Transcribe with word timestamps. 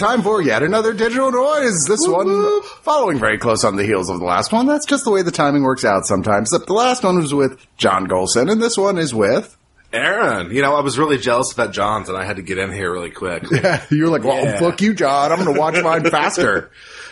Time 0.00 0.22
for 0.22 0.40
yet 0.40 0.62
another 0.62 0.94
digital 0.94 1.30
noise. 1.30 1.84
This 1.86 2.08
one 2.08 2.62
following 2.82 3.18
very 3.18 3.36
close 3.36 3.64
on 3.64 3.76
the 3.76 3.84
heels 3.84 4.08
of 4.08 4.18
the 4.18 4.24
last 4.24 4.50
one. 4.50 4.66
That's 4.66 4.86
just 4.86 5.04
the 5.04 5.10
way 5.10 5.20
the 5.20 5.30
timing 5.30 5.62
works 5.62 5.84
out 5.84 6.06
sometimes. 6.06 6.48
Except 6.50 6.66
the 6.68 6.72
last 6.72 7.04
one 7.04 7.18
was 7.18 7.34
with 7.34 7.60
John 7.76 8.06
Gholson, 8.08 8.50
and 8.50 8.62
this 8.62 8.78
one 8.78 8.96
is 8.96 9.14
with. 9.14 9.58
Aaron, 9.92 10.52
you 10.52 10.62
know, 10.62 10.74
I 10.74 10.80
was 10.80 10.98
really 10.98 11.18
jealous 11.18 11.52
about 11.52 11.72
John's 11.72 12.08
and 12.08 12.16
I 12.16 12.24
had 12.24 12.36
to 12.36 12.42
get 12.42 12.56
in 12.56 12.72
here 12.72 12.90
really 12.90 13.10
quick. 13.10 13.42
Yeah, 13.52 13.84
you're 13.90 14.08
like, 14.08 14.24
well, 14.24 14.42
Yeah. 14.42 14.58
fuck 14.58 14.80
you, 14.80 14.94
John. 14.94 15.32
I'm 15.32 15.44
going 15.44 15.52
to 15.54 15.60
watch 15.60 15.82
mine 15.82 16.04
faster. 16.10 16.70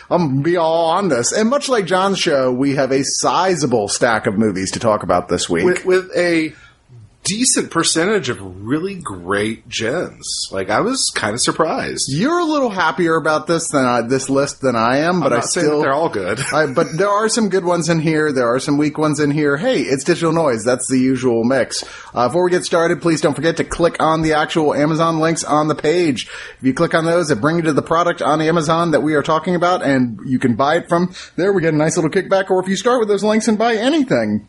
I'm 0.09 0.21
going 0.27 0.37
to 0.37 0.43
be 0.43 0.57
all 0.57 0.89
on 0.89 1.09
this. 1.09 1.31
And 1.31 1.47
much 1.47 1.69
like 1.69 1.85
John's 1.85 2.17
show, 2.17 2.51
we 2.51 2.73
have 2.75 2.91
a 2.91 3.03
sizable 3.03 3.87
stack 3.87 4.25
of 4.25 4.35
movies 4.35 4.71
to 4.71 4.79
talk 4.79 5.03
about 5.03 5.27
this 5.29 5.47
week. 5.47 5.65
with, 5.65 5.85
with 5.85 6.09
a 6.17 6.55
decent 7.23 7.69
percentage 7.69 8.29
of 8.29 8.65
really 8.65 8.95
great 8.95 9.67
gens. 9.67 10.47
Like, 10.51 10.69
I 10.69 10.81
was 10.81 11.11
kind 11.13 11.33
of 11.33 11.41
surprised. 11.41 12.05
You're 12.09 12.39
a 12.39 12.45
little 12.45 12.69
happier 12.69 13.15
about 13.15 13.45
this 13.45 13.69
than 13.69 13.85
I, 13.85 14.01
this 14.01 14.29
list 14.29 14.61
than 14.61 14.75
I 14.75 14.97
am, 14.99 15.19
but 15.19 15.33
I 15.33 15.41
still 15.41 15.81
they're 15.81 15.93
all 15.93 16.09
good. 16.09 16.39
I, 16.53 16.67
but 16.67 16.87
there 16.97 17.09
are 17.09 17.29
some 17.29 17.49
good 17.49 17.65
ones 17.65 17.89
in 17.89 17.99
here. 17.99 18.31
There 18.31 18.47
are 18.47 18.59
some 18.59 18.77
weak 18.77 18.97
ones 18.97 19.19
in 19.19 19.31
here. 19.31 19.57
Hey, 19.57 19.81
it's 19.81 20.03
digital 20.03 20.31
noise. 20.31 20.63
That's 20.63 20.89
the 20.89 20.97
usual 20.97 21.43
mix. 21.43 21.83
Uh, 22.13 22.27
before 22.27 22.45
we 22.45 22.51
get 22.51 22.63
started, 22.63 23.01
please 23.01 23.21
don't 23.21 23.35
forget 23.35 23.57
to 23.57 23.63
click 23.63 24.01
on 24.01 24.21
the 24.21 24.33
actual 24.33 24.73
Amazon 24.73 25.19
links 25.19 25.43
on 25.43 25.67
the 25.67 25.75
page. 25.75 26.27
If 26.57 26.63
you 26.63 26.73
click 26.73 26.93
on 26.93 27.05
those, 27.05 27.29
it 27.29 27.41
brings 27.41 27.57
you 27.57 27.63
to 27.63 27.73
the 27.73 27.81
product 27.81 28.21
on 28.21 28.41
Amazon 28.41 28.91
that 28.91 29.01
we 29.01 29.13
are 29.13 29.23
talking 29.23 29.55
about, 29.55 29.83
and 29.83 30.19
you 30.25 30.39
can 30.39 30.55
buy 30.55 30.77
it 30.77 30.89
from 30.89 31.13
there. 31.35 31.53
We 31.53 31.61
get 31.61 31.73
a 31.73 31.77
nice 31.77 31.97
little 31.97 32.11
kickback. 32.11 32.49
Or 32.49 32.61
if 32.61 32.67
you 32.67 32.75
start 32.75 32.99
with 32.99 33.07
those 33.07 33.23
links 33.23 33.47
and 33.47 33.57
buy 33.57 33.75
anything 33.75 34.47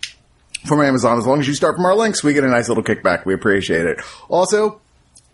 from 0.66 0.82
Amazon, 0.82 1.18
as 1.18 1.26
long 1.26 1.40
as 1.40 1.48
you 1.48 1.54
start 1.54 1.76
from 1.76 1.86
our 1.86 1.94
links, 1.94 2.22
we 2.22 2.32
get 2.32 2.44
a 2.44 2.48
nice 2.48 2.68
little 2.68 2.84
kickback. 2.84 3.24
We 3.24 3.34
appreciate 3.34 3.86
it. 3.86 4.00
Also, 4.28 4.80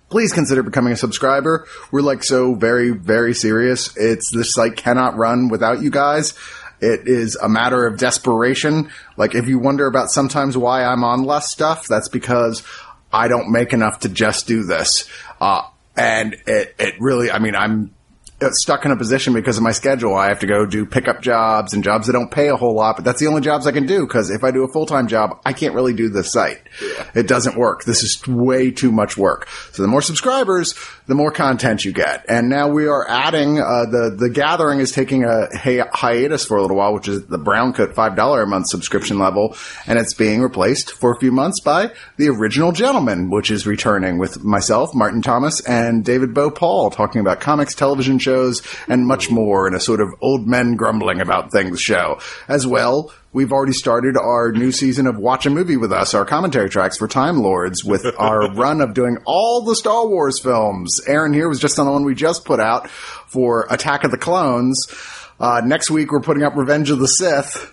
please 0.09 0.33
consider 0.33 0.63
becoming 0.63 0.93
a 0.93 0.97
subscriber. 0.97 1.67
We're 1.91 2.03
like 2.03 2.23
so 2.23 2.55
very, 2.55 2.91
very 2.91 3.35
serious. 3.35 3.97
It's 3.97 4.31
this 4.33 4.53
site 4.53 4.77
cannot 4.77 5.17
run 5.17 5.49
without 5.49 5.83
you 5.83 5.91
guys. 5.91 6.35
It 6.81 7.09
is 7.09 7.37
a 7.37 7.49
matter 7.49 7.87
of 7.87 7.99
desperation. 7.99 8.91
Like 9.17 9.35
if 9.35 9.49
you 9.49 9.59
wonder 9.59 9.87
about 9.87 10.11
sometimes 10.11 10.57
why 10.57 10.85
I'm 10.85 11.05
on 11.05 11.25
less 11.25 11.51
stuff, 11.51 11.87
that's 11.89 12.09
because 12.09 12.63
I 13.13 13.29
don't 13.29 13.51
make 13.51 13.73
enough 13.73 14.01
to 14.01 14.09
just 14.09 14.47
do 14.47 14.63
this. 14.63 15.09
Uh, 15.41 15.63
and 15.97 16.35
it, 16.47 16.75
it 16.79 16.95
really, 17.01 17.31
I 17.31 17.39
mean, 17.39 17.57
I'm 17.57 17.96
uh, 18.47 18.51
stuck 18.53 18.85
in 18.85 18.91
a 18.91 18.97
position 18.97 19.33
because 19.33 19.57
of 19.57 19.63
my 19.63 19.73
schedule. 19.73 20.15
I 20.15 20.29
have 20.29 20.41
to 20.41 20.47
go 20.47 20.67
do 20.67 20.87
pickup 20.87 21.21
jobs 21.21 21.75
and 21.75 21.83
jobs 21.83 22.07
that 22.07 22.13
don't 22.13 22.31
pay 22.31 22.49
a 22.49 22.57
whole 22.57 22.75
lot, 22.75 22.97
but 22.97 23.05
that's 23.05 23.21
the 23.21 23.27
only 23.27 23.41
jobs 23.41 23.67
I 23.67 23.73
can 23.73 23.87
do 23.87 24.07
because 24.07 24.31
if 24.31 24.45
I 24.45 24.51
do 24.51 24.65
a 24.65 24.69
full 24.73 24.87
time 24.87 25.09
job, 25.09 25.41
I 25.45 25.53
can't 25.53 25.75
really 25.75 25.95
do 25.95 26.09
this 26.09 26.33
site. 26.33 26.61
It 27.15 27.27
doesn't 27.27 27.57
work. 27.57 27.85
This 27.85 28.03
is 28.03 28.27
way 28.27 28.71
too 28.71 28.93
much 28.93 29.17
work. 29.17 29.49
So 29.73 29.83
the 29.83 29.89
more 29.89 30.03
subscribers, 30.03 30.75
the 31.07 31.15
more 31.15 31.31
content 31.31 31.85
you 31.85 31.93
get. 31.93 32.25
And 32.29 32.49
now 32.49 32.69
we 32.69 32.87
are 32.87 33.09
adding 33.09 33.59
uh, 33.59 33.87
the 33.87 34.17
the 34.19 34.31
gathering 34.31 34.81
is 34.81 34.93
taking 34.93 35.25
a 35.25 35.49
hi- 35.57 35.89
hiatus 35.93 36.45
for 36.45 36.57
a 36.57 36.63
little 36.63 36.77
while, 36.77 36.95
which 36.95 37.09
is 37.09 37.27
the 37.27 37.39
brown 37.39 37.73
coat 37.73 37.95
five 37.95 38.17
dollar 38.17 38.43
a 38.43 38.47
month 38.47 38.69
subscription 38.69 39.19
level, 39.19 39.57
and 39.87 39.99
it's 39.99 40.15
being 40.15 40.41
replaced 40.41 40.93
for 40.93 41.13
a 41.13 41.19
few 41.19 41.33
months 41.33 41.61
by 41.61 41.93
the 42.17 42.29
original 42.29 42.73
gentleman, 42.73 43.31
which 43.31 43.51
is 43.51 43.67
returning 43.67 44.19
with 44.19 44.43
myself, 44.43 44.95
Martin 44.95 45.23
Thomas, 45.23 45.61
and 45.67 46.05
David 46.05 46.35
Bo 46.35 46.51
Paul 46.51 46.91
talking 46.91 47.21
about 47.21 47.41
comics, 47.41 47.75
television 47.75 48.19
shows, 48.19 48.36
and 48.89 49.07
much 49.07 49.31
more 49.31 49.67
in 49.67 49.75
a 49.75 49.81
sort 49.81 50.01
of 50.01 50.09
old 50.21 50.47
men 50.47 50.77
grumbling 50.77 51.21
about 51.21 51.53
things 51.53 51.81
show. 51.81 52.21
As 52.49 52.67
well, 52.67 53.13
we've 53.33 53.53
already 53.53 53.73
started 53.73 54.17
our 54.17 54.53
new 54.53 54.73
season 54.73 55.07
of 55.07 55.19
Watch 55.19 55.47
a 55.47 55.51
Movie 55.51 55.77
with 55.77 55.93
Us, 55.93 56.15
our 56.15 56.25
commentary 56.25 56.71
tracks 56.71 56.97
for 56.97 57.09
Time 57.09 57.39
Lords, 57.39 57.85
with 57.85 58.07
our 58.19 58.53
run 58.55 58.81
of 58.81 58.95
doing 58.95 59.19
all 59.25 59.63
the 59.63 59.77
Star 59.77 60.07
Wars 60.07 60.41
films. 60.41 61.01
Aaron 61.07 61.33
here 61.33 61.49
was 61.49 61.61
just 61.61 61.79
on 61.79 61.87
the 61.87 61.93
one 61.93 62.05
we 62.05 62.15
just 62.15 62.45
put 62.45 62.61
out 62.61 62.89
for 62.91 63.67
Attack 63.71 64.05
of 64.05 64.11
the 64.11 64.19
Clones. 64.19 64.87
Uh, 65.39 65.61
next 65.65 65.91
week 65.91 66.11
we're 66.13 66.21
putting 66.21 66.43
up 66.43 66.57
Revenge 66.57 66.91
of 66.91 66.99
the 66.99 67.09
Sith. 67.09 67.73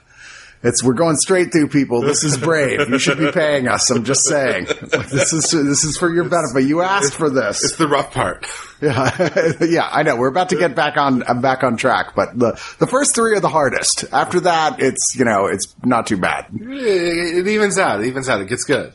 It's 0.64 0.82
we're 0.84 0.94
going 0.94 1.18
straight 1.18 1.52
through 1.52 1.68
people. 1.68 2.02
This 2.02 2.24
is 2.24 2.38
brave. 2.38 2.90
You 2.90 2.98
should 2.98 3.18
be 3.18 3.32
paying 3.32 3.68
us. 3.68 3.90
I'm 3.90 4.06
just 4.06 4.26
saying. 4.26 4.68
This 5.12 5.34
is 5.34 5.52
this 5.52 5.84
is 5.84 5.98
for 5.98 6.10
your 6.14 6.24
benefit. 6.24 6.64
You 6.64 6.82
asked 6.82 7.16
for 7.16 7.30
this. 7.30 7.64
It's 7.64 7.76
the 7.76 7.88
rough 7.88 8.14
part. 8.14 8.48
Yeah, 8.82 9.54
yeah, 9.62 9.90
I 9.92 10.04
know. 10.04 10.16
We're 10.16 10.30
about 10.30 10.50
to 10.50 10.56
get 10.56 10.76
back 10.76 10.98
on 10.98 11.24
uh, 11.24 11.34
back 11.34 11.64
on 11.64 11.76
track, 11.78 12.16
but 12.16 12.38
the 12.38 12.52
the 12.80 12.88
first 12.88 13.14
three 13.14 13.36
are 13.36 13.40
the 13.40 13.50
hardest. 13.50 14.06
After 14.12 14.40
that, 14.42 14.82
it's 14.82 15.16
you 15.16 15.26
know 15.26 15.48
it's 15.48 15.76
not 15.84 16.08
too 16.08 16.18
bad, 16.18 16.48
it 16.52 17.48
evens 17.48 17.78
out. 17.78 18.02
It 18.02 18.08
evens 18.08 18.30
out. 18.30 18.42
It 18.42 18.48
gets 18.48 18.64
good. 18.64 18.94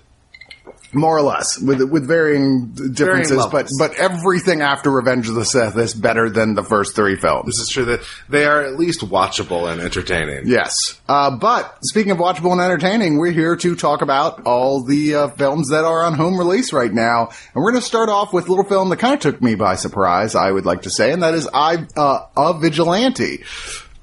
More 0.92 1.16
or 1.16 1.22
less, 1.22 1.58
with 1.58 1.82
with 1.82 2.06
varying 2.06 2.72
differences. 2.72 3.46
but 3.46 3.68
but 3.78 3.94
everything 3.96 4.62
after 4.62 4.90
Revenge 4.90 5.28
of 5.28 5.34
the 5.34 5.44
Sith 5.44 5.76
is 5.76 5.94
better 5.94 6.30
than 6.30 6.54
the 6.54 6.62
first 6.62 6.96
three 6.96 7.16
films. 7.16 7.46
This 7.46 7.60
is 7.60 7.68
true 7.68 7.84
that 7.86 8.00
they 8.28 8.44
are 8.44 8.62
at 8.62 8.78
least 8.78 9.00
watchable 9.00 9.70
and 9.70 9.80
entertaining. 9.80 10.46
Yes. 10.46 10.78
Uh, 11.08 11.36
but 11.36 11.78
speaking 11.82 12.12
of 12.12 12.18
watchable 12.18 12.52
and 12.52 12.60
entertaining, 12.60 13.18
we're 13.18 13.32
here 13.32 13.56
to 13.56 13.76
talk 13.76 14.02
about 14.02 14.46
all 14.46 14.82
the 14.82 15.14
uh, 15.14 15.28
films 15.28 15.68
that 15.68 15.84
are 15.84 16.04
on 16.04 16.14
home 16.14 16.38
release 16.38 16.72
right 16.72 16.92
now. 16.92 17.28
And 17.54 17.62
we're 17.62 17.72
going 17.72 17.82
to 17.82 17.86
start 17.86 18.08
off 18.08 18.32
with 18.32 18.46
a 18.46 18.50
little 18.50 18.64
film 18.64 18.88
that 18.90 18.98
kind 18.98 19.14
of 19.14 19.20
took 19.20 19.42
me 19.42 19.54
by 19.54 19.74
surprise, 19.76 20.34
I 20.34 20.50
would 20.50 20.66
like 20.66 20.82
to 20.82 20.90
say, 20.90 21.12
and 21.12 21.22
that 21.22 21.34
is 21.34 21.48
I, 21.52 21.86
uh, 21.96 22.26
A 22.36 22.58
Vigilante. 22.58 23.44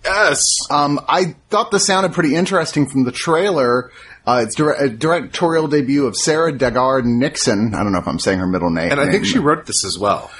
Yes. 0.03 0.45
Um, 0.69 0.99
I 1.07 1.35
thought 1.49 1.71
this 1.71 1.85
sounded 1.85 2.13
pretty 2.13 2.35
interesting 2.35 2.85
from 2.87 3.05
the 3.05 3.11
trailer. 3.11 3.91
Uh, 4.25 4.41
it's 4.43 4.55
dire- 4.55 4.73
a 4.73 4.89
directorial 4.89 5.67
debut 5.67 6.05
of 6.07 6.15
Sarah 6.17 6.51
Daggar-Nickson. 6.51 7.75
I 7.75 7.83
don't 7.83 7.91
know 7.91 7.99
if 7.99 8.07
I'm 8.07 8.19
saying 8.19 8.39
her 8.39 8.47
middle 8.47 8.71
name. 8.71 8.91
and 8.91 8.99
I 8.99 9.11
think 9.11 9.25
she 9.25 9.37
wrote 9.39 9.65
this 9.67 9.85
as 9.85 9.99
well. 9.99 10.31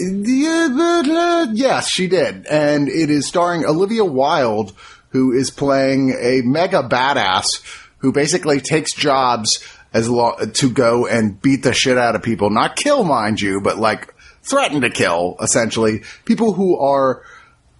Uh, 0.00 1.46
yes, 1.52 1.88
she 1.88 2.06
did. 2.06 2.46
And 2.46 2.88
it 2.88 3.10
is 3.10 3.26
starring 3.26 3.64
Olivia 3.66 4.04
Wilde, 4.04 4.72
who 5.10 5.32
is 5.32 5.50
playing 5.50 6.10
a 6.18 6.42
mega 6.42 6.82
badass 6.82 7.62
who 7.98 8.12
basically 8.12 8.60
takes 8.60 8.92
jobs 8.94 9.62
as 9.92 10.08
lo- 10.08 10.36
to 10.54 10.70
go 10.70 11.06
and 11.06 11.40
beat 11.42 11.62
the 11.62 11.72
shit 11.74 11.98
out 11.98 12.14
of 12.14 12.22
people. 12.22 12.48
Not 12.50 12.76
kill, 12.76 13.04
mind 13.04 13.40
you, 13.40 13.60
but 13.60 13.76
like 13.78 14.14
threaten 14.42 14.80
to 14.82 14.90
kill, 14.90 15.36
essentially. 15.42 16.02
People 16.24 16.52
who 16.54 16.78
are 16.78 17.22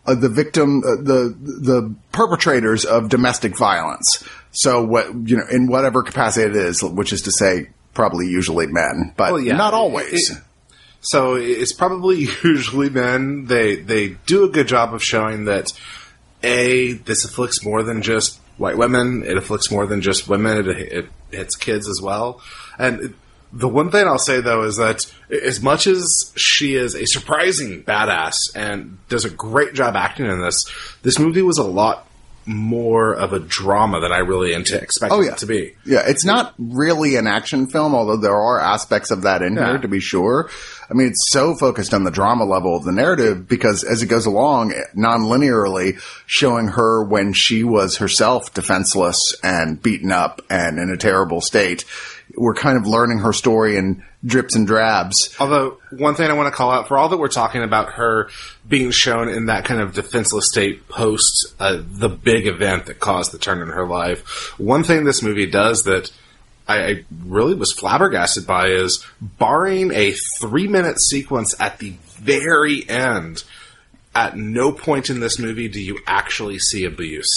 uh, 0.07 0.15
the 0.15 0.29
victim, 0.29 0.79
uh, 0.85 0.97
the 1.03 1.35
the 1.39 1.95
perpetrators 2.13 2.85
of 2.85 3.09
domestic 3.09 3.57
violence. 3.57 4.25
So 4.53 4.85
what 4.85 5.07
you 5.29 5.37
know, 5.37 5.45
in 5.51 5.67
whatever 5.69 6.03
capacity 6.03 6.47
it 6.49 6.57
is, 6.57 6.83
which 6.83 7.13
is 7.13 7.23
to 7.23 7.33
say, 7.33 7.71
probably 7.95 8.27
usually 8.27 8.67
men, 8.67 9.13
but 9.17 9.33
Well, 9.33 9.41
yeah. 9.41 9.57
not 9.57 9.75
always. 9.75 10.31
It- 10.31 10.39
So 11.03 11.35
it's 11.37 11.73
probably 11.73 12.27
usually 12.45 12.91
men. 12.91 13.47
They 13.47 13.77
they 13.77 14.17
do 14.27 14.45
a 14.45 14.49
good 14.49 14.69
job 14.69 14.93
of 14.93 15.03
showing 15.03 15.47
that 15.47 15.73
a 16.43 16.93
this 16.93 17.25
afflicts 17.25 17.65
more 17.65 17.83
than 17.83 18.03
just 18.03 18.39
white 18.59 18.77
women. 18.77 19.23
It 19.27 19.37
afflicts 19.37 19.71
more 19.71 19.87
than 19.87 20.03
just 20.03 20.29
women. 20.29 20.69
It, 20.69 20.79
it 20.93 21.07
hits 21.31 21.57
kids 21.57 21.89
as 21.89 22.01
well. 22.03 22.41
And 22.79 23.15
the 23.53 23.69
one 23.69 23.91
thing 23.91 24.07
I'll 24.07 24.19
say 24.19 24.41
though 24.41 24.63
is 24.65 24.77
that 24.77 25.11
as 25.31 25.63
much 25.63 25.87
as 25.87 26.33
she 26.37 26.75
is 26.75 26.95
a 26.95 27.07
surprising 27.07 27.83
badass 27.83 28.37
and 28.55 28.99
does 29.09 29.25
a 29.25 29.31
great 29.31 29.73
job 29.75 29.97
acting 29.97 30.27
in 30.27 30.41
this, 30.43 30.65
this 31.03 31.19
movie 31.19 31.43
was 31.43 31.59
a 31.59 31.65
lot 31.65 32.07
more 32.47 33.13
of 33.15 33.33
a 33.33 33.39
drama 33.39 34.01
than 34.01 34.13
I 34.13 34.19
really 34.19 34.55
ante- 34.55 34.75
expected 34.77 35.15
Oh, 35.15 35.21
yeah. 35.21 35.33
it 35.33 35.39
to 35.39 35.47
be. 35.47 35.75
Yeah, 35.85 36.03
it's 36.07 36.25
not 36.25 36.55
really 36.59 37.17
an 37.17 37.27
action 37.27 37.67
film, 37.67 37.95
although 37.95 38.17
there 38.17 38.35
are 38.37 38.59
aspects 38.61 39.11
of 39.11 39.23
that 39.23 39.43
in 39.43 39.55
Yeah. 39.55 39.67
here 39.71 39.79
to 39.79 39.89
be 39.89 40.01
sure. 40.01 40.49
I 40.91 40.95
mean, 40.95 41.09
it's 41.09 41.31
so 41.31 41.55
focused 41.55 41.95
on 41.95 42.03
the 42.05 42.11
drama 42.11 42.45
level 42.45 42.77
of 42.77 42.85
the 42.85 42.93
narrative 42.93 43.47
because 43.47 43.85
as 43.85 44.03
it 44.03 44.07
goes 44.07 44.27
along, 44.27 44.75
non-linearly, 44.95 46.01
showing 46.27 46.69
her 46.69 47.05
when 47.05 47.33
she 47.33 47.63
was 47.63 47.99
herself 47.99 48.53
defenseless 48.55 49.35
and 49.43 49.81
beaten 49.81 50.11
up 50.11 50.43
and 50.51 50.79
in 50.79 50.91
a 50.91 50.97
terrible 50.97 51.41
state, 51.41 51.85
we're 52.41 52.55
kind 52.55 52.79
of 52.79 52.87
learning 52.87 53.19
her 53.19 53.35
story 53.35 53.77
in 53.77 54.03
drips 54.25 54.57
and 54.57 54.67
drabs. 54.67 55.37
Although 55.39 55.77
one 55.91 56.15
thing 56.15 56.31
I 56.31 56.33
want 56.33 56.47
to 56.47 56.57
call 56.57 56.71
out 56.71 56.89
for 56.89 56.97
all 56.97 57.11
that 57.11 57.19
we're 57.19 57.29
talking 57.29 57.63
about 57.63 57.93
her 57.93 58.31
being 58.67 58.93
shown 58.93 59.29
in 59.29 59.47
that 59.47 59.67
kind 59.67 59.79
of 59.79 59.93
defenseless 59.93 60.49
state 60.49 60.89
post 60.89 61.55
uh, 61.61 61.83
the 61.83 62.09
big 62.09 62.47
event 62.47 62.87
that 62.87 62.99
caused 62.99 63.33
the 63.33 63.39
turn 63.39 63.61
in 63.61 63.69
her 63.69 63.87
life, 63.87 64.59
one 64.59 64.85
thing 64.85 65.05
this 65.05 65.23
movie 65.23 65.45
does 65.45 65.83
that 65.83 66.11
I, 66.67 66.83
I 66.83 67.05
really 67.27 67.55
was 67.55 67.73
flabbergasted 67.73 68.47
by 68.47 68.69
is 68.69 69.05
barring 69.21 69.93
a 69.93 70.15
three 70.41 70.67
minute 70.67 70.99
sequence 70.99 71.55
at 71.61 71.79
the 71.79 71.93
very 72.17 72.89
end. 72.89 73.45
At 74.13 74.37
no 74.37 74.73
point 74.73 75.09
in 75.09 75.21
this 75.21 75.39
movie 75.39 75.69
do 75.69 75.81
you 75.81 76.01
actually 76.05 76.59
see 76.59 76.85
abuse. 76.85 77.31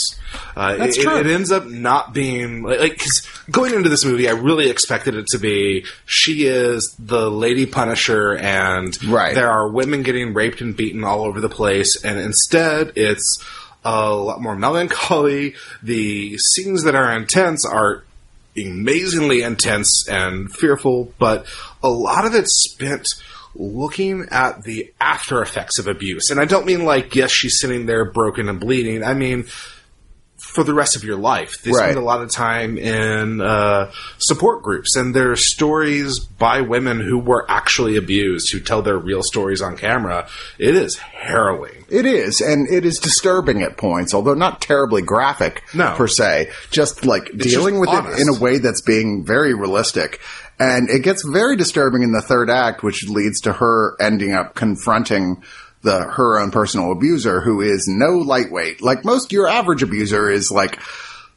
Uh, 0.56 0.76
That's 0.78 0.98
it, 0.98 1.04
true. 1.04 1.18
It, 1.18 1.28
ends 1.28 1.52
up 1.52 1.68
not 1.68 2.14
being 2.14 2.64
like 2.64 2.94
because 2.94 3.22
going 3.52 3.76
into 3.76 3.90
this 3.90 4.04
movie, 4.04 4.28
I 4.28 4.32
really 4.32 4.70
expected 4.72 5.14
it 5.14 5.28
to 5.28 5.38
be 5.38 5.86
she 6.08 6.48
is 6.48 6.96
the 6.98 7.30
lady 7.30 7.68
Punisher, 7.68 8.36
and 8.36 8.98
Right. 9.04 9.36
there 9.36 9.52
are 9.52 9.70
women 9.70 10.02
getting 10.02 10.34
raped 10.34 10.62
and 10.62 10.76
beaten 10.76 11.04
all 11.04 11.24
over 11.26 11.40
the 11.40 11.50
place, 11.50 12.04
and 12.04 12.18
instead 12.20 12.94
it's 12.96 13.44
a 13.86 14.10
lot 14.12 14.42
more 14.42 14.56
melancholy. 14.56 15.54
The 15.84 16.38
scenes 16.40 16.84
that 16.86 16.96
are 16.96 17.16
intense 17.16 17.66
are 17.66 18.04
amazingly 18.58 19.42
intense 19.44 20.08
and 20.10 20.52
fearful, 20.52 21.14
but 21.20 21.46
a 21.84 21.90
lot 21.90 22.26
of 22.26 22.34
it's 22.34 22.64
spent 22.72 23.08
looking 23.56 24.28
at 24.32 24.64
the 24.64 24.92
after 25.00 25.42
effects 25.42 25.80
of 25.80 25.88
abuse. 25.88 26.30
And 26.30 26.40
I 26.40 26.46
don't 26.46 26.66
mean 26.66 26.86
like, 26.86 27.16
yes, 27.16 27.32
she's 27.32 27.60
sitting 27.60 27.86
there 27.86 28.06
broken 28.06 28.50
and 28.50 28.60
bleeding. 28.60 29.04
I 29.04 29.14
mean, 29.14 29.46
for 30.38 30.64
the 30.66 30.74
rest 30.74 30.96
of 30.98 31.04
your 31.06 31.16
life. 31.16 31.62
They 31.64 31.72
Right. 31.72 31.86
spend 31.86 31.98
a 31.98 32.02
lot 32.02 32.22
of 32.22 32.30
time 32.30 32.78
in 32.78 33.40
uh, 33.40 33.92
support 34.18 34.62
groups, 34.62 34.96
and 34.96 35.16
there 35.16 35.32
are 35.32 35.36
stories 35.38 36.20
by 36.20 36.60
women 36.62 37.00
who 37.00 37.18
were 37.18 37.50
actually 37.50 37.96
abused, 37.96 38.52
who 38.52 38.60
tell 38.60 38.82
their 38.82 38.98
real 38.98 39.24
stories 39.24 39.62
on 39.62 39.78
camera. 39.78 40.28
It 40.60 40.76
is 40.76 40.98
harrowing. 40.98 41.86
It 41.90 42.06
is, 42.06 42.42
and 42.42 42.68
it 42.70 42.84
is 42.86 43.00
disturbing 43.00 43.62
at 43.64 43.78
points, 43.78 44.14
although 44.14 44.34
not 44.34 44.60
terribly 44.62 45.02
graphic 45.02 45.64
No. 45.74 45.94
per 45.96 46.08
se. 46.08 46.50
Just 46.72 47.06
like 47.06 47.26
dealing 47.38 47.76
just 47.76 47.80
with 47.80 47.90
honest. 47.90 48.20
it 48.20 48.22
in 48.22 48.36
a 48.36 48.38
way 48.40 48.58
that's 48.58 48.82
being 48.82 49.24
very 49.26 49.54
realistic. 49.54 50.20
And 50.60 50.90
it 50.90 51.04
gets 51.04 51.24
very 51.24 51.56
disturbing 51.56 52.04
in 52.04 52.12
the 52.12 52.22
third 52.22 52.50
act, 52.50 52.84
which 52.84 53.08
leads 53.08 53.42
to 53.42 53.54
her 53.54 53.96
ending 54.00 54.34
up 54.34 54.56
confronting 54.56 55.44
the 55.82 56.00
her 56.02 56.40
own 56.40 56.52
personal 56.52 56.92
abuser, 56.92 57.42
who 57.42 57.62
is 57.62 57.88
no 57.88 58.18
lightweight. 58.18 58.82
Like 58.82 59.04
most 59.04 59.32
your 59.32 59.48
average 59.48 59.84
abuser 59.84 60.30
is 60.30 60.52
like 60.52 60.80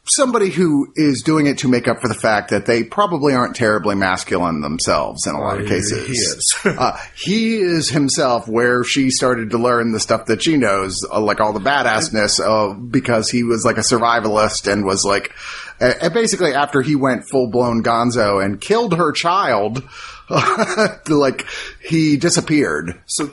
somebody 0.09 0.51
who 0.51 0.93
is 0.95 1.23
doing 1.23 1.47
it 1.47 1.59
to 1.59 1.69
make 1.69 1.89
up 1.89 2.01
for 2.01 2.09
the 2.09 2.15
fact 2.15 2.51
that 2.51 2.67
they 2.67 2.85
probably 2.85 3.35
aren't 3.35 3.57
terribly 3.57 3.95
masculine 3.95 4.61
themselves 4.61 5.27
in 5.27 5.35
a 5.35 5.41
lot 5.41 5.61
of 5.61 5.67
cases. 5.67 6.07
he 6.07 6.13
is. 6.13 6.55
uh, 6.65 6.97
he 7.17 7.57
is 7.57 7.89
himself 7.89 8.47
where 8.47 8.85
she 8.85 9.11
started 9.11 9.51
to 9.51 9.59
learn 9.59 9.93
the 9.93 10.01
stuff 10.01 10.27
that 10.27 10.43
she 10.43 10.57
knows, 10.57 11.05
uh, 11.11 11.21
like 11.21 11.41
all 11.41 11.53
the 11.53 11.61
badassness, 11.61 12.41
uh, 12.41 12.73
because 12.75 13.31
he 13.31 13.43
was 13.43 13.65
like 13.65 13.79
a 13.79 13.81
survivalist 13.81 14.71
and 14.71 14.85
was 14.85 15.05
like, 15.05 15.33
uh, 15.81 15.93
and 16.03 16.15
basically 16.15 16.55
after 16.55 16.83
he 16.83 16.97
went 16.97 17.29
full 17.29 17.49
blown 17.49 17.83
gonzo 17.83 18.45
and 18.45 18.61
killed 18.61 18.95
her 18.95 19.13
child, 19.13 19.83
like 21.09 21.47
he 21.83 22.17
disappeared. 22.17 23.01
So 23.07 23.31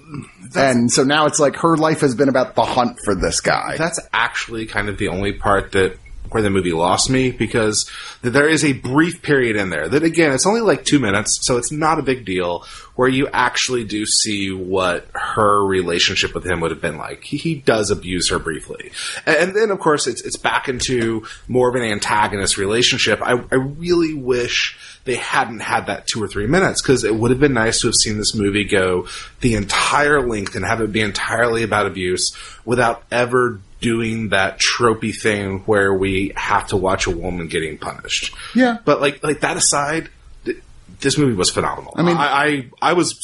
And 0.55 0.91
so 0.91 1.03
now 1.03 1.25
it's 1.25 1.39
like 1.39 1.55
her 1.57 1.77
life 1.77 2.01
has 2.01 2.15
been 2.15 2.29
about 2.29 2.55
the 2.55 2.63
hunt 2.63 2.97
for 3.03 3.15
this 3.15 3.39
guy. 3.41 3.77
that's 3.77 3.99
actually 4.11 4.65
kind 4.65 4.89
of 4.89 4.97
the 4.97 5.07
only 5.07 5.33
part 5.33 5.71
that 5.71 5.97
where 6.29 6.41
the 6.41 6.49
movie 6.49 6.73
lost 6.73 7.09
me 7.09 7.29
because 7.31 7.89
there 8.23 8.49
is 8.49 8.65
a 8.65 8.73
brief 8.73 9.21
period 9.21 9.55
in 9.55 9.69
there 9.69 9.87
that 9.87 10.03
again 10.03 10.31
it's 10.31 10.47
only 10.47 10.61
like 10.61 10.83
two 10.83 10.99
minutes 10.99 11.39
so 11.43 11.57
it's 11.57 11.71
not 11.71 11.99
a 11.99 12.01
big 12.01 12.25
deal 12.25 12.65
where 12.95 13.09
you 13.09 13.27
actually 13.33 13.83
do 13.83 14.05
see 14.05 14.51
what 14.51 15.07
her 15.13 15.65
relationship 15.65 16.33
with 16.33 16.45
him 16.45 16.59
would 16.59 16.71
have 16.71 16.81
been 16.81 16.97
like 16.97 17.23
he, 17.23 17.37
he 17.37 17.55
does 17.55 17.91
abuse 17.91 18.29
her 18.29 18.39
briefly 18.39 18.91
and, 19.25 19.55
then 19.55 19.71
of 19.71 19.79
course 19.79 20.07
it's 20.07 20.21
it's 20.21 20.37
back 20.37 20.67
into 20.67 21.25
more 21.47 21.69
of 21.69 21.75
an 21.75 21.83
antagonist 21.83 22.57
relationship 22.57 23.21
i, 23.21 23.31
I 23.31 23.55
really 23.55 24.13
wish 24.13 24.77
they 25.05 25.15
hadn't 25.15 25.59
had 25.59 25.87
that 25.87 26.07
two 26.07 26.23
or 26.23 26.27
three 26.27 26.47
minutes 26.47 26.81
because 26.81 27.03
it 27.03 27.13
would 27.13 27.31
have 27.31 27.39
been 27.39 27.53
nice 27.53 27.81
to 27.81 27.87
have 27.87 27.95
seen 27.95 28.17
this 28.17 28.33
movie 28.33 28.65
go 28.65 29.07
the 29.41 29.55
entire 29.55 30.27
length 30.27 30.55
and 30.55 30.65
have 30.65 30.81
it 30.81 30.91
be 30.91 31.01
entirely 31.01 31.63
about 31.63 31.85
abuse 31.85 32.35
without 32.65 33.03
ever 33.11 33.59
doing 33.83 34.29
that 34.29 34.59
tropey 34.59 35.13
thing 35.13 35.59
where 35.65 35.93
we 35.93 36.31
have 36.35 36.67
to 36.67 36.77
watch 36.77 37.05
a 37.05 37.11
woman 37.11 37.47
getting 37.47 37.77
punished. 37.77 38.33
Yeah. 38.55 38.77
But 38.83 39.01
like 39.01 39.21
like 39.23 39.41
that 39.41 39.57
aside, 39.57 40.09
this 41.03 41.17
movie 41.17 41.33
was 41.35 41.51
phenomenal. 41.51 41.93
I 41.95 42.01
mean- 42.01 42.17
I 42.17 42.23
I, 42.23 42.69
I 42.81 42.93
was 42.93 43.15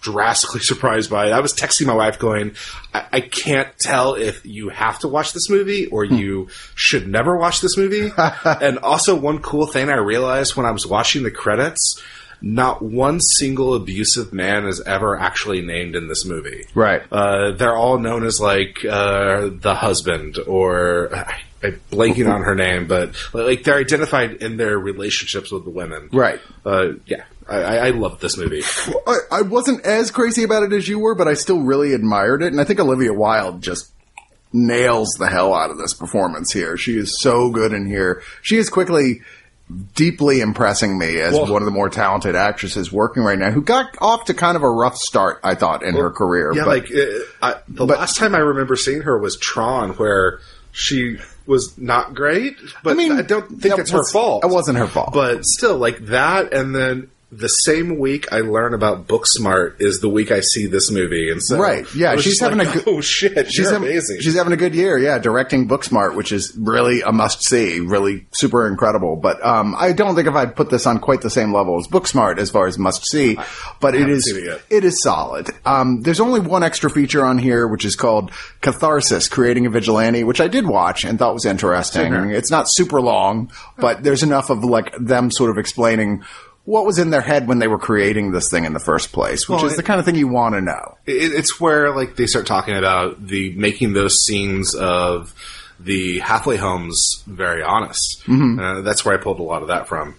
drastically 0.00 0.60
surprised 0.72 1.10
by 1.10 1.28
it. 1.28 1.32
I 1.32 1.40
was 1.40 1.54
texting 1.54 1.86
my 1.86 1.94
wife 1.94 2.18
going, 2.18 2.54
I, 2.92 3.06
I 3.12 3.20
can't 3.20 3.68
tell 3.78 4.14
if 4.14 4.44
you 4.44 4.68
have 4.68 4.98
to 5.00 5.08
watch 5.08 5.32
this 5.32 5.48
movie 5.48 5.86
or 5.86 6.04
hmm. 6.06 6.14
you 6.16 6.48
should 6.74 7.08
never 7.08 7.36
watch 7.38 7.60
this 7.60 7.76
movie. 7.76 8.12
and 8.44 8.78
also 8.78 9.14
one 9.14 9.40
cool 9.40 9.66
thing 9.66 9.88
I 9.88 9.96
realized 9.96 10.56
when 10.56 10.66
I 10.66 10.72
was 10.72 10.86
watching 10.86 11.22
the 11.22 11.30
credits. 11.30 12.02
Not 12.42 12.82
one 12.82 13.20
single 13.20 13.74
abusive 13.74 14.32
man 14.32 14.66
is 14.66 14.80
ever 14.80 15.18
actually 15.18 15.62
named 15.62 15.94
in 15.96 16.08
this 16.08 16.24
movie. 16.24 16.64
Right. 16.74 17.02
Uh, 17.10 17.52
they're 17.52 17.76
all 17.76 17.98
known 17.98 18.24
as 18.24 18.40
like 18.40 18.84
uh, 18.84 19.50
the 19.52 19.74
husband 19.74 20.38
or 20.46 21.14
I, 21.14 21.42
I'm 21.62 21.80
blanking 21.90 22.32
on 22.32 22.42
her 22.42 22.54
name, 22.54 22.86
but 22.86 23.14
like 23.34 23.64
they're 23.64 23.78
identified 23.78 24.34
in 24.42 24.56
their 24.56 24.78
relationships 24.78 25.52
with 25.52 25.64
the 25.64 25.70
women. 25.70 26.08
Right. 26.12 26.40
Uh, 26.64 26.92
yeah, 27.06 27.24
I, 27.48 27.56
I 27.56 27.76
I 27.86 27.90
love 27.90 28.20
this 28.20 28.38
movie. 28.38 28.62
I, 29.06 29.18
I 29.30 29.42
wasn't 29.42 29.84
as 29.84 30.10
crazy 30.10 30.42
about 30.42 30.62
it 30.62 30.72
as 30.72 30.88
you 30.88 30.98
were, 30.98 31.14
but 31.14 31.28
I 31.28 31.34
still 31.34 31.60
really 31.60 31.92
admired 31.92 32.42
it. 32.42 32.52
And 32.52 32.60
I 32.60 32.64
think 32.64 32.80
Olivia 32.80 33.12
Wilde 33.12 33.62
just 33.62 33.92
nails 34.52 35.10
the 35.18 35.28
hell 35.28 35.54
out 35.54 35.70
of 35.70 35.78
this 35.78 35.94
performance 35.94 36.52
here. 36.52 36.76
She 36.76 36.96
is 36.96 37.20
so 37.20 37.50
good 37.50 37.72
in 37.72 37.86
here. 37.86 38.22
She 38.42 38.56
is 38.56 38.68
quickly 38.68 39.20
deeply 39.94 40.40
impressing 40.40 40.98
me 40.98 41.20
as 41.20 41.34
Well- 41.34 41.46
one 41.46 41.62
of 41.62 41.66
the 41.66 41.72
more 41.72 41.88
talented 41.88 42.34
actresses 42.34 42.90
working 42.92 43.22
right 43.22 43.38
now 43.38 43.50
who 43.50 43.62
got 43.62 43.96
off 44.00 44.24
to 44.26 44.34
kind 44.34 44.56
of 44.56 44.62
a 44.62 44.70
rough 44.70 44.96
start, 44.96 45.40
I 45.44 45.54
thought, 45.54 45.82
in 45.82 45.94
her 45.94 46.10
career. 46.10 46.52
Yeah, 46.54 46.64
but 46.64 46.68
like 46.68 46.90
uh, 46.90 47.06
I, 47.42 47.54
the 47.68 47.86
but- 47.86 47.98
last 47.98 48.16
time 48.16 48.34
I 48.34 48.38
remember 48.38 48.76
seeing 48.76 49.02
her 49.02 49.18
was 49.18 49.36
Tron, 49.36 49.90
where 49.90 50.40
she 50.72 51.18
was 51.46 51.76
not 51.78 52.14
great. 52.14 52.56
But 52.82 52.92
I, 52.92 52.94
mean, 52.94 53.12
I 53.12 53.22
don't 53.22 53.60
think 53.60 53.78
it's 53.78 53.90
her 53.90 54.04
fault. 54.04 54.44
It 54.44 54.50
wasn't 54.50 54.78
her 54.78 54.86
fault. 54.86 55.12
But 55.12 55.44
still, 55.44 55.76
like 55.78 55.98
that, 56.06 56.52
and 56.52 56.74
then 56.74 57.10
the 57.32 57.48
same 57.48 57.98
week 57.98 58.32
I 58.32 58.40
learn 58.40 58.74
about 58.74 59.06
Booksmart 59.06 59.80
is 59.80 60.00
the 60.00 60.08
week 60.08 60.32
I 60.32 60.40
see 60.40 60.66
this 60.66 60.90
movie, 60.90 61.30
and 61.30 61.40
so 61.42 61.58
Right, 61.58 61.86
yeah, 61.94 62.16
she's 62.16 62.40
having 62.40 62.58
like, 62.58 62.68
a 62.68 62.72
good- 62.78 62.84
oh 62.88 63.00
shit, 63.00 63.52
she's 63.52 63.70
having, 63.70 63.88
amazing. 63.88 64.20
she's 64.20 64.34
having 64.34 64.52
a 64.52 64.56
good 64.56 64.74
year, 64.74 64.98
yeah. 64.98 65.18
Directing 65.18 65.68
Booksmart, 65.68 66.16
which 66.16 66.32
is 66.32 66.52
really 66.58 67.02
a 67.02 67.12
must 67.12 67.44
see, 67.44 67.78
really 67.80 68.26
super 68.32 68.66
incredible. 68.66 69.14
But 69.16 69.44
um, 69.46 69.76
I 69.78 69.92
don't 69.92 70.16
think 70.16 70.26
if 70.26 70.34
I'd 70.34 70.56
put 70.56 70.70
this 70.70 70.86
on 70.86 70.98
quite 70.98 71.20
the 71.20 71.30
same 71.30 71.54
level 71.54 71.78
as 71.78 71.86
Booksmart 71.86 72.38
as 72.38 72.50
far 72.50 72.66
as 72.66 72.78
must 72.78 73.06
see, 73.08 73.38
but 73.80 73.94
it 73.94 74.08
is 74.08 74.26
it 74.26 74.60
it 74.68 74.84
is 74.84 75.00
solid. 75.00 75.48
Um, 75.64 76.02
there's 76.02 76.20
only 76.20 76.40
one 76.40 76.64
extra 76.64 76.90
feature 76.90 77.24
on 77.24 77.38
here, 77.38 77.68
which 77.68 77.84
is 77.84 77.94
called 77.94 78.32
Catharsis: 78.60 79.28
Creating 79.28 79.66
a 79.66 79.70
Vigilante, 79.70 80.24
which 80.24 80.40
I 80.40 80.48
did 80.48 80.66
watch 80.66 81.04
and 81.04 81.18
thought 81.18 81.34
was 81.34 81.44
interesting. 81.46 82.12
It's 82.30 82.50
not 82.50 82.64
super 82.68 83.00
long, 83.00 83.52
but 83.78 84.02
there's 84.02 84.22
enough 84.24 84.50
of 84.50 84.64
like 84.64 84.92
them 84.98 85.30
sort 85.30 85.50
of 85.50 85.58
explaining. 85.58 86.24
What 86.64 86.84
was 86.84 86.98
in 86.98 87.10
their 87.10 87.20
head 87.22 87.48
when 87.48 87.58
they 87.58 87.68
were 87.68 87.78
creating 87.78 88.32
this 88.32 88.50
thing 88.50 88.64
in 88.64 88.72
the 88.74 88.80
first 88.80 89.12
place, 89.12 89.48
which 89.48 89.56
Well, 89.58 89.66
is 89.66 89.72
it- 89.72 89.76
the 89.76 89.82
kind 89.82 89.98
of 89.98 90.06
thing 90.06 90.14
you 90.14 90.28
want 90.28 90.54
to 90.54 90.60
know. 90.60 90.98
It, 91.06 91.32
it's 91.32 91.58
where 91.60 91.94
like 91.94 92.16
they 92.16 92.26
start 92.26 92.46
talking 92.46 92.76
about 92.76 93.26
the 93.26 93.52
making 93.56 93.92
those 93.94 94.16
scenes 94.24 94.74
of 94.74 95.34
the 95.80 96.18
halfway 96.18 96.56
homes 96.58 97.22
very 97.26 97.62
honest. 97.62 98.22
Mm-hmm. 98.26 98.60
Uh, 98.60 98.80
that's 98.82 99.04
where 99.04 99.18
I 99.18 99.22
pulled 99.22 99.40
a 99.40 99.42
lot 99.42 99.62
of 99.62 99.68
that 99.68 99.88
from. 99.88 100.14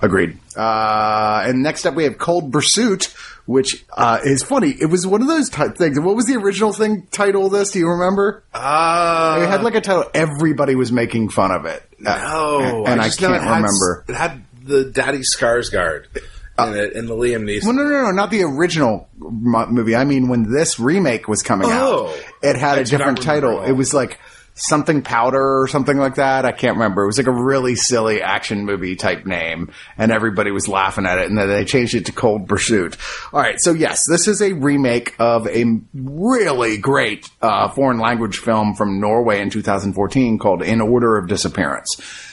Agreed. 0.00 0.38
Uh, 0.56 1.42
and 1.46 1.62
next 1.62 1.84
up 1.84 1.94
we 1.94 2.04
have 2.04 2.18
Cold 2.18 2.52
Pursuit, 2.52 3.12
which 3.46 3.84
uh, 3.92 4.20
is 4.24 4.42
funny. 4.44 4.70
It 4.70 4.86
was 4.86 5.06
one 5.06 5.22
of 5.22 5.28
those 5.28 5.50
type 5.50 5.76
things. 5.76 5.98
What 5.98 6.14
was 6.16 6.26
the 6.26 6.36
original 6.36 6.72
thing 6.72 7.06
title 7.10 7.46
of 7.46 7.52
this? 7.52 7.72
Do 7.72 7.80
you 7.80 7.88
remember? 7.88 8.42
Uh, 8.54 9.40
it 9.42 9.48
had 9.48 9.62
like 9.62 9.74
a 9.74 9.80
title. 9.80 10.04
Everybody 10.14 10.74
was 10.76 10.92
making 10.92 11.30
fun 11.30 11.50
of 11.50 11.64
it. 11.66 11.82
Uh, 12.06 12.16
no, 12.16 12.84
and 12.86 13.00
I, 13.00 13.06
just 13.06 13.20
know 13.20 13.28
can't 13.28 13.42
remember. 13.42 14.04
It 14.08 14.14
had 14.14 14.44
the 14.68 14.84
Daddy 14.84 15.20
Skarsgård 15.20 16.06
in 16.58 16.74
it, 16.76 16.92
in 16.94 17.06
the 17.06 17.14
Liam 17.14 17.42
Neeson. 17.44 17.64
Well, 17.64 17.72
no, 17.74 17.84
no, 17.84 18.02
no, 18.04 18.10
not 18.10 18.30
the 18.30 18.42
original 18.42 19.08
mo- 19.18 19.66
movie. 19.66 19.94
I 19.96 20.04
mean, 20.04 20.28
when 20.28 20.50
this 20.52 20.78
remake 20.78 21.28
was 21.28 21.42
coming 21.42 21.68
Oh. 21.70 22.08
out, 22.08 22.24
it 22.42 22.56
had 22.56 22.78
I 22.78 22.80
a 22.80 22.84
do 22.84 22.98
not 22.98 22.98
different 22.98 23.00
remember 23.18 23.22
title. 23.22 23.50
at 23.50 23.64
all. 23.64 23.64
It 23.64 23.72
was 23.72 23.94
like 23.94 24.18
something 24.60 25.02
powder 25.02 25.60
or 25.60 25.68
something 25.68 25.98
like 25.98 26.16
that. 26.16 26.44
I 26.44 26.50
can't 26.50 26.72
remember. 26.74 27.04
It 27.04 27.06
was 27.06 27.16
like 27.18 27.28
a 27.28 27.32
really 27.32 27.76
silly 27.76 28.20
action 28.20 28.64
movie 28.64 28.96
type 28.96 29.24
name, 29.24 29.70
and 29.96 30.10
everybody 30.10 30.50
was 30.50 30.66
laughing 30.66 31.06
at 31.06 31.18
it. 31.18 31.26
And 31.28 31.38
then 31.38 31.48
they 31.48 31.64
changed 31.64 31.94
it 31.94 32.06
to 32.06 32.12
Cold 32.12 32.48
Pursuit. 32.48 32.96
All 33.32 33.40
right, 33.40 33.60
so 33.60 33.72
yes, 33.72 34.02
this 34.10 34.26
is 34.26 34.42
a 34.42 34.54
remake 34.54 35.14
of 35.20 35.46
a 35.46 35.64
really 35.94 36.76
great 36.76 37.30
uh, 37.40 37.68
foreign 37.68 38.00
language 38.00 38.38
film 38.38 38.74
from 38.74 38.98
Norway 38.98 39.40
in 39.40 39.50
2014 39.50 40.40
called 40.40 40.62
In 40.62 40.80
Order 40.80 41.18
of 41.18 41.28
Disappearance. 41.28 42.27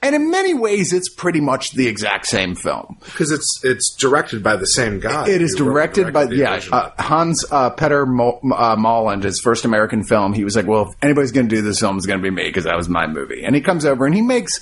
And 0.00 0.14
in 0.14 0.30
many 0.30 0.54
ways, 0.54 0.92
it's 0.92 1.08
pretty 1.08 1.40
much 1.40 1.72
the 1.72 1.88
exact 1.88 2.26
same 2.26 2.54
film. 2.54 2.98
because 3.04 3.32
it's 3.32 3.60
it's 3.64 3.94
directed 3.96 4.44
by 4.44 4.54
the 4.56 4.66
same 4.66 5.00
guy. 5.00 5.28
It 5.28 5.42
is 5.42 5.54
directed 5.56 6.12
by 6.12 6.24
yeah 6.30 6.60
uh, 6.70 6.90
Hans 7.00 7.44
uh, 7.50 7.70
Peter 7.70 8.06
Mo- 8.06 8.40
uh, 8.56 8.76
Moland, 8.78 9.24
his 9.24 9.40
first 9.40 9.64
American 9.64 10.04
film. 10.04 10.34
He 10.34 10.44
was 10.44 10.54
like, 10.54 10.66
"Well, 10.68 10.88
if 10.90 10.94
anybody's 11.02 11.32
going 11.32 11.48
to 11.48 11.54
do 11.56 11.62
this 11.62 11.80
film, 11.80 11.96
it's 11.96 12.06
going 12.06 12.20
to 12.20 12.22
be 12.22 12.30
me 12.30 12.44
because 12.44 12.62
that 12.64 12.76
was 12.76 12.88
my 12.88 13.08
movie." 13.08 13.42
And 13.44 13.56
he 13.56 13.60
comes 13.60 13.84
over 13.84 14.06
and 14.06 14.14
he 14.14 14.22
makes 14.22 14.60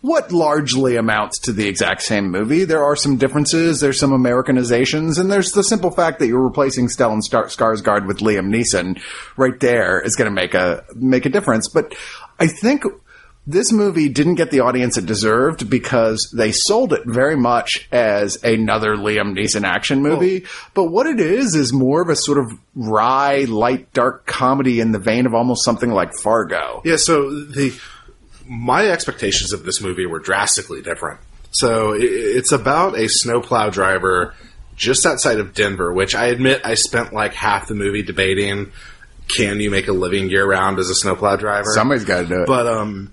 what 0.00 0.30
largely 0.32 0.94
amounts 0.96 1.40
to 1.40 1.52
the 1.52 1.66
exact 1.68 2.00
same 2.02 2.30
movie. 2.30 2.64
There 2.64 2.84
are 2.84 2.94
some 2.96 3.16
differences, 3.16 3.80
there's 3.80 3.98
some 3.98 4.12
Americanizations, 4.12 5.18
and 5.18 5.30
there's 5.30 5.52
the 5.52 5.64
simple 5.64 5.90
fact 5.90 6.18
that 6.20 6.28
you're 6.28 6.40
replacing 6.42 6.86
Stellan 6.86 7.20
Star- 7.20 7.46
Skarsgård 7.46 8.06
with 8.06 8.18
Liam 8.20 8.46
Neeson. 8.48 9.02
Right 9.36 9.58
there 9.60 10.00
is 10.00 10.16
going 10.16 10.30
to 10.30 10.34
make 10.34 10.54
a 10.54 10.84
make 10.94 11.26
a 11.26 11.30
difference. 11.30 11.68
But 11.68 11.94
I 12.40 12.46
think 12.46 12.84
this 13.48 13.72
movie 13.72 14.10
didn't 14.10 14.34
get 14.34 14.50
the 14.50 14.60
audience 14.60 14.98
it 14.98 15.06
deserved 15.06 15.70
because 15.70 16.30
they 16.36 16.52
sold 16.52 16.92
it 16.92 17.06
very 17.06 17.34
much 17.34 17.88
as 17.90 18.44
another 18.44 18.94
Liam 18.94 19.32
Neeson 19.32 19.64
action 19.64 20.02
movie. 20.02 20.44
But 20.74 20.90
what 20.90 21.06
it 21.06 21.18
is 21.18 21.54
is 21.54 21.72
more 21.72 22.02
of 22.02 22.10
a 22.10 22.14
sort 22.14 22.36
of 22.36 22.52
wry, 22.74 23.46
light, 23.48 23.90
dark 23.94 24.26
comedy 24.26 24.80
in 24.80 24.92
the 24.92 24.98
vein 24.98 25.24
of 25.24 25.32
almost 25.32 25.64
something 25.64 25.90
like 25.90 26.12
Fargo. 26.12 26.82
Yeah, 26.84 26.96
so 26.96 27.30
the 27.30 27.74
my 28.46 28.86
expectations 28.90 29.54
of 29.54 29.64
this 29.64 29.80
movie 29.80 30.04
were 30.04 30.20
drastically 30.20 30.82
different. 30.82 31.18
So 31.50 31.94
it's 31.96 32.52
about 32.52 32.98
a 32.98 33.08
snowplow 33.08 33.70
driver 33.70 34.34
just 34.76 35.06
outside 35.06 35.40
of 35.40 35.54
Denver, 35.54 35.90
which 35.90 36.14
I 36.14 36.26
admit 36.26 36.60
I 36.64 36.74
spent 36.74 37.14
like 37.14 37.32
half 37.32 37.66
the 37.66 37.74
movie 37.74 38.02
debating 38.02 38.72
can 39.28 39.60
you 39.60 39.70
make 39.70 39.88
a 39.88 39.92
living 39.92 40.30
year 40.30 40.46
round 40.46 40.78
as 40.78 40.88
a 40.90 40.94
snowplow 40.94 41.36
driver? 41.36 41.70
Somebody's 41.74 42.04
got 42.04 42.20
to 42.20 42.26
do 42.26 42.42
it. 42.42 42.46
but 42.46 42.66
um, 42.66 43.12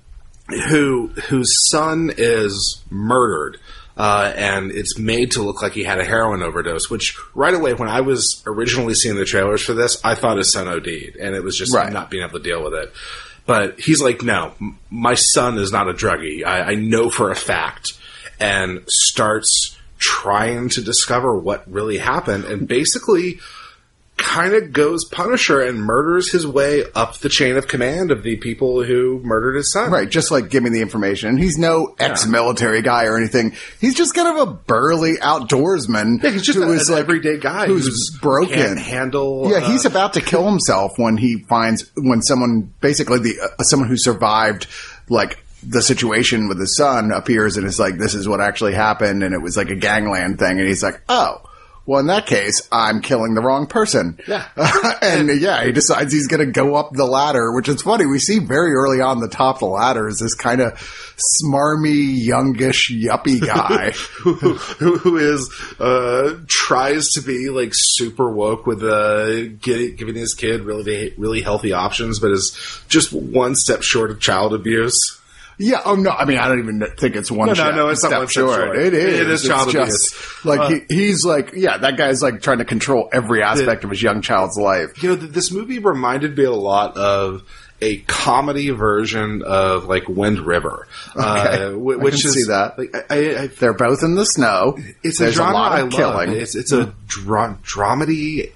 who 0.69 1.07
whose 1.29 1.69
son 1.69 2.11
is 2.17 2.81
murdered, 2.89 3.57
uh, 3.97 4.31
and 4.35 4.71
it's 4.71 4.97
made 4.99 5.31
to 5.31 5.41
look 5.41 5.61
like 5.61 5.73
he 5.73 5.83
had 5.83 5.99
a 5.99 6.05
heroin 6.05 6.43
overdose. 6.43 6.89
Which 6.89 7.17
right 7.33 7.53
away, 7.53 7.73
when 7.73 7.89
I 7.89 8.01
was 8.01 8.43
originally 8.45 8.93
seeing 8.93 9.15
the 9.15 9.25
trailers 9.25 9.61
for 9.61 9.73
this, 9.73 9.99
I 10.03 10.15
thought 10.15 10.37
his 10.37 10.51
son 10.51 10.67
OD'd, 10.67 11.15
and 11.19 11.35
it 11.35 11.43
was 11.43 11.57
just 11.57 11.73
Right. 11.73 11.91
not 11.91 12.09
being 12.11 12.23
able 12.23 12.37
to 12.39 12.43
deal 12.43 12.63
with 12.63 12.73
it. 12.73 12.93
But 13.47 13.79
he's 13.79 14.01
like, 14.01 14.21
no, 14.23 14.53
m- 14.59 14.79
my 14.89 15.13
son 15.15 15.57
is 15.57 15.71
not 15.71 15.87
a 15.89 15.93
druggie. 15.93 16.43
I, 16.45 16.71
I 16.71 16.75
know 16.75 17.09
for 17.09 17.31
a 17.31 17.35
fact, 17.35 17.93
and 18.39 18.83
starts 18.87 19.77
trying 19.97 20.69
to 20.69 20.81
discover 20.81 21.37
what 21.37 21.63
really 21.71 21.97
happened, 21.97 22.43
and 22.45 22.67
basically 22.67 23.39
kind 24.17 24.53
of 24.53 24.72
goes 24.72 25.03
Punisher 25.05 25.62
and 25.62 25.77
murders 25.77 26.31
his 26.31 26.48
way 26.48 26.84
up 26.95 27.17
the 27.17 27.27
chain 27.29 27.57
of 27.57 27.67
command 27.67 28.12
of 28.12 28.24
the 28.24 28.38
people 28.38 28.81
who 28.84 29.19
murdered 29.24 29.55
his 29.55 29.72
son. 29.74 29.91
Right, 29.91 30.10
just 30.10 30.31
like 30.31 30.50
give 30.50 30.63
me 30.63 30.69
the 30.69 30.81
information. 30.81 31.29
And 31.29 31.39
he's 31.39 31.57
no 31.57 31.95
ex-military 32.00 32.81
guy 32.81 33.05
or 33.05 33.17
anything. 33.17 33.53
He's 33.81 33.93
just 33.93 34.13
kind 34.15 34.27
of 34.39 34.48
a 34.48 34.51
burly 34.51 35.15
outdoorsman 35.17 36.24
Yeah, 36.24 36.29
he's 36.31 36.43
just 36.43 36.57
who 36.57 36.63
a- 36.63 36.75
is 36.75 36.88
an 36.89 36.95
like 36.95 37.03
everyday 37.03 37.38
guy 37.39 37.65
who's, 37.67 37.88
who's 37.88 38.17
broken. 38.22 38.77
handle, 38.77 39.50
Yeah, 39.51 39.57
uh, 39.57 39.69
he's 39.69 39.86
about 39.86 40.13
to 40.13 40.22
kill 40.22 40.50
himself 40.50 40.93
when 40.98 41.17
he 41.17 41.43
finds 41.50 41.91
when 41.98 42.22
someone 42.22 42.74
basically 42.81 43.19
the 43.19 43.36
uh, 43.60 43.63
someone 43.63 43.89
who 43.89 43.98
survived 43.98 44.67
like 45.10 45.43
the 45.62 45.81
situation 45.81 46.48
with 46.48 46.60
his 46.60 46.77
son 46.77 47.12
appears 47.12 47.57
and 47.57 47.65
is 47.67 47.79
like, 47.79 47.98
"This 47.98 48.13
is 48.13 48.27
what 48.27 48.39
actually 48.39 48.74
happened," 48.75 49.24
and 49.24 49.34
it 49.34 49.41
was 49.41 49.57
like 49.57 49.69
a 49.69 49.75
gangland 49.75 50.39
thing, 50.39 50.60
and 50.60 50.67
he's 50.67 50.84
like, 50.84 51.01
"Oh." 51.10 51.41
Well, 51.85 51.99
in 51.99 52.07
that 52.07 52.25
case, 52.25 52.67
I'm 52.71 53.01
killing 53.01 53.35
the 53.35 53.41
wrong 53.41 53.67
person. 53.67 54.19
Yeah. 54.27 54.47
and 55.03 55.29
yeah, 55.39 55.63
he 55.63 55.71
decides 55.71 56.11
he's 56.11 56.27
going 56.27 56.43
to 56.45 56.51
go 56.51 56.75
up 56.75 56.91
the 56.91 57.05
ladder, 57.05 57.53
which 57.53 57.69
is 57.69 57.83
funny. 57.83 58.07
We 58.07 58.17
see 58.17 58.39
very 58.39 58.73
early 58.73 59.01
on 59.01 59.19
the 59.19 59.27
top 59.27 59.57
of 59.57 59.59
the 59.59 59.65
ladder 59.67 60.07
is 60.07 60.17
this 60.17 60.33
kind 60.33 60.61
of 60.61 60.73
smarmy, 61.43 62.15
youngish, 62.17 62.91
yuppie 62.91 63.39
guy. 63.45 63.91
who, 63.91 64.33
who, 64.33 64.97
who 64.97 65.17
is 65.17 65.49
uh, 65.79 66.39
tries 66.47 67.11
to 67.11 67.21
be 67.21 67.49
like 67.49 67.71
super 67.73 68.31
woke 68.31 68.65
with 68.65 68.83
uh, 68.83 69.47
getting, 69.59 69.95
giving 69.95 70.15
his 70.15 70.33
kid 70.33 70.61
really 70.61 71.13
really 71.17 71.41
healthy 71.41 71.71
options, 71.71 72.19
but 72.19 72.31
is 72.31 72.81
just 72.89 73.13
one 73.13 73.55
step 73.55 73.83
short 73.83 74.09
of 74.09 74.19
child 74.19 74.53
abuse. 74.53 75.21
Yeah. 75.57 75.81
Oh 75.85 75.95
no. 75.95 76.12
I 76.12 76.25
mean, 76.25 76.38
I 76.38 76.47
don't 76.47 76.59
even 76.59 76.83
think 76.97 77.15
it's 77.15 77.31
one. 77.31 77.47
No, 77.47 77.53
no, 77.53 77.71
no, 77.75 77.89
it's 77.89 78.03
not 78.03 78.12
one 78.12 78.27
step 78.27 78.43
short. 78.45 78.77
It 78.77 78.93
is. 78.93 79.19
It 79.21 79.29
is 79.29 79.39
It's 79.41 79.47
child 79.50 79.71
just- 79.71 80.13
abuse. 80.13 80.45
Like 80.45 80.59
Uh, 80.59 80.69
he, 80.69 80.95
he's 80.95 81.25
like, 81.25 81.53
yeah, 81.55 81.77
that 81.77 81.97
guy's 81.97 82.21
like 82.21 82.41
trying 82.41 82.57
to 82.59 82.65
control 82.65 83.09
every 83.13 83.41
aspect 83.41 83.83
of 83.83 83.89
his 83.89 84.01
young 84.01 84.21
child's 84.21 84.57
life. 84.57 85.01
You 85.01 85.09
know, 85.09 85.15
this 85.15 85.51
movie 85.51 85.79
reminded 85.79 86.38
me 86.38 86.43
a 86.43 86.51
lot 86.51 86.97
of 86.97 87.43
a 87.81 87.97
comedy 88.07 88.69
version 88.69 89.43
of 89.45 89.85
like 89.85 90.07
Wind 90.07 90.39
River, 90.39 90.88
Okay. 91.15 91.24
uh, 91.25 91.71
wh- 91.71 91.93
I 91.93 91.95
which 91.97 92.24
is 92.25 92.33
see 92.33 92.43
that. 92.47 92.77
Like, 92.79 92.95
I, 92.95 93.15
I, 93.15 93.41
I, 93.43 93.47
They're 93.47 93.74
both 93.74 94.01
in 94.01 94.15
the 94.15 94.25
snow. 94.25 94.77
it's 95.03 95.19
There's 95.19 95.33
a 95.33 95.38
genre 95.38 95.53
lot 95.53 95.71
I 95.74 95.79
of 95.81 95.91
love. 95.91 95.93
killing. 95.93 96.31
It's 96.39 96.55
it's 96.55 96.71
a 96.71 96.93
dra- 97.07 97.57
dramedy, 97.63 98.43
dr- 98.43 98.53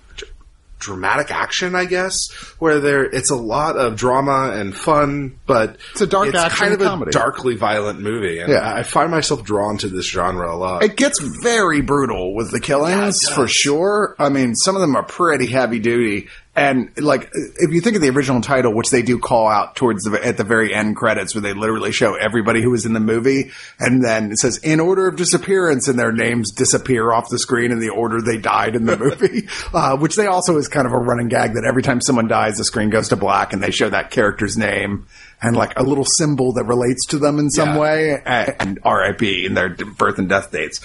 dramatic 0.79 1.29
action, 1.31 1.75
I 1.75 1.85
guess, 1.85 2.29
where 2.57 2.79
there 2.79 3.03
it's 3.03 3.29
a 3.29 3.35
lot 3.35 3.77
of 3.77 3.95
drama 3.95 4.51
and 4.53 4.75
fun, 4.75 5.37
but 5.45 5.77
It's 5.91 6.01
a 6.01 6.07
dark 6.07 6.33
action 6.33 6.57
kind 6.69 6.73
of 6.73 6.79
comedy. 6.79 7.09
a 7.09 7.11
darkly 7.11 7.55
violent 7.55 7.99
movie. 7.99 8.39
And 8.39 8.51
Yeah. 8.51 8.59
I, 8.59 8.79
I 8.79 8.83
find 8.83 9.11
myself 9.11 9.43
drawn 9.43 9.77
to 9.79 9.89
this 9.89 10.09
genre 10.09 10.53
a 10.53 10.55
lot. 10.57 10.83
It 10.83 10.95
gets 10.95 11.19
very 11.43 11.81
brutal 11.81 12.33
with 12.33 12.51
the 12.51 12.59
killings 12.59 13.19
Yeah, 13.27 13.35
for 13.35 13.47
sure. 13.47 14.15
I 14.17 14.29
mean, 14.29 14.55
some 14.55 14.75
of 14.75 14.81
them 14.81 14.95
are 14.95 15.03
pretty 15.03 15.47
heavy 15.47 15.79
duty. 15.79 16.27
And 16.55 16.91
like, 17.01 17.29
if 17.33 17.71
you 17.71 17.79
think 17.79 17.95
of 17.95 18.01
the 18.01 18.09
original 18.09 18.41
title, 18.41 18.73
which 18.75 18.89
they 18.89 19.01
do 19.01 19.17
call 19.17 19.47
out 19.47 19.77
towards 19.77 20.03
the, 20.03 20.19
at 20.25 20.35
the 20.35 20.43
very 20.43 20.73
end 20.73 20.95
credits 20.97 21.33
where 21.33 21.41
they 21.41 21.53
literally 21.53 21.93
show 21.93 22.15
everybody 22.15 22.61
who 22.61 22.71
was 22.71 22.85
in 22.85 22.91
the 22.91 22.99
movie. 22.99 23.51
And 23.79 24.03
then 24.03 24.31
it 24.31 24.39
says 24.39 24.57
in 24.57 24.81
order 24.81 25.07
of 25.07 25.15
disappearance 25.15 25.87
and 25.87 25.97
their 25.97 26.11
names 26.11 26.51
disappear 26.51 27.13
off 27.13 27.29
the 27.29 27.39
screen 27.39 27.71
in 27.71 27.79
the 27.79 27.89
order 27.89 28.19
they 28.21 28.37
died 28.37 28.75
in 28.75 28.85
the 28.85 28.97
movie. 29.05 29.47
uh, 29.73 29.95
which 29.97 30.15
they 30.17 30.25
also 30.25 30.57
is 30.57 30.67
kind 30.67 30.85
of 30.85 30.91
a 30.91 30.97
running 30.97 31.29
gag 31.29 31.53
that 31.53 31.63
every 31.65 31.83
time 31.83 32.01
someone 32.01 32.27
dies, 32.27 32.57
the 32.57 32.65
screen 32.65 32.89
goes 32.89 33.09
to 33.09 33.15
black 33.15 33.53
and 33.53 33.63
they 33.63 33.71
show 33.71 33.89
that 33.89 34.11
character's 34.11 34.57
name 34.57 35.05
and 35.41 35.55
like 35.55 35.79
a 35.79 35.83
little 35.83 36.03
symbol 36.03 36.51
that 36.53 36.65
relates 36.65 37.05
to 37.05 37.19
them 37.19 37.39
in 37.39 37.49
some 37.51 37.69
Yeah. 37.69 37.79
way 37.79 38.21
and, 38.25 38.55
and 38.59 38.79
RIP 38.83 39.21
in 39.21 39.53
their 39.53 39.69
birth 39.69 40.17
and 40.17 40.27
death 40.27 40.51
dates. 40.51 40.81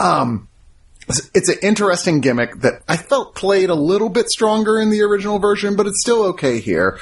Um, 0.00 0.48
it's- 1.08 1.48
an 1.48 1.56
interesting 1.62 2.20
gimmick 2.20 2.60
that 2.62 2.82
I 2.88 2.96
felt 2.96 3.34
played 3.34 3.70
a 3.70 3.74
little 3.74 4.08
bit 4.08 4.28
stronger 4.28 4.80
in 4.80 4.90
the 4.90 5.02
original 5.02 5.38
version, 5.38 5.76
but 5.76 5.86
it's 5.86 6.00
still 6.00 6.22
okay 6.24 6.58
here. 6.60 6.98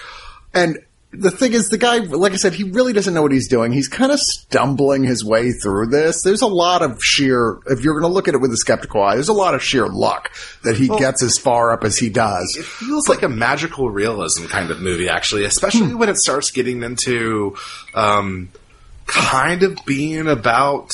And 0.52 0.78
the 1.16 1.30
thing 1.30 1.52
is, 1.52 1.68
the 1.68 1.78
guy, 1.78 1.98
like 1.98 2.32
I 2.32 2.36
said, 2.36 2.54
he 2.54 2.64
really 2.64 2.92
doesn't 2.92 3.14
know 3.14 3.22
what 3.22 3.30
he's 3.30 3.46
doing. 3.48 3.70
He's 3.70 3.86
kind 3.86 4.10
of 4.10 4.18
stumbling 4.18 5.04
his 5.04 5.24
way 5.24 5.52
through 5.52 5.86
this. 5.86 6.22
There's 6.22 6.42
a 6.42 6.48
lot 6.48 6.82
of 6.82 6.98
sheer, 7.04 7.58
if 7.66 7.82
you're 7.82 7.94
going 7.94 8.10
to 8.10 8.12
look 8.12 8.26
at 8.26 8.34
it 8.34 8.38
with 8.40 8.52
a 8.52 8.56
skeptical 8.56 9.00
eye, 9.00 9.14
there's 9.14 9.28
a 9.28 9.32
lot 9.32 9.54
of 9.54 9.62
sheer 9.62 9.86
luck 9.86 10.30
that 10.64 10.76
he 10.76 10.88
gets 10.88 11.22
as 11.22 11.38
far 11.38 11.72
up 11.72 11.84
as 11.84 11.96
he 11.98 12.08
does. 12.08 12.56
it 12.58 12.64
feels 12.64 13.08
like 13.08 13.22
a 13.22 13.28
magical 13.28 13.90
realism 13.90 14.46
kind 14.46 14.72
of 14.72 14.80
movie, 14.80 15.08
actually, 15.08 15.44
especially 15.44 15.90
Hmm. 15.90 15.98
when 15.98 16.08
it 16.08 16.16
starts 16.18 16.50
getting 16.50 16.82
into 16.82 17.56
um, 17.94 18.48
kind 19.06 19.62
of 19.62 19.78
being 19.86 20.26
about 20.26 20.90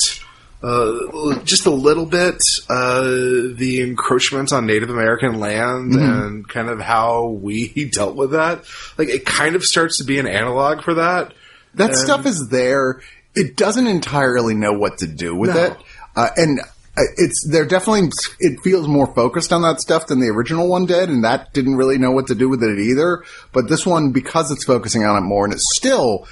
uh, 0.63 1.39
just 1.43 1.65
a 1.65 1.71
little 1.71 2.05
bit 2.05 2.35
uh, 2.69 3.01
the 3.01 3.81
encroachment 3.81 4.53
on 4.53 4.65
Native 4.67 4.89
American 4.89 5.39
land 5.39 5.93
Mm-hmm. 5.93 5.99
and 6.21 6.47
kind 6.49 6.69
of 6.69 6.79
how 6.79 7.27
we 7.29 7.85
dealt 7.93 8.15
with 8.15 8.31
that. 8.31 8.63
Like 8.97 9.09
it 9.09 9.25
kind 9.25 9.55
of 9.55 9.63
starts 9.65 9.97
to 9.97 10.03
be 10.03 10.19
an 10.19 10.27
analog 10.27 10.83
for 10.83 10.93
that. 10.95 11.33
That 11.75 11.89
And- 11.91 11.97
stuff 11.99 12.25
is 12.25 12.49
there. 12.49 13.01
It 13.33 13.55
doesn't 13.55 13.87
entirely 13.87 14.53
know 14.55 14.73
what 14.73 14.97
to 14.99 15.07
do 15.07 15.33
with 15.35 15.51
No. 15.55 15.63
it, 15.63 15.77
uh, 16.17 16.29
and 16.35 16.59
uh, 16.59 17.01
it's 17.15 17.47
they're 17.49 17.65
definitely. 17.65 18.09
It 18.41 18.59
feels 18.61 18.89
more 18.89 19.07
focused 19.15 19.53
on 19.53 19.61
that 19.61 19.79
stuff 19.79 20.07
than 20.07 20.19
the 20.19 20.27
original 20.27 20.67
one 20.67 20.85
did, 20.85 21.07
and 21.09 21.23
that 21.23 21.53
didn't 21.53 21.77
really 21.77 21.97
know 21.97 22.11
what 22.11 22.27
to 22.27 22.35
do 22.35 22.49
with 22.49 22.61
it 22.61 22.77
either. 22.77 23.23
But 23.53 23.69
this 23.69 23.85
one, 23.85 24.11
because 24.11 24.51
it's 24.51 24.65
focusing 24.65 25.05
on 25.05 25.15
it 25.15 25.25
more, 25.25 25.45
and 25.45 25.53
it 25.53 25.61
still 25.61 26.27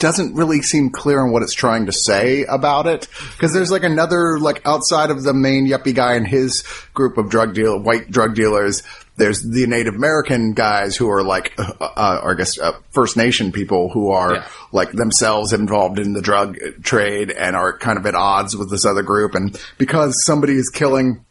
doesn't 0.00 0.34
really 0.34 0.62
seem 0.62 0.90
clear 0.90 1.20
on 1.20 1.30
what 1.30 1.42
it's 1.42 1.54
trying 1.54 1.86
to 1.86 1.92
say 1.92 2.44
about 2.44 2.86
it. 2.86 3.06
Because 3.32 3.52
there's 3.52 3.70
like 3.70 3.84
another, 3.84 4.38
like 4.40 4.60
outside 4.66 5.10
of 5.10 5.22
the 5.22 5.34
main 5.34 5.68
yuppie 5.68 5.94
guy 5.94 6.14
and 6.14 6.26
his 6.26 6.64
group 6.94 7.16
of 7.18 7.30
drug 7.30 7.54
deal, 7.54 7.78
white 7.78 8.10
drug 8.10 8.34
dealers, 8.34 8.82
there's 9.16 9.42
the 9.42 9.66
Native 9.66 9.94
American 9.94 10.54
guys 10.54 10.96
who 10.96 11.10
are 11.10 11.22
like, 11.22 11.52
uh, 11.58 11.72
uh, 11.78 12.20
I 12.24 12.34
guess, 12.34 12.58
uh, 12.58 12.72
First 12.90 13.16
Nation 13.18 13.52
people 13.52 13.90
who 13.90 14.10
are 14.10 14.34
Yeah. 14.36 14.48
like 14.72 14.92
themselves 14.92 15.52
involved 15.52 15.98
in 15.98 16.14
the 16.14 16.22
drug 16.22 16.56
trade 16.82 17.30
and 17.30 17.54
are 17.54 17.76
kind 17.76 17.98
of 17.98 18.06
at 18.06 18.14
odds 18.14 18.56
with 18.56 18.70
this 18.70 18.86
other 18.86 19.02
group. 19.02 19.34
And 19.34 19.60
because 19.76 20.24
somebody 20.24 20.54
is 20.54 20.70
killing 20.70 21.24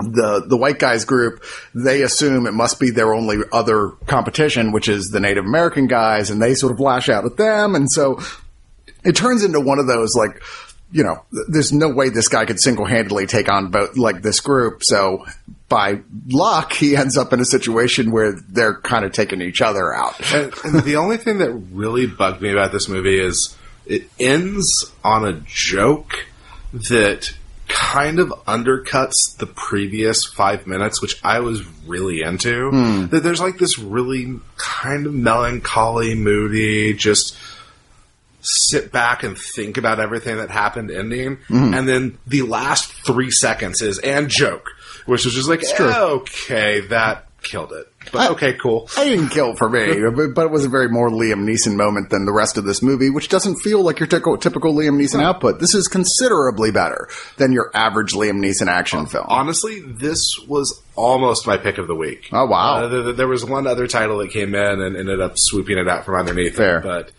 the 0.00 0.44
the 0.46 0.56
white 0.56 0.78
guys 0.78 1.04
group, 1.04 1.44
they 1.74 2.02
assume 2.02 2.46
it 2.46 2.52
must 2.52 2.78
be 2.78 2.90
their 2.90 3.14
only 3.14 3.38
other 3.52 3.90
competition, 4.06 4.72
which 4.72 4.88
is 4.88 5.10
the 5.10 5.20
Native 5.20 5.44
American 5.44 5.86
guys, 5.86 6.30
and 6.30 6.40
they 6.40 6.54
sort 6.54 6.72
of 6.72 6.80
lash 6.80 7.08
out 7.08 7.24
at 7.24 7.36
them, 7.36 7.74
and 7.74 7.90
so 7.90 8.20
it 9.04 9.16
turns 9.16 9.44
into 9.44 9.60
one 9.60 9.78
of 9.78 9.86
those 9.86 10.14
like, 10.14 10.42
you 10.92 11.02
know, 11.04 11.24
there's 11.48 11.72
no 11.72 11.88
way 11.88 12.08
this 12.08 12.28
guy 12.28 12.44
could 12.44 12.60
single 12.60 12.84
handedly 12.84 13.26
take 13.26 13.50
on 13.50 13.70
both 13.70 13.96
like 13.96 14.22
this 14.22 14.40
group, 14.40 14.82
so. 14.82 15.24
By 15.68 16.00
luck, 16.30 16.72
he 16.72 16.96
ends 16.96 17.18
up 17.18 17.34
in 17.34 17.40
a 17.40 17.44
situation 17.44 18.10
where 18.10 18.32
they're 18.48 18.80
kind 18.80 19.04
of 19.04 19.12
taking 19.12 19.42
each 19.42 19.60
other 19.60 19.94
out. 19.94 20.18
and, 20.32 20.50
and 20.64 20.82
the 20.82 20.96
only 20.96 21.18
thing 21.18 21.36
that 21.40 21.50
really 21.50 22.06
bugged 22.06 22.40
me 22.40 22.50
about 22.50 22.72
this 22.72 22.88
movie 22.88 23.20
is 23.20 23.54
it 23.84 24.08
ends 24.18 24.90
on 25.04 25.26
a 25.26 25.34
joke 25.44 26.24
that 26.72 27.34
kind 27.68 28.18
of 28.18 28.28
undercuts 28.46 29.36
the 29.38 29.46
previous 29.46 30.24
five 30.24 30.66
minutes, 30.66 31.00
which 31.00 31.22
I 31.22 31.40
was 31.40 31.64
really 31.86 32.22
into. 32.22 32.70
Hmm. 32.70 33.06
That 33.06 33.22
there's 33.22 33.40
like 33.40 33.58
this 33.58 33.78
really 33.78 34.40
kind 34.56 35.06
of 35.06 35.14
melancholy, 35.14 36.14
moody, 36.14 36.94
just 36.94 37.36
sit 38.40 38.90
back 38.92 39.22
and 39.22 39.36
think 39.36 39.76
about 39.76 40.00
everything 40.00 40.36
that 40.38 40.50
happened 40.50 40.90
ending. 40.90 41.38
Hmm. 41.48 41.74
And 41.74 41.88
then 41.88 42.18
the 42.26 42.42
last 42.42 42.92
three 43.04 43.30
seconds 43.30 43.82
is 43.82 43.98
and 43.98 44.28
joke, 44.28 44.70
which 45.06 45.24
was 45.24 45.34
just 45.34 45.48
like, 45.48 45.62
okay, 45.80 46.80
that 46.88 47.27
killed 47.42 47.72
it. 47.72 47.92
But 48.12 48.30
okay, 48.32 48.54
cool. 48.54 48.88
I 48.96 49.04
didn't 49.04 49.28
kill 49.28 49.54
for 49.54 49.68
me, 49.68 50.00
but, 50.34 50.46
it 50.46 50.50
was 50.50 50.64
a 50.64 50.68
very 50.68 50.88
more 50.88 51.10
Liam 51.10 51.44
Neeson 51.44 51.76
moment 51.76 52.10
than 52.10 52.24
the 52.24 52.32
rest 52.32 52.56
of 52.56 52.64
this 52.64 52.82
movie, 52.82 53.10
which 53.10 53.28
doesn't 53.28 53.56
feel 53.56 53.82
like 53.82 54.00
your 54.00 54.06
typical, 54.06 54.36
typical 54.38 54.74
Liam 54.74 55.00
Neeson 55.00 55.22
output. 55.22 55.60
This 55.60 55.74
is 55.74 55.88
considerably 55.88 56.70
better 56.70 57.08
than 57.36 57.52
your 57.52 57.70
average 57.74 58.12
Liam 58.12 58.44
Neeson 58.44 58.68
action 58.68 59.06
film. 59.06 59.26
Honestly, 59.28 59.80
this 59.80 60.22
was 60.46 60.82
almost 60.96 61.46
my 61.46 61.56
pick 61.56 61.78
of 61.78 61.86
the 61.86 61.94
week. 61.94 62.28
Oh, 62.32 62.46
wow. 62.46 62.84
Uh, 62.84 62.88
there, 62.88 63.12
there 63.12 63.28
was 63.28 63.44
one 63.44 63.66
other 63.66 63.86
title 63.86 64.18
that 64.18 64.30
came 64.30 64.54
in 64.54 64.80
and 64.80 64.96
ended 64.96 65.20
up 65.20 65.32
swooping 65.36 65.78
it 65.78 65.88
out 65.88 66.04
from 66.04 66.14
underneath. 66.14 66.56
Fair. 66.56 66.78
It, 66.78 66.84
but 66.84 67.12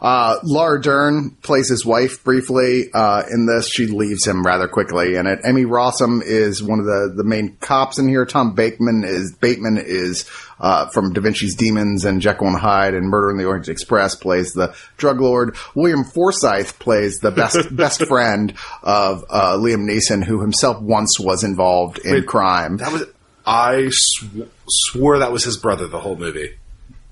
Uh, 0.00 0.36
Laura 0.42 0.80
Dern 0.80 1.30
plays 1.42 1.68
his 1.68 1.84
wife 1.84 2.24
briefly. 2.24 2.90
Uh, 2.92 3.22
in 3.30 3.46
this, 3.46 3.68
she 3.68 3.86
leaves 3.86 4.26
him 4.26 4.42
rather 4.42 4.66
quickly. 4.66 5.16
And 5.16 5.28
it, 5.28 5.40
Emmy 5.44 5.64
Rossum 5.64 6.22
is 6.24 6.62
one 6.62 6.78
of 6.78 6.86
the, 6.86 7.12
the 7.16 7.24
main 7.24 7.56
cops 7.60 7.98
in 7.98 8.08
here. 8.08 8.24
Tom 8.24 8.54
Bateman 8.54 9.04
is, 9.04 9.34
Bateman 9.34 9.76
is, 9.78 10.28
uh, 10.58 10.88
from 10.88 11.12
Da 11.12 11.20
Vinci's 11.20 11.54
Demons 11.54 12.04
and 12.04 12.20
Jekyll 12.20 12.46
and 12.48 12.58
Hyde 12.58 12.94
and 12.94 13.08
Murder 13.08 13.30
in 13.30 13.36
the 13.36 13.44
Orient 13.44 13.68
Express 13.68 14.14
plays 14.14 14.52
the 14.52 14.74
drug 14.96 15.20
lord. 15.20 15.56
William 15.74 16.04
Forsythe 16.04 16.70
plays 16.78 17.18
the 17.18 17.30
best, 17.30 17.58
best 17.76 18.04
friend 18.06 18.54
of, 18.82 19.24
uh, 19.28 19.56
Liam 19.56 19.84
Neeson, 19.88 20.24
who 20.24 20.40
himself 20.40 20.80
once 20.80 21.18
was 21.20 21.44
involved 21.44 21.98
in 21.98 22.24
crime. 22.24 22.76
that 22.78 22.92
was 22.92 23.04
I 23.46 23.88
sw- 23.90 24.44
swore 24.68 25.18
that 25.18 25.32
was 25.32 25.44
his 25.44 25.56
brother 25.56 25.86
the 25.86 26.00
whole 26.00 26.16
movie. 26.16 26.56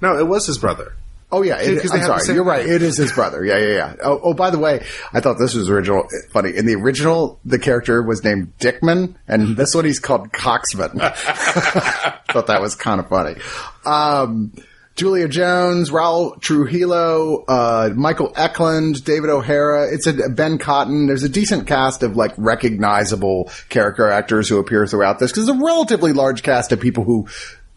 No, 0.01 0.19
it 0.19 0.27
was 0.27 0.47
his 0.47 0.59
brother. 0.59 0.95
Oh 1.31 1.43
yeah, 1.43 1.59
it, 1.61 1.85
I'm 1.93 2.03
sorry. 2.03 2.35
You're 2.35 2.43
right. 2.43 2.65
It 2.65 2.81
is 2.81 2.97
his 2.97 3.13
brother. 3.13 3.45
Yeah, 3.45 3.59
yeah, 3.59 3.75
yeah. 3.75 3.95
Oh, 4.03 4.19
oh, 4.23 4.35
by 4.35 4.49
the 4.49 4.59
way, 4.59 4.85
I 5.13 5.21
thought 5.21 5.39
this 5.39 5.55
was 5.55 5.69
original. 5.69 6.09
Funny 6.31 6.57
in 6.57 6.65
the 6.65 6.75
original, 6.77 7.39
the 7.45 7.59
character 7.59 8.03
was 8.03 8.25
named 8.25 8.55
Dickman, 8.59 9.15
and 9.27 9.55
this 9.57 9.75
one 9.75 9.85
he's 9.85 10.01
called 10.01 10.33
Coxman. 10.33 10.95
thought 12.33 12.47
that 12.47 12.63
was 12.63 12.75
kind 12.75 12.99
of 12.99 13.09
funny. 13.09 13.37
Um, 13.85 14.53
Julia 14.99 15.29
Jones, 15.29 15.91
Raul 15.91 16.41
Trujillo, 16.41 17.45
uh, 17.47 17.91
Michael 17.95 18.33
Eklund, 18.35 19.05
David 19.05 19.31
O'Hara. 19.31 19.93
It's 19.93 20.09
a 20.09 20.29
Ben 20.29 20.59
Cotton. 20.59 21.07
There's 21.07 21.23
a 21.23 21.29
decent 21.29 21.69
cast 21.69 22.03
of 22.03 22.17
like 22.17 22.33
recognizable 22.37 23.49
character 23.69 24.09
actors 24.09 24.49
who 24.49 24.59
appear 24.59 24.89
throughout 24.89 25.21
this 25.21 25.31
because 25.31 25.49
it's 25.49 25.57
a 25.57 25.65
relatively 25.65 26.13
large 26.13 26.43
cast 26.43 26.73
of 26.73 26.81
people 26.81 27.05
who 27.05 27.29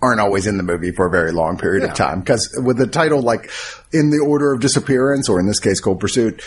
aren't 0.01 0.19
always 0.19 0.47
in 0.47 0.57
the 0.57 0.63
movie 0.63 0.91
for 0.91 1.05
a 1.05 1.11
very 1.11 1.31
long 1.31 1.57
period 1.57 1.83
of 1.83 1.93
time. 1.95 2.19
Because 2.21 2.57
with 2.63 2.77
the 2.77 2.87
title 2.87 3.21
like 3.21 3.51
in 3.93 4.09
the 4.09 4.19
order 4.19 4.51
of 4.53 4.59
disappearance, 4.59 5.29
or 5.29 5.39
in 5.39 5.47
this 5.47 5.59
case, 5.59 5.79
Cold 5.79 5.99
Pursuit, 5.99 6.41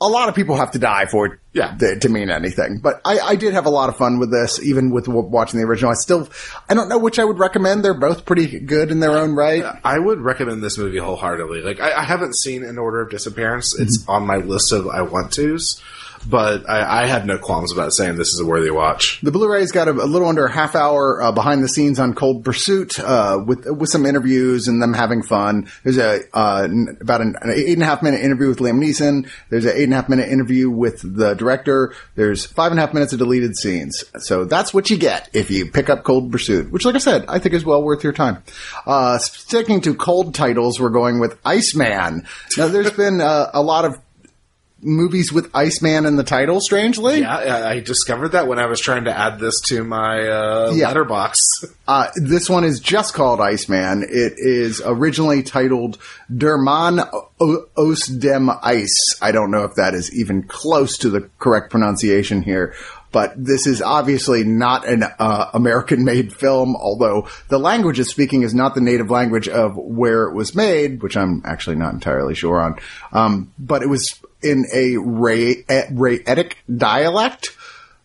a 0.00 0.08
lot 0.08 0.28
of 0.28 0.34
people 0.34 0.56
have 0.56 0.72
to 0.72 0.80
die 0.80 1.06
for 1.06 1.26
it 1.26 1.38
Yeah. 1.52 1.76
th- 1.78 2.00
to 2.00 2.08
mean 2.08 2.28
anything. 2.28 2.80
But 2.82 3.00
I, 3.04 3.20
I 3.20 3.36
did 3.36 3.54
have 3.54 3.66
a 3.66 3.70
lot 3.70 3.88
of 3.88 3.96
fun 3.96 4.18
with 4.18 4.32
this, 4.32 4.60
even 4.60 4.90
with 4.90 5.06
w- 5.06 5.26
watching 5.28 5.60
the 5.60 5.66
original. 5.66 5.92
I 5.92 5.94
still, 5.94 6.28
I 6.68 6.74
don't 6.74 6.88
know 6.88 6.98
which 6.98 7.20
I 7.20 7.24
would 7.24 7.38
recommend. 7.38 7.84
They're 7.84 7.94
both 7.94 8.24
pretty 8.24 8.58
good 8.58 8.90
in 8.90 8.98
their 8.98 9.16
own 9.16 9.36
right. 9.36 9.64
I 9.84 10.00
would 10.00 10.20
recommend 10.20 10.60
this 10.60 10.76
movie 10.76 10.98
wholeheartedly. 10.98 11.62
Like 11.62 11.78
I, 11.80 11.92
I 11.92 12.02
haven't 12.02 12.34
seen 12.36 12.64
In 12.64 12.78
Order 12.78 13.02
of 13.02 13.10
Disappearance. 13.10 13.78
It's 13.78 14.02
mm-hmm. 14.02 14.10
on 14.10 14.26
my 14.26 14.36
list 14.38 14.72
of 14.72 14.88
I 14.88 15.02
want 15.02 15.32
tos, 15.32 15.80
but 16.28 16.68
I, 16.68 17.02
I 17.02 17.06
have 17.06 17.26
no 17.26 17.38
qualms 17.38 17.72
about 17.72 17.92
saying 17.92 18.16
this 18.16 18.28
is 18.28 18.40
a 18.40 18.46
worthy 18.46 18.70
watch. 18.70 19.20
The 19.22 19.30
Blu-ray's 19.30 19.72
got 19.72 19.88
a, 19.88 19.92
a 19.92 20.06
little 20.06 20.28
under 20.28 20.46
a 20.46 20.52
half 20.52 20.74
hour 20.74 21.22
uh, 21.22 21.32
behind 21.32 21.62
the 21.62 21.68
scenes 21.68 21.98
on 21.98 22.14
Cold 22.14 22.44
Pursuit 22.44 22.98
uh, 23.00 23.42
with 23.44 23.66
with 23.66 23.90
some 23.90 24.06
interviews 24.06 24.68
and 24.68 24.80
them 24.82 24.92
having 24.92 25.22
fun. 25.22 25.68
There's 25.84 25.98
a 25.98 26.20
uh, 26.32 26.62
n- 26.64 26.96
about 27.00 27.20
an, 27.20 27.36
an 27.40 27.50
eight 27.50 27.74
and 27.74 27.82
a 27.82 27.86
half 27.86 28.02
minute 28.02 28.20
interview 28.20 28.48
with 28.48 28.58
Liam 28.58 28.82
Neeson. 28.82 29.28
There's 29.50 29.64
an 29.64 29.72
eight 29.76 29.84
and 29.84 29.92
a 29.92 29.96
half 29.96 30.08
minute 30.08 30.28
interview 30.28 30.70
with 30.70 31.00
the 31.02 31.34
director. 31.34 31.94
There's 32.14 32.46
five 32.46 32.72
and 32.72 32.78
a 32.78 32.82
half 32.82 32.94
minutes 32.94 33.12
of 33.12 33.18
deleted 33.18 33.56
scenes. 33.56 34.04
So 34.18 34.44
that's 34.44 34.72
what 34.72 34.90
you 34.90 34.96
get 34.96 35.28
if 35.32 35.50
you 35.50 35.70
pick 35.70 35.90
up 35.90 36.04
Cold 36.04 36.30
Pursuit, 36.32 36.70
which, 36.70 36.84
like 36.84 36.94
I 36.94 36.98
said, 36.98 37.24
I 37.28 37.38
think 37.38 37.54
is 37.54 37.64
well 37.64 37.82
worth 37.82 38.04
your 38.04 38.12
time. 38.12 38.42
Uh, 38.86 39.18
sticking 39.18 39.80
to 39.82 39.94
cold 39.94 40.34
titles, 40.34 40.80
we're 40.80 40.90
going 40.90 41.20
with 41.20 41.38
Iceman. 41.44 42.26
Now, 42.56 42.68
there's 42.68 42.90
been 42.96 43.20
uh, 43.20 43.50
a 43.52 43.62
lot 43.62 43.84
of 43.84 43.98
movies 44.82 45.32
with 45.32 45.50
Iceman 45.54 46.06
in 46.06 46.16
the 46.16 46.24
title, 46.24 46.60
strangely. 46.60 47.20
Yeah, 47.20 47.66
I 47.66 47.80
discovered 47.80 48.30
that 48.30 48.46
when 48.48 48.58
I 48.58 48.66
was 48.66 48.80
trying 48.80 49.04
to 49.04 49.16
add 49.16 49.38
this 49.38 49.60
to 49.68 49.84
my 49.84 50.26
uh, 50.28 50.72
Yeah. 50.74 50.92
Letterboxd. 50.92 51.36
Uh, 51.88 52.06
this 52.14 52.48
one 52.48 52.62
is 52.62 52.78
just 52.78 53.12
called 53.12 53.40
Iceman. 53.40 54.04
It 54.04 54.34
is 54.36 54.80
originally 54.82 55.42
titled 55.42 55.98
Derman 56.32 57.00
Os 57.76 58.06
dem 58.06 58.48
Ice. 58.62 59.18
I 59.20 59.32
don't 59.32 59.50
know 59.50 59.64
if 59.64 59.74
that 59.74 59.92
is 59.92 60.14
even 60.16 60.44
close 60.44 60.96
to 60.98 61.10
the 61.10 61.28
correct 61.40 61.70
pronunciation 61.70 62.40
here, 62.40 62.74
but 63.10 63.34
this 63.36 63.66
is 63.66 63.82
obviously 63.82 64.44
not 64.44 64.86
an 64.86 65.02
uh, 65.18 65.50
American-made 65.52 66.32
film. 66.32 66.76
Although 66.76 67.28
the 67.48 67.58
language 67.58 67.98
it's 67.98 68.10
speaking 68.10 68.42
is 68.42 68.54
not 68.54 68.74
the 68.76 68.80
native 68.80 69.10
language 69.10 69.48
of 69.48 69.76
where 69.76 70.28
it 70.28 70.34
was 70.34 70.54
made, 70.54 71.02
which 71.02 71.16
I'm 71.16 71.42
actually 71.44 71.76
not 71.76 71.92
entirely 71.92 72.34
sure 72.36 72.62
on. 72.62 72.76
Um, 73.12 73.52
but 73.58 73.82
it 73.82 73.88
was 73.88 74.08
in 74.42 74.66
a 74.72 74.96
Ray- 74.98 75.64
Raetic 75.92 76.56
dialect. 76.74 77.56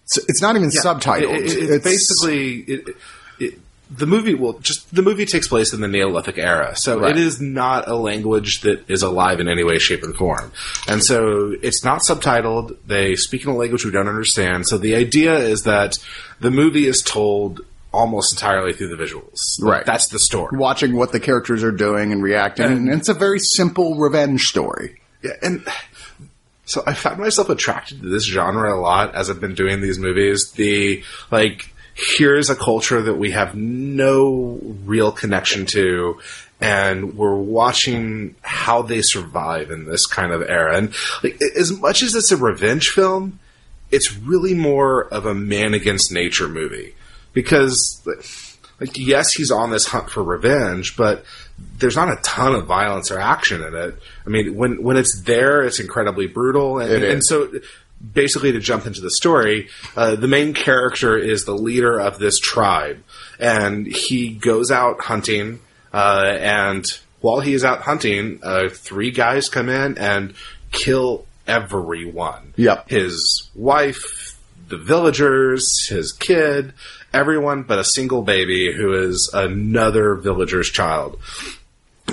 So 0.06 0.22
it's 0.28 0.42
not 0.42 0.56
even 0.56 0.70
subtitled. 0.70 1.38
It- 1.40 1.46
it- 1.52 1.58
it- 1.64 1.70
it's 1.72 1.84
basically, 1.84 2.56
it, 2.62 2.96
it, 3.40 3.60
the 3.96 4.06
movie 4.06 4.34
will 4.36 4.60
just 4.60 4.94
the 4.94 5.02
movie 5.02 5.26
takes 5.26 5.48
place 5.48 5.72
in 5.74 5.80
the 5.82 5.88
Neolithic 5.88 6.38
era, 6.38 6.76
so 6.76 7.00
Right. 7.00 7.12
it 7.12 7.18
is 7.18 7.40
not 7.42 7.88
a 7.88 7.96
language 7.96 8.62
that 8.62 8.84
is 8.90 9.02
alive 9.02 9.40
in 9.40 9.48
any 9.48 9.64
way, 9.64 9.80
shape, 9.80 10.04
and 10.04 10.16
form. 10.16 10.52
And 10.90 11.02
so 11.04 11.54
it's 11.62 11.84
not 11.86 12.02
subtitled. 12.02 12.76
They 12.86 13.16
speak 13.16 13.44
in 13.44 13.50
a 13.50 13.56
language 13.56 13.86
we 13.86 13.92
don't 13.92 14.10
understand. 14.10 14.68
So 14.68 14.78
the 14.78 14.96
idea 14.96 15.38
is 15.38 15.64
that 15.64 15.98
the 16.42 16.52
movie 16.52 16.86
is 16.86 17.02
told 17.02 17.62
almost 17.94 18.34
entirely 18.34 18.74
through 18.74 18.90
the 18.96 19.02
visuals. 19.02 19.40
Like, 19.60 19.72
Right. 19.72 19.86
that's 19.86 20.08
the 20.10 20.20
story. 20.20 20.58
watching 20.58 20.96
what 20.98 21.14
the 21.14 21.20
characters 21.22 21.64
are 21.64 21.72
doing 21.72 22.12
and 22.12 22.22
reacting. 22.22 22.66
And, 22.66 22.90
it's 22.94 23.08
a 23.10 23.14
very 23.14 23.40
simple 23.40 23.96
revenge 23.96 24.44
story. 24.48 25.00
Yeah, 25.24 25.32
and 25.42 25.64
so 26.68 26.84
I 26.86 26.94
found 26.94 27.20
myself 27.20 27.50
attracted 27.50 28.02
to 28.02 28.10
this 28.10 28.26
genre 28.26 28.74
a 28.74 28.80
lot 28.80 29.16
as 29.16 29.30
I've 29.30 29.40
been 29.40 29.56
doing 29.56 29.82
these 29.82 29.98
movies. 29.98 30.52
The 30.52 31.02
like, 31.32 31.74
here's 31.96 32.50
a 32.50 32.56
culture 32.56 33.02
that 33.02 33.16
we 33.16 33.32
have 33.32 33.56
no 33.56 34.60
real 34.84 35.14
connection 35.14 35.66
to, 35.68 36.20
and 36.60 37.18
we're 37.18 37.38
watching 37.38 38.36
how 38.42 38.82
they 38.82 39.02
survive 39.02 39.72
in 39.72 39.86
this 39.86 40.06
kind 40.06 40.34
of 40.34 40.42
era. 40.42 40.78
And 40.78 40.94
like, 41.24 41.40
as 41.58 41.72
much 41.72 42.04
as 42.04 42.16
it's 42.16 42.34
a 42.34 42.38
revenge 42.38 42.90
film, 42.90 43.40
it's 43.90 44.18
really 44.18 44.54
more 44.54 45.08
of 45.08 45.26
a 45.26 45.34
man 45.34 45.74
against 45.74 46.12
nature 46.12 46.50
movie 46.50 46.96
because 47.32 48.06
like 48.80 48.98
yes 48.98 49.32
he's 49.34 49.52
on 49.52 49.72
this 49.72 49.88
hunt 49.88 50.10
for 50.10 50.24
revenge 50.24 50.98
but 50.98 51.24
there's 51.80 51.96
not 51.96 52.10
a 52.10 52.20
ton 52.24 52.56
of 52.56 52.66
violence 52.66 53.12
or 53.12 53.20
action 53.20 53.64
in 53.64 53.76
it. 53.76 53.96
I 54.26 54.30
mean 54.30 54.56
when 54.56 54.82
when 54.84 54.98
it's 54.98 55.22
there 55.22 55.64
it's 55.64 55.80
incredibly 55.80 56.28
brutal. 56.28 56.80
And, 56.80 57.04
and 57.04 57.26
so 57.26 57.52
basically 58.14 58.52
to 58.52 58.60
jump 58.60 58.86
into 58.86 59.02
the 59.02 59.12
story 59.12 59.70
uh, 59.96 60.16
the 60.16 60.28
main 60.28 60.54
character 60.54 61.18
is 61.18 61.46
the 61.46 61.56
leader 61.56 62.00
of 62.00 62.20
this 62.20 62.40
tribe. 62.40 63.04
And 63.40 63.88
he 63.88 64.32
goes 64.32 64.72
out 64.72 65.02
hunting 65.02 65.60
uh, 65.94 66.38
and 66.40 66.86
while 67.22 67.40
he 67.40 67.54
is 67.54 67.64
out 67.64 67.82
hunting 67.82 68.40
uh, 68.44 68.70
three 68.70 69.12
guys 69.12 69.50
come 69.50 69.70
in 69.70 69.98
and 69.98 70.34
kill 70.72 71.26
everyone. 71.48 72.54
Yep. 72.58 72.90
his 72.90 73.50
wife, 73.56 74.38
the 74.68 74.78
villagers, 74.78 75.88
his 75.88 76.12
kid, 76.12 76.74
everyone 77.14 77.64
but 77.64 77.80
a 77.80 77.84
single 77.84 78.22
baby 78.22 78.72
who 78.74 78.94
is 78.94 79.30
another 79.34 80.16
villager's 80.16 80.70
child. 80.70 81.20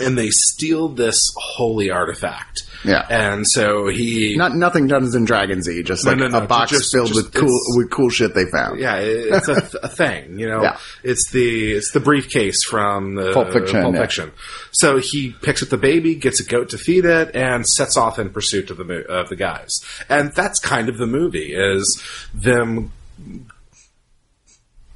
And 0.00 0.18
they 0.18 0.30
steal 0.30 0.88
this 0.88 1.22
holy 1.36 1.88
artifact. 1.88 2.62
Yeah. 2.84 3.06
And 3.08 3.48
so 3.48 3.86
he 3.86 4.34
Not 4.36 4.54
nothing 4.54 4.88
Dungeons 4.88 5.14
and 5.14 5.26
Dragonsy, 5.26 5.84
just 5.84 6.04
like 6.04 6.16
no, 6.18 6.26
no, 6.26 6.38
a 6.38 6.46
box 6.48 6.72
just- 6.72 6.92
filled 6.92 7.08
just- 7.08 7.16
with 7.26 7.32
cool 7.32 7.58
with 7.76 7.90
cool 7.92 8.10
shit 8.10 8.34
they 8.34 8.44
found. 8.50 8.80
yeah, 8.80 8.96
it's 8.96 9.48
a, 9.48 9.54
a 9.84 9.88
thing, 9.88 10.38
you 10.40 10.48
know. 10.48 10.62
Yeah. 10.64 10.78
It's 11.04 11.30
the 11.30 11.72
it's 11.74 11.92
the 11.92 12.00
briefcase 12.00 12.64
from 12.68 13.14
the 13.14 13.32
Pulp 13.32 13.52
Fiction, 13.52 13.82
Pulp 13.82 13.94
yeah. 13.94 14.26
So 14.72 14.98
he 14.98 15.30
picks 15.42 15.62
up 15.62 15.68
the 15.68 15.78
baby, 15.78 16.16
gets 16.16 16.40
a 16.40 16.44
goat 16.44 16.70
to 16.70 16.78
feed 16.78 17.04
it, 17.04 17.34
and 17.36 17.64
sets 17.66 17.96
off 17.96 18.18
in 18.18 18.30
pursuit 18.30 18.70
of 18.70 18.76
the 18.78 19.06
of 19.08 19.28
the 19.28 19.36
guys. 19.36 19.78
And 20.08 20.32
that's 20.34 20.58
kind 20.58 20.88
of 20.88 20.98
the 20.98 21.06
movie 21.06 21.54
is 21.54 22.02
them 22.34 22.90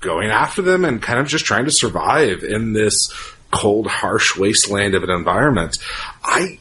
going 0.00 0.30
after 0.30 0.62
them 0.62 0.84
and 0.84 1.02
kind 1.02 1.18
of 1.18 1.26
just 1.26 1.44
trying 1.44 1.64
to 1.64 1.70
survive 1.70 2.42
in 2.42 2.72
this 2.72 3.12
cold, 3.50 3.86
harsh 3.86 4.36
wasteland 4.36 4.94
of 4.94 5.02
an 5.02 5.10
environment. 5.10 5.78
I 6.22 6.58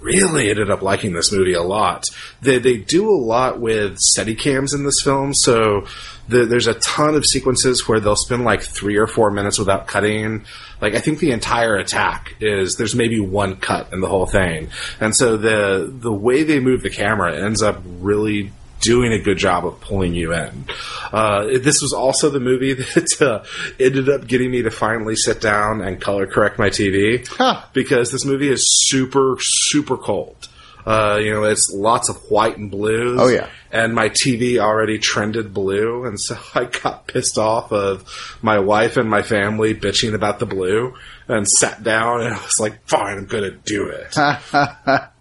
really 0.00 0.48
ended 0.50 0.70
up 0.70 0.82
liking 0.82 1.12
this 1.12 1.32
movie 1.32 1.54
a 1.54 1.62
lot. 1.62 2.08
They 2.40 2.58
they 2.58 2.76
do 2.76 3.10
a 3.10 3.18
lot 3.18 3.60
with 3.60 3.98
steady 3.98 4.34
cams 4.34 4.72
in 4.72 4.84
this 4.84 5.02
film, 5.02 5.34
so 5.34 5.86
the, 6.28 6.44
there's 6.44 6.66
a 6.66 6.74
ton 6.74 7.14
of 7.14 7.26
sequences 7.26 7.88
where 7.88 8.00
they'll 8.00 8.16
spend 8.16 8.44
like 8.44 8.62
three 8.62 8.96
or 8.96 9.06
four 9.06 9.30
minutes 9.30 9.58
without 9.58 9.86
cutting. 9.86 10.44
Like 10.80 10.94
I 10.94 11.00
think 11.00 11.18
the 11.18 11.32
entire 11.32 11.76
attack 11.76 12.34
is 12.40 12.76
there's 12.76 12.94
maybe 12.94 13.18
one 13.18 13.56
cut 13.56 13.92
in 13.92 14.00
the 14.00 14.08
whole 14.08 14.26
thing, 14.26 14.70
and 15.00 15.14
so 15.14 15.36
the 15.36 15.90
the 15.92 16.12
way 16.12 16.44
they 16.44 16.60
move 16.60 16.82
the 16.82 16.90
camera 16.90 17.36
ends 17.36 17.62
up 17.62 17.82
really 17.84 18.52
doing 18.80 19.12
a 19.12 19.18
good 19.18 19.38
job 19.38 19.66
of 19.66 19.80
pulling 19.80 20.14
you 20.14 20.32
in. 20.32 20.64
Uh, 21.12 21.44
this 21.58 21.80
was 21.82 21.92
also 21.92 22.30
the 22.30 22.40
movie 22.40 22.72
that 22.74 23.20
uh, 23.22 23.44
ended 23.80 24.08
up 24.08 24.26
getting 24.26 24.50
me 24.50 24.62
to 24.62 24.70
finally 24.70 25.16
sit 25.16 25.40
down 25.40 25.80
and 25.80 26.00
color 26.00 26.26
correct 26.26 26.58
my 26.58 26.68
TV 26.70 27.26
Huh. 27.28 27.62
because 27.72 28.10
this 28.12 28.24
movie 28.24 28.48
is 28.48 28.64
super 28.88 29.36
super 29.40 29.96
cold. 29.96 30.48
Uh, 30.86 31.18
you 31.22 31.30
know, 31.30 31.44
it's 31.44 31.70
lots 31.74 32.08
of 32.08 32.16
white 32.30 32.56
and 32.56 32.70
blues. 32.70 33.20
Oh, 33.20 33.28
yeah. 33.28 33.48
And 33.70 33.94
my 33.94 34.08
TV 34.08 34.56
already 34.58 34.98
trended 34.98 35.52
blue, 35.52 36.04
and 36.06 36.18
so 36.18 36.38
I 36.54 36.64
got 36.64 37.06
pissed 37.06 37.36
off 37.36 37.72
of 37.72 38.04
my 38.40 38.58
wife 38.60 38.96
and 38.96 39.10
my 39.10 39.20
family 39.20 39.74
bitching 39.74 40.14
about 40.14 40.38
the 40.38 40.46
blue, 40.46 40.94
and 41.26 41.46
sat 41.46 41.82
down 41.82 42.22
and 42.22 42.32
I 42.32 42.38
was 42.42 42.58
like, 42.58 42.86
"Fine, 42.86 43.18
I'm 43.18 43.26
gonna 43.26 43.50
do 43.50 43.88
it." 43.88 44.16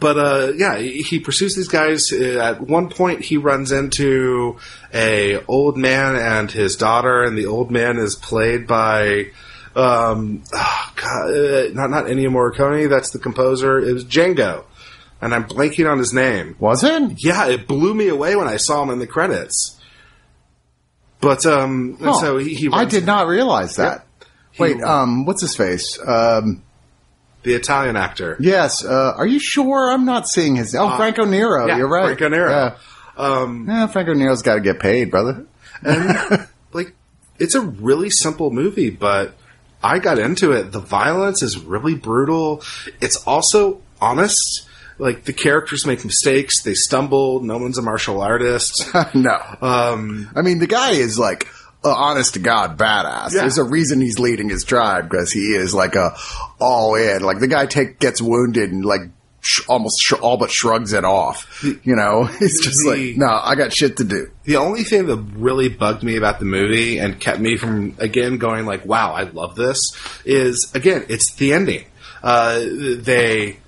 but 0.00 0.18
uh, 0.18 0.52
yeah, 0.56 0.78
he 0.78 1.20
pursues 1.20 1.54
these 1.54 1.68
guys. 1.68 2.12
Uh, 2.12 2.38
At 2.40 2.60
one 2.60 2.88
point, 2.90 3.22
he 3.22 3.36
runs 3.36 3.72
into 3.72 4.58
a 4.92 5.42
old 5.46 5.76
man 5.76 6.16
and 6.16 6.50
his 6.50 6.76
daughter, 6.76 7.22
and 7.22 7.36
the 7.36 7.46
old 7.46 7.70
man 7.70 7.98
is 7.98 8.14
played 8.16 8.66
by 8.66 9.26
um, 9.76 10.42
oh, 10.52 10.92
God, 10.96 11.30
uh, 11.30 11.68
not 11.72 11.90
not 11.90 12.04
Ennio 12.06 12.28
Morricone. 12.30 12.88
That's 12.88 13.10
the 13.10 13.18
composer. 13.18 13.78
It 13.78 13.92
was 13.92 14.04
Django, 14.04 14.64
and 15.20 15.34
I'm 15.34 15.44
blanking 15.44 15.90
on 15.90 15.98
his 15.98 16.12
name. 16.12 16.56
Was 16.58 16.82
it? 16.84 17.14
Yeah, 17.24 17.48
it 17.48 17.66
blew 17.68 17.94
me 17.94 18.08
away 18.08 18.34
when 18.36 18.48
I 18.48 18.56
saw 18.56 18.82
him 18.82 18.90
in 18.90 18.98
the 18.98 19.06
credits. 19.06 19.74
But 21.20 21.44
um, 21.46 21.96
Huh. 22.00 22.12
so 22.14 22.36
he, 22.38 22.54
he 22.54 22.68
I 22.72 22.84
did 22.84 23.04
not 23.04 23.26
realize 23.26 23.76
that. 23.76 24.04
He- 24.52 24.62
Wait, 24.62 24.82
um, 24.82 25.24
what's 25.24 25.42
his 25.42 25.54
face? 25.56 25.98
Um, 26.04 26.62
the 27.42 27.54
Italian 27.54 27.96
actor. 27.96 28.36
yes. 28.40 28.84
Uh, 28.84 29.14
are 29.16 29.26
you 29.26 29.38
sure 29.38 29.90
I'm 29.92 30.04
not 30.04 30.28
seeing 30.28 30.56
his? 30.56 30.74
Oh, 30.74 30.96
Franco 30.96 31.24
Nero. 31.24 31.64
Uh, 31.64 31.66
yeah, 31.68 31.76
You're 31.78 31.88
right. 31.88 32.06
Franco 32.18 32.28
Nero. 32.28 32.50
Yeah. 32.50 32.76
Um, 33.16 33.66
Yeah, 33.68 33.86
Franco 33.86 34.12
Nero's 34.14 34.42
got 34.42 34.54
to 34.56 34.60
get 34.60 34.78
paid, 34.80 35.10
brother. 35.10 35.46
and 35.82 36.46
like 36.72 36.94
it's 37.38 37.54
a 37.54 37.60
really 37.60 38.10
simple 38.10 38.50
movie, 38.50 38.90
but 38.90 39.34
I 39.82 39.98
got 40.00 40.18
into 40.18 40.52
it. 40.52 40.72
The 40.72 40.80
violence 40.80 41.42
is 41.42 41.58
really 41.58 41.94
brutal. 41.94 42.62
It's 43.00 43.16
also 43.26 43.80
honest. 44.00 44.64
Like 45.00 45.22
the 45.24 45.32
characters 45.32 45.86
make 45.86 46.04
mistakes, 46.04 46.62
they 46.64 46.74
stumble. 46.74 47.40
No 47.40 47.58
one's 47.58 47.78
a 47.78 47.82
martial 47.82 48.20
artist. 48.20 48.90
no. 49.14 49.38
Um, 49.62 50.28
I 50.34 50.42
mean, 50.42 50.58
the 50.58 50.66
guy 50.66 50.90
is 50.90 51.16
like 51.16 51.46
honest 51.90 52.34
to 52.34 52.40
God 52.40 52.78
badass. 52.78 53.32
Yeah. 53.34 53.40
There's 53.42 53.58
a 53.58 53.64
reason 53.64 54.00
he's 54.00 54.18
leading 54.18 54.48
his 54.48 54.64
tribe 54.64 55.08
because 55.08 55.30
he 55.32 55.54
is 55.54 55.74
like 55.74 55.94
a 55.96 56.16
all 56.60 56.94
in. 56.94 57.22
Like 57.22 57.38
the 57.40 57.48
guy 57.48 57.66
take 57.66 57.98
gets 57.98 58.20
wounded 58.22 58.70
and 58.72 58.84
like 58.84 59.02
sh- 59.40 59.60
almost 59.68 59.96
sh- 60.00 60.12
all 60.20 60.36
but 60.36 60.50
shrugs 60.50 60.92
it 60.92 61.04
off. 61.04 61.62
You 61.84 61.96
know, 61.96 62.24
he's 62.38 62.60
just 62.60 62.78
The- 62.84 62.90
like, 63.08 63.16
no, 63.16 63.26
I 63.28 63.54
got 63.54 63.72
shit 63.72 63.96
to 63.98 64.04
do. 64.04 64.30
the 64.44 64.56
only 64.56 64.84
thing 64.84 65.06
that 65.06 65.16
really 65.36 65.68
bugged 65.68 66.02
me 66.02 66.16
about 66.16 66.38
the 66.38 66.44
movie 66.44 66.98
and 66.98 67.18
kept 67.20 67.40
me 67.40 67.56
from 67.56 67.94
again 67.98 68.38
going 68.38 68.66
like, 68.66 68.84
"Wow, 68.86 69.12
I 69.12 69.22
love 69.24 69.54
this," 69.56 69.80
is 70.24 70.70
again, 70.74 71.04
it's 71.08 71.34
the 71.34 71.52
ending. 71.52 71.84
Uh, 72.22 72.60
they 72.96 73.58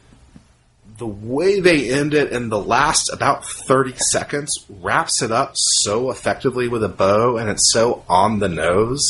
the 1.01 1.07
way 1.07 1.61
they 1.61 1.91
end 1.91 2.13
it 2.13 2.31
in 2.31 2.51
the 2.51 2.61
last 2.61 3.11
about 3.11 3.43
30 3.43 3.95
seconds 3.97 4.53
wraps 4.69 5.23
it 5.23 5.33
up 5.33 5.53
so 5.55 6.11
effectively 6.11 6.69
with 6.69 6.85
a 6.85 6.91
bow 6.91 7.39
and 7.39 7.49
it's 7.49 7.73
so 7.73 8.05
on 8.07 8.39
the 8.39 8.51
nose 8.51 9.03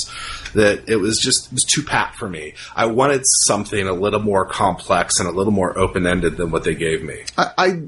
that 0.54 0.88
it 0.88 0.96
was 0.96 1.18
just 1.18 1.46
it 1.46 1.52
was 1.52 1.64
too 1.64 1.82
pat 1.82 2.14
for 2.14 2.28
me. 2.28 2.54
I 2.76 2.86
wanted 2.86 3.22
something 3.46 3.88
a 3.88 3.92
little 3.92 4.20
more 4.20 4.46
complex 4.46 5.18
and 5.18 5.28
a 5.28 5.32
little 5.32 5.52
more 5.52 5.76
open 5.76 6.06
ended 6.06 6.36
than 6.36 6.52
what 6.52 6.62
they 6.62 6.76
gave 6.76 7.02
me. 7.02 7.24
I, 7.36 7.50
I, 7.58 7.82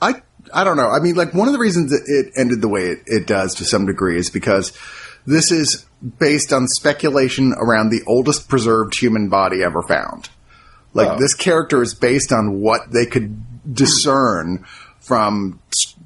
I, 0.00 0.22
I 0.54 0.62
don't 0.62 0.76
know. 0.76 0.88
I 0.88 1.00
mean, 1.00 1.16
like 1.16 1.34
one 1.34 1.48
of 1.48 1.52
the 1.52 1.58
reasons 1.58 1.92
it 1.92 2.32
ended 2.36 2.60
the 2.60 2.68
way 2.68 2.82
it, 2.82 3.02
it 3.06 3.26
does 3.26 3.56
to 3.56 3.64
some 3.64 3.84
degree 3.84 4.16
is 4.16 4.30
because 4.30 4.72
this 5.26 5.50
is 5.50 5.84
based 6.20 6.52
on 6.52 6.68
speculation 6.68 7.52
around 7.56 7.90
the 7.90 8.02
oldest 8.06 8.48
preserved 8.48 8.96
human 8.96 9.28
body 9.28 9.64
ever 9.64 9.82
found. 9.82 10.28
Like 10.94 11.08
Oh. 11.08 11.18
this 11.18 11.34
character 11.34 11.82
is 11.82 11.94
based 11.94 12.32
on 12.32 12.60
what 12.60 12.90
they 12.92 13.06
could 13.06 13.40
discern 13.72 14.64
from 15.00 15.58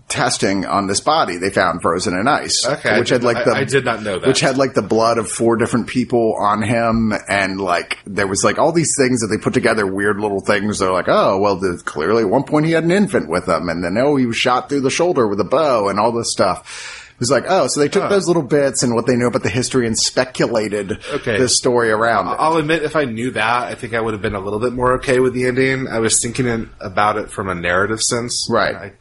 testing 0.09 0.65
on 0.67 0.87
this 0.87 1.01
body 1.01 1.39
they 1.39 1.51
found 1.51 1.81
frozen 1.83 2.15
in 2.17 2.29
ice. 2.29 2.65
Okay, 2.67 2.99
which 3.01 3.09
had 3.09 3.25
like 3.25 3.39
I- 3.39 3.45
the 3.45 3.51
I 3.53 3.65
did 3.65 3.85
not 3.85 4.03
know 4.03 4.19
that. 4.19 4.29
which 4.29 4.41
had 4.41 4.57
like 4.59 4.75
the 4.75 4.83
blood 4.83 5.19
of 5.19 5.29
four 5.29 5.57
different 5.57 5.87
people 5.89 6.37
on 6.39 6.63
him, 6.63 7.13
and 7.29 7.61
like 7.61 7.99
there 8.07 8.27
was 8.27 8.45
like 8.45 8.59
all 8.59 8.71
these 8.71 8.95
things 8.97 9.21
that 9.21 9.29
they 9.29 9.39
put 9.43 9.55
together, 9.55 9.87
weird 9.87 10.21
little 10.21 10.41
things. 10.41 10.79
They're 10.79 10.93
like, 10.93 11.09
oh 11.09 11.39
well, 11.39 11.57
there's 11.57 11.83
clearly 11.83 12.23
at 12.23 12.29
one 12.29 12.45
point 12.45 12.67
he 12.67 12.73
had 12.73 12.85
an 12.85 12.91
infant 12.93 13.29
with 13.29 13.49
him, 13.49 13.69
and 13.69 13.83
then 13.83 13.97
oh 13.99 14.17
he 14.17 14.27
was 14.27 14.37
shot 14.37 14.69
through 14.69 14.83
the 14.83 14.91
shoulder 14.91 15.27
with 15.27 15.41
a 15.41 15.45
bow, 15.45 15.89
and 15.89 15.99
all 15.99 16.13
this 16.13 16.31
stuff. 16.31 17.04
It 17.15 17.21
was 17.21 17.31
like, 17.31 17.45
oh, 17.49 17.69
so 17.69 17.79
they 17.81 17.89
took 17.89 18.09
those 18.11 18.27
little 18.27 18.43
bits 18.43 18.83
and 18.83 18.93
what 18.95 19.07
they 19.07 19.15
knew 19.15 19.29
about 19.29 19.45
the 19.45 19.49
history 19.49 19.87
and 19.87 19.97
speculated 19.97 20.99
Okay. 21.13 21.39
this 21.39 21.57
story 21.57 21.91
around 21.91 22.27
it. 22.27 22.37
I'll 22.41 22.57
admit, 22.57 22.83
if 22.83 22.97
I 22.97 23.05
knew 23.05 23.31
that, 23.31 23.63
I 23.69 23.77
think 23.77 23.95
I 23.95 24.01
would 24.01 24.15
have 24.15 24.21
been 24.23 24.35
a 24.35 24.41
little 24.41 24.59
bit 24.59 24.73
more 24.73 24.95
okay 24.95 25.21
with 25.21 25.33
the 25.33 25.47
ending. 25.47 25.87
I 25.87 26.01
was 26.01 26.21
thinking 26.21 26.69
about 26.81 27.17
it 27.17 27.31
from 27.31 27.49
a 27.49 27.55
narrative 27.55 28.03
sense, 28.03 28.49
Right. 28.51 28.75
I- 28.75 28.93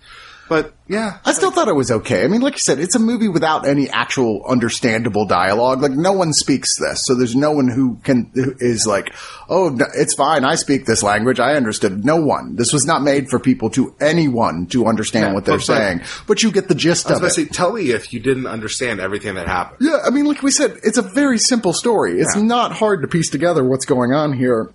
but 0.50 0.74
yeah, 0.88 1.18
I 1.26 1.34
still 1.34 1.52
thought 1.52 1.68
it 1.68 1.76
was 1.76 1.90
okay. 1.90 2.24
I 2.24 2.28
mean, 2.28 2.42
like 2.42 2.54
you 2.54 2.60
said, 2.60 2.80
it's 2.80 2.96
a 2.96 3.00
movie 3.00 3.28
without 3.30 3.68
any 3.68 3.90
actual 3.90 4.44
understandable 4.48 5.26
dialogue. 5.26 5.82
Like 5.82 5.92
no 5.94 6.12
one 6.12 6.34
speaks 6.34 6.78
this, 6.80 7.06
so 7.06 7.16
there's 7.16 7.36
no 7.36 7.52
one 7.52 7.70
who 7.70 7.98
can 8.04 8.30
who 8.34 8.54
is 8.60 8.86
like, 8.86 9.14
"Oh, 9.50 9.76
it's 9.96 10.14
fine. 10.14 10.44
I 10.44 10.56
speak 10.56 10.86
this 10.86 11.02
language. 11.04 11.40
I 11.40 11.56
understood." 11.56 12.04
No 12.06 12.18
one. 12.18 12.56
This 12.56 12.74
was 12.74 12.86
not 12.86 13.02
made 13.02 13.30
for 13.30 13.40
people 13.40 13.70
to 13.72 13.96
anyone 14.00 14.68
to 14.68 14.86
understand 14.86 15.28
Yeah, 15.28 15.34
what 15.34 15.46
they're 15.46 15.58
but- 15.58 15.64
saying. 15.66 16.02
But 16.28 16.44
you 16.44 16.52
get 16.52 16.68
the 16.68 16.76
gist 16.76 17.10
of 17.10 17.24
it. 17.24 17.30
say, 17.32 17.46
tell 17.46 17.74
me 17.74 17.92
if 17.92 18.12
you 18.14 18.20
didn't 18.20 18.48
understand 18.48 19.00
everything 19.00 19.36
that 19.36 19.48
happened. 19.48 19.78
Yeah, 19.82 20.00
I 20.06 20.10
mean, 20.10 20.26
like 20.26 20.42
we 20.44 20.52
said, 20.52 20.78
it's 20.84 20.98
a 20.98 21.02
very 21.02 21.38
simple 21.40 21.74
story. 21.74 22.20
It's 22.20 22.36
Yeah. 22.36 22.44
not 22.44 22.74
hard 22.74 23.02
to 23.02 23.08
piece 23.08 23.30
together 23.30 23.64
what's 23.64 23.86
going 23.86 24.12
on 24.14 24.34
here. 24.34 24.70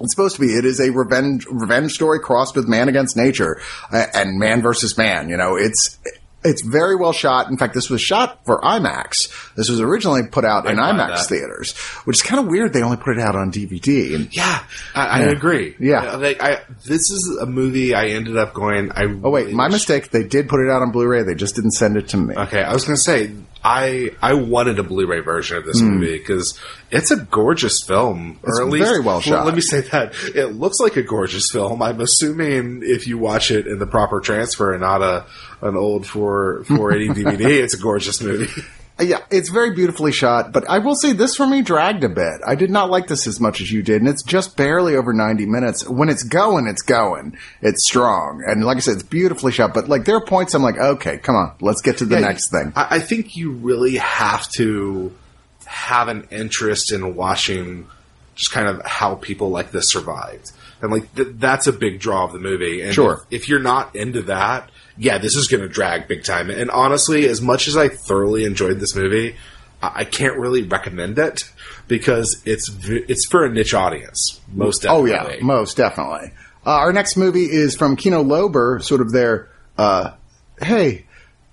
It's 0.00 0.12
supposed 0.14 0.36
to 0.36 0.40
be. 0.42 0.48
It 0.48 0.64
is 0.64 0.78
a 0.80 0.90
revenge 0.92 1.46
revenge 1.50 1.92
story 1.92 2.20
crossed 2.20 2.54
with 2.56 2.68
man 2.68 2.88
against 2.88 3.16
nature 3.16 3.60
uh, 3.92 4.06
and 4.14 4.38
man 4.38 4.62
versus 4.62 4.96
man. 4.98 5.28
You 5.28 5.36
know, 5.36 5.56
it's 5.56 5.98
it's 6.44 6.62
very 6.62 6.94
well 6.94 7.12
shot. 7.12 7.48
In 7.50 7.56
fact, 7.56 7.74
this 7.74 7.90
was 7.90 8.00
shot 8.00 8.44
for 8.44 8.60
IMAX. 8.60 9.54
This 9.56 9.68
was 9.68 9.80
originally 9.80 10.22
put 10.30 10.44
out 10.44 10.66
in 10.66 10.78
I 10.78 10.90
find 10.90 11.00
IMAX 11.00 11.16
that. 11.16 11.26
theaters, 11.28 11.76
which 12.04 12.18
is 12.18 12.22
kind 12.22 12.38
of 12.40 12.46
weird. 12.46 12.72
They 12.72 12.82
only 12.82 12.98
put 12.98 13.16
it 13.16 13.20
out 13.20 13.34
on 13.34 13.50
DVD. 13.50 14.14
And 14.14 14.28
Yeah, 14.36 14.62
I, 14.94 15.06
I 15.06 15.20
Yeah. 15.24 15.30
agree. 15.30 15.74
Yeah. 15.80 16.12
Uh, 16.12 16.18
like 16.18 16.40
I, 16.42 16.60
this 16.84 17.00
is 17.10 17.38
a 17.40 17.46
movie 17.46 17.94
I 17.94 18.08
ended 18.08 18.36
up 18.36 18.54
going. 18.54 18.92
I 18.92 19.04
oh 19.04 19.30
wait, 19.30 19.50
my 19.52 19.68
mistake. 19.68 20.10
They 20.10 20.22
did 20.24 20.48
put 20.48 20.60
it 20.60 20.70
out 20.70 20.82
on 20.82 20.92
Blu-ray. 20.92 21.22
They 21.24 21.34
just 21.34 21.56
didn't 21.56 21.72
send 21.72 21.96
it 21.96 22.08
to 22.10 22.16
me. 22.16 22.36
Okay, 22.36 22.62
I 22.62 22.72
was 22.72 22.84
going 22.84 22.96
to 22.96 23.02
say 23.02 23.32
I 23.68 24.12
I 24.22 24.34
wanted 24.34 24.78
a 24.78 24.84
Blu-ray 24.84 25.20
version 25.20 25.56
of 25.56 25.64
this 25.64 25.80
movie 25.80 26.18
because 26.18 26.56
it's 26.92 27.10
a 27.10 27.16
gorgeous 27.16 27.82
film, 27.82 28.34
Hmm. 28.34 28.48
It's 28.48 28.60
or 28.60 28.62
at 28.62 28.68
least 28.70 28.86
very 28.86 29.00
well 29.00 29.20
shot. 29.28 29.44
Let 29.44 29.56
me 29.56 29.60
say 29.60 29.80
that 29.80 30.14
it 30.36 30.54
looks 30.54 30.78
like 30.78 30.96
a 30.96 31.02
gorgeous 31.02 31.50
film. 31.50 31.82
I'm 31.82 32.00
assuming 32.00 32.82
if 32.84 33.08
you 33.08 33.18
watch 33.18 33.50
it 33.50 33.66
in 33.66 33.80
the 33.80 33.86
proper 33.86 34.20
transfer 34.20 34.72
and 34.72 34.82
not 34.82 35.02
a 35.02 35.24
an 35.62 35.76
old 35.76 36.06
4 36.06 36.62
480 36.64 37.24
DVD, 37.24 37.46
it's 37.64 37.74
a 37.74 37.78
gorgeous 37.78 38.22
movie. 38.22 38.52
Yeah, 38.98 39.20
it's 39.30 39.50
very 39.50 39.72
beautifully 39.74 40.10
shot, 40.10 40.52
but 40.52 40.68
I 40.70 40.78
will 40.78 40.94
say 40.94 41.12
this 41.12 41.36
for 41.36 41.46
me 41.46 41.60
dragged 41.60 42.02
a 42.02 42.08
bit. 42.08 42.40
I 42.46 42.54
did 42.54 42.70
not 42.70 42.88
like 42.90 43.08
this 43.08 43.26
as 43.26 43.38
much 43.40 43.60
as 43.60 43.70
you 43.70 43.82
did, 43.82 44.00
and 44.00 44.08
it's 44.08 44.22
just 44.22 44.56
barely 44.56 44.96
over 44.96 45.12
90 45.12 45.44
minutes. 45.44 45.86
When 45.86 46.08
it's 46.08 46.22
going, 46.22 46.66
it's 46.66 46.80
going. 46.80 47.36
It's 47.60 47.86
strong. 47.86 48.42
And 48.46 48.64
like 48.64 48.78
I 48.78 48.80
said, 48.80 48.94
it's 48.94 49.02
beautifully 49.02 49.52
shot, 49.52 49.74
but 49.74 49.86
like 49.88 50.06
there 50.06 50.16
are 50.16 50.24
points 50.24 50.54
I'm 50.54 50.62
like, 50.62 50.78
okay, 50.78 51.18
come 51.18 51.34
on, 51.36 51.54
let's 51.60 51.82
get 51.82 51.98
to 51.98 52.06
the 52.06 52.14
Yeah, 52.14 52.20
next 52.26 52.50
thing. 52.50 52.72
I, 52.74 52.96
I 52.96 52.98
think 53.00 53.36
you 53.36 53.52
really 53.52 53.96
have 53.96 54.48
to 54.52 55.12
have 55.66 56.08
an 56.08 56.26
interest 56.30 56.90
in 56.90 57.14
watching 57.16 57.86
just 58.34 58.52
kind 58.52 58.66
of 58.68 58.80
how 58.86 59.16
people 59.16 59.50
like 59.50 59.72
this 59.72 59.90
survived. 59.90 60.52
And 60.80 60.90
like 60.90 61.14
th- 61.14 61.28
that's 61.32 61.66
a 61.66 61.72
big 61.72 62.00
draw 62.00 62.24
of 62.24 62.32
the 62.32 62.38
movie. 62.38 62.80
And 62.82 62.94
Sure. 62.94 63.24
if, 63.30 63.42
if 63.42 63.48
you're 63.50 63.60
not 63.60 63.94
into 63.96 64.22
that, 64.22 64.70
yeah, 64.96 65.18
this 65.18 65.36
is 65.36 65.48
going 65.48 65.62
to 65.62 65.68
drag 65.68 66.08
big 66.08 66.24
time. 66.24 66.50
And 66.50 66.70
honestly, 66.70 67.28
as 67.28 67.40
much 67.40 67.68
as 67.68 67.76
I 67.76 67.88
thoroughly 67.88 68.44
enjoyed 68.44 68.80
this 68.80 68.94
movie, 68.94 69.36
I, 69.82 70.04
can't 70.04 70.38
really 70.38 70.62
recommend 70.62 71.18
it 71.18 71.44
because 71.86 72.42
it's 72.44 72.70
it's 72.84 73.26
for 73.26 73.44
a 73.44 73.52
niche 73.52 73.74
audience. 73.74 74.40
Most 74.52 74.82
definitely. 74.82 75.12
Oh 75.12 75.14
yeah, 75.14 75.36
most 75.42 75.76
definitely. 75.76 76.32
Uh, 76.64 76.70
our 76.70 76.92
next 76.92 77.16
movie 77.16 77.44
is 77.44 77.76
from 77.76 77.94
Kino 77.94 78.24
Lorber, 78.24 78.82
sort 78.82 79.00
of 79.00 79.12
their, 79.12 79.48
uh, 79.78 80.12
hey, 80.60 81.04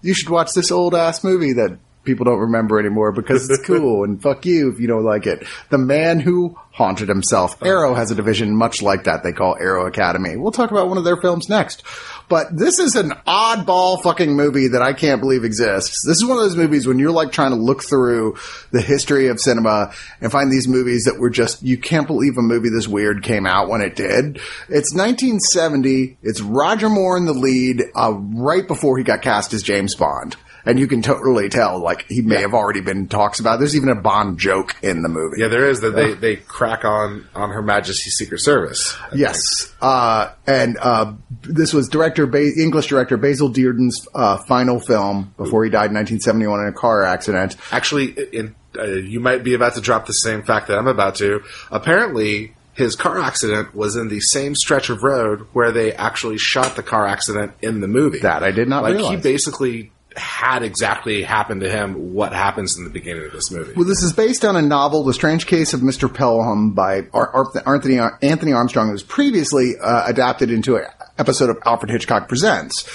you 0.02 0.14
should 0.14 0.30
watch 0.30 0.54
this 0.54 0.72
old 0.72 0.96
ass 0.96 1.24
movie 1.24 1.54
that 1.54 1.78
people 2.04 2.26
don't 2.26 2.40
remember 2.40 2.80
anymore 2.80 3.12
because 3.12 3.50
it's 3.50 3.64
cool 3.66 4.04
and 4.04 4.22
fuck 4.22 4.46
you 4.46 4.72
if 4.72 4.80
you 4.80 4.88
don't 4.88 5.04
like 5.04 5.26
it. 5.26 5.46
The 5.70 5.78
Man 5.78 6.20
Who 6.20 6.58
Haunted 6.72 7.10
Himself. 7.10 7.62
Arrow 7.64 7.94
has 7.94 8.12
a 8.12 8.16
division 8.16 8.56
much 8.56 8.82
like 8.82 9.06
that 9.06 9.24
they 9.24 9.32
call 9.32 9.56
Arrow 9.56 9.86
Academy. 9.86 10.36
We'll 10.36 10.52
talk 10.52 10.72
about 10.72 10.90
one 10.90 10.98
of 10.98 11.04
their 11.04 11.18
films 11.18 11.50
next. 11.50 11.84
But 12.30 12.58
this 12.58 12.80
is 12.80 12.96
an 12.96 13.12
oddball 13.28 14.02
fucking 14.02 14.36
movie 14.36 14.70
that 14.70 14.82
I 14.82 14.94
can't 14.94 15.22
believe 15.22 15.44
exists. 15.44 16.04
This 16.08 16.18
is 16.18 16.26
one 16.26 16.38
of 16.38 16.44
those 16.44 16.56
movies 16.56 16.88
when 16.88 17.00
you're 17.00 17.12
like 17.12 17.32
trying 17.32 17.52
to 17.52 17.58
look 17.58 17.84
through 17.84 18.38
the 18.72 18.82
history 18.82 19.28
of 19.28 19.40
cinema 19.40 19.94
and 20.22 20.32
find 20.32 20.52
these 20.52 20.68
movies 20.68 21.04
that 21.04 21.20
were 21.20 21.30
just, 21.30 21.62
you 21.62 21.78
can't 21.78 22.08
believe 22.08 22.38
a 22.38 22.42
movie 22.42 22.70
this 22.70 22.88
weird 22.88 23.24
came 23.24 23.46
out 23.46 23.70
when 23.70 23.82
it 23.82 23.96
did. 23.96 24.38
It's 24.70 24.94
1970. 24.94 26.18
It's 26.22 26.42
Roger 26.42 26.90
Moore 26.90 27.18
in 27.18 27.26
the 27.26 27.34
lead, 27.34 27.84
uh, 27.96 28.14
right 28.14 28.68
before 28.68 28.98
he 28.98 29.04
got 29.04 29.22
cast 29.22 29.54
as 29.54 29.64
James 29.64 29.96
Bond. 29.96 30.36
And 30.66 30.80
you 30.80 30.88
can 30.88 31.02
totally 31.02 31.50
tell, 31.50 31.80
like, 31.80 32.06
he 32.08 32.22
may 32.22 32.42
have 32.42 32.54
already 32.54 32.82
been 32.82 33.08
talks 33.08 33.40
about. 33.40 33.60
There's 33.60 33.76
even 33.76 33.90
a 33.90 33.96
Bond 33.96 34.40
joke 34.40 34.76
in 34.82 35.02
the 35.02 35.10
movie. 35.10 35.38
Yeah, 35.40 35.50
there 35.50 35.70
is 35.70 35.82
that 35.82 35.96
they, 35.96 36.14
they 36.14 36.36
crack 36.38 36.86
on 36.86 37.28
on 37.36 37.50
Her 37.50 37.62
Majesty's 37.62 38.16
Secret 38.16 38.40
Service. 38.40 38.96
I 39.12 39.16
Yes, 39.16 39.74
uh, 39.82 40.32
and 40.48 40.78
uh, 40.80 41.14
this 41.42 41.74
was 41.74 41.90
director 41.90 42.26
ba- 42.26 42.54
English 42.58 42.88
director 42.88 43.18
Basil 43.18 43.50
Dearden's 43.50 44.08
uh, 44.16 44.38
final 44.38 44.80
film 44.80 45.34
before 45.38 45.64
he 45.66 45.70
died 45.70 45.90
in 45.90 45.96
1971 45.96 46.62
in 46.62 46.68
a 46.68 46.72
car 46.72 47.04
accident. 47.04 47.58
Actually, 47.72 48.12
in, 48.32 48.56
uh, 48.78 48.84
you 48.86 49.20
might 49.20 49.44
be 49.44 49.54
about 49.54 49.76
to 49.76 49.82
drop 49.82 50.06
the 50.06 50.14
same 50.14 50.44
fact 50.44 50.68
that 50.68 50.78
I'm 50.78 50.88
about 50.88 51.16
to. 51.16 51.44
Apparently, 51.72 52.54
his 52.74 52.96
car 52.96 53.20
accident 53.20 53.76
was 53.76 53.96
in 53.96 54.10
the 54.10 54.20
same 54.20 54.56
stretch 54.56 54.90
of 54.90 55.04
road 55.04 55.48
where 55.54 55.72
they 55.72 55.94
actually 55.94 56.38
shot 56.38 56.76
the 56.76 56.84
car 56.84 57.06
accident 57.06 57.54
in 57.62 57.82
the 57.82 57.88
movie. 57.88 58.20
That 58.20 58.44
I 58.44 58.52
did 58.52 58.68
not 58.68 58.84
like 58.84 58.98
he 58.98 59.18
basically 59.18 59.92
had 60.18 60.64
exactly 60.64 61.24
happened 61.24 61.62
to 61.62 61.70
him 61.70 62.14
what 62.14 62.34
happens 62.34 62.78
in 62.78 62.84
the 62.84 62.90
beginning 62.90 63.26
of 63.26 63.32
this 63.32 63.52
movie. 63.52 63.74
Well, 63.76 63.86
this 63.88 64.04
is 64.04 64.14
based 64.14 64.46
on 64.46 64.56
a 64.56 64.62
novel, 64.62 65.04
The 65.04 65.14
Strange 65.14 65.48
Case 65.48 65.74
of 65.74 65.82
Mr. 65.82 66.14
Pelham 66.14 66.72
by 66.72 67.08
Ar- 67.14 67.30
Ar- 67.56 67.74
Anthony 67.74 68.00
Anthony 68.22 68.54
Armstrong. 68.54 68.90
It 68.90 68.94
was 68.94 69.04
previously 69.04 69.74
uh, 69.82 70.04
adapted 70.08 70.52
into 70.52 70.78
an 70.78 70.86
episode 71.18 71.50
of 71.50 71.58
Alfred 71.66 71.92
Hitchcock 71.92 72.28
Presents. 72.28 72.90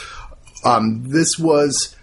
Um, 0.65 1.05
this 1.09 1.39
was 1.39 1.97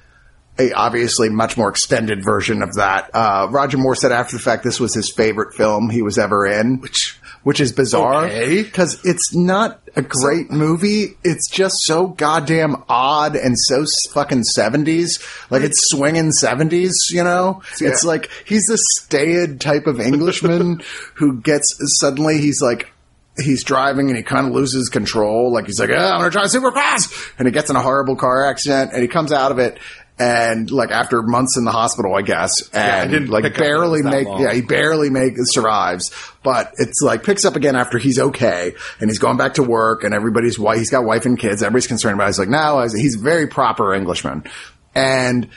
a 0.58 0.71
obviously 0.71 1.30
much 1.30 1.58
more 1.58 1.69
extended 1.69 2.23
version 2.23 2.62
of 2.62 2.75
that. 2.75 3.10
Uh, 3.13 3.47
Roger 3.51 3.78
Moore 3.78 3.95
said 3.95 4.12
after 4.12 4.38
the 4.38 4.41
fact 4.41 4.63
this 4.63 4.80
was 4.80 4.93
his 4.93 5.12
favorite 5.12 5.54
film 5.54 5.89
he 5.89 6.01
was 6.01 6.17
ever 6.17 6.45
in, 6.45 6.80
which 6.80 7.19
which 7.45 7.62
is 7.62 7.71
bizarre 7.71 8.25
Okay. 8.25 8.63
because 8.63 8.99
it's 9.05 9.34
not 9.34 9.79
a 9.95 10.01
great 10.01 10.51
movie. 10.51 11.15
It's 11.23 11.49
just 11.49 11.77
so 11.84 12.08
goddamn 12.08 12.84
odd 12.89 13.36
and 13.38 13.58
so 13.58 13.86
fucking 14.12 14.43
seventies. 14.43 15.25
Like 15.49 15.62
it's 15.62 15.89
swinging 15.89 16.31
seventies, 16.34 16.97
you 17.12 17.23
know. 17.23 17.62
It's 17.79 18.03
like 18.03 18.29
he's 18.45 18.67
this 18.67 18.84
staid 18.99 19.62
type 19.62 19.88
of 19.88 20.01
Englishman 20.01 20.81
who 21.13 21.39
gets 21.39 21.73
suddenly 22.01 22.39
he's 22.39 22.62
like. 22.62 22.91
He's 23.38 23.65
driving 23.65 24.08
and 24.08 24.15
he 24.15 24.23
kind 24.23 24.47
of 24.47 24.53
loses 24.53 24.88
control. 24.88 25.51
Like 25.51 25.65
he's 25.65 25.77
like, 25.77 25.89
"Ah, 25.93 26.13
I'm 26.13 26.19
going 26.21 26.31
to 26.31 26.34
drive 26.34 26.49
super 26.49 26.71
fast. 26.71 27.13
And 27.38 27.45
he 27.45 27.51
gets 27.51 27.69
in 27.69 27.75
a 27.75 27.81
horrible 27.81 28.15
car 28.15 28.45
accident 28.45 28.91
and 28.93 29.01
he 29.01 29.10
comes 29.10 29.34
out 29.34 29.51
of 29.51 29.60
it. 29.60 29.77
And 30.17 30.71
like 30.71 30.91
after 30.91 31.21
months 31.21 31.58
in 31.58 31.65
the 31.65 31.71
hospital, 31.71 32.15
I 32.15 32.21
guess, 32.21 32.69
and 32.69 33.12
didn't 33.12 33.30
like 33.30 33.43
pick 33.43 33.54
up 33.54 33.58
that 33.58 33.63
it 33.65 33.67
barely 33.67 34.01
make, 34.01 34.28
long. 34.28 34.41
yeah, 34.41 34.54
he 34.54 34.62
barely 34.62 35.10
make 35.10 35.34
survives, 35.39 36.10
but 36.41 36.71
it's 36.78 37.01
like 37.01 37.23
picks 37.23 37.43
up 37.43 37.58
again 37.58 37.75
after 37.75 37.97
he's 37.97 38.17
okay 38.17 38.73
and 39.01 39.10
he's 39.10 39.19
going 39.19 39.36
back 39.36 39.56
to 39.56 39.63
work 39.63 40.06
and 40.06 40.13
everybody's 40.13 40.58
wife, 40.58 40.78
he's 40.78 40.89
got 40.89 41.04
wife 41.04 41.25
and 41.25 41.38
kids. 41.38 41.62
Everybody's 41.62 41.88
concerned 41.88 42.15
about. 42.15 42.25
It. 42.25 42.30
He's 42.30 42.39
like, 42.39 42.47
no, 42.47 42.82
he's 42.82 43.15
a 43.15 43.19
very 43.19 43.47
proper 43.47 43.93
Englishman, 43.93 44.45
and 44.93 45.49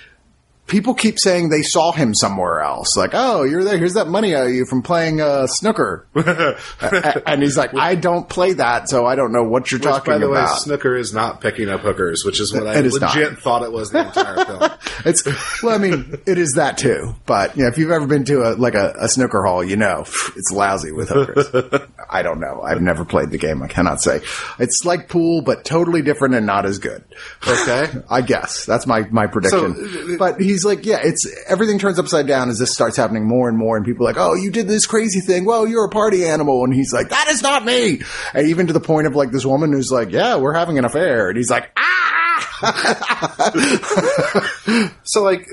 people 0.68 0.94
keep 0.94 1.18
saying 1.18 1.48
they 1.48 1.62
saw 1.62 1.90
him 1.92 2.14
somewhere 2.14 2.60
else. 2.60 2.96
Like, 2.96 3.10
oh, 3.14 3.42
you're 3.42 3.64
there. 3.64 3.78
Here's 3.78 3.94
that 3.94 4.06
money 4.08 4.34
out 4.34 4.46
of 4.46 4.52
you 4.52 4.64
from 4.66 4.82
playing 4.82 5.20
uh, 5.20 5.46
snooker. 5.48 6.06
And 7.26 7.42
he's 7.42 7.56
like, 7.56 7.74
I 7.74 7.94
don't 7.94 8.28
play 8.28 8.54
that, 8.54 8.88
so 8.88 9.06
I 9.06 9.14
don't 9.16 9.32
know 9.32 9.42
what 9.42 9.70
you're 9.70 9.78
Which, 9.78 9.84
talking 9.88 10.14
about. 10.14 10.20
by 10.20 10.26
the 10.26 10.30
way. 10.30 10.46
Snooker 10.58 10.96
is 10.96 11.12
not 11.12 11.40
picking 11.40 11.68
up 11.68 11.80
hookers, 11.80 12.24
which 12.24 12.40
is 12.40 12.52
what 12.52 12.66
I 12.66 12.76
It 12.78 12.86
is 12.86 13.00
not. 13.00 13.14
legit 13.14 13.38
thought 13.38 13.62
it 13.62 13.72
was 13.72 13.90
the 13.90 14.06
entire 14.06 14.44
film. 14.44 14.70
It's 15.04 15.62
well, 15.62 15.74
I 15.74 15.78
mean, 15.78 16.20
it 16.26 16.38
is 16.38 16.54
that 16.54 16.78
too. 16.78 17.14
But 17.26 17.56
you 17.56 17.62
know, 17.64 17.68
if 17.68 17.78
you've 17.78 17.90
ever 17.90 18.06
been 18.06 18.24
to 18.26 18.42
a 18.42 18.50
like 18.54 18.74
a, 18.74 18.94
a 18.98 19.08
snooker 19.08 19.44
hall, 19.44 19.62
you 19.64 19.76
know 19.76 20.00
it's 20.36 20.50
lousy 20.52 20.92
with 20.92 21.08
hookers. 21.10 21.80
I 22.10 22.22
don't 22.22 22.40
know. 22.40 22.62
I've 22.62 22.80
never 22.82 23.04
played 23.04 23.30
the 23.30 23.38
game. 23.38 23.62
I 23.62 23.68
cannot 23.68 24.00
say. 24.00 24.20
It's 24.58 24.84
like 24.84 25.08
pool, 25.08 25.42
but 25.42 25.64
totally 25.64 26.02
different 26.02 26.34
and 26.34 26.46
not 26.46 26.64
as 26.66 26.78
good. 26.78 27.04
Okay. 27.46 27.88
I 28.10 28.22
guess 28.22 28.64
that's 28.66 28.86
my 28.86 29.02
my 29.10 29.26
prediction. 29.26 29.74
So- 29.74 30.18
but 30.18 30.40
he's 30.40 30.57
like, 30.64 30.86
yeah, 30.86 31.00
it's 31.02 31.26
everything 31.46 31.78
turns 31.78 31.98
upside 31.98 32.26
down 32.26 32.50
as 32.50 32.58
this 32.58 32.72
starts 32.72 32.96
happening 32.96 33.26
more 33.26 33.48
and 33.48 33.58
more, 33.58 33.76
and 33.76 33.84
people 33.84 34.06
are 34.06 34.10
like, 34.10 34.20
oh, 34.20 34.34
you 34.34 34.50
did 34.50 34.68
this 34.68 34.86
crazy 34.86 35.20
thing. 35.20 35.44
Well, 35.44 35.66
you're 35.66 35.84
a 35.84 35.90
party 35.90 36.26
animal, 36.26 36.64
and 36.64 36.74
he's 36.74 36.92
like, 36.92 37.10
that 37.10 37.28
is 37.28 37.42
not 37.42 37.64
me. 37.64 38.02
And 38.34 38.48
even 38.48 38.66
to 38.68 38.72
the 38.72 38.80
point 38.80 39.06
of 39.06 39.16
like 39.16 39.30
this 39.30 39.46
woman 39.46 39.72
who's 39.72 39.90
like, 39.90 40.10
yeah, 40.10 40.36
we're 40.36 40.54
having 40.54 40.78
an 40.78 40.84
affair, 40.84 41.28
and 41.28 41.36
he's 41.36 41.50
like, 41.50 41.70
ah. 41.76 41.84
So, 45.04 45.22
like, 45.22 45.46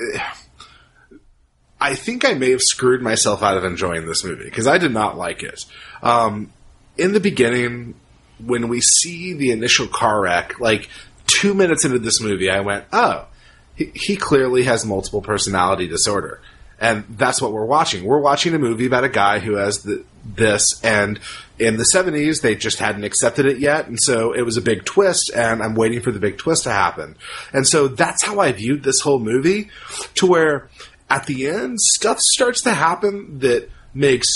I 1.79 1.95
think 1.95 2.25
I 2.25 2.33
may 2.33 2.51
have 2.51 2.61
screwed 2.61 3.01
myself 3.01 3.43
out 3.43 3.57
of 3.57 3.63
enjoying 3.63 4.05
this 4.05 4.23
movie 4.23 4.45
because 4.45 4.67
I 4.67 4.77
did 4.77 4.91
not 4.91 5.17
like 5.17 5.43
it. 5.43 5.65
Um, 6.01 6.51
in 6.97 7.13
the 7.13 7.19
beginning, 7.19 7.95
when 8.43 8.67
we 8.67 8.81
see 8.81 9.33
the 9.33 9.51
initial 9.51 9.87
car 9.87 10.21
wreck, 10.21 10.59
like 10.59 10.89
two 11.27 11.53
minutes 11.53 11.85
into 11.85 11.99
this 11.99 12.21
movie, 12.21 12.49
I 12.49 12.61
went, 12.61 12.85
"Oh, 12.91 13.27
he, 13.75 13.91
he 13.93 14.15
clearly 14.15 14.63
has 14.63 14.85
multiple 14.85 15.21
personality 15.21 15.87
disorder." 15.87 16.41
And 16.77 17.05
that's 17.11 17.41
what 17.41 17.53
we're 17.53 17.65
watching. 17.65 18.03
We're 18.03 18.19
watching 18.19 18.53
a 18.53 18.59
movie 18.59 18.85
about 18.85 19.05
a 19.05 19.09
guy 19.09 19.39
who 19.39 19.55
has 19.55 19.83
the, 19.83 20.03
this, 20.25 20.83
and 20.83 21.21
in 21.57 21.77
the 21.77 21.85
70s, 21.85 22.41
they 22.41 22.53
just 22.55 22.79
hadn't 22.79 23.05
accepted 23.05 23.45
it 23.45 23.59
yet, 23.59 23.87
and 23.87 23.97
so 23.97 24.33
it 24.33 24.41
was 24.41 24.57
a 24.57 24.61
big 24.61 24.83
twist, 24.83 25.31
and 25.33 25.63
I'm 25.63 25.75
waiting 25.75 26.01
for 26.01 26.11
the 26.11 26.19
big 26.19 26.37
twist 26.37 26.63
to 26.63 26.71
happen. 26.71 27.15
And 27.53 27.65
so 27.65 27.87
that's 27.87 28.23
how 28.25 28.39
I 28.41 28.51
viewed 28.51 28.83
this 28.83 28.99
whole 28.99 29.19
movie, 29.19 29.69
to 30.15 30.25
where 30.27 30.67
at 31.09 31.27
the 31.27 31.47
end, 31.47 31.79
stuff 31.79 32.19
starts 32.19 32.61
to 32.63 32.71
happen 32.73 33.39
that 33.39 33.69
makes 33.93 34.27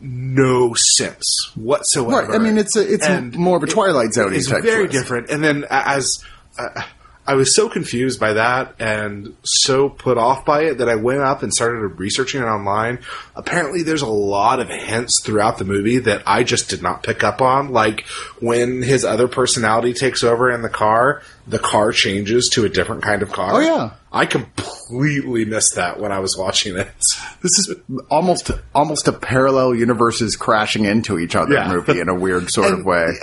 no 0.00 0.74
sense 0.74 1.50
whatsoever. 1.56 2.28
Right. 2.28 2.40
I 2.40 2.42
mean, 2.42 2.58
it's 2.58 2.76
a, 2.76 2.92
it's 2.92 3.04
And 3.04 3.34
more 3.34 3.56
of 3.56 3.64
a 3.64 3.66
Twilight 3.66 4.12
Zone 4.12 4.32
it's 4.32 4.48
type. 4.48 4.62
very 4.62 4.86
twist. 4.86 4.92
different. 5.02 5.30
And 5.30 5.42
then 5.42 5.64
as 5.70 6.22
uh, 6.56 6.82
I 7.28 7.34
was 7.34 7.54
so 7.54 7.68
confused 7.68 8.18
by 8.18 8.32
that 8.32 8.74
and 8.80 9.36
so 9.44 9.90
put 9.90 10.16
off 10.16 10.46
by 10.46 10.62
it 10.62 10.78
that 10.78 10.88
I 10.88 10.94
went 10.94 11.20
up 11.20 11.42
and 11.42 11.52
started 11.52 11.76
researching 11.98 12.40
it 12.40 12.46
online. 12.46 13.00
Apparently, 13.36 13.82
there's 13.82 14.00
a 14.00 14.06
lot 14.08 14.60
of 14.60 14.70
hints 14.70 15.22
throughout 15.22 15.58
the 15.58 15.66
movie 15.66 15.98
that 15.98 16.22
I 16.26 16.42
just 16.42 16.70
did 16.70 16.82
not 16.82 17.02
pick 17.02 17.22
up 17.22 17.42
on. 17.42 17.70
Like 17.70 18.06
when 18.40 18.80
his 18.82 19.04
other 19.04 19.28
personality 19.28 19.92
takes 19.92 20.24
over 20.24 20.50
in 20.50 20.62
the 20.62 20.70
car, 20.70 21.20
the 21.46 21.58
car 21.58 21.92
changes 21.92 22.48
to 22.54 22.64
a 22.64 22.68
different 22.70 23.02
kind 23.02 23.20
of 23.20 23.30
car. 23.30 23.56
Oh, 23.56 23.58
yeah. 23.60 23.90
I 24.10 24.24
completely 24.24 25.44
missed 25.44 25.74
that 25.74 26.00
when 26.00 26.12
I 26.12 26.20
was 26.20 26.34
watching 26.36 26.76
it. 26.78 26.88
This 27.40 27.56
is 27.58 27.74
almost 28.10 28.50
almost 28.74 29.06
a 29.06 29.12
parallel 29.12 29.72
universes 29.74 30.34
crashing 30.34 30.86
into 30.86 31.20
each 31.20 31.36
other 31.36 31.54
Yeah. 31.54 31.68
movie 31.72 32.00
in 32.00 32.08
a 32.08 32.14
weird 32.14 32.50
sort 32.50 32.72
of 32.72 32.78
And- 32.78 32.86
way. 32.86 33.12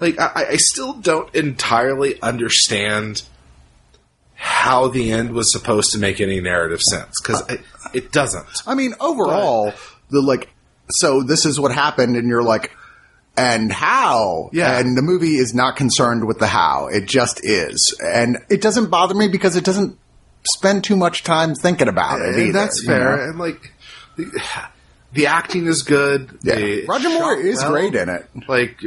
like 0.00 0.18
I, 0.18 0.46
I 0.50 0.56
still 0.56 0.94
don't 0.94 1.34
entirely 1.34 2.20
understand 2.20 3.22
how 4.34 4.88
the 4.88 5.12
end 5.12 5.32
was 5.32 5.50
supposed 5.50 5.92
to 5.92 5.98
make 5.98 6.20
any 6.20 6.40
narrative 6.40 6.82
sense 6.82 7.20
because 7.20 7.42
uh, 7.42 7.54
it, 7.54 7.60
it 7.94 8.12
doesn't. 8.12 8.46
I 8.66 8.74
mean, 8.74 8.94
overall, 9.00 9.72
the 10.10 10.20
like, 10.20 10.50
so 10.90 11.22
this 11.22 11.46
is 11.46 11.58
what 11.58 11.72
happened, 11.72 12.16
and 12.16 12.28
you're 12.28 12.42
like, 12.42 12.70
and 13.36 13.72
how? 13.72 14.50
Yeah. 14.52 14.78
And 14.78 14.96
the 14.96 15.02
movie 15.02 15.36
is 15.36 15.54
not 15.54 15.76
concerned 15.76 16.26
with 16.26 16.38
the 16.38 16.46
how. 16.46 16.88
It 16.88 17.06
just 17.06 17.44
is, 17.44 17.98
and 18.04 18.38
it 18.50 18.60
doesn't 18.60 18.90
bother 18.90 19.14
me 19.14 19.28
because 19.28 19.56
it 19.56 19.64
doesn't 19.64 19.98
spend 20.44 20.84
too 20.84 20.96
much 20.96 21.22
time 21.22 21.54
thinking 21.54 21.88
about 21.88 22.20
it. 22.20 22.38
Either, 22.38 22.52
that's 22.52 22.82
you 22.82 22.88
fair. 22.88 23.16
know? 23.16 23.22
And 23.24 23.38
like 23.38 23.72
the, 24.16 24.40
the 25.16 25.26
acting 25.26 25.66
is 25.66 25.82
good. 25.82 26.38
Yeah. 26.42 26.54
The- 26.54 26.86
Roger 26.86 27.08
Moore 27.08 27.34
is 27.36 27.56
well. 27.56 27.72
great 27.72 27.94
in 27.94 28.08
it. 28.08 28.28
Like 28.48 28.78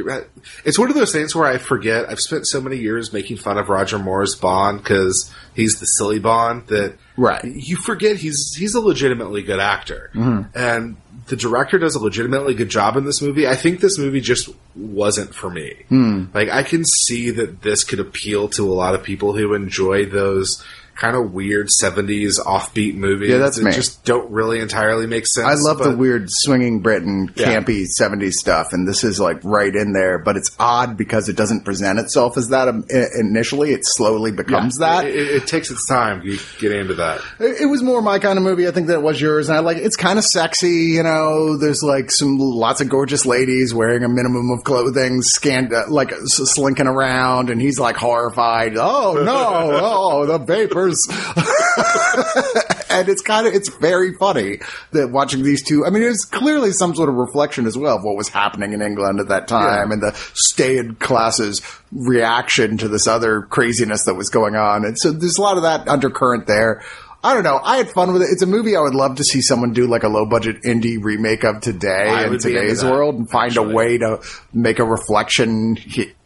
it's 0.64 0.78
one 0.78 0.88
of 0.88 0.94
those 0.96 1.12
things 1.12 1.34
where 1.34 1.46
I 1.46 1.58
forget. 1.58 2.08
I've 2.08 2.20
spent 2.20 2.46
so 2.46 2.60
many 2.60 2.76
years 2.78 3.12
making 3.12 3.36
fun 3.36 3.58
of 3.58 3.68
Roger 3.68 3.98
Moore's 3.98 4.34
Bond 4.34 4.78
because 4.82 5.30
he's 5.54 5.74
the 5.80 5.86
silly 5.86 6.18
Bond 6.18 6.66
that 6.68 6.96
Right. 7.16 7.44
you 7.44 7.76
forget 7.76 8.16
he's 8.16 8.54
he's 8.56 8.74
a 8.74 8.80
legitimately 8.80 9.42
good 9.42 9.60
actor, 9.60 10.10
Mm-hmm. 10.14 10.56
and 10.58 10.96
the 11.26 11.36
director 11.36 11.78
does 11.78 11.94
a 11.94 12.00
legitimately 12.02 12.54
good 12.54 12.70
job 12.70 12.96
in 12.96 13.04
this 13.04 13.20
movie. 13.22 13.46
I 13.46 13.54
think 13.54 13.78
this 13.80 13.98
movie 13.98 14.20
just 14.20 14.48
wasn't 14.74 15.32
for 15.34 15.48
me. 15.50 15.74
Hmm. 15.88 16.24
Like 16.34 16.48
I 16.48 16.62
can 16.64 16.84
see 16.84 17.30
that 17.30 17.62
this 17.62 17.84
could 17.84 18.00
appeal 18.00 18.48
to 18.50 18.62
a 18.64 18.74
lot 18.74 18.94
of 18.94 19.02
people 19.04 19.36
who 19.36 19.54
enjoy 19.54 20.06
those 20.06 20.64
kind 21.00 21.16
of 21.16 21.32
weird 21.32 21.68
70s 21.68 22.38
offbeat 22.38 22.94
movies 22.94 23.30
Yeah, 23.30 23.38
that's 23.38 23.56
that 23.56 23.64
me. 23.64 23.72
just 23.72 24.04
don't 24.04 24.30
really 24.30 24.60
entirely 24.60 25.06
make 25.06 25.26
sense. 25.26 25.46
I 25.46 25.54
love 25.54 25.78
the 25.78 25.96
weird 25.96 26.26
swinging 26.28 26.80
Britain, 26.80 27.32
Yeah. 27.36 27.46
campy 27.58 27.86
70s 27.98 28.34
stuff, 28.34 28.72
and 28.72 28.86
this 28.86 29.02
is 29.02 29.18
like 29.18 29.40
right 29.42 29.74
in 29.74 29.92
there, 29.94 30.18
but 30.18 30.36
it's 30.36 30.50
odd 30.58 30.98
because 30.98 31.30
it 31.30 31.36
doesn't 31.36 31.64
present 31.64 31.98
itself 31.98 32.36
as 32.36 32.48
that 32.48 32.68
um, 32.68 32.84
initially. 33.18 33.72
It 33.72 33.80
slowly 33.84 34.30
becomes 34.30 34.76
that. 34.78 35.06
It, 35.06 35.14
it, 35.14 35.28
it 35.42 35.46
takes 35.46 35.70
its 35.70 35.86
time 35.88 36.20
to 36.20 36.38
get 36.58 36.72
into 36.72 36.94
that. 36.96 37.20
It, 37.38 37.62
it 37.62 37.66
was 37.66 37.82
more 37.82 38.02
my 38.02 38.18
kind 38.18 38.36
of 38.38 38.44
movie, 38.44 38.68
I 38.68 38.70
think, 38.70 38.86
than 38.86 38.96
it 38.96 39.02
was 39.02 39.18
yours. 39.20 39.48
And 39.48 39.56
I 39.56 39.60
like 39.62 39.78
it's 39.78 39.96
kind 39.96 40.18
of 40.18 40.24
sexy, 40.26 40.68
you 40.96 41.02
know. 41.02 41.56
There's 41.56 41.82
like 41.82 42.10
some 42.10 42.36
lots 42.38 42.82
of 42.82 42.90
gorgeous 42.90 43.24
ladies 43.24 43.72
wearing 43.72 44.04
a 44.04 44.08
minimum 44.10 44.50
of 44.50 44.64
clothing, 44.64 45.22
scanned 45.22 45.72
uh, 45.72 45.84
like 45.88 46.12
slinking 46.26 46.86
around, 46.86 47.48
and 47.48 47.58
he's 47.60 47.78
like 47.80 47.96
horrified. 47.96 48.76
Oh 48.76 49.14
no! 49.24 49.78
Oh, 50.12 50.26
the 50.26 50.38
vapors. 50.38 50.89
and 52.90 53.08
it's 53.08 53.22
kind 53.22 53.46
of 53.46 53.54
it's 53.54 53.68
very 53.76 54.14
funny 54.14 54.58
that 54.92 55.10
watching 55.10 55.42
these 55.42 55.62
two. 55.62 55.84
I 55.86 55.90
mean, 55.90 56.02
it's 56.02 56.24
clearly 56.24 56.72
some 56.72 56.94
sort 56.94 57.08
of 57.08 57.14
reflection 57.16 57.66
as 57.66 57.76
well 57.76 57.96
of 57.96 58.02
what 58.04 58.16
was 58.16 58.28
happening 58.28 58.72
in 58.72 58.82
England 58.82 59.20
at 59.20 59.28
that 59.28 59.48
time 59.48 59.88
Yeah. 59.88 59.92
and 59.94 60.02
the 60.02 60.12
staid 60.34 60.98
classes 61.00 61.62
reaction 61.92 62.78
to 62.78 62.88
this 62.88 63.06
other 63.06 63.42
craziness 63.42 64.04
that 64.04 64.14
was 64.14 64.28
going 64.30 64.56
on. 64.56 64.84
And 64.84 64.98
so 64.98 65.12
there's 65.12 65.38
a 65.38 65.42
lot 65.42 65.56
of 65.56 65.62
that 65.64 65.88
undercurrent 65.88 66.46
there. 66.46 66.82
I 67.22 67.34
don't 67.34 67.44
know. 67.44 67.60
I 67.62 67.76
had 67.76 67.90
fun 67.90 68.14
with 68.14 68.22
it. 68.22 68.28
It's 68.32 68.40
a 68.42 68.46
movie 68.46 68.76
I 68.76 68.80
would 68.80 68.94
love 68.94 69.16
to 69.16 69.24
see 69.24 69.42
someone 69.42 69.74
do 69.74 69.86
like 69.86 70.04
a 70.04 70.08
low 70.08 70.24
budget 70.24 70.62
indie 70.62 70.96
remake 71.02 71.44
of 71.44 71.60
today 71.60 72.08
in 72.24 72.30
would 72.30 72.42
be 72.42 72.48
into 72.48 72.60
today's 72.60 72.80
that, 72.80 72.90
world 72.90 73.14
and 73.16 73.28
find 73.30 73.50
actually. 73.52 73.72
a 73.72 73.76
way 73.76 73.98
to 73.98 74.22
make 74.54 74.78
a 74.78 74.84
reflection 74.84 75.76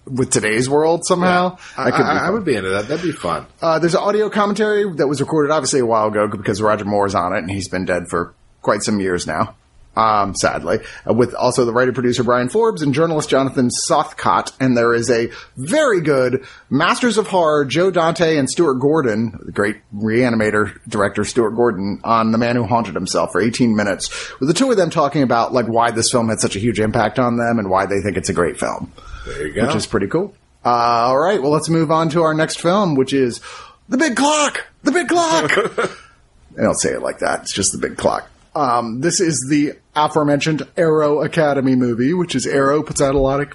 with 0.06 0.30
today's 0.30 0.68
world 0.68 1.04
somehow. 1.04 1.58
I, 1.76 1.90
That 1.90 1.96
could—I 1.96 2.26
I 2.26 2.30
would 2.30 2.44
be 2.44 2.54
into 2.56 2.70
that. 2.70 2.88
That'd 2.88 3.04
be 3.04 3.12
fun. 3.12 3.46
Uh, 3.60 3.78
there's 3.78 3.94
an 3.94 4.00
audio 4.02 4.28
commentary 4.28 4.90
that 4.96 5.06
was 5.06 5.20
recorded 5.20 5.50
obviously 5.50 5.80
a 5.80 5.86
while 5.86 6.08
ago 6.08 6.28
because 6.28 6.60
Roger 6.60 6.84
Moore's 6.84 7.14
on 7.14 7.34
it 7.34 7.38
and 7.38 7.50
he's 7.50 7.68
been 7.68 7.84
dead 7.84 8.08
for 8.08 8.34
quite 8.62 8.82
some 8.82 9.00
years 9.00 9.26
now. 9.26 9.54
Um, 9.96 10.34
sadly, 10.34 10.80
uh, 11.08 11.14
with 11.14 11.34
also 11.34 11.64
the 11.64 11.72
writer 11.72 11.92
producer 11.92 12.24
Bryan 12.24 12.48
Forbes 12.48 12.82
and 12.82 12.92
journalist 12.92 13.30
Jonathan 13.30 13.70
Sothcott. 13.88 14.52
And 14.58 14.76
there 14.76 14.92
is 14.92 15.08
a 15.08 15.30
very 15.56 16.00
good 16.00 16.44
Masters 16.68 17.16
of 17.16 17.28
Horror, 17.28 17.64
Joe 17.64 17.92
Dante 17.92 18.36
and 18.36 18.50
Stuart 18.50 18.80
Gordon, 18.80 19.38
the 19.44 19.52
great 19.52 19.76
reanimator 19.94 20.80
director 20.88 21.24
Stuart 21.24 21.52
Gordon 21.52 22.00
on 22.02 22.32
The 22.32 22.38
Man 22.38 22.56
Who 22.56 22.64
Haunted 22.64 22.96
Himself 22.96 23.30
for 23.30 23.40
18 23.40 23.76
minutes 23.76 24.10
with 24.40 24.48
the 24.48 24.54
two 24.54 24.68
of 24.68 24.76
them 24.76 24.90
talking 24.90 25.22
about 25.22 25.52
like 25.52 25.66
why 25.66 25.92
this 25.92 26.10
film 26.10 26.28
had 26.28 26.40
such 26.40 26.56
a 26.56 26.58
huge 26.58 26.80
impact 26.80 27.20
on 27.20 27.36
them 27.36 27.60
and 27.60 27.70
why 27.70 27.86
they 27.86 28.00
think 28.00 28.16
it's 28.16 28.28
a 28.28 28.34
great 28.34 28.58
film 28.58 28.92
There 29.26 29.46
you 29.46 29.52
go. 29.54 29.66
which 29.66 29.76
is 29.76 29.87
pretty 29.87 30.06
cool. 30.08 30.34
Uh, 30.64 30.68
all 30.68 31.18
right, 31.18 31.42
well, 31.42 31.50
let's 31.50 31.68
move 31.68 31.90
on 31.90 32.08
to 32.10 32.22
our 32.22 32.34
next 32.34 32.60
film, 32.60 32.94
which 32.94 33.12
is 33.12 33.40
The 33.88 33.98
Big 33.98 34.16
Clock. 34.16 34.66
The 34.82 34.92
Big 34.92 35.08
Clock. 35.08 35.50
I 36.58 36.62
don't 36.62 36.76
say 36.76 36.90
it 36.90 37.02
like 37.02 37.18
that. 37.18 37.42
It's 37.42 37.52
just 37.52 37.72
The 37.72 37.78
Big 37.78 37.96
Clock. 37.96 38.30
Um, 38.54 39.00
this 39.00 39.20
is 39.20 39.46
the 39.50 39.72
aforementioned 39.96 40.62
Arrow 40.76 41.22
Academy 41.22 41.74
movie, 41.74 42.14
which 42.14 42.34
is 42.34 42.46
Arrow 42.46 42.82
puts 42.82 43.00
out 43.00 43.14
a 43.14 43.18
lot 43.18 43.40
of 43.40 43.52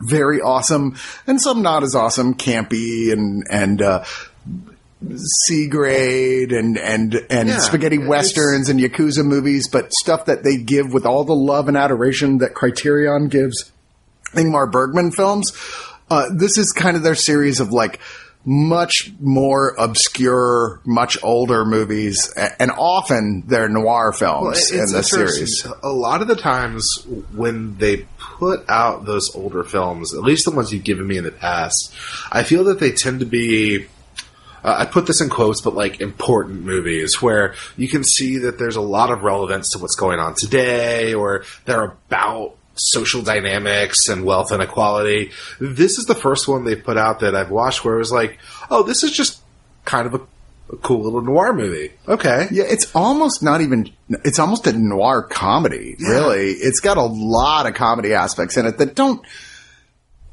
very 0.00 0.40
awesome 0.40 0.96
and 1.26 1.40
some 1.40 1.62
not 1.62 1.82
as 1.82 1.94
awesome, 1.94 2.34
campy 2.34 3.12
and 3.12 3.44
and 3.50 3.82
uh, 3.82 4.04
C 5.16 5.68
grade 5.68 6.52
and 6.52 6.78
and 6.78 7.14
and 7.28 7.48
Yeah, 7.48 7.58
spaghetti 7.58 7.98
westerns 7.98 8.68
and 8.68 8.78
yakuza 8.80 9.24
movies, 9.24 9.68
but 9.68 9.92
stuff 9.92 10.26
that 10.26 10.44
they 10.44 10.56
give 10.56 10.92
with 10.92 11.04
all 11.06 11.24
the 11.24 11.34
love 11.34 11.68
and 11.68 11.76
adoration 11.76 12.38
that 12.38 12.54
Criterion 12.54 13.28
gives 13.28 13.71
Ingmar 14.32 14.70
Bergman 14.70 15.12
films. 15.12 15.52
Uh, 16.10 16.26
this 16.34 16.58
is 16.58 16.72
kind 16.72 16.96
of 16.96 17.02
their 17.02 17.14
series 17.14 17.60
of 17.60 17.70
like 17.70 18.00
much 18.44 19.12
more 19.20 19.74
obscure, 19.78 20.80
much 20.84 21.16
older 21.22 21.64
movies, 21.64 22.32
and 22.58 22.70
often 22.72 23.44
they're 23.46 23.68
noir 23.68 24.12
films 24.12 24.70
in 24.70 24.86
the 24.90 25.02
series. 25.02 25.64
A 25.82 25.92
lot 25.92 26.22
of 26.22 26.28
the 26.28 26.34
times 26.34 27.06
when 27.32 27.76
they 27.78 28.06
put 28.18 28.68
out 28.68 29.04
those 29.04 29.34
older 29.36 29.62
films, 29.62 30.12
at 30.12 30.22
least 30.22 30.44
the 30.44 30.50
ones 30.50 30.72
you've 30.72 30.84
given 30.84 31.06
me 31.06 31.18
in 31.18 31.24
the 31.24 31.32
past, 31.32 31.94
I 32.32 32.42
feel 32.42 32.64
that 32.64 32.80
they 32.80 32.92
tend 32.92 33.20
to 33.20 33.26
be. 33.26 33.86
Uh, 34.64 34.76
I 34.78 34.84
put 34.86 35.06
this 35.06 35.20
in 35.20 35.28
quotes, 35.28 35.60
but 35.60 35.74
like 35.74 36.00
important 36.00 36.64
movies 36.64 37.20
where 37.20 37.54
you 37.76 37.88
can 37.88 38.04
see 38.04 38.38
that 38.38 38.58
there's 38.58 38.76
a 38.76 38.80
lot 38.80 39.10
of 39.10 39.22
relevance 39.22 39.70
to 39.70 39.78
what's 39.78 39.96
going 39.96 40.18
on 40.18 40.34
today, 40.34 41.14
or 41.14 41.44
they're 41.64 41.84
about 41.84 42.56
social 42.74 43.22
dynamics 43.22 44.08
and 44.08 44.24
wealth 44.24 44.52
inequality. 44.52 45.30
This 45.60 45.98
is 45.98 46.06
the 46.06 46.14
first 46.14 46.48
one 46.48 46.64
they've 46.64 46.82
put 46.82 46.96
out 46.96 47.20
that 47.20 47.34
I've 47.34 47.50
watched 47.50 47.84
where 47.84 47.96
it 47.96 47.98
was 47.98 48.12
like, 48.12 48.38
oh, 48.70 48.82
this 48.82 49.02
is 49.02 49.10
just 49.10 49.40
kind 49.84 50.06
of 50.06 50.14
a, 50.14 50.20
a 50.72 50.76
cool 50.78 51.02
little 51.02 51.22
noir 51.22 51.52
movie. 51.52 51.92
Okay. 52.08 52.48
Yeah, 52.50 52.64
it's 52.64 52.90
almost 52.94 53.42
not 53.42 53.60
even, 53.60 53.92
it's 54.08 54.38
almost 54.38 54.66
a 54.66 54.72
noir 54.72 55.22
comedy, 55.22 55.96
really. 56.00 56.52
It's 56.52 56.80
got 56.80 56.96
a 56.96 57.04
lot 57.04 57.66
of 57.66 57.74
comedy 57.74 58.14
aspects 58.14 58.56
in 58.56 58.66
it 58.66 58.78
that 58.78 58.94
don't 58.94 59.24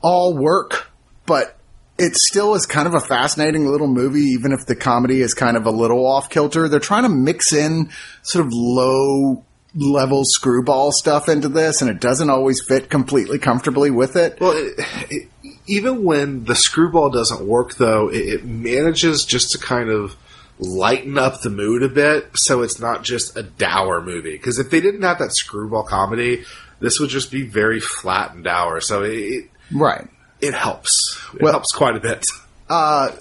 all 0.02 0.38
work, 0.38 0.90
but 1.26 1.58
it 1.98 2.16
still 2.16 2.56
is 2.56 2.66
kind 2.66 2.88
of 2.88 2.94
a 2.94 3.02
fascinating 3.02 3.68
little 3.68 3.88
movie, 3.88 4.22
even 4.22 4.54
if 4.54 4.66
the 4.66 4.76
comedy 4.76 5.22
is 5.22 5.34
kind 5.34 5.58
of 5.58 5.66
a 5.66 5.72
little 5.72 6.08
off 6.08 6.30
kilter. 6.30 6.70
They're 6.70 6.80
trying 6.80 7.04
to 7.04 7.10
mix 7.10 7.52
in 7.52 7.90
sort 8.22 8.46
of 8.46 8.54
low 8.54 9.44
level 9.76 10.24
screwball 10.26 10.92
stuff 10.92 11.30
into 11.30 11.50
this, 11.50 11.82
and 11.82 11.90
it 11.90 12.00
doesn't 12.02 12.30
always 12.30 12.62
fit 12.68 12.90
completely 12.90 13.38
comfortably 13.40 13.92
with 13.92 14.16
it. 14.16 14.40
Well, 14.40 14.54
it, 14.56 14.74
it, 15.10 15.28
even 15.68 16.04
when 16.04 16.46
the 16.46 16.56
screwball 16.56 17.10
doesn't 17.10 17.46
work, 17.48 17.76
though, 17.76 18.10
it, 18.10 18.18
it 18.28 18.46
manages 18.46 19.26
just 19.26 19.52
to 19.52 19.58
kind 19.60 19.90
of 19.90 20.16
lighten 20.58 21.18
up 21.18 21.42
the 21.42 21.50
mood 21.50 21.84
a 21.84 21.90
bit, 21.90 22.30
so 22.34 22.62
it's 22.64 22.80
not 22.80 23.04
just 23.04 23.38
a 23.38 23.44
dour 23.44 24.02
movie. 24.02 24.32
Because 24.34 24.60
if 24.60 24.70
they 24.72 24.82
didn't 24.82 25.04
have 25.04 25.20
that 25.20 25.34
screwball 25.34 25.84
comedy, 25.84 26.44
this 26.80 27.00
would 27.00 27.10
just 27.10 27.32
be 27.32 27.44
very 27.44 27.80
flat 27.80 28.34
and 28.34 28.44
dour. 28.44 28.82
So 28.82 29.04
it 29.04 29.12
it, 29.18 29.50
Right. 29.72 30.08
it 30.42 30.54
helps. 30.54 30.98
It 31.36 31.42
Well- 31.44 31.54
helps 31.54 31.72
quite 31.72 31.96
a 31.96 32.00
bit. 32.00 32.26
Uh, 32.70 33.12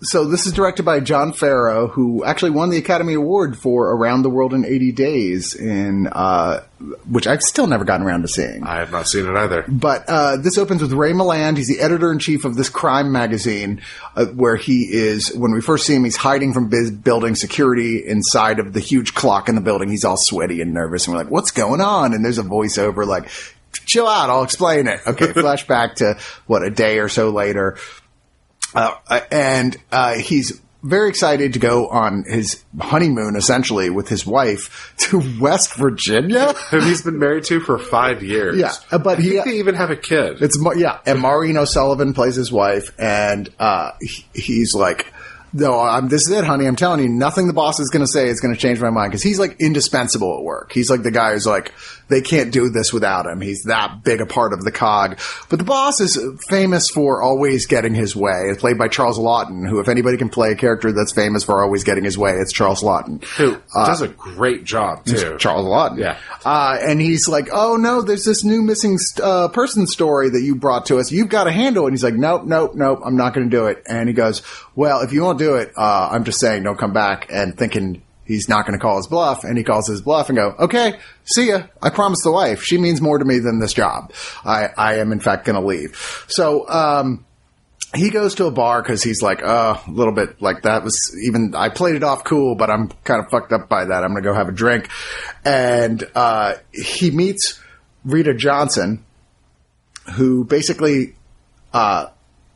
So 0.00 0.26
this 0.26 0.46
is 0.46 0.52
directed 0.52 0.84
by 0.84 1.00
John 1.00 1.32
Farrow, 1.32 1.88
who 1.88 2.24
actually 2.24 2.52
won 2.52 2.70
the 2.70 2.76
Academy 2.76 3.14
Award 3.14 3.58
for 3.58 3.90
Around 3.90 4.22
the 4.22 4.30
World 4.30 4.54
in 4.54 4.64
80 4.64 4.92
Days, 4.92 5.56
in 5.56 6.06
uh, 6.06 6.62
which 7.10 7.26
I've 7.26 7.42
still 7.42 7.66
never 7.66 7.84
gotten 7.84 8.06
around 8.06 8.22
to 8.22 8.28
seeing. 8.28 8.62
I 8.62 8.76
have 8.76 8.92
not 8.92 9.08
seen 9.08 9.26
it 9.26 9.34
either. 9.36 9.64
But 9.66 10.04
uh, 10.08 10.36
this 10.36 10.56
opens 10.56 10.82
with 10.82 10.92
Ray 10.92 11.12
Milland. 11.12 11.56
He's 11.56 11.66
the 11.66 11.80
editor 11.80 12.12
in 12.12 12.20
chief 12.20 12.44
of 12.44 12.54
this 12.54 12.68
crime 12.68 13.10
magazine, 13.10 13.82
uh, 14.14 14.26
where 14.26 14.54
he 14.54 14.84
is. 14.84 15.34
When 15.34 15.50
we 15.52 15.60
first 15.60 15.84
see 15.84 15.96
him, 15.96 16.04
he's 16.04 16.16
hiding 16.16 16.52
from 16.52 16.68
biz- 16.68 16.92
building 16.92 17.34
security 17.34 18.06
inside 18.06 18.60
of 18.60 18.74
the 18.74 18.80
huge 18.80 19.14
clock 19.14 19.48
in 19.48 19.56
the 19.56 19.60
building. 19.60 19.88
He's 19.88 20.04
all 20.04 20.16
sweaty 20.16 20.60
and 20.60 20.72
nervous, 20.72 21.08
and 21.08 21.16
we're 21.16 21.24
like, 21.24 21.32
"What's 21.32 21.50
going 21.50 21.80
on?" 21.80 22.14
And 22.14 22.24
there's 22.24 22.38
a 22.38 22.44
voiceover 22.44 23.04
like, 23.04 23.28
"Chill 23.86 24.06
out, 24.06 24.30
I'll 24.30 24.44
explain 24.44 24.86
it." 24.86 25.00
Okay, 25.08 25.26
flashback 25.32 25.96
to 25.96 26.18
what 26.46 26.62
a 26.62 26.70
day 26.70 27.00
or 27.00 27.08
so 27.08 27.30
later, 27.30 27.76
uh, 29.08 29.20
and 29.30 29.76
uh, 29.92 30.14
he's 30.14 30.60
very 30.82 31.08
excited 31.08 31.54
to 31.54 31.58
go 31.58 31.88
on 31.88 32.22
his 32.24 32.62
honeymoon, 32.80 33.34
essentially, 33.34 33.90
with 33.90 34.08
his 34.08 34.24
wife 34.24 34.94
to 34.98 35.20
West 35.40 35.74
Virginia. 35.74 36.52
Who 36.70 36.80
he's 36.80 37.02
been 37.02 37.18
married 37.18 37.44
to 37.44 37.60
for 37.60 37.78
five 37.78 38.22
years. 38.22 38.56
Yeah, 38.58 38.72
uh, 38.92 38.98
but 38.98 39.18
he- 39.18 39.30
think 39.30 39.44
they 39.46 39.58
even 39.58 39.74
have 39.74 39.90
a 39.90 39.96
kid. 39.96 40.40
It's 40.40 40.56
yeah, 40.76 40.98
and 41.04 41.20
Maureen 41.20 41.56
O'Sullivan 41.56 42.12
plays 42.14 42.36
his 42.36 42.52
wife, 42.52 42.92
and 42.98 43.48
uh, 43.58 43.92
he- 44.00 44.24
he's 44.32 44.72
like, 44.74 45.12
"No, 45.52 45.80
I'm, 45.80 46.08
this 46.08 46.22
is 46.22 46.30
it, 46.30 46.44
honey. 46.44 46.66
I'm 46.66 46.76
telling 46.76 47.00
you, 47.02 47.08
nothing 47.08 47.48
the 47.48 47.52
boss 47.52 47.80
is 47.80 47.90
going 47.90 48.04
to 48.04 48.10
say 48.10 48.28
is 48.28 48.40
going 48.40 48.54
to 48.54 48.60
change 48.60 48.80
my 48.80 48.90
mind 48.90 49.10
because 49.10 49.22
he's 49.24 49.38
like 49.40 49.56
indispensable 49.60 50.38
at 50.38 50.44
work. 50.44 50.72
He's 50.72 50.88
like 50.90 51.02
the 51.02 51.10
guy 51.10 51.32
who's 51.32 51.46
like, 51.46 51.72
they 52.08 52.20
can't 52.20 52.52
do 52.52 52.70
this 52.70 52.92
without 52.92 53.26
him. 53.26 53.40
He's 53.40 53.62
that 53.64 54.02
big 54.02 54.20
a 54.20 54.26
part 54.26 54.52
of 54.52 54.64
the 54.64 54.72
cog. 54.72 55.18
But 55.48 55.58
the 55.58 55.64
boss 55.64 56.00
is 56.00 56.18
famous 56.48 56.90
for 56.90 57.22
always 57.22 57.66
getting 57.66 57.94
his 57.94 58.16
way. 58.16 58.48
It's 58.50 58.60
played 58.60 58.78
by 58.78 58.88
Charles 58.88 59.18
Laughton, 59.18 59.68
who, 59.68 59.80
if 59.80 59.88
anybody 59.88 60.16
can 60.16 60.28
play 60.28 60.52
a 60.52 60.56
character 60.56 60.92
that's 60.92 61.12
famous 61.12 61.44
for 61.44 61.62
always 61.62 61.84
getting 61.84 62.04
his 62.04 62.18
way, 62.18 62.32
it's 62.32 62.52
Charles 62.52 62.82
Laughton. 62.82 63.24
Who 63.36 63.58
does 63.74 64.02
a 64.02 64.08
great 64.08 64.64
job, 64.64 65.04
too. 65.04 65.36
Charles 65.38 65.66
Laughton. 65.66 65.98
Yeah. 65.98 66.18
Uh, 66.44 66.78
and 66.80 67.00
he's 67.00 67.28
like, 67.28 67.48
oh 67.52 67.76
no, 67.76 68.02
there's 68.02 68.24
this 68.24 68.44
new 68.44 68.62
missing 68.62 68.98
uh, 69.22 69.48
person 69.48 69.86
story 69.86 70.30
that 70.30 70.40
you 70.40 70.54
brought 70.54 70.86
to 70.86 70.98
us. 70.98 71.12
You've 71.12 71.28
got 71.28 71.44
to 71.44 71.52
handle 71.52 71.84
it. 71.84 71.88
And 71.88 71.94
he's 71.94 72.04
like, 72.04 72.14
nope, 72.14 72.44
nope, 72.44 72.74
nope, 72.74 73.00
I'm 73.04 73.16
not 73.16 73.34
going 73.34 73.50
to 73.50 73.56
do 73.56 73.66
it. 73.66 73.82
And 73.88 74.08
he 74.08 74.14
goes, 74.14 74.42
well, 74.74 75.00
if 75.00 75.12
you 75.12 75.22
won't 75.22 75.38
do 75.38 75.56
it, 75.56 75.72
uh, 75.76 76.08
I'm 76.10 76.24
just 76.24 76.40
saying 76.40 76.62
don't 76.62 76.78
come 76.78 76.92
back 76.92 77.26
and 77.30 77.56
thinking 77.56 78.02
he's 78.28 78.48
not 78.48 78.66
going 78.66 78.78
to 78.78 78.82
call 78.82 78.98
his 78.98 79.08
bluff. 79.08 79.42
And 79.42 79.58
he 79.58 79.64
calls 79.64 79.88
his 79.88 80.02
bluff 80.02 80.28
and 80.28 80.36
go, 80.36 80.54
okay, 80.60 81.00
see 81.24 81.48
ya. 81.48 81.62
I 81.82 81.90
promised 81.90 82.22
the 82.22 82.30
wife. 82.30 82.62
She 82.62 82.78
means 82.78 83.00
more 83.00 83.18
to 83.18 83.24
me 83.24 83.38
than 83.40 83.58
this 83.58 83.72
job. 83.72 84.12
I, 84.44 84.68
I 84.76 84.94
am 84.96 85.10
in 85.10 85.18
fact 85.18 85.46
going 85.46 85.60
to 85.60 85.66
leave. 85.66 85.96
So, 86.28 86.68
um, 86.68 87.24
he 87.94 88.10
goes 88.10 88.34
to 88.34 88.44
a 88.44 88.50
bar 88.50 88.82
because 88.82 89.02
he's 89.02 89.22
like, 89.22 89.42
uh, 89.42 89.78
a 89.86 89.90
little 89.90 90.12
bit 90.12 90.42
like 90.42 90.62
that 90.62 90.84
was 90.84 90.98
even, 91.26 91.54
I 91.54 91.70
played 91.70 91.94
it 91.96 92.04
off 92.04 92.22
cool, 92.22 92.54
but 92.54 92.68
I'm 92.68 92.88
kind 93.02 93.24
of 93.24 93.30
fucked 93.30 93.50
up 93.50 93.70
by 93.70 93.86
that. 93.86 94.04
I'm 94.04 94.10
going 94.10 94.22
to 94.22 94.28
go 94.28 94.34
have 94.34 94.50
a 94.50 94.52
drink. 94.52 94.90
And, 95.42 96.04
uh, 96.14 96.56
he 96.70 97.10
meets 97.10 97.58
Rita 98.04 98.34
Johnson, 98.34 99.06
who 100.16 100.44
basically, 100.44 101.14
uh, 101.72 102.08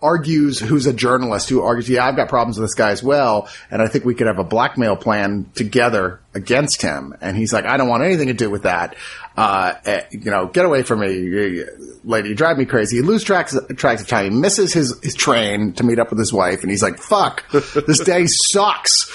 argues, 0.03 0.59
who's 0.59 0.87
a 0.87 0.93
journalist 0.93 1.49
who 1.49 1.63
argues, 1.63 1.89
yeah, 1.89 2.07
I've 2.07 2.17
got 2.17 2.29
problems 2.29 2.59
with 2.59 2.69
this 2.69 2.75
guy 2.75 2.91
as 2.91 3.03
well, 3.03 3.49
and 3.71 3.81
I 3.81 3.87
think 3.87 4.05
we 4.05 4.15
could 4.15 4.27
have 4.27 4.39
a 4.39 4.45
blackmail 4.45 4.97
plan 4.97 5.51
together 5.55 6.21
against 6.35 6.83
him. 6.83 7.15
And 7.21 7.37
he's 7.37 7.53
like, 7.53 7.65
I 7.65 7.77
don't 7.77 7.89
want 7.89 8.03
anything 8.03 8.29
to 8.29 8.35
do 8.35 8.51
with 8.51 8.65
that. 8.65 8.97
Uh, 9.37 9.75
eh, 9.85 10.03
you 10.11 10.31
know, 10.31 10.47
get 10.47 10.65
away 10.65 10.83
from 10.83 11.01
me, 11.01 11.65
lady. 12.05 12.31
You 12.31 12.35
drive 12.35 12.59
me 12.59 12.67
crazy. 12.67 12.97
He 12.97 13.03
loses 13.03 13.25
tracks, 13.25 13.57
tracks 13.77 14.03
of 14.03 14.09
time. 14.09 14.33
He 14.33 14.39
misses 14.39 14.73
his, 14.73 14.99
his 15.03 15.15
train 15.15 15.73
to 15.75 15.85
meet 15.85 15.99
up 15.99 16.11
with 16.11 16.19
his 16.19 16.33
wife, 16.33 16.63
and 16.63 16.71
he's 16.71 16.83
like, 16.83 16.99
fuck, 16.99 17.49
this 17.51 18.01
day 18.01 18.27
sucks. 18.27 19.11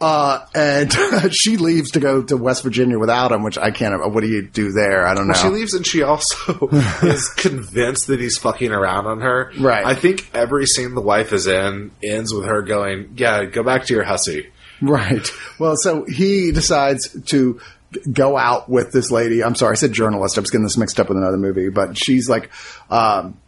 Uh, 0.00 0.46
and 0.54 0.92
she 1.34 1.58
leaves 1.58 1.90
to 1.90 2.00
go 2.00 2.22
to 2.22 2.36
West 2.36 2.62
Virginia 2.62 2.98
without 2.98 3.32
him, 3.32 3.42
which 3.42 3.58
I 3.58 3.70
can't. 3.70 3.94
What 4.12 4.22
do 4.22 4.28
you 4.28 4.42
do 4.42 4.72
there? 4.72 5.06
I 5.06 5.14
don't 5.14 5.28
know. 5.28 5.34
She 5.34 5.48
leaves 5.48 5.74
and 5.74 5.86
she 5.86 6.02
also 6.02 6.68
is 7.02 7.28
convinced 7.28 8.06
that 8.06 8.18
he's 8.18 8.38
fucking 8.38 8.72
around 8.72 9.06
on 9.06 9.20
her. 9.20 9.52
Right. 9.58 9.84
I 9.84 9.94
think 9.94 10.30
every 10.32 10.66
scene 10.66 10.94
the 10.94 11.02
wife 11.02 11.32
is 11.32 11.46
in 11.46 11.90
ends 12.02 12.32
with 12.32 12.46
her 12.46 12.62
going, 12.62 13.14
"Yeah, 13.16 13.44
go 13.44 13.62
back 13.62 13.84
to 13.86 13.94
your 13.94 14.04
hussy." 14.04 14.50
Right. 14.80 15.30
Well, 15.58 15.74
so 15.76 16.06
he 16.06 16.52
decides 16.52 17.14
to 17.26 17.60
go 18.10 18.38
out 18.38 18.68
with 18.68 18.92
this 18.92 19.10
lady. 19.10 19.42
I'm 19.44 19.54
sorry, 19.54 19.72
I 19.72 19.74
said 19.74 19.92
journalist. 19.92 20.38
I 20.38 20.40
was 20.40 20.50
getting 20.50 20.64
this 20.64 20.78
mixed 20.78 20.98
up 20.98 21.08
with 21.08 21.18
another 21.18 21.36
movie, 21.36 21.68
but 21.68 21.98
she's 21.98 22.28
like, 22.28 22.50
um, 22.88 23.38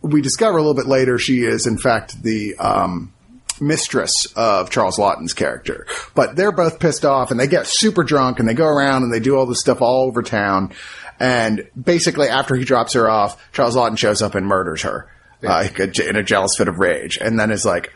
we 0.00 0.22
discover 0.22 0.58
a 0.58 0.60
little 0.60 0.74
bit 0.74 0.86
later 0.86 1.18
she 1.18 1.44
is 1.44 1.66
in 1.66 1.78
fact 1.78 2.22
the, 2.22 2.56
um, 2.56 3.12
mistress 3.60 4.26
of 4.36 4.70
Charles 4.70 4.98
Laughton's 4.98 5.32
character. 5.32 5.86
But 6.14 6.36
they're 6.36 6.52
both 6.52 6.80
pissed 6.80 7.04
off 7.04 7.30
and 7.30 7.38
they 7.38 7.46
get 7.46 7.66
super 7.66 8.02
drunk 8.02 8.38
and 8.38 8.48
they 8.48 8.54
go 8.54 8.66
around 8.66 9.02
and 9.02 9.12
they 9.12 9.20
do 9.20 9.36
all 9.36 9.46
this 9.46 9.60
stuff 9.60 9.82
all 9.82 10.06
over 10.06 10.22
town. 10.22 10.72
And 11.20 11.68
basically 11.80 12.28
after 12.28 12.56
he 12.56 12.64
drops 12.64 12.94
her 12.94 13.08
off, 13.08 13.40
Charles 13.52 13.76
Laughton 13.76 13.98
shows 13.98 14.22
up 14.22 14.34
and 14.34 14.46
murders 14.46 14.82
her. 14.82 15.10
Uh, 15.46 15.68
in 15.78 16.16
a 16.16 16.22
jealous 16.22 16.56
fit 16.56 16.68
of 16.68 16.78
rage, 16.78 17.18
and 17.20 17.38
then 17.38 17.50
is 17.50 17.66
like, 17.66 17.92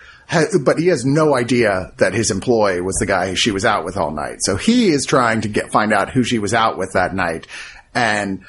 but 0.61 0.78
he 0.78 0.88
has 0.88 1.06
no 1.06 1.34
idea 1.34 1.92
that 1.96 2.12
his 2.12 2.30
employee 2.30 2.82
was 2.82 2.96
the 2.96 3.06
guy 3.06 3.32
she 3.32 3.50
was 3.50 3.64
out 3.64 3.86
with 3.86 3.96
all 3.96 4.11
night. 4.11 4.36
So 4.40 4.56
he 4.56 4.88
is 4.90 5.06
trying 5.06 5.40
to 5.40 5.48
get 5.48 5.72
find 5.72 5.94
out 5.94 6.11
who 6.11 6.22
she 6.24 6.38
was 6.38 6.52
out 6.52 6.76
with 6.76 6.92
that 6.92 7.14
night, 7.14 7.46
and 7.94 8.44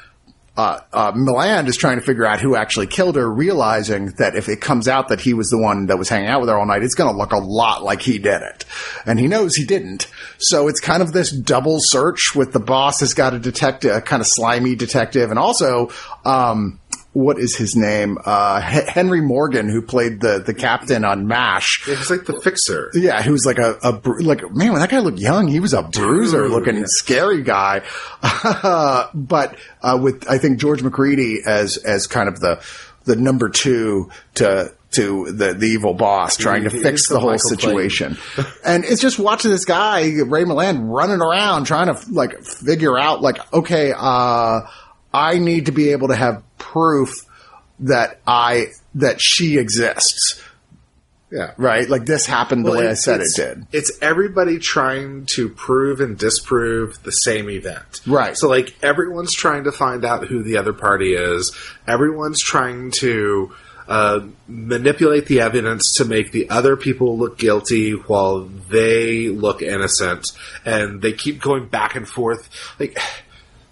uh, 0.60 0.80
uh, 0.92 1.62
is 1.66 1.76
trying 1.76 1.98
to 1.98 2.04
figure 2.04 2.26
out 2.26 2.40
who 2.40 2.54
actually 2.54 2.86
killed 2.86 3.16
her, 3.16 3.30
realizing 3.30 4.06
that 4.18 4.34
if 4.34 4.48
it 4.48 4.60
comes 4.60 4.88
out 4.88 5.08
that 5.08 5.20
he 5.20 5.32
was 5.32 5.48
the 5.48 5.58
one 5.58 5.86
that 5.86 5.98
was 5.98 6.08
hanging 6.08 6.28
out 6.28 6.40
with 6.40 6.50
her 6.50 6.58
all 6.58 6.66
night, 6.66 6.82
it's 6.82 6.94
going 6.94 7.10
to 7.10 7.16
look 7.16 7.32
a 7.32 7.38
lot 7.38 7.82
like 7.82 8.02
he 8.02 8.18
did 8.18 8.42
it. 8.42 8.64
And 9.06 9.18
he 9.18 9.26
knows 9.26 9.54
he 9.54 9.64
didn't. 9.64 10.08
So 10.38 10.68
it's 10.68 10.80
kind 10.80 11.02
of 11.02 11.12
this 11.12 11.30
double 11.30 11.78
search 11.80 12.32
with 12.34 12.52
the 12.52 12.60
boss 12.60 13.00
has 13.00 13.14
got 13.14 13.34
a 13.34 13.38
detective, 13.38 13.94
a 13.94 14.00
kind 14.00 14.20
of 14.20 14.26
slimy 14.26 14.74
detective, 14.74 15.30
and 15.30 15.38
also, 15.38 15.90
um, 16.24 16.79
what 17.12 17.38
is 17.40 17.56
his 17.56 17.74
name? 17.74 18.18
Uh, 18.24 18.60
H- 18.64 18.88
Henry 18.88 19.20
Morgan, 19.20 19.68
who 19.68 19.82
played 19.82 20.20
the, 20.20 20.38
the 20.38 20.54
captain 20.54 21.04
on 21.04 21.26
MASH. 21.26 21.82
He's 21.84 22.08
like 22.10 22.24
the 22.24 22.40
fixer. 22.40 22.90
Yeah, 22.94 23.20
he 23.22 23.30
was 23.30 23.44
like 23.44 23.58
a, 23.58 23.76
a 23.82 23.92
bru- 23.92 24.20
like 24.22 24.42
man. 24.54 24.72
When 24.72 24.80
that 24.80 24.90
guy 24.90 25.00
looked 25.00 25.18
young, 25.18 25.48
he 25.48 25.58
was 25.58 25.72
a 25.74 25.82
bruiser 25.82 26.42
Dude, 26.42 26.50
looking, 26.52 26.76
yeah. 26.76 26.82
scary 26.86 27.42
guy. 27.42 27.82
but 29.14 29.56
uh, 29.82 29.98
with 30.00 30.28
I 30.28 30.38
think 30.38 30.58
George 30.60 30.82
Macready 30.82 31.40
as 31.44 31.76
as 31.78 32.06
kind 32.06 32.28
of 32.28 32.40
the 32.40 32.62
the 33.04 33.16
number 33.16 33.48
two 33.48 34.10
to 34.34 34.72
to 34.92 35.30
the 35.32 35.54
the 35.54 35.66
evil 35.66 35.94
boss, 35.94 36.36
trying 36.36 36.64
to 36.64 36.70
He- 36.70 36.82
fix 36.82 37.08
the 37.08 37.18
whole 37.18 37.30
Michael 37.30 37.48
situation. 37.48 38.18
and 38.64 38.84
it's 38.84 39.00
just 39.00 39.18
watching 39.18 39.50
this 39.50 39.64
guy 39.64 40.02
Ray 40.02 40.44
Milland 40.44 40.90
running 40.92 41.20
around 41.20 41.64
trying 41.64 41.86
to 41.94 42.00
like 42.12 42.40
figure 42.44 42.98
out 42.98 43.20
like 43.20 43.52
okay, 43.52 43.92
uh, 43.96 44.60
I 45.12 45.38
need 45.38 45.66
to 45.66 45.72
be 45.72 45.90
able 45.90 46.08
to 46.08 46.16
have 46.16 46.42
proof 46.58 47.12
that 47.80 48.20
I 48.26 48.66
that 48.94 49.20
she 49.20 49.58
exists. 49.58 50.42
Yeah. 51.30 51.52
Right, 51.56 51.88
like 51.88 52.06
this 52.06 52.26
happened 52.26 52.66
the 52.66 52.72
way 52.72 52.88
I 52.88 52.94
said 52.94 53.20
it 53.20 53.28
did. 53.36 53.66
It's 53.72 53.98
everybody 54.02 54.58
trying 54.58 55.26
to 55.34 55.48
prove 55.48 56.00
and 56.00 56.18
disprove 56.18 57.00
the 57.04 57.12
same 57.12 57.48
event. 57.48 58.00
Right. 58.04 58.36
So, 58.36 58.48
like, 58.48 58.74
everyone's 58.82 59.32
trying 59.32 59.64
to 59.64 59.72
find 59.72 60.04
out 60.04 60.26
who 60.26 60.42
the 60.42 60.56
other 60.56 60.72
party 60.72 61.14
is. 61.14 61.54
Everyone's 61.86 62.40
trying 62.40 62.90
to 62.98 63.54
uh, 63.86 64.20
manipulate 64.48 65.26
the 65.26 65.40
evidence 65.40 65.94
to 65.98 66.04
make 66.04 66.32
the 66.32 66.50
other 66.50 66.76
people 66.76 67.16
look 67.16 67.38
guilty 67.38 67.92
while 67.92 68.50
they 68.68 69.28
look 69.28 69.62
innocent. 69.62 70.26
And 70.64 71.00
they 71.00 71.12
keep 71.12 71.40
going 71.40 71.68
back 71.68 71.94
and 71.94 72.08
forth. 72.08 72.50
Like, 72.80 72.98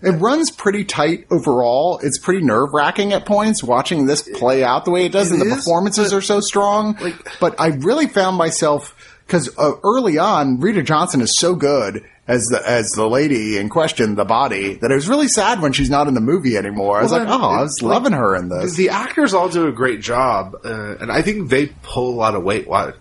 It 0.02 0.12
runs 0.12 0.50
pretty 0.50 0.84
tight 0.84 1.26
overall. 1.30 1.98
It's 2.02 2.18
pretty 2.18 2.44
nerve 2.44 2.70
wracking 2.72 3.12
at 3.12 3.26
points 3.26 3.62
watching 3.64 4.06
this 4.06 4.22
play 4.22 4.62
out 4.62 4.84
the 4.84 4.90
way 4.92 5.06
it 5.06 5.12
does, 5.12 5.30
It 5.30 5.34
and 5.34 5.42
the 5.42 5.46
is, 5.46 5.56
performances 5.56 6.12
are 6.12 6.20
so 6.20 6.40
strong. 6.40 6.96
like- 7.00 7.38
but 7.40 7.56
I 7.60 7.68
really 7.68 8.06
found 8.06 8.36
myself 8.36 8.94
because 9.26 9.48
uh, 9.58 9.72
early 9.84 10.16
on, 10.18 10.60
Rita 10.60 10.82
Johnson 10.82 11.20
is 11.20 11.36
so 11.36 11.54
good 11.54 12.04
as 12.26 12.46
the 12.46 12.62
as 12.68 12.90
the 12.92 13.08
lady 13.08 13.56
in 13.58 13.68
question, 13.70 14.14
the 14.14 14.24
body, 14.24 14.74
that 14.74 14.90
it 14.90 14.94
was 14.94 15.08
really 15.08 15.28
sad 15.28 15.60
when 15.62 15.72
she's 15.72 15.90
not 15.90 16.06
in 16.08 16.14
the 16.14 16.20
movie 16.20 16.56
anymore. 16.56 16.98
I 16.98 17.02
was 17.02 17.10
Well, 17.12 17.24
like, 17.24 17.28
oh, 17.40 17.48
I 17.50 17.62
was 17.62 17.82
like, 17.82 17.90
loving 17.90 18.12
her 18.12 18.36
in 18.36 18.48
this. 18.50 18.76
the 18.76 18.90
actors 18.90 19.32
all 19.34 19.48
do 19.48 19.66
a 19.66 19.72
great 19.72 20.00
job, 20.00 20.54
uh, 20.64 20.96
and 21.00 21.10
I 21.10 21.22
think 21.22 21.48
they 21.50 21.66
pull 21.82 22.10
a 22.10 22.16
lot 22.16 22.34
of 22.34 22.42
weight 22.42 22.68
while, 22.68 22.92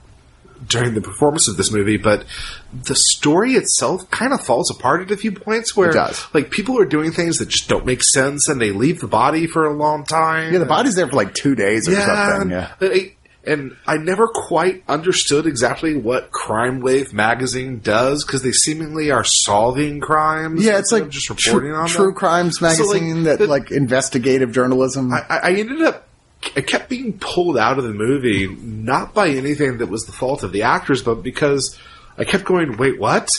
during 0.67 0.93
the 0.93 1.01
performance 1.01 1.47
of 1.47 1.57
this 1.57 1.71
movie. 1.71 1.97
But 1.97 2.25
the 2.73 2.95
story 2.95 3.53
itself 3.53 4.09
kind 4.11 4.33
of 4.33 4.41
falls 4.43 4.71
apart 4.71 5.01
at 5.01 5.11
a 5.11 5.17
few 5.17 5.31
points 5.31 5.75
where, 5.75 5.89
It 5.89 5.93
does. 5.93 6.25
like, 6.33 6.49
people 6.51 6.79
are 6.79 6.85
doing 6.85 7.11
things 7.11 7.37
that 7.39 7.49
just 7.49 7.67
don't 7.69 7.85
make 7.85 8.03
sense, 8.03 8.47
and 8.49 8.59
they 8.61 8.71
leave 8.71 8.99
the 8.99 9.07
body 9.07 9.47
for 9.47 9.65
a 9.65 9.73
long 9.73 10.03
time. 10.05 10.53
yeah, 10.53 10.59
the 10.59 10.65
body's 10.65 10.95
there 10.95 11.07
for 11.07 11.15
like 11.15 11.33
two 11.33 11.55
days 11.55 11.87
or 11.87 11.95
something. 11.95 12.51
Yeah. 12.51 12.71
And 13.45 13.77
I 13.87 13.95
never 13.95 14.27
quite 14.27 14.83
understood 14.89 15.47
exactly 15.47 15.95
what 15.95 16.31
Crimeways 16.31 17.13
magazine 17.13 17.79
does 17.79 18.25
because 18.25 18.41
they 18.43 18.51
seemingly 18.51 19.09
are 19.09 19.23
solving 19.23 20.01
crimes. 20.01 20.65
Yeah, 20.65 20.79
it's 20.79 20.91
like 20.91 21.07
just 21.07 21.29
reporting 21.29 21.71
on 21.71 21.87
true 21.87 22.07
them. 22.07 22.15
crimes 22.15 22.59
So, 22.59 22.65
like, 22.65 22.77
magazine 22.77 23.23
that 23.23 23.39
the- 23.39 23.47
like 23.47 23.71
investigative 23.71 24.51
journalism. 24.51 25.13
I, 25.13 25.21
I 25.29 25.51
ended 25.53 25.81
up, 25.81 26.06
I 26.55 26.61
kept 26.61 26.89
being 26.89 27.17
pulled 27.19 27.57
out 27.57 27.77
of 27.77 27.83
the 27.83 27.93
movie, 27.93 28.47
not 28.47 29.13
by 29.13 29.29
anything 29.29 29.77
that 29.79 29.87
was 29.87 30.05
the 30.05 30.11
fault 30.11 30.43
of 30.43 30.51
the 30.51 30.63
actors, 30.63 31.01
but 31.03 31.15
because 31.23 31.77
I 32.17 32.23
kept 32.23 32.45
going, 32.45 32.77
wait, 32.77 32.99
what? 32.99 33.29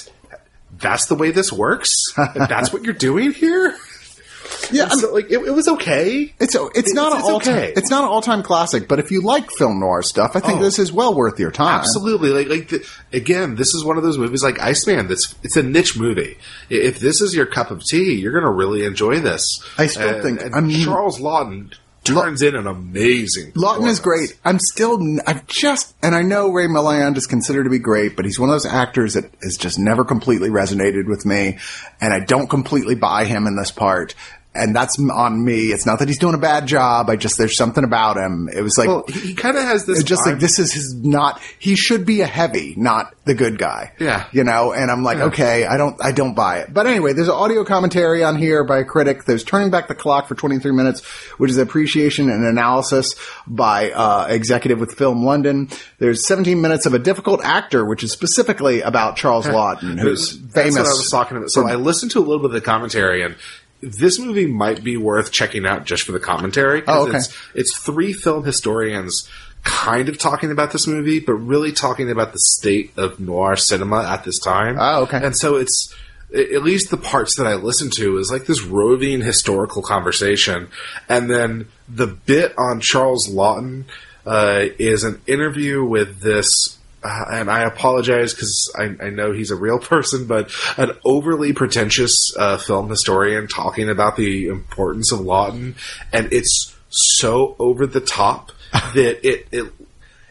That's 0.79 1.07
the 1.07 1.15
way 1.15 1.31
this 1.31 1.53
works? 1.53 1.95
That's 2.35 2.73
what 2.73 2.85
you're 2.85 2.95
doing 2.95 3.33
here? 3.33 3.75
yeah, 4.71 4.89
so, 4.89 5.13
like, 5.13 5.27
it, 5.31 5.39
it 5.41 5.51
was 5.51 5.67
okay. 5.69 6.33
It's 6.39 6.55
it's, 6.55 6.79
It's- 6.79 6.93
not 6.95 7.13
an 7.13 7.19
it's 7.21 7.29
all 7.29 7.41
time 7.41 7.55
okay. 7.57 7.73
it's 7.77 7.91
not 7.91 8.05
an 8.05 8.09
all 8.11 8.23
time 8.23 8.43
classic, 8.43 8.87
but 8.89 8.99
if 8.99 9.11
you 9.11 9.21
like 9.23 9.51
film 9.51 9.81
noir 9.81 10.03
stuff, 10.03 10.37
I 10.37 10.41
think 10.41 10.61
Oh. 10.61 10.63
this 10.63 10.79
is 10.79 10.93
well 10.93 11.15
worth 11.15 11.39
your 11.41 11.51
time. 11.51 11.81
Absolutely. 11.81 12.31
Like, 12.31 12.49
like 12.49 12.69
the, 12.69 12.89
again, 13.13 13.57
this 13.57 13.75
is 13.75 13.85
one 13.85 13.97
of 13.99 14.05
those 14.05 14.19
movies 14.19 14.43
like 14.43 14.61
Iceman. 14.61 15.09
That's 15.09 15.35
it's 15.43 15.57
a 15.57 15.63
niche 15.63 15.99
movie. 15.99 16.39
If 16.71 16.99
this 17.01 17.21
is 17.21 17.35
your 17.35 17.47
cup 17.47 17.71
of 17.71 17.83
tea, 17.85 18.15
you're 18.15 18.33
going 18.33 18.45
to 18.45 18.51
really 18.51 18.85
enjoy 18.85 19.21
this. 19.21 19.45
I 19.77 19.87
still 19.87 20.09
And- 20.09 20.23
think- 20.23 20.41
and 20.43 20.55
I 20.55 20.61
mean- 20.61 20.85
Charles 20.85 21.19
Laughton 21.19 21.75
turns 22.05 22.43
in 22.43 22.57
an 22.57 22.67
amazing. 22.67 23.53
Laughton 23.53 23.89
is 23.89 24.01
great. 24.01 24.39
I'm 24.45 24.59
still 24.59 24.99
I've 25.27 25.47
just 25.47 25.95
and 26.03 26.15
I 26.15 26.23
know 26.23 26.51
Ray 26.51 26.67
Milland 26.67 27.17
is 27.17 27.27
considered 27.27 27.65
to 27.65 27.71
be 27.71 27.79
great, 27.79 28.17
but 28.17 28.25
he's 28.25 28.39
one 28.39 28.49
of 28.49 28.55
those 28.55 28.67
actors 28.67 29.15
that 29.15 29.31
has 29.43 29.57
just 29.57 29.79
never 29.79 30.05
completely 30.05 30.49
resonated 30.49 31.07
with 31.07 31.27
me, 31.27 31.59
and 32.01 32.13
I 32.13 32.21
don't 32.21 32.49
completely 32.49 32.95
buy 32.95 33.25
him 33.25 33.47
in 33.47 33.57
this 33.57 33.71
part. 33.71 34.15
And 34.59 34.75
that's 34.75 34.99
on 34.99 35.45
me. 35.45 35.67
It's 35.73 35.87
not 35.87 35.99
that 36.01 36.09
he's 36.09 36.19
doing 36.19 36.35
a 36.35 36.39
bad 36.39 36.67
job. 36.67 37.09
I 37.11 37.17
just 37.17 37.39
there's 37.39 37.57
something 37.57 37.85
about 37.85 38.17
him. 38.17 38.49
It 38.49 38.63
was 38.63 38.77
like 38.79 38.89
Well, 38.89 39.05
he, 39.09 39.21
he 39.21 39.35
kind 39.35 39.57
of 39.57 39.63
has 39.63 39.87
this. 39.87 40.01
It's 40.01 40.09
just 40.09 40.27
like 40.27 40.39
this 40.41 40.59
is 40.59 40.73
his 40.73 40.95
not. 40.95 41.41
He 41.59 41.77
should 41.77 42.05
be 42.05 42.21
a 42.21 42.27
heavy, 42.27 42.75
not 42.77 43.15
the 43.25 43.35
good 43.35 43.59
guy. 43.59 43.93
Yeah. 44.01 44.27
you 44.33 44.45
know. 44.45 44.73
And 44.73 44.91
I'm 44.91 45.03
like, 45.05 45.19
Yeah. 45.19 45.25
okay, 45.27 45.67
I 45.67 45.77
don't, 45.77 46.03
I 46.03 46.13
don't 46.13 46.35
buy 46.35 46.61
it. 46.61 46.73
But 46.73 46.87
anyway, 46.87 47.13
there's 47.13 47.29
an 47.29 47.35
audio 47.35 47.65
commentary 47.65 48.25
on 48.25 48.37
here 48.37 48.65
by 48.65 48.79
a 48.79 48.85
critic. 48.85 49.25
There's 49.25 49.45
turning 49.45 49.71
back 49.71 49.89
the 49.89 49.95
clock 49.95 50.29
for 50.29 50.35
23 50.35 50.73
minutes, 50.73 51.05
which 51.39 51.51
is 51.51 51.59
appreciation 51.59 52.31
and 52.31 52.45
analysis 52.45 53.15
by 53.47 53.91
uh, 53.91 54.27
executive 54.29 54.81
with 54.81 54.93
Film 54.95 55.25
London. 55.25 55.69
There's 55.99 56.27
17 56.27 56.61
minutes 56.61 56.87
of 56.87 56.95
a 56.95 56.99
difficult 56.99 57.45
actor, 57.45 57.85
which 57.85 58.03
is 58.03 58.13
specifically 58.13 58.81
about 58.81 59.17
Charles 59.17 59.47
Laughton, 59.59 59.99
who's 60.01 60.39
famous. 60.53 60.77
I 60.79 60.83
was 60.83 61.11
talking 61.11 61.37
about. 61.37 61.51
So 61.51 61.67
I 61.67 61.75
listened 61.75 62.13
to 62.13 62.19
a 62.19 62.21
little 62.21 62.39
bit 62.39 62.47
of 62.47 62.53
the 62.53 62.61
commentary, 62.61 63.23
and 63.23 63.37
this 63.81 64.19
movie 64.19 64.47
might 64.47 64.83
be 64.83 64.97
worth 64.97 65.33
checking 65.33 65.67
out 65.67 65.85
just 65.85 66.03
for 66.03 66.13
the 66.13 66.21
commentary. 66.21 66.83
Oh, 66.87 67.07
okay. 67.07 67.19
It's, 67.19 67.37
it's 67.55 67.79
three 67.79 68.13
film 68.13 68.45
historians 68.45 69.29
kind 69.63 70.09
of 70.09 70.19
talking 70.19 70.51
about 70.51 70.73
this 70.73 70.87
movie, 70.87 71.21
but 71.21 71.35
really 71.35 71.73
talking 71.73 72.11
about 72.11 72.33
the 72.33 72.39
state 72.39 72.93
of 72.97 73.21
noir 73.21 73.57
cinema 73.57 74.03
at 74.05 74.25
this 74.25 74.39
time. 74.39 74.77
Oh, 74.79 75.03
okay. 75.03 75.21
And 75.23 75.37
so 75.37 75.57
it's 75.57 75.95
at 76.35 76.63
least 76.63 76.91
the 76.91 76.97
parts 76.97 77.37
that 77.37 77.47
I 77.47 77.55
listened 77.55 77.93
to 77.95 78.19
is 78.19 78.31
like 78.31 78.47
this 78.47 78.63
roving 78.63 79.21
historical 79.21 79.83
conversation, 79.83 80.69
and 81.09 81.31
then 81.31 81.69
the 81.89 82.07
bit 82.07 82.55
on 82.59 82.81
Charles 82.81 83.29
Laughton 83.29 83.85
uh, 84.27 84.67
is 84.79 85.05
an 85.05 85.21
interview 85.27 85.85
with 85.85 86.21
this. 86.21 86.78
Uh, 87.03 87.25
and 87.31 87.51
I 87.51 87.63
apologize 87.63 88.35
because 88.35 88.73
I, 88.77 89.07
I 89.07 89.11
know 89.11 89.33
he's 89.33 89.51
a 89.51 89.57
real 89.57 89.79
person, 89.95 90.27
but 90.27 90.51
an 90.77 90.93
overly 91.05 91.53
pretentious 91.53 92.33
uh, 92.37 92.59
film 92.59 92.89
historian 92.89 93.49
talking 93.49 93.89
about 93.89 94.17
the 94.17 94.49
importance 94.49 95.13
of 95.13 95.21
Laughton, 95.21 95.75
and 96.13 96.33
it's 96.33 96.75
so 96.89 97.55
over 97.59 97.87
the 97.87 98.01
top 98.01 98.53
that 98.73 99.27
it, 99.27 99.47
it 99.53 99.73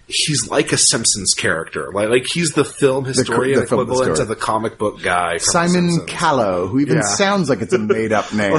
he's 0.07 0.49
like 0.49 0.71
a 0.71 0.77
Simpsons 0.77 1.33
character. 1.33 1.91
Like 1.93 2.09
like 2.09 2.25
he's 2.31 2.51
the 2.53 2.63
film 2.65 3.05
historian 3.05 3.59
the 3.59 3.67
film 3.67 3.81
equivalent 3.81 4.09
historian. 4.09 4.27
to 4.29 4.35
the 4.35 4.39
comic 4.39 4.77
book 4.77 5.01
guy. 5.01 5.37
From 5.39 5.51
Simon 5.51 6.05
Callow, 6.07 6.67
who 6.67 6.79
even 6.79 6.97
Yeah. 6.97 7.01
sounds 7.03 7.49
like 7.49 7.61
it's 7.61 7.73
a 7.73 7.77
made 7.77 8.13
up 8.13 8.33
name. 8.33 8.53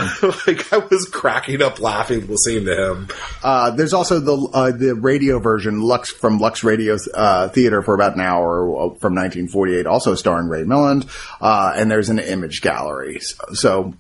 like 0.46 0.72
I 0.72 0.78
was 0.78 1.08
cracking 1.10 1.62
up 1.62 1.80
laughing 1.80 2.26
listening 2.26 2.66
to 2.66 2.90
him. 2.92 3.08
Uh, 3.42 3.70
there's 3.70 3.94
also 3.94 4.20
the 4.20 4.48
uh, 4.52 4.70
the 4.72 4.94
radio 4.94 5.38
version 5.38 5.80
Lux 5.80 6.10
from 6.10 6.38
Lux 6.38 6.62
Radio 6.64 6.96
uh, 7.14 7.48
Theater 7.48 7.80
for 7.82 7.94
about 7.94 8.14
an 8.14 8.20
hour 8.20 8.60
uh, 8.68 8.82
from 9.00 9.14
1948, 9.14 9.86
also 9.86 10.14
starring 10.14 10.48
Ray 10.48 10.64
Milland. 10.64 11.08
Uh, 11.40 11.72
and 11.74 11.90
there's 11.90 12.10
an 12.10 12.18
image 12.18 12.60
gallery. 12.60 13.20
So, 13.20 13.44
so, 13.54 13.94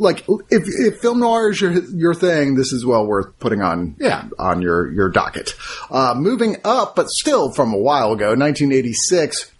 like, 0.00 0.24
if, 0.50 0.64
if 0.66 0.98
film 1.00 1.20
noir 1.20 1.50
is 1.50 1.60
your 1.60 1.72
your 1.94 2.14
thing, 2.14 2.54
this 2.56 2.72
is 2.72 2.84
well 2.84 3.06
worth 3.06 3.38
putting 3.38 3.60
on 3.62 3.94
Yeah. 4.00 4.24
on 4.38 4.62
your 4.62 4.90
your 4.90 5.08
docket. 5.10 5.54
Uh, 5.90 6.14
moving 6.16 6.56
up, 6.64 6.96
but 6.96 7.08
still 7.10 7.52
from 7.52 7.72
a 7.72 7.78
while 7.78 8.12
ago, 8.12 8.28
1986 8.30 9.52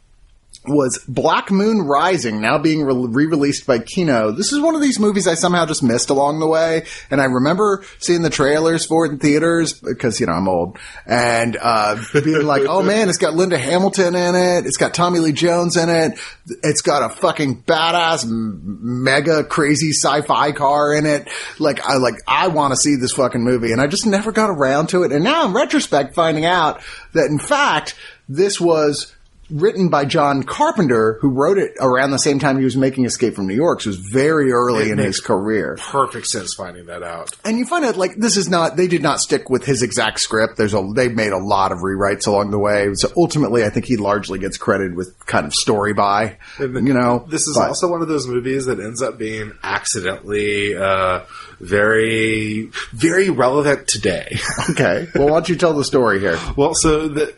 was 0.66 1.02
Black 1.08 1.50
Moon 1.50 1.82
Rising, 1.82 2.40
now 2.40 2.58
being 2.58 2.84
re 2.84 3.26
released 3.26 3.66
by 3.66 3.78
Kino. 3.78 4.30
This 4.30 4.52
is 4.52 4.60
one 4.60 4.74
of 4.74 4.82
these 4.82 5.00
movies 5.00 5.26
I 5.26 5.34
somehow 5.34 5.64
just 5.64 5.82
missed 5.82 6.10
along 6.10 6.40
the 6.40 6.46
way, 6.46 6.84
and 7.10 7.20
I 7.20 7.24
remember 7.24 7.82
seeing 7.98 8.22
the 8.22 8.30
trailers 8.30 8.84
for 8.84 9.06
it 9.06 9.12
in 9.12 9.18
theaters 9.18 9.72
because 9.72 10.20
you 10.20 10.26
know 10.26 10.32
I'm 10.32 10.48
old, 10.48 10.78
and 11.06 11.56
uh, 11.60 11.96
being 12.12 12.44
like, 12.44 12.64
"Oh 12.68 12.82
man, 12.82 13.08
it's 13.08 13.18
got 13.18 13.34
Linda 13.34 13.56
Hamilton 13.56 14.14
in 14.14 14.34
it, 14.34 14.66
it's 14.66 14.76
got 14.76 14.92
Tommy 14.92 15.18
Lee 15.20 15.32
Jones 15.32 15.76
in 15.76 15.88
it, 15.88 16.18
it's 16.62 16.82
got 16.82 17.10
a 17.10 17.14
fucking 17.14 17.62
badass, 17.62 18.26
mega 18.28 19.44
crazy 19.44 19.90
sci-fi 19.92 20.52
car 20.52 20.92
in 20.92 21.06
it." 21.06 21.28
Like 21.58 21.80
I 21.80 21.96
like 21.96 22.16
I 22.28 22.48
want 22.48 22.72
to 22.72 22.76
see 22.76 22.96
this 22.96 23.12
fucking 23.12 23.42
movie, 23.42 23.72
and 23.72 23.80
I 23.80 23.86
just 23.86 24.06
never 24.06 24.30
got 24.30 24.50
around 24.50 24.88
to 24.90 25.04
it, 25.04 25.12
and 25.12 25.24
now 25.24 25.46
in 25.46 25.54
retrospect, 25.54 26.14
finding 26.14 26.44
out 26.44 26.82
that 27.14 27.26
in 27.26 27.38
fact 27.38 27.94
this 28.28 28.60
was 28.60 29.14
written 29.50 29.88
by 29.88 30.04
John 30.04 30.42
Carpenter, 30.42 31.18
who 31.20 31.30
wrote 31.30 31.58
it 31.58 31.72
around 31.80 32.10
the 32.10 32.18
same 32.18 32.38
time 32.38 32.58
he 32.58 32.64
was 32.64 32.76
making 32.76 33.04
Escape 33.04 33.34
from 33.34 33.46
New 33.46 33.54
York. 33.54 33.80
So 33.80 33.88
it 33.88 33.96
was 33.96 33.98
very 33.98 34.52
early 34.52 34.86
It 34.86 34.92
in 34.92 34.98
his 34.98 35.20
career. 35.20 35.76
Perfect 35.78 36.26
sense 36.26 36.54
finding 36.54 36.86
that 36.86 37.02
out. 37.02 37.36
And 37.44 37.58
you 37.58 37.66
find 37.66 37.84
out 37.84 37.96
like 37.96 38.16
this 38.16 38.36
is 38.36 38.48
not 38.48 38.76
they 38.76 38.86
did 38.86 39.02
not 39.02 39.20
stick 39.20 39.50
with 39.50 39.64
his 39.64 39.82
exact 39.82 40.20
script. 40.20 40.56
There's 40.56 40.74
a 40.74 40.82
they 40.94 41.08
made 41.08 41.32
a 41.32 41.38
lot 41.38 41.72
of 41.72 41.78
rewrites 41.78 42.26
along 42.26 42.50
the 42.50 42.58
way. 42.58 42.90
So 42.94 43.10
ultimately, 43.16 43.64
I 43.64 43.70
think 43.70 43.86
he 43.86 43.96
largely 43.96 44.38
gets 44.38 44.56
credited 44.56 44.96
with 44.96 45.18
kind 45.26 45.46
of 45.46 45.54
story 45.54 45.92
by, 45.92 46.38
you 46.58 46.68
know. 46.94 47.26
This 47.28 47.46
is 47.46 47.56
but- 47.56 47.68
also 47.68 47.88
one 47.88 48.02
of 48.02 48.08
those 48.08 48.26
movies 48.26 48.66
that 48.66 48.80
ends 48.80 49.02
up 49.02 49.18
being 49.18 49.52
accidentally 49.62 50.76
uh, 50.76 51.20
very, 51.60 52.70
very 52.92 53.30
relevant 53.30 53.86
today. 53.88 54.38
okay. 54.70 55.06
Well, 55.14 55.26
why 55.26 55.30
don't 55.32 55.48
you 55.48 55.56
tell 55.56 55.74
the 55.74 55.84
story 55.84 56.20
here? 56.20 56.38
well, 56.56 56.74
so 56.74 57.08
the. 57.08 57.34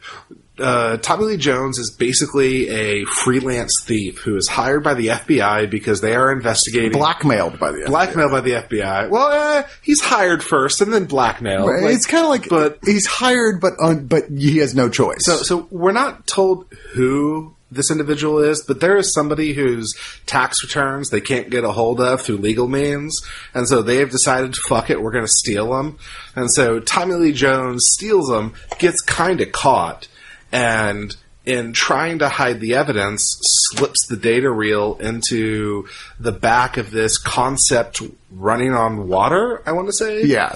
Uh, 0.62 0.96
Tommy 0.98 1.24
Lee 1.24 1.36
Jones 1.36 1.78
is 1.78 1.90
basically 1.90 2.68
a 2.68 3.04
freelance 3.04 3.82
thief 3.84 4.18
who 4.18 4.36
is 4.36 4.48
hired 4.48 4.82
by 4.84 4.94
the 4.94 5.08
FBI 5.08 5.70
because 5.70 6.00
they 6.00 6.14
are 6.14 6.32
investigating 6.32 6.92
Blackmailed 6.92 7.58
by 7.58 7.72
the 7.72 7.78
FBI. 7.78 7.86
blackmailed 7.86 8.30
by 8.30 8.40
the 8.40 8.50
FBI. 8.52 9.10
Well, 9.10 9.26
uh, 9.26 9.62
he's 9.82 10.00
hired 10.00 10.42
first 10.42 10.80
and 10.80 10.92
then 10.92 11.06
blackmailed. 11.06 11.68
FBI. 11.68 11.82
Like, 11.82 11.94
it's 11.94 12.06
kind 12.06 12.24
of 12.24 12.30
like, 12.30 12.48
but 12.48 12.78
he's 12.84 13.06
hired, 13.06 13.60
but 13.60 13.74
un, 13.82 14.06
but 14.06 14.28
he 14.30 14.58
has 14.58 14.74
no 14.74 14.88
choice. 14.88 15.24
So, 15.24 15.36
so 15.36 15.68
we're 15.70 15.92
not 15.92 16.26
told 16.26 16.72
who 16.92 17.54
this 17.70 17.90
individual 17.90 18.38
is, 18.38 18.62
but 18.62 18.80
there 18.80 18.98
is 18.98 19.14
somebody 19.14 19.54
whose 19.54 19.94
tax 20.26 20.62
returns 20.62 21.08
they 21.08 21.22
can't 21.22 21.48
get 21.48 21.64
a 21.64 21.72
hold 21.72 22.00
of 22.02 22.20
through 22.20 22.36
legal 22.36 22.68
means, 22.68 23.18
and 23.54 23.66
so 23.66 23.80
they 23.80 23.96
have 23.96 24.10
decided, 24.10 24.52
to 24.52 24.60
fuck 24.68 24.90
it, 24.90 25.00
we're 25.00 25.10
going 25.10 25.24
to 25.24 25.32
steal 25.32 25.70
them. 25.72 25.96
And 26.36 26.52
so 26.52 26.80
Tommy 26.80 27.14
Lee 27.14 27.32
Jones 27.32 27.88
steals 27.90 28.28
them, 28.28 28.52
gets 28.78 29.00
kind 29.00 29.40
of 29.40 29.52
caught, 29.52 30.06
and 30.52 31.16
in 31.44 31.72
trying 31.72 32.20
to 32.20 32.28
hide 32.28 32.60
the 32.60 32.74
evidence, 32.76 33.36
slips 33.72 34.06
the 34.06 34.16
data 34.16 34.48
reel 34.48 34.96
into 35.00 35.88
the 36.20 36.30
back 36.30 36.76
of 36.76 36.92
this 36.92 37.18
concept 37.18 38.00
running 38.30 38.72
on 38.72 39.08
water. 39.08 39.60
I 39.66 39.72
want 39.72 39.88
to 39.88 39.92
say, 39.92 40.22
Yeah. 40.24 40.52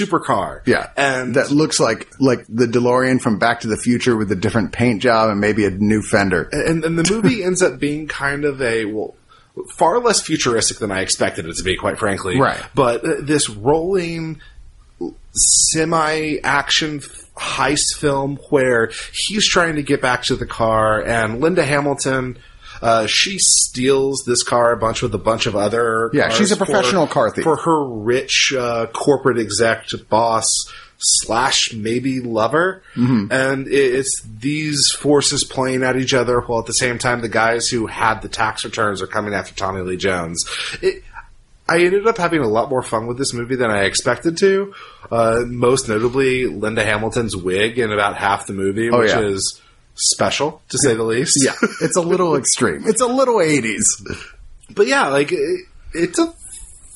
supercar. 0.00 0.60
Yeah, 0.66 0.88
and 0.96 1.34
that 1.34 1.50
looks 1.50 1.78
like 1.78 2.08
like 2.20 2.46
the 2.48 2.64
DeLorean 2.66 3.20
from 3.20 3.38
Back 3.38 3.60
to 3.60 3.68
the 3.68 3.76
Future 3.76 4.16
with 4.16 4.32
a 4.32 4.36
different 4.36 4.72
paint 4.72 5.02
job 5.02 5.28
and 5.28 5.40
maybe 5.40 5.66
a 5.66 5.70
new 5.70 6.00
fender. 6.00 6.48
and, 6.52 6.84
and 6.86 6.98
the 6.98 7.12
movie 7.12 7.44
ends 7.44 7.62
up 7.62 7.78
being 7.78 8.08
kind 8.08 8.44
of 8.46 8.62
a 8.62 8.86
well 8.86 9.14
far 9.76 9.98
less 9.98 10.20
futuristic 10.22 10.78
than 10.78 10.92
i 10.92 11.00
expected 11.00 11.44
it 11.44 11.54
to 11.56 11.64
be 11.64 11.76
quite 11.76 11.98
frankly 11.98 12.38
Right. 12.40 12.62
but 12.74 13.04
uh, 13.04 13.14
this 13.20 13.50
rolling 13.50 14.40
semi 15.32 16.36
action 16.42 17.00
heist 17.36 17.96
film 17.98 18.36
where 18.50 18.90
he's 19.28 19.46
trying 19.48 19.76
to 19.76 19.82
get 19.82 20.02
back 20.02 20.22
to 20.24 20.36
the 20.36 20.46
car 20.46 21.02
and 21.02 21.40
linda 21.40 21.64
hamilton 21.64 22.36
uh, 22.82 23.06
she 23.06 23.36
steals 23.38 24.22
this 24.26 24.42
car 24.42 24.72
a 24.72 24.76
bunch 24.76 25.02
with 25.02 25.14
a 25.14 25.18
bunch 25.18 25.44
of 25.46 25.54
other 25.54 26.08
Yeah, 26.14 26.30
she's 26.30 26.50
a 26.50 26.56
for- 26.56 26.64
professional 26.64 27.06
car 27.06 27.30
thief. 27.30 27.44
for 27.44 27.56
her 27.56 27.84
rich 27.84 28.54
uh, 28.58 28.86
corporate 28.86 29.38
exec 29.38 29.84
boss 30.08 30.46
slash 30.98 31.72
maybe 31.74 32.20
lover 32.20 32.82
Mm-hmm. 32.94 33.30
and 33.32 33.66
it's 33.68 34.22
these 34.38 34.90
forces 34.98 35.44
playing 35.44 35.82
at 35.82 35.96
each 35.96 36.12
other 36.12 36.40
while 36.40 36.60
at 36.60 36.66
the 36.66 36.72
same 36.74 36.98
time 36.98 37.20
the 37.22 37.28
guys 37.28 37.68
who 37.68 37.86
had 37.86 38.20
the 38.20 38.28
tax 38.28 38.64
returns 38.64 39.00
are 39.00 39.06
coming 39.06 39.32
after 39.32 39.54
tommy 39.54 39.80
lee 39.82 39.96
jones 39.96 40.44
it, 40.82 41.02
I 41.70 41.78
ended 41.84 42.06
up 42.06 42.18
having 42.18 42.40
a 42.40 42.48
lot 42.48 42.68
more 42.68 42.82
fun 42.82 43.06
with 43.06 43.16
this 43.16 43.32
movie 43.32 43.56
than 43.56 43.70
I 43.70 43.84
expected 43.84 44.36
to. 44.38 44.74
Uh, 45.10 45.40
most 45.46 45.88
notably, 45.88 46.46
Linda 46.46 46.84
Hamilton's 46.84 47.36
wig 47.36 47.78
in 47.78 47.92
about 47.92 48.16
half 48.16 48.46
the 48.46 48.52
movie, 48.52 48.90
Oh, 48.90 48.98
which 48.98 49.10
yeah. 49.10 49.20
is 49.20 49.60
special 49.94 50.62
to 50.70 50.78
say 50.78 50.94
the 50.94 51.04
least. 51.04 51.38
Yeah, 51.44 51.54
it's 51.80 51.96
a 51.96 52.00
little 52.02 52.36
extreme. 52.40 52.82
It's 52.86 53.00
a 53.00 53.06
little 53.06 53.36
80s. 53.36 53.84
but 54.74 54.86
yeah, 54.86 55.08
like 55.08 55.30
it, 55.32 55.60
it's 55.94 56.18
a 56.18 56.32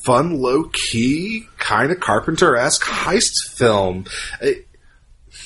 fun, 0.05 0.41
low 0.41 0.64
key, 0.72 1.47
kind 1.59 1.91
of 1.93 2.01
Carpenter 2.01 2.57
esque 2.57 2.83
heist 2.85 3.33
film. 3.57 4.05
It, 4.41 4.66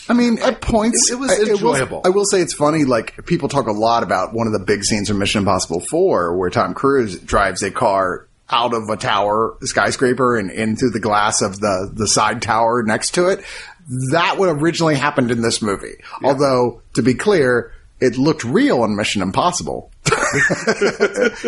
I 0.09 0.14
mean, 0.14 0.39
at 0.39 0.61
points 0.61 1.11
It- 1.11 1.14
it 1.14 1.18
was 1.18 1.31
I- 1.33 1.39
will- 1.39 1.49
enjoyable. 1.51 2.01
I 2.05 2.09
will 2.11 2.24
say 2.24 2.41
it's 2.41 2.55
funny. 2.55 2.85
Like 2.85 3.26
people 3.26 3.49
talk 3.49 3.66
a 3.66 3.72
lot 3.72 4.03
about 4.03 4.33
one 4.35 4.47
of 4.47 4.53
the 4.53 4.59
big 4.64 4.85
scenes 4.85 5.09
from 5.09 5.18
Mission 5.18 5.41
Impossible 5.41 5.81
Four, 5.91 6.37
where 6.39 6.51
Tom 6.51 6.74
Cruise 6.74 7.18
drives 7.18 7.62
a 7.62 7.70
car 7.70 8.28
out 8.51 8.73
of 8.75 8.89
a 8.89 8.97
tower 8.97 9.57
skyscraper 9.63 10.37
and 10.39 10.51
into 10.51 10.89
the 10.91 11.01
glass 11.01 11.43
of 11.43 11.61
the 11.61 11.91
the 11.93 12.09
side 12.09 12.41
tower 12.43 12.83
next 12.83 13.13
to 13.15 13.29
it. 13.29 13.45
That 14.13 14.37
would 14.39 14.51
originally 14.61 14.97
happened 14.97 15.31
in 15.31 15.41
this 15.41 15.63
movie. 15.63 15.95
Although, 16.23 16.83
to 16.95 17.03
be 17.03 17.15
clear, 17.15 17.73
it 18.01 18.19
looked 18.19 18.45
real 18.45 18.85
in 18.85 18.97
Mission 18.97 19.23
Impossible. 19.23 19.91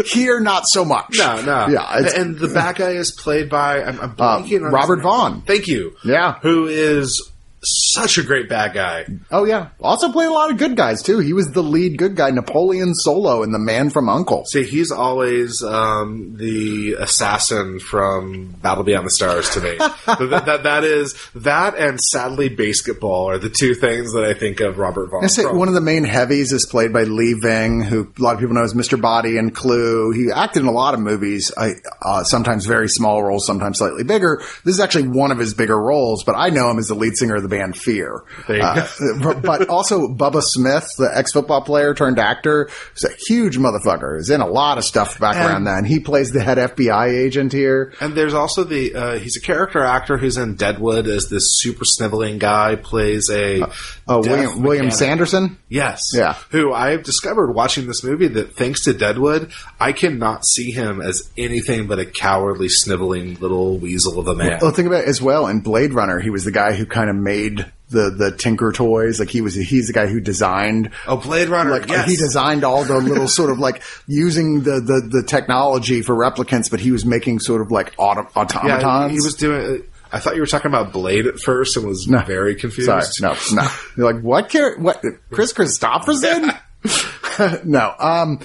Here, 0.07 0.41
not 0.41 0.65
so 0.67 0.85
much. 0.85 1.17
no, 1.19 1.41
no, 1.43 1.69
Yeah, 1.69 1.99
it's- 1.99 2.15
and 2.15 2.39
the 2.39 2.49
bad 2.49 2.77
guy 2.77 2.91
is 2.91 3.11
played 3.13 3.49
by 3.51 3.83
I'm, 3.83 4.01
I'm 4.01 4.11
uh, 4.11 4.15
blanking 4.43 4.65
on 4.67 4.73
Robert. 4.73 5.03
Vaughn. 5.03 5.43
Thank 5.43 5.69
you. 5.69 5.95
Yeah. 6.05 6.39
who 6.41 6.67
is 6.67 7.30
such 7.63 8.17
a 8.17 8.23
great 8.23 8.49
bad 8.49 8.73
guy. 8.73 9.07
Oh 9.31 9.45
yeah. 9.45 9.69
Also 9.81 10.11
played 10.11 10.29
a 10.29 10.33
lot 10.33 10.51
of 10.51 10.57
good 10.57 10.77
guys 10.77 11.03
too. 11.03 11.19
He 11.19 11.33
was 11.33 11.51
the 11.51 11.63
lead 11.63 11.99
good 11.99 12.17
guy, 12.17 12.31
Napoleon 12.31 12.95
Solo 12.95 13.43
in 13.43 13.53
The 13.53 13.59
Man 13.59 13.91
from 13.91 14.09
Uncle. 14.09 14.47
See, 14.47 14.65
he's 14.65 14.91
always 14.91 15.63
um, 15.63 16.37
the 16.37 16.95
assassin 16.95 17.79
from 17.79 18.53
Battle 18.63 18.85
Beyond 18.85 19.07
the 19.07 19.11
Stars 19.11 19.51
to 19.51 19.61
me. 19.61 19.77
that, 19.79 20.43
that, 20.47 20.63
that 20.63 20.85
is 20.85 21.15
that 21.35 21.77
and 21.77 22.01
sadly 22.01 22.49
basketball 22.49 23.29
are 23.29 23.39
the 23.39 23.51
two 23.51 23.75
things 23.75 24.15
that 24.15 24.25
I 24.25 24.33
think 24.33 24.61
of 24.61 24.79
Robert 24.79 25.11
Vaughn. 25.11 25.25
I 25.25 25.27
say 25.27 25.43
from. 25.43 25.59
one 25.59 25.69
of 25.69 25.75
the 25.75 25.81
main 25.83 26.05
heavies 26.05 26.53
is 26.53 26.65
played 26.65 26.93
by 26.93 27.03
Lee 27.03 27.35
Ving, 27.35 27.83
who 27.83 28.11
a 28.19 28.23
lot 28.23 28.35
of 28.35 28.41
people 28.41 28.55
know 28.55 28.63
as 28.63 28.75
Mr. 28.75 29.01
Body 29.01 29.37
and 29.37 29.55
Clue. 29.55 30.13
He 30.13 30.31
acted 30.35 30.61
in 30.63 30.67
a 30.67 30.73
lot 30.73 30.95
of 30.95 31.01
movies, 31.01 31.53
I, 31.57 31.73
uh, 32.03 32.25
sometimes 32.25 32.65
very 32.65 32.89
small 32.89 33.23
roles, 33.23 33.47
sometimes 33.47 33.79
slightly 33.79 34.05
bigger. 34.05 34.43
This 34.65 34.75
is 34.75 34.81
actually 34.81 35.09
one 35.09 35.31
of 35.31 35.39
his 35.39 35.53
bigger 35.53 35.79
roles, 35.79 36.25
but 36.25 36.37
I 36.37 36.49
know 36.49 36.71
him 36.71 36.79
as 36.79 36.87
the 36.87 36.95
lead 36.95 37.17
singer 37.17 37.37
of 37.37 37.43
the 37.43 37.50
band 37.51 37.77
Fear. 37.77 38.23
Uh, 38.49 38.87
but 39.43 39.69
also 39.69 40.09
Bubba 40.09 40.43
Smith, 40.43 40.89
the 40.99 41.11
ex-football 41.15 41.63
player 41.63 41.93
turned 41.95 42.19
actor, 42.19 42.71
is 42.97 43.05
a 43.05 43.11
huge 43.29 43.59
motherfucker. 43.59 44.19
Is 44.19 44.31
in 44.31 44.41
a 44.41 44.47
lot 44.47 44.79
of 44.79 44.85
stuff 44.85 45.19
back 45.21 45.37
And- 45.37 45.47
around 45.47 45.65
then. 45.65 45.85
He 45.85 46.01
plays 46.01 46.31
the 46.31 46.41
head 46.41 46.57
FBI 46.59 47.09
agent 47.09 47.53
here. 47.53 47.93
And 48.01 48.15
there's 48.15 48.35
also 48.35 48.65
the 48.65 48.95
uh, 48.95 49.19
he's 49.19 49.37
a 49.37 49.41
character 49.41 49.83
actor 49.83 50.17
who's 50.17 50.37
in 50.37 50.55
Deadwood 50.55 51.07
as 51.07 51.29
this 51.29 51.59
super 51.61 51.85
sniveling 51.85 52.39
guy 52.39 52.77
plays 52.77 53.29
a 53.31 53.61
Uh, 53.63 53.67
deaf 53.67 54.27
William, 54.27 54.63
William. 54.63 54.91
Sanderson. 54.91 55.59
Yes. 55.69 56.11
Yeah. 56.15 56.35
Who 56.51 56.73
I 56.73 56.91
have 56.93 57.03
discovered 57.03 57.53
watching 57.53 57.87
this 57.87 58.03
movie 58.05 58.29
that 58.29 58.55
thanks 58.55 58.85
to 58.85 58.93
Deadwood, 58.93 59.51
I 59.81 59.93
cannot 59.93 60.45
see 60.47 60.71
him 60.71 61.01
as 61.01 61.29
anything 61.37 61.87
but 61.87 61.99
a 61.99 62.05
cowardly, 62.07 62.69
sniveling 62.69 63.35
little 63.41 63.79
weasel 63.79 64.19
of 64.21 64.29
a 64.29 64.35
man. 64.35 64.59
Well, 64.61 64.71
think 64.73 64.87
about 64.87 65.03
it 65.05 65.09
as 65.09 65.21
well. 65.21 65.47
In 65.49 65.61
Blade 65.61 65.93
Runner, 65.93 66.21
he 66.21 66.31
was 66.31 66.45
the 66.45 66.53
guy 66.53 66.75
who 66.75 66.87
kind 66.87 67.09
of 67.11 67.17
made 67.17 67.40
the 67.49 68.11
the 68.11 68.35
Tinker 68.37 68.73
toys. 68.73 69.19
Like 69.19 69.31
he 69.31 69.41
was, 69.41 69.55
he's 69.55 69.87
the 69.89 69.93
guy 69.93 70.07
who 70.07 70.21
designed. 70.21 70.91
oh, 71.07 71.17
Blade 71.17 71.49
Runner. 71.49 71.71
Like 71.71 71.89
yes. 71.89 72.09
he 72.09 72.17
designed 72.17 72.65
all 72.65 72.85
the 72.85 72.99
little 72.99 73.29
sort 73.41 73.51
of 73.51 73.59
like 73.59 73.83
using 74.07 74.63
the, 74.63 74.81
the 74.81 75.09
the 75.21 75.23
technology 75.27 76.03
for 76.03 76.15
replicants, 76.15 76.71
but 76.71 76.81
he 76.81 76.91
was 76.93 77.05
making 77.05 77.41
sort 77.41 77.61
of 77.63 77.71
like 77.71 77.95
auto, 77.99 78.23
Yeah, 78.35 78.43
automatons. 78.77 79.13
he 79.13 79.21
was 79.21 79.35
doing. 79.35 79.85
I 80.13 80.19
thought 80.19 80.35
you 80.35 80.41
were 80.41 80.47
talking 80.47 80.69
about 80.71 80.93
Blade 80.93 81.27
at 81.27 81.39
first 81.39 81.77
and 81.77 81.87
was 81.87 82.05
very 82.05 82.57
confused. 82.57 82.89
Sorry, 82.89 83.05
no, 83.21 83.63
no. 83.63 83.69
You're 83.97 84.13
like, 84.13 84.23
what? 84.23 84.49
Char- 84.49 84.77
what? 84.79 85.05
Kris 85.31 85.53
Kristofferson? 85.53 86.59
no. 87.65 87.95
Um, 87.99 88.41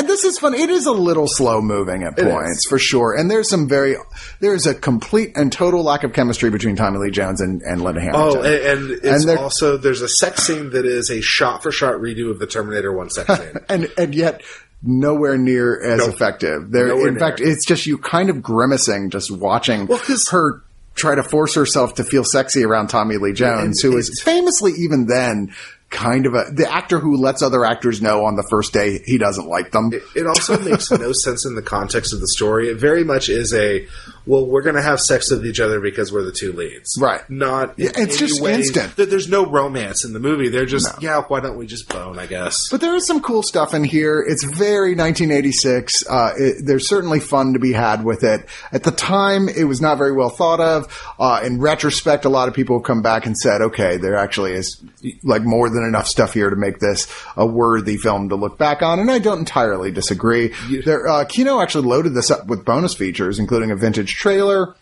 and 0.00 0.08
this 0.08 0.24
is 0.24 0.38
fun. 0.38 0.54
It 0.54 0.70
is 0.70 0.86
a 0.86 0.92
little 0.92 1.26
slow 1.28 1.60
moving 1.60 2.02
at 2.02 2.16
points, 2.16 2.66
for 2.68 2.78
sure. 2.78 3.14
And 3.16 3.30
there's 3.30 3.48
some 3.48 3.68
very, 3.68 3.96
there's 4.40 4.66
a 4.66 4.74
complete 4.74 5.32
and 5.36 5.52
total 5.52 5.82
lack 5.82 6.02
of 6.04 6.12
chemistry 6.12 6.50
between 6.50 6.74
Tommy 6.76 6.98
Lee 6.98 7.10
Jones 7.10 7.40
and, 7.40 7.62
and 7.62 7.82
Linda 7.82 8.00
Hamilton. 8.00 8.40
Oh, 8.42 8.44
and, 8.44 8.90
and 8.90 9.00
it's 9.04 9.24
And 9.26 9.38
also 9.38 9.76
there's 9.76 10.00
a 10.02 10.08
sex 10.08 10.42
scene 10.44 10.70
that 10.70 10.84
is 10.86 11.10
a 11.10 11.20
shot 11.20 11.62
for 11.62 11.70
shot 11.70 11.94
redo 11.96 12.30
of 12.30 12.38
the 12.38 12.46
Terminator 12.46 12.92
One 12.92 13.10
sex 13.10 13.28
scene. 13.38 13.54
and 13.68 13.88
and 13.96 14.14
yet 14.14 14.42
nowhere 14.82 15.36
near 15.36 15.78
as 15.82 15.98
Nope. 15.98 16.14
effective. 16.14 16.70
There, 16.70 16.88
Nowhere 16.88 17.08
in 17.08 17.14
near. 17.14 17.20
fact, 17.20 17.40
it's 17.40 17.66
just 17.66 17.86
you 17.86 17.98
kind 17.98 18.30
of 18.30 18.42
grimacing 18.42 19.10
just 19.10 19.30
watching 19.30 19.86
Well, 19.86 20.00
her 20.30 20.62
try 20.94 21.14
to 21.14 21.22
force 21.22 21.54
herself 21.54 21.94
to 21.96 22.04
feel 22.04 22.24
sexy 22.24 22.64
around 22.64 22.88
Tommy 22.88 23.16
Lee 23.16 23.32
Jones, 23.32 23.82
and 23.84 23.92
who 23.92 23.98
is 23.98 24.20
famously 24.22 24.72
even 24.78 25.06
then 25.06 25.54
kind 25.90 26.24
of 26.24 26.34
a 26.34 26.44
the 26.52 26.72
actor 26.72 27.00
who 27.00 27.16
lets 27.16 27.42
other 27.42 27.64
actors 27.64 28.00
know 28.00 28.24
on 28.24 28.36
the 28.36 28.46
first 28.48 28.72
day 28.72 29.02
he 29.04 29.18
doesn't 29.18 29.46
like 29.46 29.72
them. 29.72 29.90
It 29.92 30.26
also 30.26 30.58
makes 30.58 30.90
no 30.90 31.12
sense 31.12 31.44
in 31.44 31.56
the 31.56 31.62
context 31.62 32.14
of 32.14 32.20
the 32.20 32.28
story. 32.28 32.68
It 32.68 32.78
very 32.78 33.04
much 33.04 33.28
is 33.28 33.52
a 33.52 33.86
well, 34.26 34.46
we're 34.46 34.62
going 34.62 34.76
to 34.76 34.82
have 34.82 35.00
sex 35.00 35.30
with 35.30 35.46
each 35.46 35.60
other 35.60 35.80
because 35.80 36.12
we're 36.12 36.22
the 36.22 36.32
two 36.32 36.52
leads, 36.52 36.96
Right. 37.00 37.22
Not. 37.30 37.78
Yeah, 37.78 37.90
it's 37.96 38.18
just 38.18 38.40
way- 38.40 38.54
instant. 38.54 38.96
there- 38.96 39.06
There's 39.06 39.28
no 39.28 39.46
romance 39.46 40.04
in 40.04 40.12
the 40.12 40.20
movie. 40.20 40.48
They're 40.48 40.66
just 40.66 41.02
yeah. 41.02 41.22
Why 41.28 41.40
don't 41.40 41.56
we 41.56 41.66
just 41.66 41.88
bone? 41.88 42.18
I 42.18 42.26
guess. 42.26 42.68
But 42.70 42.80
there 42.80 42.94
is 42.94 43.06
some 43.06 43.20
cool 43.20 43.42
stuff 43.42 43.74
in 43.74 43.82
here. 43.84 44.24
It's 44.26 44.44
very 44.44 44.94
1986. 44.94 46.04
Uh, 46.08 46.32
it, 46.36 46.56
there's 46.64 46.88
certainly 46.88 47.20
fun 47.20 47.52
to 47.54 47.58
be 47.58 47.72
had 47.72 48.04
with 48.04 48.22
it. 48.24 48.46
At 48.72 48.82
the 48.84 48.90
time, 48.90 49.48
it 49.48 49.64
was 49.64 49.80
not 49.80 49.98
very 49.98 50.12
well 50.12 50.30
thought 50.30 50.60
of. 50.60 51.14
Uh, 51.18 51.40
in 51.44 51.60
retrospect, 51.60 52.24
a 52.24 52.28
lot 52.28 52.48
of 52.48 52.54
people 52.54 52.78
have 52.78 52.84
come 52.84 53.02
back 53.02 53.26
and 53.26 53.36
said, 53.36 53.60
okay, 53.62 53.96
there 53.96 54.16
actually 54.16 54.52
is 54.52 54.80
like 55.22 55.42
more 55.42 55.68
than 55.70 55.84
enough 55.84 56.06
stuff 56.06 56.34
here 56.34 56.50
to 56.50 56.56
make 56.56 56.78
this 56.78 57.06
a 57.36 57.46
worthy 57.46 57.96
film 57.96 58.28
to 58.28 58.36
look 58.36 58.58
back 58.58 58.82
on. 58.82 58.98
And 58.98 59.10
I 59.10 59.18
don't 59.18 59.38
entirely 59.40 59.90
disagree. 59.90 60.52
There, 60.84 61.06
uh, 61.08 61.24
Kino 61.24 61.60
actually 61.60 61.86
loaded 61.88 62.14
this 62.14 62.30
up 62.30 62.46
with 62.46 62.64
bonus 62.64 62.94
features, 62.94 63.38
including 63.38 63.70
a 63.70 63.76
vintage 63.76 64.09
trailer. 64.14 64.74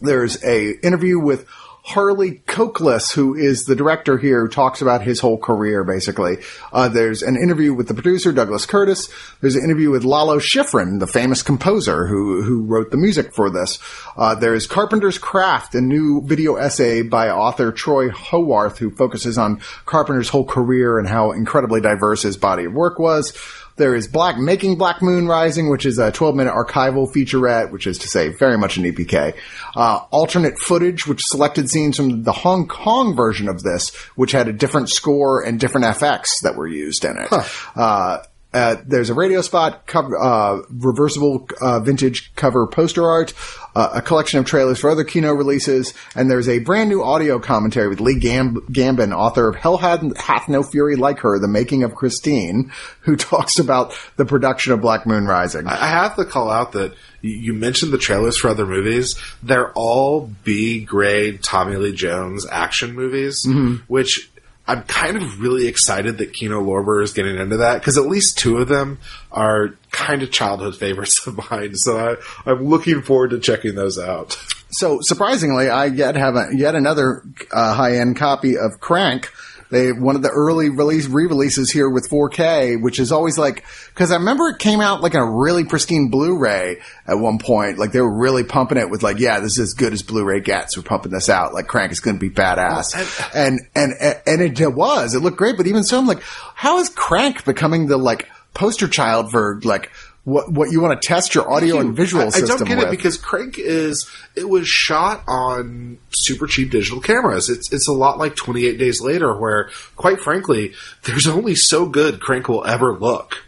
There's 0.00 0.42
a 0.44 0.78
interview 0.84 1.18
with 1.18 1.46
Harley 1.84 2.42
Cokeliss, 2.46 3.12
who 3.12 3.34
is 3.34 3.64
the 3.64 3.74
director 3.74 4.16
here, 4.16 4.42
who 4.42 4.48
talks 4.48 4.80
about 4.82 5.02
his 5.02 5.18
whole 5.18 5.36
career, 5.36 5.82
basically. 5.82 6.36
Uh, 6.72 6.88
there's 6.88 7.22
an 7.22 7.36
interview 7.36 7.74
with 7.74 7.88
the 7.88 7.94
producer, 7.94 8.30
Douglas 8.30 8.66
Curtis. 8.66 9.08
There's 9.40 9.56
an 9.56 9.64
interview 9.64 9.90
with 9.90 10.04
Lalo 10.04 10.38
Schifrin, 10.38 11.00
the 11.00 11.08
famous 11.08 11.42
composer 11.42 12.06
who, 12.06 12.42
who 12.42 12.62
wrote 12.62 12.92
the 12.92 12.96
music 12.96 13.34
for 13.34 13.50
this. 13.50 13.80
Uh, 14.16 14.36
there's 14.36 14.68
Carpenter's 14.68 15.18
Craft, 15.18 15.74
a 15.74 15.80
new 15.80 16.22
video 16.24 16.54
essay 16.54 17.02
by 17.02 17.30
author 17.30 17.72
Troy 17.72 18.10
Howarth, 18.10 18.78
who 18.78 18.92
focuses 18.92 19.36
on 19.36 19.60
Carpenter's 19.84 20.28
whole 20.28 20.46
career 20.46 21.00
and 21.00 21.08
how 21.08 21.32
incredibly 21.32 21.80
diverse 21.80 22.22
his 22.22 22.36
body 22.36 22.64
of 22.64 22.72
work 22.72 23.00
was. 23.00 23.36
There 23.82 23.96
is 23.96 24.06
Black 24.06 24.38
Making 24.38 24.76
Black 24.78 25.02
Moon 25.02 25.26
Rising, 25.26 25.68
which 25.68 25.86
is 25.86 25.98
a 25.98 26.12
12 26.12 26.36
minute 26.36 26.54
archival 26.54 27.12
featurette, 27.12 27.72
which 27.72 27.88
is 27.88 27.98
to 27.98 28.06
say 28.06 28.28
very 28.28 28.56
much 28.56 28.76
an 28.76 28.84
EPK. 28.84 29.34
Uh, 29.74 30.04
alternate 30.12 30.56
footage, 30.56 31.04
which 31.08 31.20
selected 31.24 31.68
scenes 31.68 31.96
from 31.96 32.22
the 32.22 32.30
Hong 32.30 32.68
Kong 32.68 33.16
version 33.16 33.48
of 33.48 33.64
this, 33.64 33.92
which 34.14 34.30
had 34.30 34.46
a 34.46 34.52
different 34.52 34.88
score 34.88 35.42
and 35.42 35.58
different 35.58 35.84
FX 35.86 36.42
that 36.42 36.54
were 36.54 36.68
used 36.68 37.04
in 37.04 37.18
it. 37.18 37.28
Uh, 37.74 38.18
uh, 38.54 38.76
there's 38.86 39.08
a 39.10 39.14
radio 39.14 39.40
spot, 39.40 39.86
cover, 39.86 40.18
uh, 40.18 40.60
reversible 40.70 41.48
uh, 41.60 41.80
vintage 41.80 42.32
cover 42.36 42.66
poster 42.66 43.08
art, 43.08 43.32
uh, 43.74 43.90
a 43.94 44.02
collection 44.02 44.38
of 44.38 44.44
trailers 44.46 44.78
for 44.78 44.90
other 44.90 45.04
Kino 45.04 45.32
releases, 45.32 45.94
and 46.14 46.30
there's 46.30 46.48
a 46.48 46.58
brand 46.58 46.88
new 46.90 47.02
audio 47.02 47.38
commentary 47.38 47.88
with 47.88 48.00
Lee 48.00 48.18
Gam- 48.18 48.60
Gambin, 48.70 49.12
author 49.16 49.48
of 49.48 49.56
Hell 49.56 49.78
Hath, 49.78 50.16
Hath 50.18 50.48
No 50.48 50.62
Fury 50.62 50.96
Like 50.96 51.20
Her, 51.20 51.38
The 51.38 51.48
Making 51.48 51.82
of 51.82 51.94
Christine, 51.94 52.70
who 53.00 53.16
talks 53.16 53.58
about 53.58 53.94
the 54.16 54.24
production 54.26 54.72
of 54.72 54.80
Black 54.82 55.06
Moon 55.06 55.24
Rising. 55.26 55.66
I 55.66 55.86
have 55.86 56.16
to 56.16 56.24
call 56.24 56.50
out 56.50 56.72
that 56.72 56.92
you- 57.22 57.30
you 57.32 57.52
mentioned 57.54 57.92
the 57.92 57.98
trailers 57.98 58.36
for 58.36 58.48
other 58.48 58.66
movies. 58.66 59.16
They're 59.44 59.72
all 59.74 60.30
B 60.42 60.84
grade 60.84 61.42
Tommy 61.42 61.76
Lee 61.76 61.92
Jones 61.92 62.44
action 62.50 62.94
movies, 62.96 63.46
which 63.86 64.28
I'm 64.66 64.84
kind 64.84 65.16
of 65.16 65.40
really 65.40 65.66
excited 65.66 66.18
that 66.18 66.32
Kino 66.32 66.62
Lorber 66.62 67.02
is 67.02 67.12
getting 67.12 67.36
into 67.36 67.58
that 67.58 67.80
because 67.80 67.98
at 67.98 68.06
least 68.06 68.38
two 68.38 68.58
of 68.58 68.68
them 68.68 68.98
are 69.32 69.74
kind 69.90 70.22
of 70.22 70.30
childhood 70.30 70.76
favorites 70.76 71.26
of 71.26 71.50
mine. 71.50 71.74
So 71.74 71.98
I, 71.98 72.50
I'm 72.50 72.64
looking 72.64 73.02
forward 73.02 73.30
to 73.30 73.40
checking 73.40 73.74
those 73.74 73.98
out. 73.98 74.36
So 74.70 75.00
surprisingly, 75.02 75.68
I 75.68 75.86
yet 75.86 76.14
have 76.16 76.36
a, 76.36 76.48
yet 76.54 76.74
another 76.74 77.22
uh, 77.50 77.74
high 77.74 77.98
end 77.98 78.16
copy 78.16 78.56
of 78.56 78.80
Crank. 78.80 79.30
They 79.72 79.90
one 79.90 80.16
of 80.16 80.22
the 80.22 80.28
early 80.28 80.68
release 80.68 81.06
re-releases 81.06 81.70
here 81.70 81.88
with 81.88 82.06
4K, 82.10 82.82
which 82.82 83.00
is 83.00 83.10
always 83.10 83.38
like 83.38 83.64
because 83.88 84.12
I 84.12 84.16
remember 84.16 84.48
it 84.48 84.58
came 84.58 84.82
out 84.82 85.00
like 85.00 85.14
a 85.14 85.24
really 85.24 85.64
pristine 85.64 86.10
Blu-ray 86.10 86.76
at 87.06 87.18
one 87.18 87.38
point. 87.38 87.78
Like 87.78 87.90
they 87.90 88.02
were 88.02 88.14
really 88.14 88.44
pumping 88.44 88.76
it 88.76 88.90
with 88.90 89.02
like, 89.02 89.18
yeah, 89.18 89.40
this 89.40 89.52
is 89.52 89.70
as 89.70 89.72
good 89.72 89.94
as 89.94 90.02
Blu-ray 90.02 90.40
gets. 90.40 90.76
We're 90.76 90.82
pumping 90.82 91.10
this 91.10 91.30
out. 91.30 91.54
Like 91.54 91.68
Crank 91.68 91.90
is 91.90 92.00
going 92.00 92.18
to 92.18 92.20
be 92.20 92.28
badass, 92.28 92.94
and 93.34 93.60
and 93.74 93.94
and 94.26 94.60
it 94.60 94.74
was. 94.74 95.14
It 95.14 95.20
looked 95.20 95.38
great, 95.38 95.56
but 95.56 95.66
even 95.66 95.84
so, 95.84 95.98
I'm 95.98 96.06
like, 96.06 96.22
how 96.54 96.78
is 96.78 96.90
Crank 96.90 97.46
becoming 97.46 97.86
the 97.86 97.96
like 97.96 98.28
poster 98.52 98.88
child 98.88 99.30
for 99.30 99.58
like 99.64 99.90
what 100.24 100.52
what 100.52 100.70
you 100.70 100.80
want 100.80 101.00
to 101.00 101.06
test 101.08 101.34
your 101.34 101.50
audio 101.50 101.78
and 101.80 101.96
visual 101.96 102.22
I, 102.22 102.26
I 102.28 102.40
don't 102.42 102.64
get 102.64 102.78
with? 102.78 102.86
it 102.86 102.90
because 102.90 103.16
Crank 103.18 103.58
is 103.58 104.08
it 104.36 104.48
was 104.48 104.68
shot 104.68 105.24
on 105.26 105.98
super 106.10 106.46
cheap 106.46 106.70
digital 106.70 107.00
cameras. 107.00 107.48
It's 107.48 107.72
it's 107.72 107.88
a 107.88 107.92
lot 107.92 108.18
like 108.18 108.36
28 108.36 108.78
Days 108.78 109.00
Later, 109.00 109.36
where 109.36 109.70
quite 109.96 110.20
frankly, 110.20 110.74
there's 111.04 111.26
only 111.26 111.56
so 111.56 111.86
good 111.86 112.20
Crank 112.20 112.48
will 112.48 112.64
ever 112.64 112.96
look. 112.96 113.38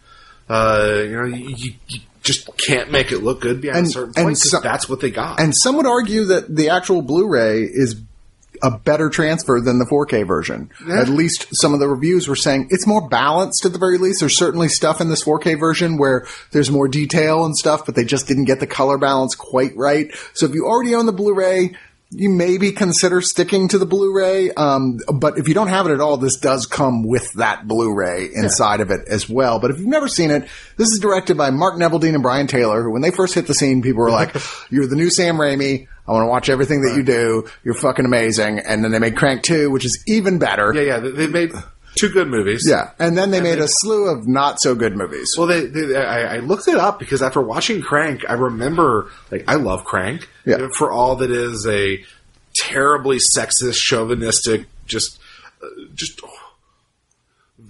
Uh, 0.49 1.01
you 1.05 1.13
know, 1.17 1.25
you, 1.25 1.55
you, 1.57 1.73
you 1.89 2.01
just 2.23 2.49
can't 2.59 2.91
make 2.91 3.13
it 3.13 3.19
look 3.23 3.41
good 3.41 3.61
beyond 3.61 3.79
And- 3.79 3.87
a 3.87 3.91
certain 3.91 4.13
and 4.17 4.25
point 4.27 4.37
'cause 4.39 4.51
so- 4.51 4.61
that's 4.61 4.89
what 4.89 5.01
they 5.01 5.11
got. 5.11 5.41
And 5.41 5.55
some 5.57 5.77
would 5.77 5.87
argue 5.87 6.25
that 6.27 6.55
the 6.55 6.71
actual 6.71 7.03
Blu-ray 7.03 7.63
is 7.63 7.95
a 8.65 8.71
better 8.79 9.11
transfer 9.11 9.61
than 9.61 9.79
the 9.79 9.85
4K 9.85 10.27
version. 10.27 10.71
Yeah. 10.87 11.03
At 11.03 11.09
least 11.11 11.49
some 11.53 11.75
of 11.75 11.81
the 11.81 11.89
reviews 11.89 12.27
were 12.27 12.35
saying 12.35 12.69
it's 12.71 12.87
more 12.87 13.07
balanced 13.07 13.67
at 13.67 13.73
the 13.73 13.79
very 13.79 13.99
least. 13.99 14.21
There's 14.21 14.37
certainly 14.37 14.69
stuff 14.69 15.01
in 15.03 15.11
this 15.11 15.23
4K 15.23 15.61
version 15.61 15.99
where 15.99 16.27
there's 16.53 16.71
more 16.71 16.89
detail 16.89 17.45
and 17.45 17.55
stuff, 17.55 17.85
but 17.85 17.95
they 17.95 18.05
just 18.05 18.27
didn't 18.27 18.47
get 18.47 18.61
the 18.61 18.67
color 18.67 18.97
balance 18.97 19.35
quite 19.35 19.77
right. 19.77 20.09
So 20.33 20.47
if 20.47 20.55
you 20.55 20.67
already 20.67 20.95
own 20.95 21.05
the 21.05 21.13
Blu-ray, 21.13 21.77
you 22.15 22.31
maybe 22.31 22.73
consider 22.73 23.21
sticking 23.21 23.69
to 23.69 23.79
the 23.79 23.87
Blu-ray. 23.87 24.51
Um, 24.53 24.99
but 25.13 25.39
if 25.39 25.49
you 25.49 25.55
don't 25.55 25.69
have 25.69 25.87
it 25.87 25.93
at 25.93 26.01
all, 26.01 26.17
this 26.17 26.37
does 26.37 26.67
come 26.67 27.07
with 27.07 27.33
that 27.35 27.67
Blu-ray 27.67 28.31
inside 28.35 28.81
of 28.81 28.91
it 28.91 29.01
as 29.09 29.29
well. 29.29 29.59
But 29.59 29.71
if 29.71 29.79
you've 29.79 29.89
never 29.89 30.09
seen 30.09 30.31
it, 30.31 30.43
this 30.77 30.89
is 30.89 30.99
directed 31.01 31.37
by 31.37 31.51
Mark 31.51 31.75
Neveldine 31.75 32.15
and 32.15 32.23
Brian 32.23 32.47
Taylor, 32.47 32.83
who 32.83 32.93
when 32.93 33.03
they 33.03 33.11
first 33.11 33.35
hit 33.35 33.47
the 33.47 33.55
scene, 33.55 33.83
people 33.83 34.03
were 34.03 34.11
like, 34.11 34.35
you're 34.71 34.87
the 34.87 34.97
new 34.97 35.11
Sam 35.11 35.37
Raimi. 35.37 35.89
I 36.07 36.13
want 36.13 36.25
to 36.25 36.29
watch 36.29 36.49
everything 36.51 36.83
that 36.83 36.97
you 36.97 37.03
do. 37.03 37.49
You're 37.65 37.75
fucking 37.75 38.05
amazing. 38.05 38.59
And 38.59 38.85
then 38.85 38.91
they 38.93 38.99
made 38.99 39.17
Crank 39.17 39.43
2, 39.43 39.71
which 39.71 39.87
is 39.87 40.05
even 40.07 40.39
better. 40.39 40.73
yeah, 40.75 40.83
yeah, 40.83 40.99
they 40.99 41.27
made 41.27 41.53
two 41.97 42.09
good 42.09 42.29
movies. 42.29 42.67
Yeah. 42.69 42.91
And 42.99 43.17
then 43.17 43.31
they 43.31 43.41
made 43.41 43.59
a 43.59 43.69
slew 43.69 44.09
of 44.09 44.27
not 44.27 44.61
so 44.61 44.75
good 44.75 44.97
movies. 44.97 45.35
Well, 45.37 45.47
they, 45.47 45.67
they 45.67 45.97
I, 45.97 46.37
I 46.37 46.39
looked 46.39 46.69
it 46.69 46.77
up 46.77 46.99
because 46.99 47.23
after 47.23 47.41
watching 47.41 47.83
Crank, 47.83 48.23
I 48.29 48.35
remember 48.35 49.11
like 49.31 49.45
I 49.49 49.55
love 49.55 49.85
Crank. 49.85 50.29
Yeah. 50.45 50.69
For 50.77 50.91
all 50.91 51.17
that 51.17 51.31
is 51.31 51.67
a 51.67 52.05
terribly 52.57 53.19
sexist, 53.19 53.77
chauvinistic, 53.77 54.67
just 54.87 55.19
uh, 55.63 55.67
just 55.95 56.21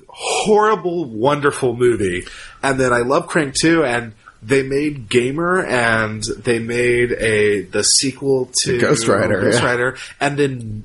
horrible, 0.09 1.05
wonderful 1.05 1.77
movie. 1.77 2.27
And 2.63 2.79
then 2.81 2.93
I 2.93 3.01
love 3.01 3.27
Crank 3.27 3.55
too, 3.55 3.85
and 3.85 4.15
they 4.43 4.63
made 4.63 5.09
Gamer, 5.09 5.65
and 5.65 6.23
they 6.39 6.59
made 6.59 7.13
a 7.13 7.63
the 7.63 7.83
sequel 7.83 8.51
to 8.63 8.79
Ghost 8.81 9.09
Rider, 9.09 9.41
Ghost 9.41 9.61
yeah. 9.61 9.67
Rider, 9.67 9.97
and 10.21 10.39
then. 10.39 10.85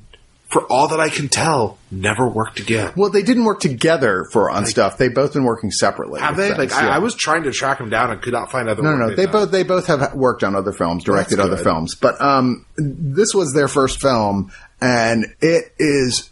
For 0.50 0.62
all 0.64 0.88
that 0.88 0.98
I 0.98 1.10
can 1.10 1.28
tell, 1.28 1.78
never 1.92 2.28
worked 2.28 2.58
again. 2.58 2.92
Well, 2.96 3.10
they 3.10 3.22
didn't 3.22 3.44
work 3.44 3.60
together 3.60 4.26
for 4.32 4.50
on 4.50 4.66
stuff. 4.66 4.98
They've 4.98 5.14
both 5.14 5.32
been 5.32 5.44
working 5.44 5.70
separately. 5.70 6.20
Have 6.20 6.36
they? 6.36 6.52
Like 6.52 6.72
I, 6.72 6.86
yeah. 6.86 6.94
I 6.96 6.98
was 6.98 7.14
trying 7.14 7.44
to 7.44 7.52
track 7.52 7.78
them 7.78 7.88
down 7.88 8.10
and 8.10 8.20
could 8.20 8.32
not 8.32 8.50
find 8.50 8.68
other. 8.68 8.82
No, 8.82 8.96
no, 8.96 9.06
no. 9.06 9.14
done. 9.14 9.32
both 9.32 9.50
they 9.52 9.62
both 9.62 9.86
have 9.86 10.14
worked 10.14 10.42
on 10.42 10.56
other 10.56 10.72
films, 10.72 11.04
directed 11.04 11.38
other 11.38 11.56
films, 11.56 11.94
but 11.94 12.20
um, 12.20 12.66
this 12.76 13.32
was 13.32 13.52
their 13.52 13.68
first 13.68 14.00
film, 14.00 14.50
and 14.80 15.26
it 15.40 15.72
is 15.78 16.29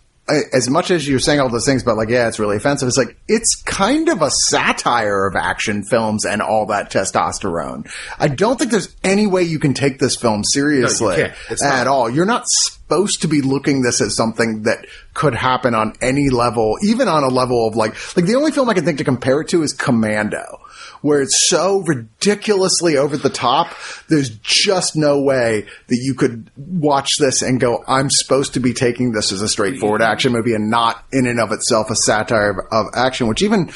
as 0.52 0.68
much 0.68 0.90
as 0.90 1.08
you're 1.08 1.18
saying 1.18 1.40
all 1.40 1.48
those 1.48 1.66
things 1.66 1.82
about 1.82 1.96
like 1.96 2.08
yeah, 2.08 2.28
it's 2.28 2.38
really 2.38 2.56
offensive. 2.56 2.88
It's 2.88 2.96
like 2.96 3.16
it's 3.28 3.62
kind 3.62 4.08
of 4.08 4.22
a 4.22 4.30
satire 4.30 5.26
of 5.26 5.36
action 5.36 5.82
films 5.84 6.24
and 6.24 6.42
all 6.42 6.66
that 6.66 6.90
testosterone. 6.90 7.90
I 8.18 8.28
don't 8.28 8.58
think 8.58 8.70
there's 8.70 8.94
any 9.02 9.26
way 9.26 9.42
you 9.42 9.58
can 9.58 9.74
take 9.74 9.98
this 9.98 10.16
film 10.16 10.44
seriously 10.44 11.16
can't. 11.16 11.62
At 11.62 11.84
not. 11.84 11.86
all. 11.86 12.10
You're 12.10 12.26
not 12.26 12.44
supposed 12.46 13.22
to 13.22 13.28
be 13.28 13.40
looking 13.40 13.82
this 13.82 14.00
as 14.00 14.16
something 14.16 14.62
that 14.62 14.86
could 15.14 15.34
happen 15.34 15.74
on 15.74 15.94
any 16.00 16.30
level, 16.30 16.76
even 16.82 17.08
on 17.08 17.24
a 17.24 17.28
level 17.28 17.66
of 17.66 17.76
like 17.76 17.94
like 18.16 18.26
the 18.26 18.34
only 18.34 18.52
film 18.52 18.68
I 18.68 18.74
can 18.74 18.84
think 18.84 18.98
to 18.98 19.04
compare 19.04 19.40
it 19.40 19.48
to 19.48 19.62
is 19.62 19.72
Commando 19.72 20.60
where 21.02 21.20
it's 21.22 21.48
so 21.48 21.78
ridiculously 21.80 22.96
over 22.96 23.16
the 23.16 23.30
top. 23.30 23.74
There's 24.08 24.30
just 24.30 24.96
no 24.96 25.20
way 25.20 25.66
that 25.88 25.98
you 26.00 26.14
could 26.14 26.50
watch 26.56 27.16
this 27.18 27.42
and 27.42 27.60
go, 27.60 27.84
I'm 27.86 28.10
supposed 28.10 28.54
to 28.54 28.60
be 28.60 28.72
taking 28.72 29.12
this 29.12 29.32
as 29.32 29.42
a 29.42 29.48
straightforward 29.48 30.00
mm-hmm. 30.00 30.12
action 30.12 30.32
movie 30.32 30.54
and 30.54 30.70
not 30.70 31.04
in 31.12 31.26
and 31.26 31.40
of 31.40 31.52
itself 31.52 31.90
a 31.90 31.96
satire 31.96 32.50
of, 32.50 32.58
of 32.70 32.86
action, 32.94 33.26
which 33.26 33.42
even 33.42 33.70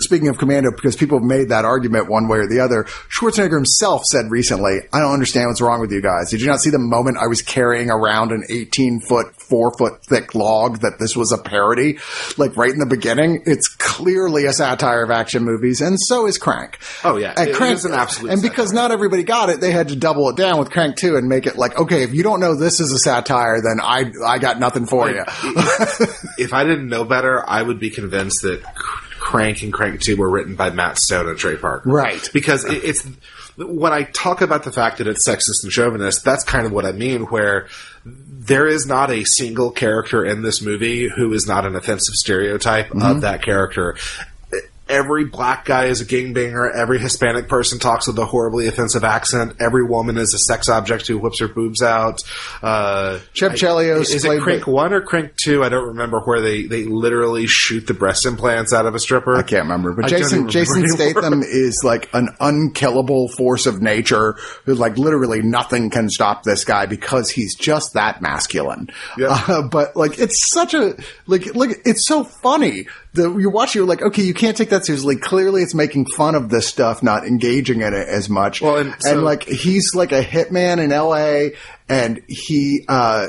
speaking 0.00 0.28
of 0.28 0.38
Commando, 0.38 0.70
because 0.70 0.96
people 0.96 1.18
have 1.18 1.26
made 1.26 1.48
that 1.48 1.64
argument 1.64 2.08
one 2.08 2.28
way 2.28 2.38
or 2.38 2.48
the 2.48 2.60
other, 2.60 2.84
Schwarzenegger 2.84 3.54
himself 3.54 4.04
said 4.04 4.30
recently, 4.30 4.80
I 4.92 5.00
don't 5.00 5.12
understand 5.12 5.48
what's 5.48 5.60
wrong 5.60 5.80
with 5.80 5.92
you 5.92 6.00
guys. 6.00 6.30
Did 6.30 6.40
you 6.40 6.46
not 6.46 6.60
see 6.60 6.70
the 6.70 6.78
moment 6.78 7.18
I 7.18 7.26
was 7.26 7.42
carrying 7.42 7.90
around 7.90 8.32
an 8.32 8.44
18 8.48 9.00
foot, 9.00 9.34
four 9.36 9.72
foot 9.76 10.04
thick 10.04 10.34
log 10.34 10.80
that 10.80 10.98
this 10.98 11.16
was 11.16 11.32
a 11.32 11.38
parody? 11.38 11.98
Like 12.36 12.56
right 12.56 12.70
in 12.72 12.78
the 12.78 12.86
beginning, 12.86 13.42
it's 13.46 13.68
clearly 13.68 14.44
a 14.46 14.52
satire 14.52 15.02
of 15.02 15.10
action 15.10 15.44
movies, 15.44 15.80
and 15.80 16.00
so 16.00 16.26
is 16.26 16.38
Crank. 16.38 16.78
Oh, 17.04 17.16
yeah. 17.16 17.34
And 17.36 17.50
It 17.50 17.56
Crank, 17.56 17.74
is 17.74 17.84
an 17.84 17.94
absolute 17.94 18.32
And 18.32 18.42
because 18.42 18.72
not 18.72 18.92
everybody 18.92 19.24
got 19.24 19.50
it, 19.50 19.60
they 19.60 19.72
had 19.72 19.88
to 19.88 19.96
double 19.96 20.28
it 20.28 20.36
down 20.36 20.58
with 20.58 20.70
Crank 20.70 20.96
2 20.96 21.16
and 21.16 21.28
make 21.28 21.46
it 21.46 21.56
like, 21.56 21.78
okay, 21.78 22.02
if 22.02 22.14
you 22.14 22.22
don't 22.22 22.40
know 22.40 22.54
this 22.54 22.80
is 22.80 22.92
a 22.92 22.98
satire, 22.98 23.60
then 23.62 23.80
I, 23.82 24.12
I 24.24 24.38
got 24.38 24.58
nothing 24.60 24.86
for 24.86 25.10
you. 25.10 25.22
if 26.38 26.52
I 26.52 26.64
didn't 26.64 26.88
know 26.88 27.04
better, 27.04 27.48
I 27.48 27.62
would 27.62 27.80
be 27.80 27.90
convinced 27.90 28.42
that 28.42 28.62
Crank 29.28 29.62
and 29.62 29.74
Crank 29.74 30.00
2 30.00 30.16
were 30.16 30.30
written 30.30 30.54
by 30.54 30.70
Matt 30.70 30.96
Stone 30.96 31.28
and 31.28 31.36
Trey 31.36 31.56
Parker. 31.56 31.90
Right. 31.90 32.26
Because 32.32 32.64
it, 32.64 32.82
it's, 32.82 33.06
when 33.58 33.92
I 33.92 34.04
talk 34.04 34.40
about 34.40 34.62
the 34.62 34.72
fact 34.72 34.96
that 34.98 35.06
it's 35.06 35.28
sexist 35.28 35.64
and 35.64 35.70
chauvinist, 35.70 36.24
that's 36.24 36.44
kind 36.44 36.64
of 36.64 36.72
what 36.72 36.86
I 36.86 36.92
mean, 36.92 37.24
where 37.24 37.68
there 38.06 38.66
is 38.66 38.86
not 38.86 39.10
a 39.10 39.24
single 39.24 39.70
character 39.70 40.24
in 40.24 40.40
this 40.40 40.62
movie 40.62 41.10
who 41.14 41.34
is 41.34 41.46
not 41.46 41.66
an 41.66 41.76
offensive 41.76 42.14
stereotype 42.14 42.90
of 42.90 42.96
mm-hmm. 42.96 43.20
that 43.20 43.42
character. 43.42 43.98
Every 44.88 45.24
black 45.26 45.64
guy 45.64 45.86
is 45.86 46.00
a 46.00 46.06
gangbanger. 46.06 46.74
Every 46.74 46.98
Hispanic 46.98 47.48
person 47.48 47.78
talks 47.78 48.06
with 48.06 48.18
a 48.18 48.24
horribly 48.24 48.68
offensive 48.68 49.04
accent. 49.04 49.56
Every 49.60 49.84
woman 49.84 50.16
is 50.16 50.32
a 50.34 50.38
sex 50.38 50.68
object 50.68 51.06
who 51.06 51.18
whips 51.18 51.40
her 51.40 51.48
boobs 51.48 51.82
out. 51.82 52.22
Uh, 52.62 53.18
Chip 53.34 53.52
Chelios 53.52 54.14
is 54.14 54.24
played 54.24 54.38
it 54.38 54.42
Crank 54.42 54.66
by- 54.66 54.72
one 54.72 54.92
or 54.92 55.00
Crank 55.02 55.36
two? 55.36 55.62
I 55.62 55.68
don't 55.68 55.88
remember 55.88 56.20
where 56.20 56.40
they, 56.40 56.62
they 56.62 56.84
literally 56.84 57.46
shoot 57.46 57.86
the 57.86 57.94
breast 57.94 58.24
implants 58.26 58.72
out 58.72 58.86
of 58.86 58.94
a 58.94 58.98
stripper. 58.98 59.36
I 59.36 59.42
can't 59.42 59.64
remember, 59.64 59.92
but 59.92 60.06
I 60.06 60.08
Jason 60.08 60.38
even 60.40 60.50
Jason 60.50 60.76
anymore. 60.84 60.96
Statham 60.96 61.42
is 61.42 61.82
like 61.84 62.08
an 62.14 62.30
unkillable 62.40 63.28
force 63.28 63.66
of 63.66 63.82
nature 63.82 64.36
who 64.64 64.74
like 64.74 64.96
literally 64.98 65.42
nothing 65.42 65.90
can 65.90 66.08
stop 66.08 66.42
this 66.44 66.64
guy 66.64 66.86
because 66.86 67.30
he's 67.30 67.54
just 67.54 67.94
that 67.94 68.22
masculine. 68.22 68.88
Yeah. 69.16 69.28
Uh, 69.48 69.62
but 69.62 69.96
like 69.96 70.18
it's 70.18 70.50
such 70.50 70.74
a 70.74 70.96
like 71.26 71.54
like 71.54 71.82
it's 71.84 72.06
so 72.06 72.24
funny. 72.24 72.86
The 73.14 73.36
you 73.38 73.50
watch 73.50 73.74
you're 73.74 73.86
like 73.86 74.02
okay 74.02 74.22
you 74.22 74.34
can't 74.34 74.56
take 74.56 74.70
that 74.70 74.84
seriously. 74.84 75.16
Clearly 75.16 75.62
it's 75.62 75.74
making 75.74 76.06
fun 76.06 76.34
of 76.34 76.50
this 76.50 76.66
stuff, 76.66 77.02
not 77.02 77.26
engaging 77.26 77.80
in 77.80 77.94
it 77.94 78.08
as 78.08 78.28
much. 78.28 78.60
Well, 78.60 78.76
and 78.76 78.94
so- 79.00 79.20
like 79.20 79.44
he's 79.44 79.94
like 79.94 80.12
a 80.12 80.22
hitman 80.22 80.82
in 80.82 80.92
L.A. 80.92 81.54
and 81.88 82.22
he. 82.28 82.84
uh 82.88 83.28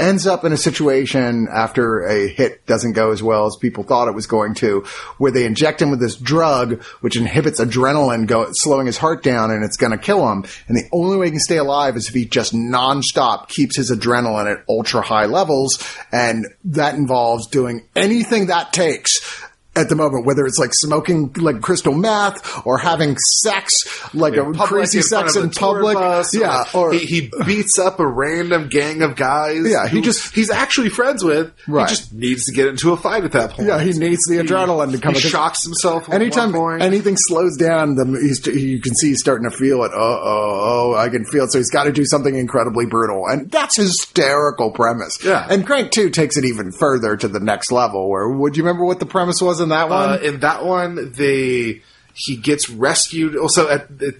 ends 0.00 0.26
up 0.26 0.44
in 0.44 0.52
a 0.52 0.56
situation 0.56 1.48
after 1.52 2.06
a 2.06 2.28
hit 2.28 2.64
doesn't 2.66 2.92
go 2.92 3.10
as 3.10 3.22
well 3.22 3.46
as 3.46 3.56
people 3.56 3.84
thought 3.84 4.08
it 4.08 4.14
was 4.14 4.26
going 4.26 4.54
to, 4.54 4.84
where 5.18 5.32
they 5.32 5.44
inject 5.44 5.82
him 5.82 5.90
with 5.90 6.00
this 6.00 6.16
drug, 6.16 6.82
which 7.00 7.16
inhibits 7.16 7.60
adrenaline 7.60 8.26
go, 8.26 8.48
slowing 8.52 8.86
his 8.86 8.96
heart 8.96 9.22
down 9.22 9.50
and 9.50 9.64
it's 9.64 9.76
going 9.76 9.92
to 9.92 9.98
kill 9.98 10.30
him. 10.30 10.44
And 10.68 10.76
the 10.76 10.88
only 10.92 11.16
way 11.16 11.26
he 11.26 11.32
can 11.32 11.40
stay 11.40 11.58
alive 11.58 11.96
is 11.96 12.08
if 12.08 12.14
he 12.14 12.24
just 12.24 12.54
nonstop 12.54 13.48
keeps 13.48 13.76
his 13.76 13.90
adrenaline 13.90 14.52
at 14.52 14.64
ultra 14.68 15.02
high 15.02 15.26
levels. 15.26 15.84
And 16.12 16.46
that 16.66 16.94
involves 16.94 17.48
doing 17.48 17.86
anything 17.96 18.46
that 18.46 18.72
takes 18.72 19.44
at 19.78 19.88
the 19.88 19.96
moment, 19.96 20.26
whether 20.26 20.44
it's 20.44 20.58
like 20.58 20.74
smoking 20.74 21.32
like 21.38 21.60
crystal 21.60 21.94
meth 21.94 22.66
or 22.66 22.78
having 22.78 23.16
sex, 23.18 24.12
like 24.14 24.34
a 24.34 24.44
Public 24.44 24.58
crazy 24.68 24.98
in 24.98 25.04
sex 25.04 25.36
in 25.36 25.50
public. 25.50 25.94
bus, 25.94 26.34
yeah. 26.34 26.64
Or, 26.74 26.92
he, 26.92 26.98
he 27.06 27.30
beats 27.46 27.78
up 27.78 28.00
a 28.00 28.06
random 28.06 28.68
gang 28.68 29.02
of 29.02 29.16
guys. 29.16 29.68
Yeah, 29.68 29.86
he 29.88 30.00
just- 30.00 30.34
he's 30.34 30.50
actually 30.50 30.88
friends 30.90 31.22
with. 31.24 31.52
Right. 31.66 31.88
He 31.88 31.94
just 31.96 32.12
needs 32.12 32.46
to 32.46 32.52
get 32.52 32.66
into 32.68 32.92
a 32.92 32.96
fight 32.96 33.24
at 33.24 33.32
that 33.32 33.50
point. 33.50 33.68
Yeah, 33.68 33.80
he 33.80 33.92
needs 33.92 34.24
the 34.26 34.36
adrenaline 34.38 34.92
to 34.92 34.98
come. 34.98 35.14
He 35.14 35.20
shocks 35.20 35.64
himself. 35.64 36.08
Anytime 36.12 36.54
anything 36.80 37.16
slows 37.16 37.56
down, 37.56 37.94
the, 37.94 38.04
he's, 38.20 38.44
you 38.46 38.80
can 38.80 38.94
see 38.94 39.08
he's 39.08 39.20
starting 39.20 39.48
to 39.48 39.56
feel 39.56 39.82
it. 39.84 39.92
Oh, 39.94 40.20
oh, 40.22 40.92
oh, 40.92 40.94
I 40.96 41.08
can 41.08 41.24
feel 41.24 41.44
it. 41.44 41.52
So 41.52 41.58
he's 41.58 41.70
got 41.70 41.84
to 41.84 41.92
do 41.92 42.04
something 42.04 42.34
incredibly 42.34 42.86
brutal. 42.86 43.26
And 43.28 43.50
that's 43.50 43.76
hysterical 43.76 44.70
premise. 44.70 45.18
Yeah. 45.24 45.46
And 45.48 45.66
Crank 45.66 45.90
2 45.92 46.10
takes 46.10 46.36
it 46.36 46.44
even 46.44 46.72
further 46.72 47.16
to 47.16 47.28
the 47.28 47.40
next 47.40 47.70
level 47.70 48.08
where, 48.08 48.28
would 48.28 48.56
you 48.56 48.62
remember 48.64 48.84
what 48.84 48.98
the 49.00 49.06
premise 49.06 49.40
was 49.42 49.60
in 49.60 49.67
that 49.68 49.88
one? 49.88 50.10
Uh, 50.10 50.18
in 50.22 50.40
that 50.40 50.64
one, 50.64 51.12
they 51.12 51.82
he 52.14 52.36
gets 52.36 52.68
rescued. 52.68 53.36
Also, 53.36 53.68
at 53.68 53.98
the, 53.98 54.18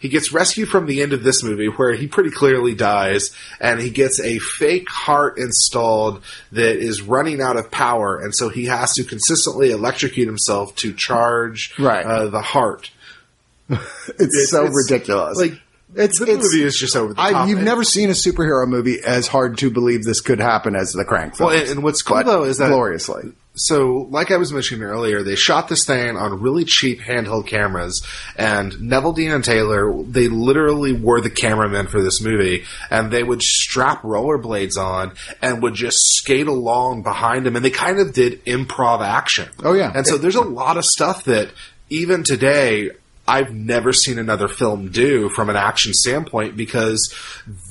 he 0.00 0.08
gets 0.08 0.32
rescued 0.32 0.68
from 0.68 0.86
the 0.86 1.02
end 1.02 1.12
of 1.12 1.22
this 1.22 1.42
movie, 1.42 1.66
where 1.68 1.94
he 1.94 2.06
pretty 2.06 2.30
clearly 2.30 2.74
dies, 2.74 3.30
and 3.60 3.80
he 3.80 3.90
gets 3.90 4.20
a 4.20 4.38
fake 4.38 4.88
heart 4.88 5.38
installed 5.38 6.22
that 6.52 6.76
is 6.76 7.02
running 7.02 7.40
out 7.40 7.56
of 7.56 7.70
power, 7.70 8.20
and 8.20 8.34
so 8.34 8.48
he 8.48 8.66
has 8.66 8.94
to 8.94 9.04
consistently 9.04 9.70
electrocute 9.70 10.26
himself 10.26 10.74
to 10.76 10.92
charge 10.92 11.74
Right. 11.78 12.04
uh, 12.04 12.28
the 12.28 12.42
heart. 12.42 12.90
it's, 13.68 14.50
so 14.50 14.66
ridiculous. 14.66 15.38
Like 15.38 15.60
it's, 15.94 16.18
the 16.18 16.26
it's, 16.30 16.44
movie 16.44 16.62
is 16.64 16.78
just 16.78 16.94
over 16.94 17.14
the 17.14 17.20
I, 17.20 17.32
top. 17.32 17.48
you've 17.48 17.62
never 17.62 17.82
seen 17.84 18.10
a 18.10 18.12
superhero 18.12 18.66
movie 18.66 19.00
as 19.04 19.26
hard 19.26 19.58
to 19.58 19.70
believe 19.70 20.04
this 20.04 20.20
could 20.20 20.40
happen 20.40 20.76
as 20.76 20.92
the 20.92 21.04
Crank 21.04 21.36
film. 21.36 21.50
Well, 21.50 21.58
and, 21.60 21.70
and 21.70 21.82
what's 21.82 22.02
cool 22.02 22.22
though 22.22 22.44
is 22.44 22.58
that 22.58 22.68
gloriously. 22.68 23.32
So 23.56 24.06
like 24.10 24.30
I 24.30 24.36
was 24.36 24.52
mentioning 24.52 24.82
earlier, 24.82 25.22
they 25.22 25.34
shot 25.34 25.68
this 25.68 25.84
thing 25.84 26.16
on 26.16 26.40
really 26.40 26.64
cheap 26.64 27.00
handheld 27.00 27.46
cameras, 27.46 28.06
and 28.36 28.72
Neveldine 28.72 29.34
and 29.34 29.44
Taylor, 29.44 29.92
they 30.02 30.28
literally 30.28 30.92
were 30.92 31.20
the 31.20 31.30
cameramen 31.30 31.86
for 31.86 32.02
this 32.02 32.20
movie, 32.20 32.64
and 32.90 33.10
they 33.10 33.22
would 33.22 33.42
strap 33.42 34.02
rollerblades 34.02 34.76
on 34.76 35.14
and 35.40 35.62
would 35.62 35.74
just 35.74 35.98
skate 36.16 36.46
along 36.46 37.02
behind 37.02 37.46
them, 37.46 37.56
and 37.56 37.64
they 37.64 37.70
kind 37.70 37.98
of 37.98 38.12
did 38.12 38.44
improv 38.44 39.00
action. 39.00 39.48
Oh, 39.64 39.72
yeah. 39.72 39.90
and 39.94 40.06
so 40.06 40.18
there's 40.18 40.36
a 40.36 40.42
lot 40.42 40.76
of 40.76 40.84
stuff 40.84 41.24
that 41.24 41.50
even 41.88 42.22
today. 42.22 42.90
I've 43.28 43.52
never 43.52 43.92
seen 43.92 44.18
another 44.18 44.46
film 44.48 44.90
do 44.90 45.28
from 45.30 45.50
an 45.50 45.56
action 45.56 45.92
standpoint 45.92 46.56
because 46.56 47.12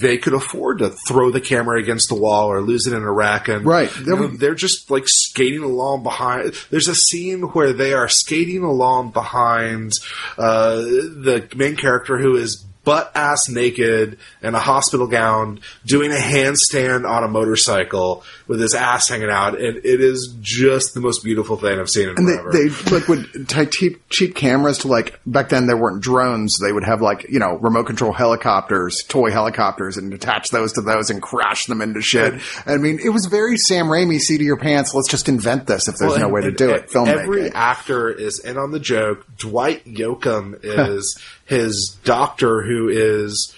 they 0.02 0.18
could 0.18 0.34
afford 0.34 0.80
to 0.80 0.90
throw 1.08 1.32
the 1.32 1.40
camera 1.42 1.80
against 1.80 2.10
the 2.10 2.16
wall 2.16 2.48
or 2.52 2.62
lose 2.62 2.88
it 2.88 2.94
in 2.94 3.02
a 3.04 3.12
wreck 3.12 3.48
and 3.48 3.66
Right. 3.66 3.90
you 4.00 4.06
know, 4.06 4.28
they're 4.28 4.56
just 4.56 4.92
like 4.92 5.06
skating 5.08 5.64
along 5.64 6.04
behind. 6.04 6.54
There's 6.72 6.88
a 6.90 6.96
scene 6.96 7.42
where 7.44 7.72
they 7.74 7.94
are 7.94 8.10
skating 8.10 8.64
along 8.64 9.12
behind 9.12 9.94
uh, 10.38 10.76
the 10.76 11.48
main 11.56 11.76
character 11.76 12.18
who 12.18 12.36
is 12.36 12.66
butt 12.86 13.12
ass 13.16 13.50
naked 13.50 14.18
in 14.42 14.56
a 14.56 14.60
hospital 14.60 15.08
gown 15.08 15.60
doing 15.86 16.12
a 16.12 16.16
handstand 16.16 17.10
on 17.10 17.24
a 17.24 17.28
motorcycle 17.28 18.24
with 18.48 18.62
his 18.62 18.74
ass 18.74 19.10
hanging 19.10 19.30
out. 19.30 19.60
And 19.60 19.78
it 19.78 20.00
is 20.02 20.34
just 20.42 20.94
the 20.94 21.02
most 21.02 21.24
beautiful 21.24 21.58
thing 21.58 21.80
I've 21.80 21.90
seen 21.90 22.10
in 22.10 22.16
And 22.18 22.28
forever. 22.28 22.52
they, 22.52 22.68
they 22.70 22.92
like 23.00 23.08
would 23.08 23.50
take 23.50 23.72
cheap, 23.72 24.08
cheap 24.10 24.36
cameras 24.36 24.78
to 24.80 24.88
like 24.88 25.20
back 25.26 25.50
then 25.50 25.68
there 25.68 25.76
weren't 25.78 26.02
drones. 26.02 26.58
They 26.62 26.72
would 26.72 26.86
have 26.86 27.02
like 27.02 27.26
you 27.30 27.40
know 27.40 27.58
remote 27.58 27.88
control 27.88 28.14
helicopters, 28.14 29.04
toy 29.08 29.32
helicopters, 29.32 29.98
and 29.98 30.14
attach 30.14 30.50
those 30.52 30.74
to 30.74 30.82
those 30.82 31.10
and 31.10 31.22
crash 31.22 31.66
them 31.66 31.82
into 31.82 32.02
shit. 32.02 32.40
I 32.66 32.78
mean, 32.78 33.00
it 33.04 33.10
was 33.10 33.26
very 33.26 33.58
Sam 33.58 33.88
Raimi. 33.88 34.20
See 34.20 34.38
to 34.38 34.44
your 34.44 34.58
pants. 34.58 34.94
Let's 34.94 35.10
just 35.10 35.28
invent 35.28 35.66
this 35.68 35.88
if 35.88 35.96
there's 35.98 36.12
Well, 36.12 36.20
no 36.20 36.26
and- 36.26 36.34
way 36.34 36.42
to 36.42 36.48
and 36.50 36.58
do 36.58 36.70
it. 36.72 36.90
Filmmaking. 36.90 37.08
Every 37.24 37.50
actor 37.52 38.10
is 38.12 38.40
in 38.40 38.58
on 38.58 38.72
the 38.72 38.80
joke. 38.80 39.26
Dwight 39.38 39.86
Yoakam 39.86 40.60
is 40.64 41.20
his 41.46 41.98
doctor, 42.04 42.62
who 42.64 42.90
is, 42.90 43.54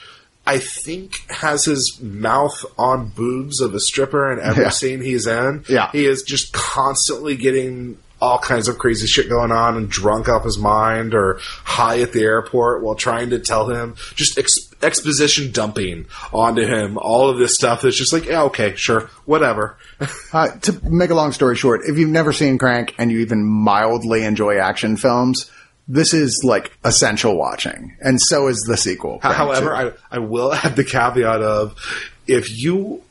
I 0.45 0.59
think, 0.59 1.13
has 1.29 1.65
his 1.65 1.99
mouth 2.01 2.63
on 2.77 3.09
boobs 3.09 3.59
of 3.61 3.73
a 3.73 3.79
stripper 3.79 4.31
in 4.31 4.39
every 4.39 4.63
Yeah. 4.65 4.69
scene 4.69 5.01
he's 5.01 5.25
in. 5.27 5.63
Yeah. 5.69 5.89
he 5.91 6.05
is 6.05 6.23
just 6.23 6.53
constantly 6.53 7.35
getting. 7.35 7.97
All 8.19 8.39
kinds 8.39 8.67
of 8.67 8.79
crazy 8.79 9.05
shit 9.05 9.29
going 9.29 9.51
on 9.51 9.77
and 9.77 9.88
drunk 9.88 10.27
off 10.27 10.43
his 10.43 10.57
mind 10.57 11.13
or 11.13 11.38
high 11.39 12.01
at 12.01 12.13
the 12.13 12.23
airport 12.23 12.81
while 12.81 12.95
trying 12.95 13.29
to 13.29 13.38
tell 13.38 13.69
him 13.69 13.93
just 14.15 14.39
ex- 14.39 14.57
exposition 14.81 15.51
dumping 15.51 16.07
onto 16.33 16.65
him 16.65 16.97
all 16.97 17.29
of 17.29 17.38
this 17.38 17.53
stuff 17.53 17.83
that's 17.83 17.95
just 17.95 18.11
like, 18.11 18.25
yeah, 18.25 18.41
okay, 18.45 18.73
sure, 18.75 19.11
whatever. 19.25 19.77
Uh, 20.33 20.47
to 20.61 20.73
make 20.83 21.11
a 21.11 21.13
long 21.15 21.31
story 21.31 21.55
short, 21.55 21.81
if 21.85 21.99
you've 21.99 22.09
never 22.09 22.33
seen 22.33 22.57
Crank 22.57 22.95
and 22.97 23.11
you 23.11 23.19
even 23.19 23.45
mildly 23.45 24.23
enjoy 24.23 24.57
action 24.57 24.97
films, 24.97 25.51
this 25.88 26.13
is 26.13 26.41
like 26.43 26.77
essential 26.83 27.35
watching, 27.38 27.95
and 28.01 28.21
so 28.21 28.47
is 28.47 28.61
the 28.61 28.77
sequel. 28.77 29.19
However, 29.21 29.75
I, 29.75 29.91
I 30.11 30.19
will 30.19 30.53
add 30.63 30.75
the 30.75 30.83
caveat 30.83 31.41
of 31.41 31.75
if 32.27 32.49
you 32.61 33.03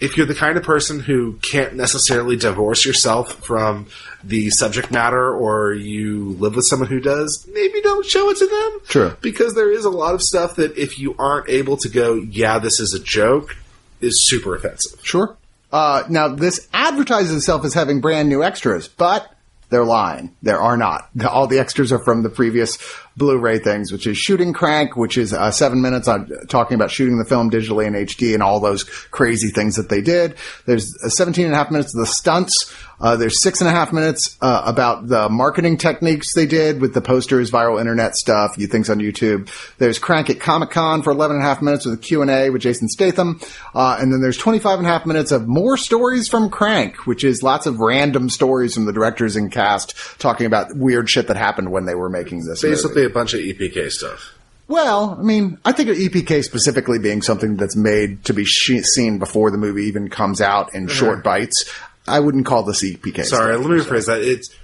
if 0.00 0.16
you're 0.16 0.26
the 0.26 0.34
kind 0.34 0.56
of 0.56 0.62
person 0.62 1.00
who 1.00 1.34
can't 1.42 1.74
necessarily 1.74 2.36
divorce 2.36 2.84
yourself 2.84 3.44
from 3.44 3.86
the 4.22 4.50
subject 4.50 4.90
matter 4.90 5.34
or 5.34 5.72
you 5.72 6.36
live 6.38 6.54
with 6.54 6.66
someone 6.66 6.88
who 6.88 7.00
does, 7.00 7.46
maybe 7.52 7.80
don't 7.80 8.06
show 8.06 8.30
it 8.30 8.36
to 8.38 8.46
them. 8.46 8.80
True. 8.86 9.16
Because 9.20 9.54
there 9.54 9.72
is 9.72 9.84
a 9.84 9.90
lot 9.90 10.14
of 10.14 10.22
stuff 10.22 10.56
that 10.56 10.76
if 10.76 10.98
you 10.98 11.14
aren't 11.18 11.48
able 11.48 11.76
to 11.78 11.88
go, 11.88 12.14
yeah, 12.14 12.58
this 12.58 12.80
is 12.80 12.94
a 12.94 13.00
joke, 13.00 13.56
is 14.00 14.28
super 14.28 14.54
offensive. 14.54 15.00
Sure. 15.02 15.36
Uh, 15.72 16.04
now, 16.08 16.28
this 16.28 16.68
advertises 16.72 17.36
itself 17.36 17.64
as 17.64 17.74
having 17.74 18.00
brand 18.00 18.28
new 18.28 18.42
extras, 18.42 18.88
but 18.88 19.30
they're 19.70 19.84
lying. 19.84 20.34
There 20.42 20.60
are 20.60 20.76
not. 20.76 21.10
All 21.28 21.46
the 21.46 21.58
extras 21.58 21.92
are 21.92 21.98
from 21.98 22.22
the 22.22 22.30
previous 22.30 22.78
Blu-ray 23.16 23.58
things, 23.58 23.92
which 23.92 24.06
is 24.06 24.16
Shooting 24.16 24.52
Crank, 24.52 24.96
which 24.96 25.18
is 25.18 25.32
uh, 25.32 25.50
seven 25.50 25.82
minutes 25.82 26.08
on 26.08 26.30
talking 26.48 26.74
about 26.74 26.90
shooting 26.90 27.18
the 27.18 27.24
film 27.24 27.50
digitally 27.50 27.86
in 27.86 27.92
HD 27.92 28.32
and 28.34 28.42
all 28.42 28.60
those 28.60 28.84
crazy 28.84 29.50
things 29.50 29.76
that 29.76 29.88
they 29.88 30.00
did. 30.00 30.36
There's 30.66 30.96
uh, 31.04 31.08
17 31.08 31.44
and 31.44 31.54
a 31.54 31.56
half 31.56 31.70
minutes 31.70 31.94
of 31.94 32.00
the 32.00 32.06
stunts. 32.06 32.74
Uh, 33.00 33.16
there's 33.16 33.42
six 33.42 33.60
and 33.60 33.68
a 33.68 33.72
half 33.72 33.92
minutes 33.92 34.36
uh, 34.40 34.62
about 34.64 35.06
the 35.06 35.28
marketing 35.28 35.76
techniques 35.76 36.34
they 36.34 36.46
did 36.46 36.80
with 36.80 36.94
the 36.94 37.00
posters, 37.00 37.50
viral 37.50 37.80
internet 37.80 38.16
stuff, 38.16 38.56
you 38.58 38.66
things 38.66 38.90
on 38.90 38.98
YouTube. 38.98 39.48
There's 39.78 39.98
Crank 39.98 40.30
at 40.30 40.40
Comic 40.40 40.70
Con 40.70 41.02
for 41.02 41.10
11 41.10 41.36
and 41.36 41.44
a 41.44 41.48
half 41.48 41.62
minutes 41.62 41.84
with 41.84 41.94
a 41.94 41.98
Q&A 41.98 42.50
with 42.50 42.62
Jason 42.62 42.88
Statham. 42.88 43.40
Uh, 43.74 43.98
and 44.00 44.12
then 44.12 44.20
there's 44.20 44.36
25 44.36 44.78
and 44.78 44.86
a 44.86 44.90
half 44.90 45.06
minutes 45.06 45.30
of 45.30 45.46
more 45.46 45.76
stories 45.76 46.28
from 46.28 46.50
Crank, 46.50 47.06
which 47.06 47.24
is 47.24 47.42
lots 47.42 47.66
of 47.66 47.80
random 47.80 48.28
stories 48.28 48.74
from 48.74 48.86
the 48.86 48.92
directors 48.92 49.36
and 49.36 49.52
cast 49.52 49.94
talking 50.18 50.46
about 50.46 50.76
weird 50.76 51.08
shit 51.08 51.28
that 51.28 51.36
happened 51.36 51.70
when 51.70 51.84
they 51.84 51.94
were 51.94 52.08
making 52.08 52.44
this. 52.44 52.62
Basically, 52.62 53.02
movie. 53.02 53.10
a 53.10 53.14
bunch 53.14 53.34
of 53.34 53.40
EPK 53.40 53.90
stuff. 53.90 54.34
Well, 54.68 55.16
I 55.18 55.22
mean, 55.22 55.56
I 55.64 55.72
think 55.72 55.88
of 55.88 55.96
EPK 55.96 56.44
specifically 56.44 56.98
being 56.98 57.22
something 57.22 57.56
that's 57.56 57.74
made 57.74 58.24
to 58.26 58.34
be 58.34 58.44
sh- 58.44 58.82
seen 58.82 59.18
before 59.18 59.50
the 59.50 59.56
movie 59.56 59.84
even 59.84 60.10
comes 60.10 60.42
out 60.42 60.74
in 60.74 60.88
short 60.88 61.24
bites. 61.24 61.72
I 62.08 62.20
wouldn't 62.20 62.46
call 62.46 62.62
this 62.62 62.84
EPK. 62.84 63.24
Sorry, 63.24 63.56
let 63.56 63.70
me 63.70 63.78
rephrase 63.78 64.06
that. 64.06 64.22
It's 64.22 64.54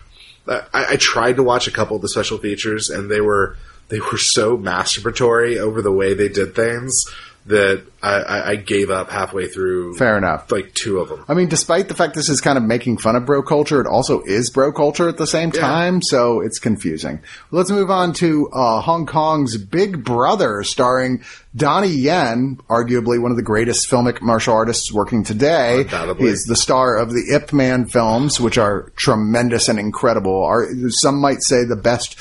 I, 0.47 0.93
I 0.93 0.97
tried 0.97 1.37
to 1.37 1.43
watch 1.43 1.67
a 1.67 1.71
couple 1.71 1.97
of 1.97 2.03
the 2.03 2.09
special 2.09 2.39
features, 2.39 2.91
and 2.91 3.11
they 3.11 3.21
were 3.21 3.57
they 3.89 4.01
were 4.01 4.19
so 4.19 4.57
masturbatory 4.57 5.59
over 5.59 5.83
the 5.83 5.93
way 5.93 6.15
they 6.15 6.29
did 6.29 6.55
things 6.55 7.05
that 7.47 7.85
I, 8.03 8.15
I, 8.15 8.49
I 8.51 8.57
gave 8.57 8.91
up 8.91 9.11
halfway 9.11 9.49
through. 9.49 9.97
Fair 9.97 10.17
enough. 10.17 10.51
Like 10.51 10.73
two 10.73 10.99
of 10.99 11.11
them. 11.11 11.25
I 11.29 11.35
mean, 11.35 11.49
despite 11.49 11.89
the 11.89 11.95
fact 11.95 12.15
this 12.15 12.31
is 12.31 12.41
kind 12.41 12.57
of 12.57 12.65
making 12.65 12.99
fun 12.99 13.17
of 13.17 13.27
bro 13.27 13.43
culture, 13.43 13.81
it 13.83 13.87
also 13.87 14.23
is 14.23 14.49
bro 14.49 14.73
culture 14.73 15.09
at 15.11 15.19
the 15.19 15.27
same 15.27 15.51
time, 15.51 16.01
so 16.01 16.41
it's 16.41 16.59
confusing. 16.59 17.21
Let's 17.51 17.71
move 17.71 17.91
on 17.91 18.15
to 18.15 18.49
uh, 18.51 18.81
Hong 18.81 19.05
Kong's 19.05 19.59
Big 19.59 20.03
Brother, 20.03 20.63
starring 20.63 21.23
Donnie 21.55 21.89
Yen, 21.89 22.59
arguably 22.69 23.21
one 23.21 23.31
of 23.31 23.37
the 23.37 23.43
greatest 23.43 23.91
filmic 23.91 24.23
martial 24.23 24.55
artists 24.55 24.91
working 24.91 25.23
today. 25.23 25.83
Undoubtedly. 25.83 26.31
He's 26.31 26.45
the 26.45 26.57
star 26.57 26.97
of 26.97 27.11
the 27.11 27.35
Ip 27.35 27.53
Man 27.53 27.85
films, 27.87 28.41
which 28.41 28.57
are 28.57 28.91
tremendous 28.97 29.69
and 29.69 29.79
incredible. 29.79 30.45
Are 30.45 30.67
some 30.89 31.21
might 31.21 31.43
say 31.43 31.65
the 31.65 31.77
best 31.77 32.19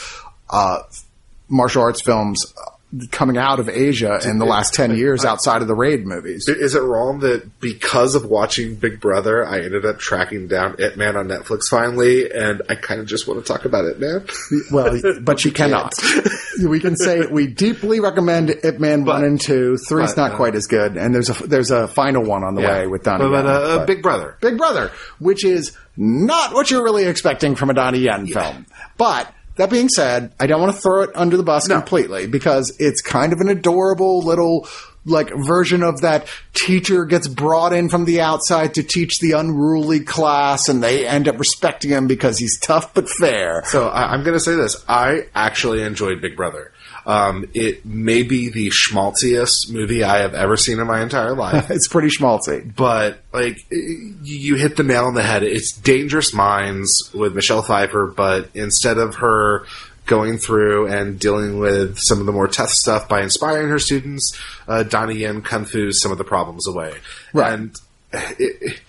uh, 0.49 0.80
martial 1.47 1.82
arts 1.82 2.01
films 2.01 2.53
coming 3.12 3.38
out 3.38 3.60
of 3.60 3.70
Asia 3.70 4.20
in 4.26 4.39
the 4.39 4.46
last 4.46 4.74
ten 4.74 4.96
years, 4.96 5.26
outside 5.26 5.62
of 5.62 5.68
the 5.68 5.76
Raid 5.76 6.06
movies. 6.06 6.48
Is 6.48 6.76
it 6.76 6.82
wrong 6.82 7.20
that 7.20 7.60
because 7.60 8.16
of 8.16 8.26
watching 8.26 8.76
Big 8.76 9.00
Brother, 9.00 9.46
I 9.46 9.62
ended 9.62 9.86
up 9.86 10.00
tracking 10.00 10.48
down 10.48 10.76
Ip 10.80 10.98
Man 10.98 11.16
on 11.16 11.28
Netflix 11.28 11.62
finally, 11.70 12.32
and 12.32 12.62
I 12.70 12.76
kind 12.76 13.00
of 13.02 13.08
just 13.08 13.28
want 13.28 13.44
to 13.44 13.52
talk 13.52 13.66
about 13.66 13.86
Ip 13.86 14.00
Man? 14.00 14.26
Well, 14.72 15.00
but 15.22 15.44
you 15.46 15.52
cannot. 15.52 15.94
we 16.68 16.80
can 16.80 16.96
say 16.96 17.26
we 17.26 17.48
deeply 17.48 18.00
recommend 18.00 18.50
Ip 18.50 18.80
Man 18.80 19.06
one 19.06 19.24
and 19.24 19.39
two. 19.39 19.78
3 19.78 20.04
is 20.04 20.18
not 20.18 20.32
uh, 20.32 20.36
quite 20.36 20.56
as 20.56 20.68
good, 20.68 20.98
and 20.98 21.14
there's 21.14 21.30
a 21.30 21.48
there's 21.48 21.72
a 21.72 21.88
final 21.88 22.24
one 22.24 22.44
on 22.44 22.56
the 22.56 22.62
way 22.62 22.88
with 22.88 23.04
Donnie. 23.04 23.26
But, 23.26 23.44
but, 23.44 23.46
uh, 23.46 23.78
but- 23.80 23.88
Big 23.88 24.02
Brother. 24.02 24.38
Big 24.41 24.58
Brother, 24.58 24.91
which 25.20 25.44
is 25.44 25.76
not 25.98 26.54
what 26.54 26.72
you're 26.72 26.84
really 26.84 27.06
expecting 27.06 27.56
from 27.56 27.70
a 27.70 27.74
Donnie 27.74 28.00
Yen 28.00 28.28
film. 28.28 28.66
But 28.98 29.34
that 29.56 29.70
being 29.70 29.89
said, 29.89 30.34
I 30.39 30.47
don't 30.47 30.62
want 30.62 30.76
to 30.76 30.82
throw 30.82 31.01
it 31.01 31.12
under 31.16 31.38
the 31.38 31.43
bus 31.43 31.68
completely 31.68 32.28
because 32.28 32.76
it's 32.80 33.01
kind 33.01 33.34
of 33.34 33.39
an 33.39 33.49
adorable 33.49 34.20
little 34.20 34.68
like 35.06 35.32
version 35.36 35.84
of 35.84 36.01
that 36.01 36.28
teacher 36.54 37.06
gets 37.06 37.28
brought 37.28 37.74
in 37.74 37.89
from 37.89 38.06
the 38.06 38.22
outside 38.22 38.74
to 38.76 38.84
teach 38.84 39.20
the 39.20 39.34
unruly 39.34 39.99
class 39.99 40.70
and 40.70 40.82
they 40.82 41.06
end 41.06 41.28
up 41.28 41.38
respecting 41.38 41.91
him 41.91 42.08
because 42.08 42.38
he's 42.38 42.60
tough 42.60 42.93
but 42.93 43.10
fair. 43.10 43.64
So 43.66 43.89
I, 43.89 44.14
I'm 44.14 44.24
going 44.24 44.36
to 44.36 44.39
say 44.39 44.56
this: 44.56 44.84
I 44.88 45.28
actually 45.36 45.84
enjoyed 45.84 46.22
Big 46.22 46.36
Brother. 46.36 46.72
Um, 47.06 47.49
it 47.54 47.86
may 47.86 48.24
be 48.24 48.49
the 48.49 48.70
schmaltziest 48.70 49.72
movie 49.72 50.04
I 50.04 50.20
have 50.20 50.34
ever 50.34 50.56
seen 50.56 50.80
in 50.80 50.88
my 50.88 51.01
entire 51.01 51.34
life. 51.36 51.70
It's 51.70 51.88
pretty 51.88 52.08
schmaltzy. 52.10 52.74
but 52.76 53.20
like 53.34 53.58
you 53.72 54.56
hit 54.56 54.78
the 54.78 54.84
nail 54.84 55.06
on 55.06 55.14
the 55.14 55.24
head. 55.24 55.43
It's 55.43 55.74
Dangerous 55.74 56.34
Minds 56.34 57.12
with 57.14 57.36
Michelle 57.36 57.62
Pfeiffer, 57.62 58.08
but 58.08 58.49
instead 58.54 58.97
of 58.97 59.16
her 59.16 59.66
going 60.06 60.38
through 60.38 60.88
and 60.88 61.18
dealing 61.20 61.60
with 61.60 61.97
some 61.97 62.20
of 62.20 62.26
the 62.26 62.32
more 62.34 62.47
tough 62.47 62.70
stuff 62.70 63.08
by 63.08 63.22
inspiring 63.22 63.70
her 63.70 63.80
students, 63.80 64.38
uh, 64.68 64.84
Donnie 64.84 65.16
Yen 65.16 65.41
kung 65.41 65.66
some 65.91 66.12
of 66.12 66.18
the 66.18 66.24
problems 66.26 66.68
away. 66.68 66.93
Right. 67.34 67.54
And 67.54 67.76
it, 68.14 68.58
it- 68.62 68.82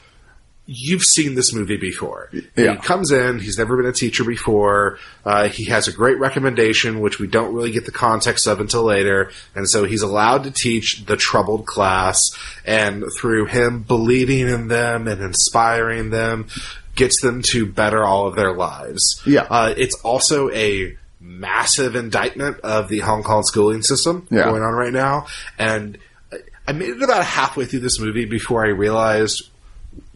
you've 0.66 1.02
seen 1.02 1.34
this 1.34 1.52
movie 1.52 1.76
before. 1.76 2.30
Yeah. 2.56 2.72
He 2.72 2.76
comes 2.78 3.10
in, 3.12 3.38
he's 3.38 3.58
never 3.58 3.76
been 3.76 3.86
a 3.86 3.92
teacher 3.92 4.24
before. 4.24 4.98
Uh, 5.24 5.48
he 5.48 5.66
has 5.66 5.88
a 5.88 5.92
great 5.92 6.18
recommendation, 6.18 7.00
which 7.00 7.18
we 7.18 7.26
don't 7.26 7.54
really 7.54 7.70
get 7.70 7.84
the 7.84 7.92
context 7.92 8.46
of 8.46 8.60
until 8.60 8.82
later. 8.84 9.30
And 9.54 9.68
so 9.68 9.84
he's 9.84 10.00
allowed 10.02 10.44
to 10.44 10.50
teach 10.50 11.04
the 11.04 11.16
troubled 11.18 11.66
class. 11.66 12.18
And 12.64 13.04
through 13.20 13.46
him 13.46 13.82
believing 13.82 14.48
in 14.48 14.68
them 14.68 15.06
and 15.06 15.20
inspiring 15.20 16.08
them, 16.10 16.48
gets 16.94 17.20
them 17.20 17.42
to 17.50 17.66
better 17.66 18.02
all 18.04 18.26
of 18.26 18.36
their 18.36 18.52
lives. 18.54 19.20
Yeah. 19.26 19.46
Uh, 19.50 19.74
it's 19.76 19.96
also 20.02 20.48
a 20.50 20.96
massive 21.20 21.94
indictment 21.96 22.60
of 22.60 22.88
the 22.88 23.00
Hong 23.00 23.22
Kong 23.22 23.42
schooling 23.42 23.82
system 23.82 24.26
Yeah. 24.30 24.44
going 24.44 24.62
on 24.62 24.72
right 24.74 24.92
now. 24.92 25.26
And 25.58 25.98
I- 26.32 26.38
I 26.68 26.72
made 26.72 26.90
it 26.90 27.02
about 27.02 27.24
halfway 27.24 27.64
through 27.66 27.80
this 27.80 27.98
movie 28.00 28.24
before 28.24 28.64
I 28.64 28.70
realized 28.70 29.50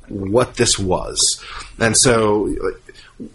what 0.08 0.54
this 0.54 0.78
was. 0.78 1.44
And 1.78 1.96
so 1.96 2.54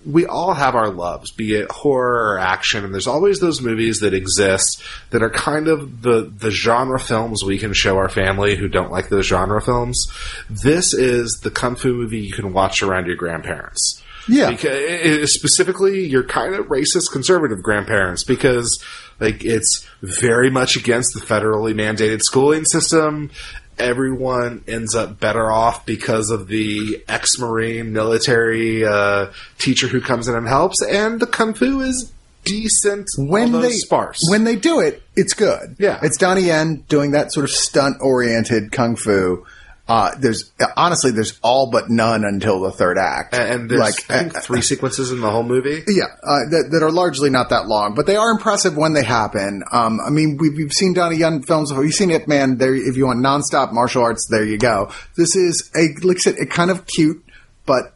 we 0.05 0.26
all 0.26 0.53
have 0.53 0.76
our 0.76 0.89
loves, 0.89 1.32
be 1.32 1.55
it 1.55 1.69
horror 1.69 2.34
or 2.34 2.39
action, 2.39 2.86
and 2.86 2.93
there's 2.93 3.07
always 3.07 3.39
those 3.39 3.61
movies 3.61 3.99
that 3.99 4.13
exist 4.13 4.82
that 5.09 5.21
are 5.21 5.30
kind 5.30 5.67
of 5.67 6.01
the, 6.01 6.32
the 6.38 6.51
genre 6.51 6.99
films 6.99 7.43
we 7.43 7.57
can 7.57 7.74
show 7.74 7.97
our 7.97 8.09
family 8.09 8.55
who 8.55 8.67
don't 8.67 8.91
like 8.91 9.09
those 9.09 9.26
genre 9.26 9.61
films. 9.61 10.07
This 10.49 10.93
is 10.93 11.41
the 11.43 11.51
kung 11.51 11.76
fu 11.76 11.93
movie 11.93 12.19
you 12.19 12.32
can 12.32 12.53
watch 12.53 12.82
around 12.82 13.07
your 13.07 13.17
grandparents. 13.17 14.01
Yeah. 14.28 14.51
Because, 14.51 15.34
specifically 15.34 16.05
your 16.05 16.24
kind 16.24 16.55
of 16.55 16.67
racist 16.67 17.11
conservative 17.11 17.61
grandparents 17.61 18.24
because 18.24 18.82
like 19.19 19.43
it's 19.43 19.86
very 20.01 20.49
much 20.49 20.76
against 20.76 21.13
the 21.13 21.19
federally 21.19 21.74
mandated 21.74 22.21
schooling 22.21 22.65
system. 22.65 23.32
Everyone 23.80 24.63
ends 24.67 24.95
up 24.95 25.19
better 25.19 25.51
off 25.51 25.86
because 25.86 26.30
of 26.30 26.47
the 26.47 27.03
ex-marine 27.07 27.93
military 27.93 28.86
uh, 28.86 29.28
teacher 29.57 29.88
who 29.88 30.01
comes 30.01 30.28
in 30.28 30.36
and 30.36 30.47
helps, 30.47 30.82
and 30.82 31.19
the 31.19 31.28
kung 31.28 31.53
fu 31.53 31.82
is 31.82 32.11
decent, 32.43 33.07
when 33.17 33.51
they 33.61 33.71
sparse. 33.71 34.19
when 34.30 34.43
they 34.43 34.55
do 34.55 34.80
it, 34.80 35.01
it's 35.15 35.34
good. 35.34 35.76
Yeah. 35.80 35.99
it's 36.03 36.17
Donnie 36.17 36.43
Yen 36.43 36.84
doing 36.88 37.11
that 37.11 37.32
sort 37.32 37.45
of 37.45 37.51
stunt 37.51 37.97
oriented 38.01 38.71
kung 38.71 38.95
fu. 38.95 39.45
Uh, 39.86 40.11
there's 40.17 40.51
honestly 40.77 41.11
there's 41.11 41.38
all 41.43 41.69
but 41.69 41.89
none 41.89 42.23
until 42.23 42.61
the 42.61 42.71
third 42.71 42.97
act, 42.97 43.34
and 43.34 43.69
there's 43.69 43.81
like 43.81 44.09
I 44.09 44.19
think 44.23 44.38
uh, 44.38 44.39
three 44.39 44.61
sequences 44.71 45.11
in 45.11 45.19
the 45.19 45.29
whole 45.29 45.43
movie. 45.43 45.84
yeah, 45.88 46.05
uh, 46.23 46.39
that, 46.51 46.69
that 46.71 46.81
are 46.84 46.91
largely 46.91 47.29
not 47.29 47.49
that 47.49 47.67
long, 47.67 47.93
but 47.93 48.05
they 48.05 48.15
are 48.15 48.31
impressive 48.31 48.77
when 48.77 48.93
they 48.93 49.03
happen. 49.03 49.61
Um, 49.73 49.99
I 49.99 50.09
mean, 50.09 50.38
we've, 50.39 50.55
we've 50.55 50.71
seen 50.71 50.93
Donnie 50.93 51.17
Yen 51.17 51.41
films 51.41 51.69
before. 51.69 51.84
You've 51.84 51.95
seen 51.95 52.11
Ip 52.11 52.29
Man. 52.29 52.57
There, 52.59 52.73
if 52.73 52.95
you 52.95 53.07
want 53.07 53.19
nonstop 53.19 53.73
martial 53.73 54.03
arts, 54.03 54.25
there 54.31 54.45
you 54.45 54.57
go. 54.57 54.89
This 55.17 55.36
is 55.36 55.69
a 55.75 55.89
like 56.07 56.15
I 56.17 56.19
said, 56.21 56.36
a 56.39 56.45
kind 56.45 56.71
of 56.71 56.86
cute, 56.86 57.21
but 57.65 57.93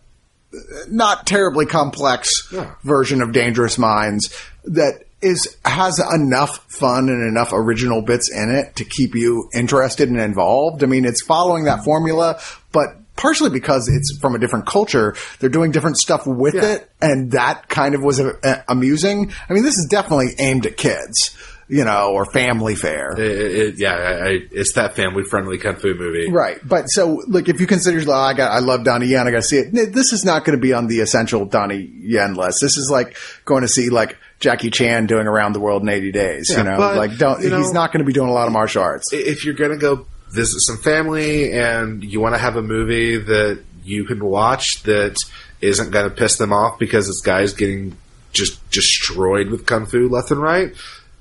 not 0.90 1.26
terribly 1.26 1.66
complex 1.66 2.50
Yeah. 2.52 2.76
version 2.84 3.22
of 3.22 3.32
Dangerous 3.32 3.78
Minds 3.78 4.34
that 4.66 5.04
is 5.22 5.58
has 5.66 6.00
enough 6.14 6.64
fun 6.72 7.10
and 7.10 7.28
enough 7.28 7.50
original 7.54 8.02
bits 8.02 8.32
in 8.32 8.50
it 8.54 8.76
to 8.76 8.86
keep 8.86 9.16
you 9.16 9.50
interested 9.54 10.10
and 10.10 10.20
involved. 10.20 10.84
I 10.84 10.88
mean, 10.88 11.06
it's 11.06 11.22
following 11.24 11.66
that 11.66 11.84
formula, 11.84 12.40
but 12.72 12.88
partially 13.16 13.50
because 13.50 13.90
it's 13.90 14.16
from 14.22 14.36
a 14.36 14.40
different 14.40 14.68
culture, 14.68 15.16
they're 15.40 15.50
doing 15.50 15.72
different 15.72 15.98
stuff 15.98 16.28
with 16.28 16.54
Yeah. 16.54 16.74
it, 16.74 16.92
and 17.02 17.32
that 17.32 17.68
kind 17.68 17.96
of 17.96 18.04
was 18.04 18.20
uh, 18.20 18.34
uh, 18.44 18.62
amusing. 18.70 19.32
I 19.50 19.54
mean, 19.54 19.64
this 19.64 19.78
is 19.80 19.88
definitely 19.90 20.36
aimed 20.38 20.68
at 20.68 20.78
kids, 20.78 21.36
you 21.68 21.84
know, 21.84 22.12
or 22.12 22.26
family 22.26 22.76
fare. 22.76 23.20
It, 23.20 23.20
it, 23.20 23.80
yeah, 23.80 23.96
I, 23.96 24.12
I, 24.12 24.40
it's 24.52 24.74
that 24.74 24.96
family-friendly 24.96 25.58
kung 25.58 25.78
fu 25.78 25.96
movie. 25.96 26.30
Right, 26.30 26.60
but 26.64 26.92
so 26.92 27.24
look, 27.28 27.50
if 27.50 27.60
you 27.60 27.66
consider, 27.66 28.00
like, 28.02 28.36
I 28.36 28.38
got, 28.38 28.52
I 28.52 28.60
love 28.60 28.84
Donnie 28.84 29.08
Yen, 29.08 29.28
I 29.28 29.32
got 29.32 29.38
to 29.38 29.42
see 29.42 29.58
it. 29.58 29.72
This 29.94 30.14
is 30.14 30.24
not 30.24 30.46
going 30.46 30.56
to 30.56 30.62
be 30.62 30.74
on 30.74 30.86
the 30.86 31.00
essential 31.00 31.44
Donnie 31.46 31.92
Yen 32.02 32.36
list. 32.36 32.62
This 32.62 32.78
is 32.78 32.88
like 32.92 33.18
going 33.46 33.64
to 33.64 33.68
see 33.68 33.90
like 33.90 34.16
Jackie 34.40 34.70
Chan 34.70 35.08
doing 35.08 35.28
around 35.28 35.54
the 35.54 35.60
world 35.60 35.82
in 35.82 35.90
eighty 35.90 36.12
days. 36.12 36.50
Yeah, 36.52 36.60
you 36.60 36.64
know, 36.66 36.78
but, 36.78 36.98
like 36.98 37.18
don't. 37.18 37.42
you 37.42 37.50
know- 37.50 37.58
he's 37.58 37.74
not 37.74 37.92
going 37.92 38.00
to 38.00 38.06
be 38.06 38.14
doing 38.14 38.30
a 38.30 38.34
lot 38.34 38.48
of 38.48 38.54
martial 38.54 38.84
arts. 38.84 39.12
if 39.12 39.46
you're 39.46 39.56
going 39.56 39.72
to 39.72 39.78
go 39.78 40.06
visit 40.30 40.60
some 40.60 40.78
family 40.78 41.54
and 41.54 42.04
you 42.04 42.20
want 42.20 42.36
to 42.36 42.40
have 42.40 42.56
a 42.58 42.62
movie 42.62 43.18
that 43.18 43.64
you 43.84 44.04
can 44.04 44.24
watch 44.24 44.84
that 44.84 45.18
isn't 45.62 45.92
going 45.92 46.08
to 46.08 46.14
piss 46.14 46.38
them 46.38 46.52
off 46.52 46.78
because 46.78 47.08
this 47.08 47.22
guy's 47.22 47.54
getting 47.54 47.96
just 48.34 48.70
destroyed 48.70 49.48
with 49.50 49.66
kung 49.66 49.86
fu 49.86 50.08
left 50.10 50.30
and 50.32 50.42
right, 50.42 50.76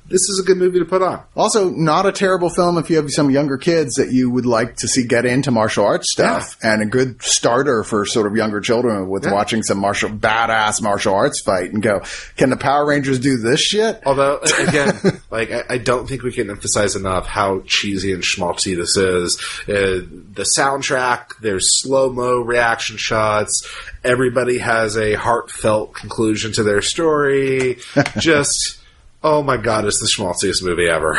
this 0.08 0.22
is 0.22 0.40
a 0.42 0.46
good 0.46 0.56
movie 0.56 0.78
to 0.78 0.84
put 0.84 1.02
on. 1.02 1.22
Also, 1.34 1.70
not 1.70 2.06
a 2.06 2.12
terrible 2.12 2.48
film 2.50 2.78
if 2.78 2.88
you 2.90 2.96
have 2.96 3.10
some 3.10 3.30
younger 3.30 3.58
kids 3.58 3.94
that 3.94 4.12
you 4.12 4.30
would 4.30 4.46
like 4.46 4.76
to 4.76 4.88
see 4.88 5.04
get 5.06 5.24
into 5.26 5.50
martial 5.50 5.84
arts 5.84 6.12
stuff, 6.12 6.56
and 6.62 6.80
a 6.82 6.86
good 6.86 7.20
starter 7.22 7.82
for 7.82 8.06
sort 8.06 8.26
of 8.26 8.36
younger 8.36 8.60
children 8.60 9.08
with 9.08 9.24
Yeah. 9.24 9.32
watching 9.32 9.62
some 9.62 9.78
martial 9.78 10.08
badass 10.10 10.80
martial 10.80 11.14
arts 11.14 11.40
fight 11.40 11.72
and 11.72 11.82
go, 11.82 12.02
can 12.36 12.50
the 12.50 12.56
Power 12.56 12.86
Rangers 12.86 13.18
do 13.18 13.36
this 13.36 13.60
shit? 13.60 14.00
Although, 14.06 14.38
again, 14.68 14.94
like 15.30 15.50
I, 15.50 15.62
I 15.70 15.78
don't 15.78 16.06
think 16.08 16.22
we 16.22 16.32
can 16.32 16.50
emphasize 16.50 16.94
enough 16.96 17.26
how 17.26 17.62
cheesy 17.66 18.12
and 18.12 18.22
schmaltzy 18.22 18.76
this 18.76 18.96
is. 18.96 19.40
Uh, 19.68 20.06
the 20.32 20.46
soundtrack, 20.56 21.38
there's 21.40 21.80
slow 21.82 22.12
mo 22.12 22.40
reaction 22.40 22.96
shots. 22.96 23.68
Everybody 24.04 24.58
has 24.58 24.96
a 24.96 25.14
heartfelt 25.14 25.94
conclusion 25.94 26.52
to 26.52 26.62
their 26.62 26.80
story. 26.82 27.78
Just, 28.18 28.78
oh 29.26 29.42
my 29.42 29.56
god, 29.56 29.84
it's 29.84 30.00
the 30.00 30.06
schmaltziest 30.06 30.62
movie 30.62 30.88
ever. 30.88 31.18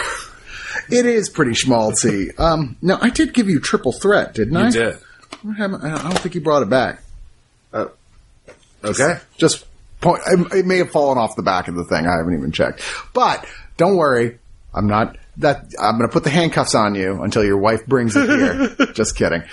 It 0.90 1.06
is 1.06 1.30
pretty 1.30 1.52
schmaltzy. 1.52 2.40
um, 2.40 2.78
now, 2.82 2.98
I 3.02 3.10
did 3.10 3.34
give 3.34 3.50
you 3.50 3.60
Triple 3.60 3.92
Threat, 3.92 4.34
didn't 4.34 4.56
I? 4.56 4.68
You 4.68 4.72
did. 4.72 4.98
I 5.46 5.68
don't 5.68 6.20
think 6.20 6.34
you 6.34 6.42
brought 6.42 6.64
it 6.64 6.70
back. 6.70 7.04
Okay. 8.84 9.20
Just 9.38 9.66
point. 10.02 10.22
It, 10.28 10.60
it 10.60 10.66
may 10.66 10.78
have 10.78 10.92
fallen 10.92 11.18
off 11.18 11.36
the 11.36 11.44
back 11.44 11.68
of 11.68 11.76
the 11.76 11.84
thing. 11.84 12.08
I 12.08 12.18
haven't 12.18 12.34
even 12.36 12.52
checked. 12.52 12.82
But 13.14 13.46
don't 13.76 13.98
worry. 13.98 14.40
I'm 14.74 14.88
not 14.88 15.18
that. 15.38 15.66
I'm 15.80 15.98
going 15.98 16.08
to 16.08 16.14
put 16.14 16.24
the 16.24 16.30
handcuffs 16.30 16.76
on 16.76 16.96
you 16.96 17.22
until 17.22 17.44
your 17.44 17.58
wife 17.58 17.86
brings 17.86 18.16
it 18.16 18.30
here. 18.30 18.88
Just 18.94 19.16
kidding. 19.16 19.44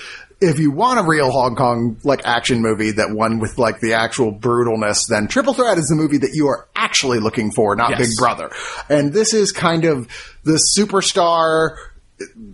If 0.47 0.59
you 0.59 0.71
want 0.71 1.01
a 1.01 1.03
real 1.03 1.31
Hong 1.31 1.57
Kong 1.57 1.97
like 2.05 2.23
action 2.25 2.61
movie, 2.63 2.93
that 2.93 3.11
one 3.11 3.39
with 3.39 3.59
like 3.59 3.81
the 3.81 3.95
actual 3.95 4.33
brutalness, 4.33 5.09
then 5.09 5.27
Triple 5.29 5.55
Threat 5.55 5.79
is 5.79 5.89
the 5.89 5.95
movie 5.97 6.19
that 6.19 6.31
you 6.35 6.49
are 6.49 6.69
actually 6.77 7.19
looking 7.21 7.51
for, 7.53 7.75
not 7.77 7.91
Yes. 7.91 7.99
Big 8.01 8.17
Brother. 8.19 8.51
And 8.89 9.13
this 9.13 9.35
is 9.35 9.53
kind 9.53 9.85
of 9.85 10.09
the 10.45 10.63
superstar 10.79 11.77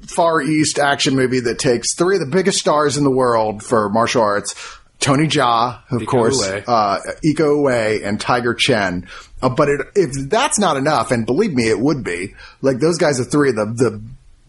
Far 0.06 0.40
East 0.40 0.78
action 0.78 1.14
movie 1.16 1.40
that 1.40 1.58
takes 1.58 1.94
three 1.94 2.16
of 2.16 2.20
the 2.20 2.30
biggest 2.30 2.58
stars 2.58 2.96
in 2.96 3.04
the 3.04 3.10
world 3.10 3.62
for 3.62 3.88
martial 3.88 4.22
arts. 4.22 4.54
Tony 5.00 5.26
Jaa, 5.26 5.80
of 5.90 6.02
Iko 6.02 6.06
course, 6.06 6.42
uh, 6.46 6.98
Iko 7.24 7.56
Uwais 7.64 8.06
and 8.06 8.20
Tiger 8.20 8.52
Chen. 8.54 9.08
Uh, 9.40 9.48
but 9.48 9.68
it, 9.70 9.80
if 9.96 10.28
that's 10.28 10.58
not 10.58 10.76
enough, 10.76 11.10
and 11.10 11.24
believe 11.24 11.54
me, 11.54 11.70
it 11.70 11.80
would 11.80 12.04
be, 12.04 12.34
like 12.60 12.80
those 12.80 12.98
guys 12.98 13.18
are 13.18 13.24
three 13.24 13.48
of 13.48 13.56
the, 13.56 13.64
the 13.76 14.02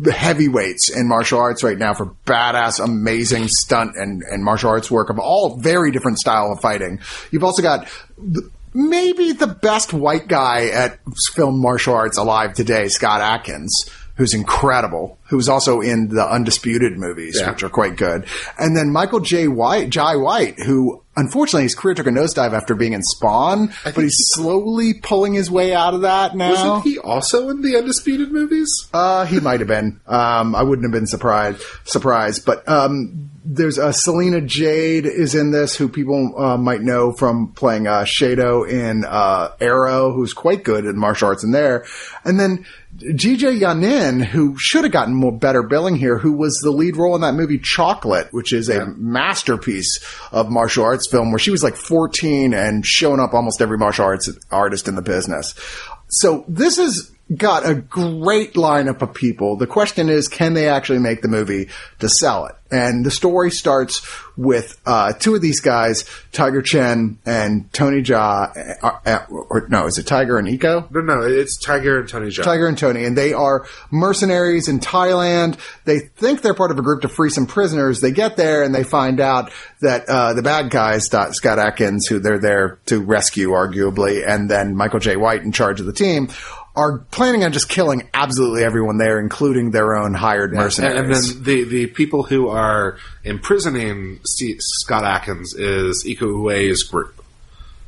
heavyweights 0.10 0.90
in 0.90 1.08
martial 1.08 1.40
arts 1.40 1.64
right 1.64 1.78
now 1.78 1.94
for 1.94 2.16
badass, 2.26 2.84
amazing 2.84 3.48
stunt 3.48 3.96
and, 3.96 4.24
and 4.24 4.44
martial 4.44 4.70
arts 4.70 4.90
work 4.90 5.10
of 5.10 5.20
all 5.20 5.58
very 5.58 5.92
different 5.92 6.18
style 6.18 6.52
of 6.52 6.62
fighting. 6.62 7.00
You've 7.32 7.44
also 7.44 7.62
got 7.62 7.88
maybe 8.74 9.34
the 9.34 9.48
best 9.48 9.94
white 9.94 10.28
guy 10.28 10.68
at 10.70 11.00
film 11.34 11.62
martial 11.62 11.94
arts 11.94 12.18
alive 12.18 12.54
today, 12.54 12.88
Scott 12.88 13.22
Adkins. 13.22 13.90
Who's 14.22 14.36
incredible? 14.36 15.18
Who's 15.30 15.50
also 15.50 15.82
in 15.82 16.10
the 16.10 16.24
Undisputed 16.24 16.96
movies, 16.96 17.40
Yeah. 17.40 17.50
which 17.50 17.64
are 17.64 17.70
quite 17.70 17.96
good. 17.96 18.26
And 18.60 18.78
then 18.78 18.92
Michael 18.92 19.20
Jai 19.20 19.48
White, 19.48 19.90
Jai 19.90 20.16
White, 20.16 20.60
who 20.60 21.02
unfortunately 21.18 21.64
his 21.64 21.74
career 21.74 21.96
took 21.96 22.06
a 22.06 22.12
nosedive 22.12 22.54
after 22.54 22.76
being 22.76 22.94
in 22.94 23.02
Spawn, 23.02 23.74
but 23.84 23.98
he's 23.98 24.16
slowly 24.36 24.94
pulling 24.94 25.34
his 25.34 25.50
way 25.50 25.74
out 25.74 25.96
of 25.96 26.02
that 26.02 26.36
now. 26.36 26.52
Wasn't 26.52 26.84
he 26.84 27.00
also 27.00 27.50
in 27.50 27.64
the 27.64 27.76
Undisputed 27.78 28.32
movies? 28.32 28.70
Uh, 28.94 29.26
he 29.26 29.40
might 29.40 29.60
have 29.60 29.68
been. 29.68 30.00
Um, 30.06 30.54
I 30.56 30.62
wouldn't 30.62 30.86
have 30.86 30.92
been 30.92 31.08
surprised. 31.08 31.64
Surprised, 31.84 32.46
but 32.46 32.68
um, 32.70 33.32
there's 33.44 33.80
uh, 33.80 33.92
Celina 33.92 34.42
Jade 34.42 35.08
is 35.08 35.34
in 35.34 35.50
this, 35.50 35.76
who 35.76 35.90
people 35.90 36.40
uh, 36.40 36.58
might 36.58 36.82
know 36.82 37.12
from 37.12 37.54
playing 37.54 37.88
uh, 37.88 38.04
Shado 38.04 38.70
in 38.70 39.04
uh, 39.04 39.50
Arrow, 39.60 40.12
who's 40.14 40.34
quite 40.34 40.64
good 40.64 40.86
in 40.86 40.96
martial 40.96 41.30
arts 41.30 41.44
in 41.44 41.52
there. 41.52 41.86
And 42.24 42.40
then 42.40 42.68
JeeJa 43.02 43.60
Yanin, 43.60 44.24
who 44.24 44.58
should 44.58 44.84
have 44.84 44.94
gotten 44.94 45.14
more 45.14 45.32
better 45.32 45.64
billing 45.64 45.96
here, 45.96 46.18
who 46.18 46.34
was 46.34 46.60
the 46.64 46.72
lead 46.72 46.98
role 46.98 47.16
in 47.16 47.22
that 47.22 47.34
movie 47.34 47.60
Chocolate, 47.60 48.28
which 48.32 48.54
is 48.54 48.70
a 48.70 48.86
masterpiece 48.96 50.00
of 50.32 50.50
martial 50.50 50.84
arts 50.84 51.10
film, 51.10 51.32
where 51.32 51.40
she 51.40 51.52
was 51.52 51.64
like 51.64 51.76
14 51.76 52.54
and 52.54 52.86
showing 52.86 53.20
up 53.20 53.34
almost 53.34 53.62
every 53.62 53.78
martial 53.78 54.06
arts 54.06 54.30
artist 54.52 54.88
in 54.88 54.96
the 54.96 55.02
business. 55.02 55.54
So 56.10 56.46
this 56.48 56.78
has 56.78 57.12
got 57.36 57.68
a 57.68 57.76
great 57.76 58.54
lineup 58.54 59.02
of 59.02 59.14
people. 59.14 59.56
The 59.56 59.68
question 59.68 60.10
is, 60.10 60.28
can 60.28 60.54
they 60.54 60.68
actually 60.68 61.00
make 61.00 61.22
the 61.22 61.28
movie 61.28 61.70
to 62.00 62.10
sell 62.10 62.46
it? 62.46 62.56
And 62.74 63.06
the 63.06 63.12
story 63.12 63.52
starts 63.52 64.02
with 64.38 64.80
uh, 64.86 65.12
two 65.12 65.36
of 65.36 65.42
these 65.42 65.60
guys, 65.60 66.06
Tiger 66.32 66.62
Chen 66.62 67.20
and 67.26 67.72
Tony 67.74 68.02
Jaa. 68.02 68.80
Uh, 68.82 69.00
uh, 69.06 69.26
or, 69.30 69.68
no, 69.70 69.88
is 69.88 69.98
it 69.98 70.08
Tiger 70.08 70.38
and 70.38 70.48
Iko? 70.48 70.90
No, 70.90 71.02
no, 71.02 71.22
it's 71.22 71.58
Tiger 71.58 72.00
and 72.00 72.08
Tony 72.08 72.28
Jaa. 72.28 72.44
Tiger 72.44 72.68
and 72.68 72.78
Tony, 72.78 73.04
and 73.04 73.18
they 73.18 73.34
are 73.34 73.68
mercenaries 73.92 74.70
in 74.70 74.80
Thailand. 74.80 75.58
They 75.84 76.00
think 76.00 76.42
they're 76.42 76.54
part 76.54 76.72
of 76.72 76.80
a 76.80 76.82
group 76.82 77.02
to 77.02 77.10
free 77.10 77.30
some 77.30 77.46
prisoners. 77.46 78.00
They 78.00 78.12
get 78.12 78.38
there 78.38 78.64
and 78.64 78.74
they 78.74 78.86
find 78.86 79.20
out 79.20 79.52
that 79.82 80.08
uh, 80.08 80.34
the 80.34 80.42
bad 80.42 80.70
guys, 80.70 81.08
Scott 81.08 81.60
Adkins, 81.60 82.08
who 82.08 82.20
they're 82.20 82.40
there 82.40 82.80
to 82.86 83.02
rescue, 83.02 83.50
arguably, 83.50 84.26
and 84.26 84.50
then 84.50 84.78
Michael 84.78 85.00
Jai 85.02 85.18
White 85.18 85.42
in 85.42 85.52
charge 85.52 85.82
of 85.82 85.86
the 85.86 85.94
team, 85.94 86.30
are 86.76 87.00
planning 87.12 87.44
on 87.44 87.52
just 87.52 87.68
killing 87.70 88.10
absolutely 88.14 88.64
everyone 88.64 88.98
there, 88.98 89.20
including 89.20 89.72
their 89.72 89.96
own 89.96 90.14
hired 90.14 90.54
mercenaries. 90.54 91.00
and 91.00 91.14
then 91.14 91.44
the, 91.44 91.64
the 91.66 91.88
people 91.88 92.24
who 92.24 92.48
are 92.48 92.98
imprisoning 93.24 94.20
Steve, 94.26 94.58
Scott 94.60 95.04
Adkins 95.04 95.54
is 95.54 96.06
Iko 96.08 96.34
Uwais' 96.34 96.90
group. 96.90 97.24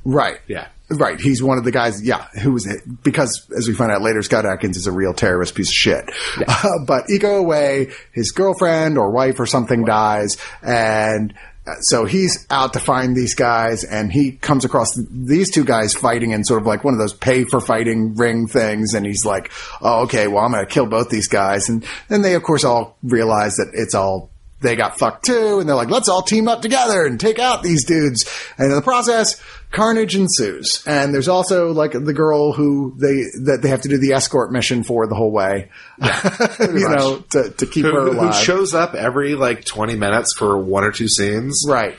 right. 0.03 0.39
Yeah. 0.47 0.67
Right, 0.89 1.19
he's 1.19 1.41
one 1.41 1.57
of 1.57 1.63
the 1.63 1.71
guys. 1.71 2.03
Yeah, 2.05 2.27
who 2.41 2.51
was 2.51 2.67
because 3.03 3.49
as 3.57 3.67
we 3.67 3.73
find 3.73 3.91
out 3.91 4.01
later, 4.01 4.21
Scott 4.21 4.45
Adkins 4.45 4.77
is 4.77 4.85
a 4.85 4.91
real 4.91 5.13
terrorist 5.13 5.55
piece 5.55 5.69
of 5.69 5.73
shit. 5.73 6.11
Uh, 6.45 6.69
but 6.85 7.05
go 7.19 7.37
away, 7.37 7.91
his 8.11 8.31
girlfriend 8.31 8.97
or 8.97 9.09
wife 9.09 9.39
or 9.39 9.45
something 9.47 9.85
dies, 9.85 10.37
and 10.61 11.33
so 11.81 12.05
he's 12.05 12.45
out 12.49 12.73
to 12.73 12.79
find 12.79 13.15
these 13.15 13.35
guys, 13.35 13.83
and 13.83 14.11
he 14.11 14.33
comes 14.33 14.65
across 14.65 14.95
these 15.09 15.49
two 15.49 15.63
guys 15.63 15.93
fighting 15.93 16.31
in 16.31 16.43
sort 16.43 16.61
of 16.61 16.67
like 16.67 16.83
one 16.83 16.93
of 16.93 16.99
those 16.99 17.13
pay 17.13 17.45
for 17.45 17.61
fighting 17.61 18.15
ring 18.15 18.47
things, 18.47 18.93
and 18.93 19.05
he's 19.05 19.25
like, 19.25 19.51
"Oh, 19.81 20.03
okay, 20.03 20.27
well, 20.27 20.43
I'm 20.43 20.51
going 20.51 20.65
to 20.65 20.71
kill 20.71 20.85
both 20.85 21.09
these 21.09 21.27
guys," 21.27 21.69
and 21.69 21.85
then 22.09 22.21
they 22.21 22.35
of 22.35 22.43
course 22.43 22.63
all 22.63 22.97
realize 23.01 23.55
that 23.55 23.71
it's 23.73 23.95
all 23.95 24.29
they 24.63 24.75
got 24.75 24.97
fucked 24.97 25.25
too, 25.25 25.59
and 25.59 25.69
they're 25.69 25.75
like, 25.75 25.89
let's 25.89 26.09
all 26.09 26.23
team 26.23 26.47
up 26.47 26.61
together 26.61 27.05
and 27.05 27.19
take 27.19 27.37
out 27.37 27.61
these 27.61 27.85
dudes. 27.85 28.25
And 28.57 28.69
in 28.69 28.75
the 28.75 28.81
process, 28.81 29.39
carnage 29.73 30.15
ensues. 30.15 30.81
And 30.87 31.13
there's 31.13 31.27
also 31.27 31.73
like 31.73 31.91
the 31.91 32.13
girl 32.13 32.53
who 32.53 32.93
they 32.97 33.23
that 33.43 33.59
they 33.61 33.67
have 33.69 33.81
to 33.81 33.89
do 33.89 33.97
the 33.97 34.13
escort 34.13 34.51
mission 34.53 34.83
for 34.83 35.07
the 35.07 35.15
whole 35.15 35.31
way, 35.31 35.69
you 36.01 36.07
much. 36.07 36.97
know, 36.97 37.23
to, 37.31 37.49
to 37.49 37.65
keep 37.65 37.83
her 37.83 37.91
Who, 37.91 38.13
who 38.19 38.31
shows 38.33 38.73
up 38.73 38.93
every 38.95 39.35
like 39.35 39.65
20 39.65 39.95
minutes 39.95 40.33
for 40.37 40.57
one 40.57 40.85
or 40.85 40.91
two 40.91 41.09
scenes. 41.09 41.65
right. 41.67 41.95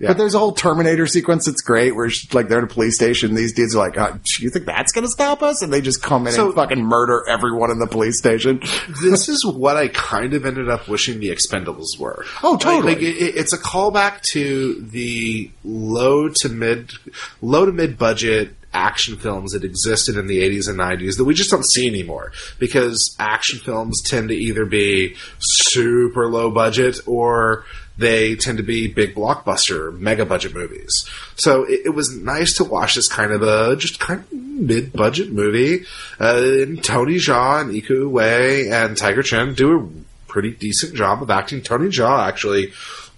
But 0.00 0.18
there's 0.18 0.34
a 0.34 0.38
whole 0.38 0.52
Terminator 0.52 1.06
sequence 1.06 1.46
that's 1.46 1.62
great 1.62 1.94
where 1.94 2.10
she's 2.10 2.32
like 2.34 2.48
they're 2.48 2.58
at 2.58 2.64
a 2.64 2.66
police 2.66 2.96
station. 2.96 3.34
These 3.34 3.54
dudes 3.54 3.74
are 3.74 3.78
like, 3.78 3.96
uh, 3.96 4.14
"You 4.38 4.50
think 4.50 4.66
that's 4.66 4.92
going 4.92 5.04
to 5.04 5.10
stop 5.10 5.42
us?" 5.42 5.62
And 5.62 5.72
they 5.72 5.80
just 5.80 6.02
come 6.02 6.26
in 6.26 6.32
So- 6.32 6.46
and 6.46 6.54
fucking 6.54 6.82
murder 6.82 7.24
everyone 7.28 7.70
in 7.70 7.78
the 7.78 7.86
police 7.86 8.18
station. 8.18 8.60
this 9.02 9.28
is 9.28 9.44
what 9.46 9.76
I 9.76 9.88
kind 9.88 10.34
of 10.34 10.44
ended 10.44 10.68
up 10.68 10.88
wishing 10.88 11.20
the 11.20 11.30
Expendables 11.30 11.98
were. 11.98 12.24
Oh, 12.42 12.56
totally. 12.56 12.94
Like, 12.94 12.98
like, 12.98 13.06
it, 13.06 13.36
it's 13.36 13.52
a 13.52 13.58
callback 13.58 14.22
to 14.32 14.80
the 14.82 15.50
low 15.64 16.28
to 16.28 16.48
mid, 16.48 16.92
low 17.40 17.64
to 17.64 17.72
mid 17.72 17.96
budget 17.98 18.56
action 18.74 19.16
films 19.16 19.52
that 19.52 19.62
existed 19.64 20.16
in 20.16 20.26
the 20.26 20.40
80s 20.42 20.68
and 20.68 20.76
90s 20.78 21.16
that 21.16 21.24
we 21.24 21.32
just 21.32 21.48
don't 21.48 21.64
see 21.64 21.86
anymore 21.86 22.32
because 22.58 23.14
action 23.20 23.60
films 23.60 24.02
tend 24.04 24.30
to 24.30 24.34
either 24.34 24.64
be 24.64 25.14
super 25.38 26.26
low 26.28 26.50
budget 26.50 26.98
or 27.06 27.64
they 27.96 28.34
tend 28.34 28.58
to 28.58 28.64
be 28.64 28.88
big 28.88 29.14
blockbuster, 29.14 29.96
mega 29.98 30.26
budget 30.26 30.54
movies. 30.54 31.08
So 31.36 31.64
it, 31.64 31.82
it 31.86 31.94
was 31.94 32.16
nice 32.16 32.56
to 32.56 32.64
watch 32.64 32.94
this 32.96 33.08
kind 33.08 33.32
of 33.32 33.42
a 33.42 33.76
just 33.76 34.00
kind 34.00 34.20
of 34.20 34.32
mid 34.32 34.92
budget 34.92 35.32
movie. 35.32 35.84
Uh, 36.20 36.62
and 36.62 36.82
Tony 36.82 37.16
Jaa 37.16 37.60
and 37.60 37.70
Iko 37.70 38.10
Uwais 38.10 38.72
and 38.72 38.96
Tiger 38.96 39.22
Chen 39.22 39.54
do 39.54 39.78
a 39.78 40.30
pretty 40.30 40.50
decent 40.50 40.94
job 40.94 41.22
of 41.22 41.30
acting. 41.30 41.62
Tony 41.62 41.88
Jaa 41.88 42.26
actually. 42.26 42.72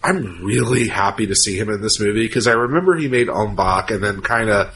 I'm 0.05 0.45
really 0.45 0.87
happy 0.87 1.27
to 1.27 1.35
see 1.35 1.59
him 1.59 1.69
in 1.69 1.81
this 1.81 1.99
movie 1.99 2.27
because 2.27 2.47
I 2.47 2.53
remember 2.53 2.95
he 2.95 3.09
made 3.09 3.29
Ong 3.29 3.57
Bak 3.57 3.91
and 3.91 4.05
then 4.05 4.21
kind 4.21 4.51
of 4.51 4.73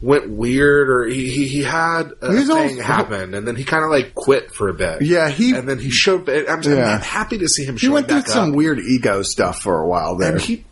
went 0.00 0.28
weird 0.30 0.88
or 0.90 1.04
he, 1.06 1.28
he, 1.30 1.46
he 1.48 1.62
had 1.62 2.12
a 2.22 2.32
He's 2.32 2.46
thing 2.46 2.56
also- 2.78 2.82
happen 2.82 3.34
and 3.34 3.46
then 3.46 3.56
he 3.56 3.64
kind 3.64 3.84
of 3.84 3.90
like 3.90 4.14
quit 4.14 4.50
for 4.52 4.68
a 4.68 4.74
bit. 4.74 5.02
Yeah, 5.02 5.28
he- 5.28 5.52
and 5.52 5.68
then 5.68 5.78
he 5.78 5.90
showed. 5.90 6.28
I'm, 6.28 6.62
Yeah. 6.62 6.94
I'm 6.94 7.00
happy 7.00 7.38
to 7.38 7.48
see 7.48 7.64
him. 7.64 7.76
He 7.76 7.88
went 7.88 8.08
through 8.08 8.22
some 8.22 8.50
up. 8.50 8.54
weird 8.56 8.78
ego 8.80 9.22
stuff 9.22 9.60
for 9.60 9.80
a 9.80 9.86
while 9.86 10.16
there. 10.16 10.32
and 10.32 10.40
he 10.40 10.64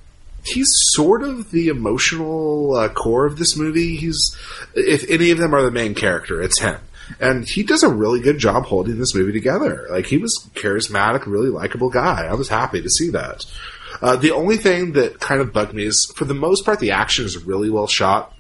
he's 0.45 0.69
sort 0.95 1.23
of 1.23 1.51
the 1.53 1.69
emotional 1.69 2.75
uh, 2.75 2.89
core 2.89 3.27
of 3.27 3.39
this 3.39 3.57
movie. 3.57 3.97
He's 3.97 4.37
if 4.75 5.09
any 5.11 5.31
of 5.31 5.39
them 5.39 5.55
are 5.55 5.63
the 5.63 5.71
main 5.71 5.95
character, 5.95 6.43
it's 6.43 6.59
him. 6.61 6.79
And 7.21 7.47
he 7.47 7.63
does 7.63 7.83
a 7.83 7.89
really 7.89 8.21
good 8.21 8.39
job 8.39 8.65
holding 8.65 8.99
this 8.99 9.15
movie 9.15 9.33
together. 9.33 9.87
Like 9.91 10.07
he 10.07 10.19
was 10.19 10.49
charismatic, 10.55 11.27
really 11.27 11.51
likable 11.51 11.91
guy. 11.91 12.27
I 12.27 12.35
was 12.35 12.49
happy 12.49 12.81
to 12.81 12.89
see 12.89 13.11
that. 13.11 13.45
Uh, 14.01 14.17
the 14.17 14.31
only 14.33 14.57
thing 14.57 14.93
that 14.93 15.21
kind 15.21 15.41
of 15.41 15.53
bugged 15.53 15.75
me 15.75 15.85
is, 15.85 16.11
for 16.17 16.25
the 16.25 16.35
most 16.35 16.65
part, 16.65 16.81
the 16.81 16.93
action 16.93 17.25
is 17.27 17.37
really 17.45 17.69
well 17.71 17.87
shot. 17.87 18.35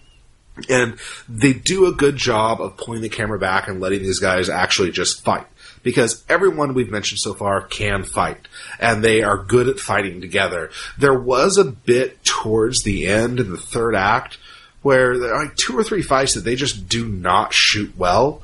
And 0.68 0.98
they 1.28 1.54
do 1.54 1.86
a 1.86 1.92
good 1.92 2.16
job 2.16 2.60
of 2.60 2.76
pulling 2.76 3.00
the 3.00 3.08
camera 3.08 3.38
back 3.38 3.68
and 3.68 3.80
letting 3.80 4.02
these 4.02 4.20
guys 4.20 4.48
actually 4.48 4.90
just 4.90 5.24
fight. 5.24 5.46
Because 5.82 6.22
everyone 6.28 6.74
we've 6.74 6.90
mentioned 6.90 7.18
so 7.20 7.34
far 7.34 7.62
can 7.62 8.04
fight. 8.04 8.46
And 8.78 9.02
they 9.02 9.22
are 9.22 9.36
good 9.36 9.68
at 9.68 9.80
fighting 9.80 10.20
together. 10.20 10.70
There 10.98 11.18
was 11.18 11.56
a 11.56 11.64
bit 11.64 12.22
towards 12.24 12.82
the 12.82 13.06
end 13.06 13.40
in 13.40 13.50
the 13.50 13.56
third 13.56 13.96
act 13.96 14.38
where 14.82 15.18
there 15.18 15.34
are 15.34 15.44
like 15.44 15.56
two 15.56 15.76
or 15.76 15.82
three 15.82 16.02
fights 16.02 16.34
that 16.34 16.40
they 16.40 16.56
just 16.56 16.88
do 16.88 17.08
not 17.08 17.52
shoot 17.52 17.96
well. 17.96 18.42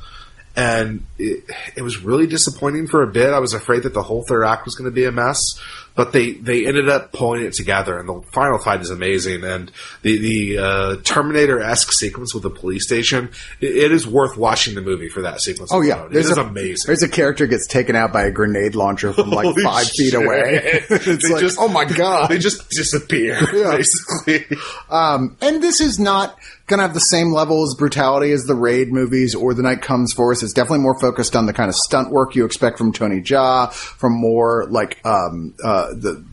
And 0.56 1.06
it, 1.18 1.44
it 1.76 1.82
was 1.82 2.02
really 2.02 2.26
disappointing 2.26 2.88
for 2.88 3.02
a 3.02 3.06
bit. 3.06 3.32
I 3.32 3.38
was 3.38 3.54
afraid 3.54 3.84
that 3.84 3.94
the 3.94 4.02
whole 4.02 4.24
third 4.24 4.44
act 4.44 4.64
was 4.64 4.74
going 4.74 4.90
to 4.90 4.94
be 4.94 5.04
a 5.04 5.12
mess 5.12 5.60
but 5.98 6.12
they 6.12 6.30
they 6.34 6.64
ended 6.64 6.88
up 6.88 7.10
pulling 7.12 7.42
it 7.44 7.52
together, 7.54 7.98
and 7.98 8.08
the 8.08 8.22
final 8.32 8.56
fight 8.58 8.80
is 8.80 8.88
amazing. 8.90 9.42
And 9.42 9.70
the 10.02 10.16
the 10.18 10.58
uh, 10.58 10.96
Terminator 11.02 11.60
esque 11.60 11.92
sequence 11.92 12.32
with 12.32 12.44
the 12.44 12.50
police 12.50 12.86
station, 12.86 13.30
it, 13.60 13.76
it 13.76 13.92
is 13.92 14.06
worth 14.06 14.36
watching 14.36 14.76
the 14.76 14.80
movie 14.80 15.08
for 15.08 15.22
that 15.22 15.40
sequence. 15.40 15.72
Oh 15.74 15.80
yeah, 15.80 16.06
there's 16.08 16.30
is 16.30 16.38
amazing. 16.38 16.84
There's 16.86 17.02
a 17.02 17.08
character 17.08 17.46
gets 17.48 17.66
taken 17.66 17.96
out 17.96 18.12
by 18.12 18.22
a 18.26 18.30
grenade 18.30 18.76
launcher 18.76 19.12
from 19.12 19.30
like 19.30 19.44
Holy 19.46 19.64
five 19.64 19.88
feet 19.88 20.14
away. 20.14 20.60
it's 20.88 21.26
They 21.28 21.34
like, 21.34 21.40
just- 21.42 21.58
oh 21.60 21.68
my 21.68 21.84
god! 21.84 22.30
They 22.30 22.38
just 22.38 22.70
disappear, 22.70 23.36
Yeah. 23.52 23.76
basically. 23.76 24.56
Um, 24.88 25.36
and 25.40 25.60
this 25.60 25.80
is 25.80 25.98
not 25.98 26.38
going 26.68 26.78
to 26.78 26.82
have 26.82 26.92
the 26.94 27.00
same 27.00 27.32
level 27.32 27.64
of 27.64 27.78
brutality 27.78 28.30
as 28.30 28.44
the 28.44 28.54
Raid 28.54 28.92
movies 28.92 29.34
or 29.34 29.54
The 29.54 29.62
Night 29.62 29.80
Comes 29.80 30.12
for 30.12 30.32
Us. 30.32 30.42
It's 30.42 30.52
definitely 30.52 30.80
more 30.80 31.00
focused 31.00 31.34
on 31.34 31.46
the 31.46 31.54
kind 31.54 31.70
of 31.70 31.74
stunt 31.74 32.10
work 32.10 32.36
you 32.36 32.44
expect 32.44 32.76
from 32.76 32.92
Tony 32.92 33.22
Jaa, 33.22 33.72
from 33.72 34.12
more 34.12 34.66
like 34.68 34.98
um, 35.06 35.54
uh, 35.64 35.87
the 35.94 36.24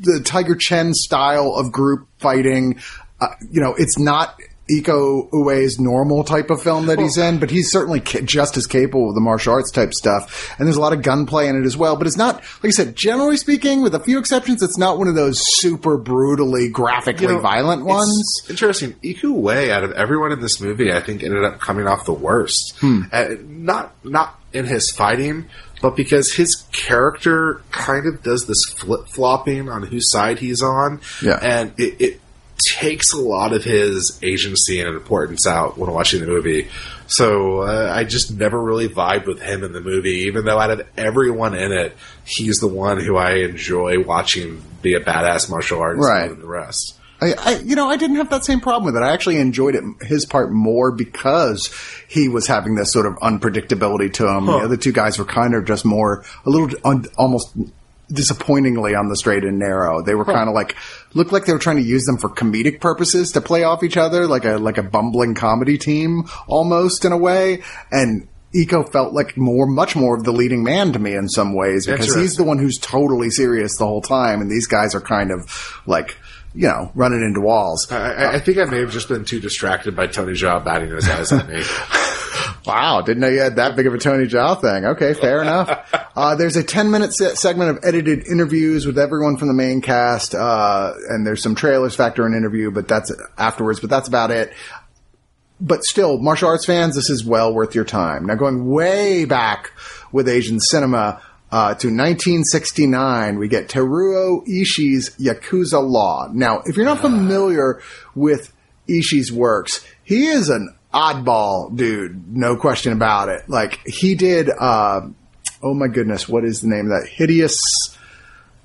the 0.00 0.20
Tiger 0.20 0.54
Chen 0.54 0.94
style 0.94 1.54
of 1.54 1.72
group 1.72 2.08
fighting. 2.18 2.80
Uh, 3.20 3.28
you 3.50 3.60
know, 3.60 3.74
it's 3.76 3.98
not 3.98 4.34
Iko 4.78 5.30
Uwais' 5.30 5.78
normal 5.78 6.24
type 6.24 6.50
of 6.50 6.62
film 6.62 6.86
that 6.86 6.98
he's 6.98 7.16
in, 7.18 7.38
but 7.38 7.50
he's 7.50 7.70
certainly 7.70 8.00
ca- 8.00 8.20
just 8.22 8.56
as 8.56 8.66
capable 8.66 9.08
of 9.08 9.14
the 9.14 9.20
martial 9.20 9.52
arts 9.54 9.70
type 9.70 9.92
stuff. 9.92 10.54
And 10.58 10.66
there's 10.66 10.76
a 10.76 10.80
lot 10.80 10.92
of 10.92 11.02
gunplay 11.02 11.48
in 11.48 11.56
it 11.56 11.66
as 11.66 11.76
well. 11.76 11.96
But 11.96 12.06
it's 12.06 12.16
not, 12.16 12.36
like 12.36 12.66
I 12.66 12.70
said, 12.70 12.94
generally 12.96 13.36
speaking, 13.36 13.82
with 13.82 13.94
a 13.94 14.00
few 14.00 14.18
exceptions, 14.18 14.62
it's 14.62 14.78
not 14.78 14.98
one 14.98 15.08
of 15.08 15.14
those 15.14 15.40
super 15.58 15.96
brutally, 15.96 16.68
graphically 16.68 17.26
You 17.26 17.34
know, 17.34 17.40
violent 17.40 17.84
ones. 17.84 18.22
Interesting. 18.48 18.92
Iko 19.02 19.24
Uwais, 19.24 19.70
out 19.70 19.84
of 19.84 19.92
everyone 19.92 20.32
in 20.32 20.40
this 20.40 20.60
movie, 20.60 20.92
I 20.92 21.00
think 21.00 21.22
ended 21.22 21.44
up 21.44 21.60
coming 21.60 21.86
off 21.86 22.04
the 22.04 22.12
worst. 22.12 22.74
Hmm. 22.78 23.02
Uh, 23.12 23.28
not 23.46 23.94
not 24.04 24.38
in 24.52 24.64
his 24.64 24.90
fighting, 24.90 25.46
but 25.80 25.96
because 25.96 26.34
his 26.34 26.64
character 26.72 27.60
kind 27.70 28.06
of 28.06 28.22
does 28.22 28.46
this 28.46 28.64
flip 28.76 29.06
flopping 29.08 29.68
on 29.68 29.82
whose 29.84 30.10
side 30.10 30.38
he's 30.38 30.62
on. 30.62 31.00
Yeah. 31.22 31.38
and 31.40 31.72
it, 31.78 32.00
it 32.00 32.20
takes 32.62 33.12
a 33.12 33.18
lot 33.20 33.52
of 33.52 33.64
his 33.64 34.18
agency 34.22 34.80
and 34.80 34.94
importance 34.94 35.46
out 35.46 35.76
when 35.78 35.90
watching 35.92 36.20
the 36.20 36.26
movie. 36.26 36.68
So 37.06 37.62
uh, 37.62 37.92
I 37.94 38.04
just 38.04 38.32
never 38.32 38.60
really 38.62 38.88
vibed 38.88 39.26
with 39.26 39.40
him 39.42 39.64
in 39.64 39.72
the 39.72 39.80
movie, 39.80 40.26
even 40.26 40.44
though 40.44 40.58
out 40.58 40.70
of 40.70 40.86
everyone 40.96 41.54
in 41.54 41.72
it, 41.72 41.96
he's 42.24 42.58
the 42.58 42.68
one 42.68 43.00
who 43.00 43.16
I 43.16 43.38
enjoy 43.38 44.00
watching 44.04 44.62
be 44.82 44.94
a 44.94 45.00
badass 45.00 45.50
martial 45.50 45.80
artist 45.80 46.08
Right. 46.08 46.28
than 46.28 46.40
the 46.40 46.46
rest. 46.46 46.96
I, 47.22 47.34
I, 47.38 47.58
you 47.58 47.76
know, 47.76 47.90
I 47.90 47.96
didn't 47.98 48.16
have 48.16 48.30
that 48.30 48.46
same 48.46 48.60
problem 48.60 48.86
with 48.86 48.96
it. 48.96 49.04
I 49.04 49.12
actually 49.12 49.36
enjoyed 49.36 49.74
it, 49.74 49.84
his 50.00 50.24
part 50.24 50.50
more 50.50 50.90
because 50.90 51.68
he 52.08 52.28
was 52.28 52.46
having 52.46 52.76
this 52.76 52.92
sort 52.92 53.04
of 53.04 53.14
unpredictability 53.16 54.10
to 54.14 54.26
him. 54.26 54.46
The 54.46 54.52
other 54.52 54.76
two 54.78 54.92
guys 54.92 55.18
were 55.18 55.26
kind 55.26 55.54
of 55.54 55.66
just 55.66 55.84
more, 55.84 56.24
a 56.46 56.50
little, 56.50 56.70
un, 56.82 57.04
almost 57.18 57.54
disappointingly 58.12 58.94
on 58.94 59.08
the 59.08 59.16
straight 59.16 59.44
and 59.44 59.58
narrow. 59.58 60.02
They 60.02 60.14
were 60.14 60.24
kind 60.24 60.48
of 60.48 60.54
like, 60.54 60.76
looked 61.14 61.32
like 61.32 61.46
they 61.46 61.52
were 61.52 61.58
trying 61.58 61.76
to 61.76 61.82
use 61.82 62.04
them 62.04 62.18
for 62.18 62.28
comedic 62.28 62.80
purposes 62.80 63.32
to 63.32 63.40
play 63.40 63.62
off 63.64 63.82
each 63.82 63.96
other, 63.96 64.26
like 64.26 64.44
a, 64.44 64.56
like 64.58 64.78
a 64.78 64.82
bumbling 64.82 65.34
comedy 65.34 65.78
team 65.78 66.24
almost 66.46 67.04
in 67.04 67.12
a 67.12 67.18
way. 67.18 67.62
And 67.90 68.28
Iko 68.54 68.90
felt 68.90 69.12
like 69.14 69.36
more, 69.36 69.66
much 69.66 69.94
more 69.94 70.16
of 70.16 70.24
the 70.24 70.32
leading 70.32 70.64
man 70.64 70.92
to 70.92 70.98
me 70.98 71.14
in 71.14 71.28
some 71.28 71.54
ways 71.54 71.86
because 71.86 72.14
he's 72.20 72.34
the 72.36 72.42
one 72.44 72.58
who's 72.58 72.78
totally 72.78 73.30
serious 73.30 73.76
the 73.76 73.86
whole 73.86 74.02
time. 74.02 74.40
And 74.40 74.50
these 74.50 74.66
guys 74.66 74.94
are 74.94 75.00
kind 75.00 75.30
of 75.30 75.80
like, 75.86 76.16
you 76.52 76.66
know, 76.66 76.90
running 76.96 77.22
into 77.22 77.40
walls. 77.40 77.90
I, 77.92 78.12
I- 78.12 78.32
I 78.34 78.40
think 78.40 78.58
I 78.58 78.64
may 78.64 78.80
have 78.80 78.90
just 78.90 79.08
been 79.08 79.24
too 79.24 79.38
distracted 79.38 79.94
by 79.94 80.08
Tony 80.08 80.32
Jaa 80.32 80.64
batting 80.64 80.90
his 80.90 81.08
eyes 81.08 81.30
at 81.32 81.48
me. 81.48 81.62
Wow, 82.66 83.00
didn't 83.00 83.20
know 83.20 83.28
you 83.28 83.40
had 83.40 83.56
that 83.56 83.74
big 83.74 83.86
of 83.86 83.94
a 83.94 83.98
Tony 83.98 84.26
Jaa 84.26 84.60
thing. 84.60 84.84
Okay, 84.84 85.14
fair 85.14 85.40
enough. 85.42 85.70
Uh, 86.14 86.36
there's 86.36 86.56
a 86.56 86.62
10 86.62 86.90
minute 86.90 87.12
se- 87.14 87.34
segment 87.34 87.70
of 87.70 87.84
edited 87.84 88.26
interviews 88.26 88.86
with 88.86 88.98
everyone 88.98 89.36
from 89.36 89.48
the 89.48 89.54
main 89.54 89.80
cast, 89.80 90.34
uh, 90.34 90.92
and 91.08 91.26
there's 91.26 91.42
some 91.42 91.54
trailers 91.54 91.94
factor 91.94 92.26
in 92.26 92.34
interview, 92.34 92.70
but 92.70 92.86
that's 92.86 93.12
afterwards, 93.38 93.80
but 93.80 93.88
that's 93.90 94.08
about 94.08 94.30
it. 94.30 94.52
But 95.60 95.84
still, 95.84 96.18
martial 96.18 96.48
arts 96.48 96.64
fans, 96.64 96.94
this 96.96 97.10
is 97.10 97.24
well 97.24 97.52
worth 97.52 97.74
your 97.74 97.84
time. 97.84 98.26
Now, 98.26 98.34
going 98.34 98.66
way 98.66 99.24
back 99.26 99.72
with 100.10 100.28
Asian 100.28 100.58
cinema, 100.58 101.20
uh, 101.52 101.74
to 101.74 101.88
1969, 101.88 103.38
we 103.38 103.48
get 103.48 103.68
Teruo 103.68 104.46
Ishii's 104.46 105.10
Yakuza 105.18 105.82
Law. 105.86 106.28
Now, 106.32 106.62
if 106.64 106.76
you're 106.76 106.86
not 106.86 107.00
familiar 107.00 107.82
with 108.14 108.52
Ishii's 108.88 109.32
works, 109.32 109.84
he 110.04 110.28
is 110.28 110.48
an 110.48 110.74
oddball 110.92 111.74
dude, 111.74 112.36
no 112.36 112.56
question 112.56 112.92
about 112.92 113.28
it. 113.28 113.48
Like, 113.48 113.80
he 113.86 114.14
did, 114.14 114.50
uh, 114.50 115.02
oh 115.62 115.74
my 115.74 115.88
goodness, 115.88 116.28
what 116.28 116.44
is 116.44 116.60
the 116.60 116.68
name 116.68 116.90
of 116.90 117.00
that? 117.02 117.08
Hideous, 117.08 117.60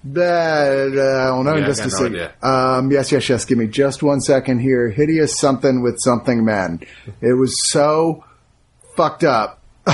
uh, 0.05 0.21
I 0.21 1.27
don't 1.27 1.45
know, 1.45 1.55
Yeah, 1.55 1.65
just 1.65 1.81
a 1.81 1.83
no 1.83 1.89
second. 1.89 2.31
Um, 2.43 2.91
yes, 2.91 3.11
yes, 3.11 3.27
yes. 3.27 3.45
Give 3.45 3.57
me 3.57 3.67
just 3.67 4.03
one 4.03 4.21
second 4.21 4.59
here. 4.59 4.89
Hideous 4.89 5.37
something 5.37 5.81
with 5.81 5.97
something 5.99 6.45
men. 6.45 6.81
It 7.21 7.33
was 7.33 7.55
so 7.71 8.23
fucked 8.95 9.23
up. 9.23 9.61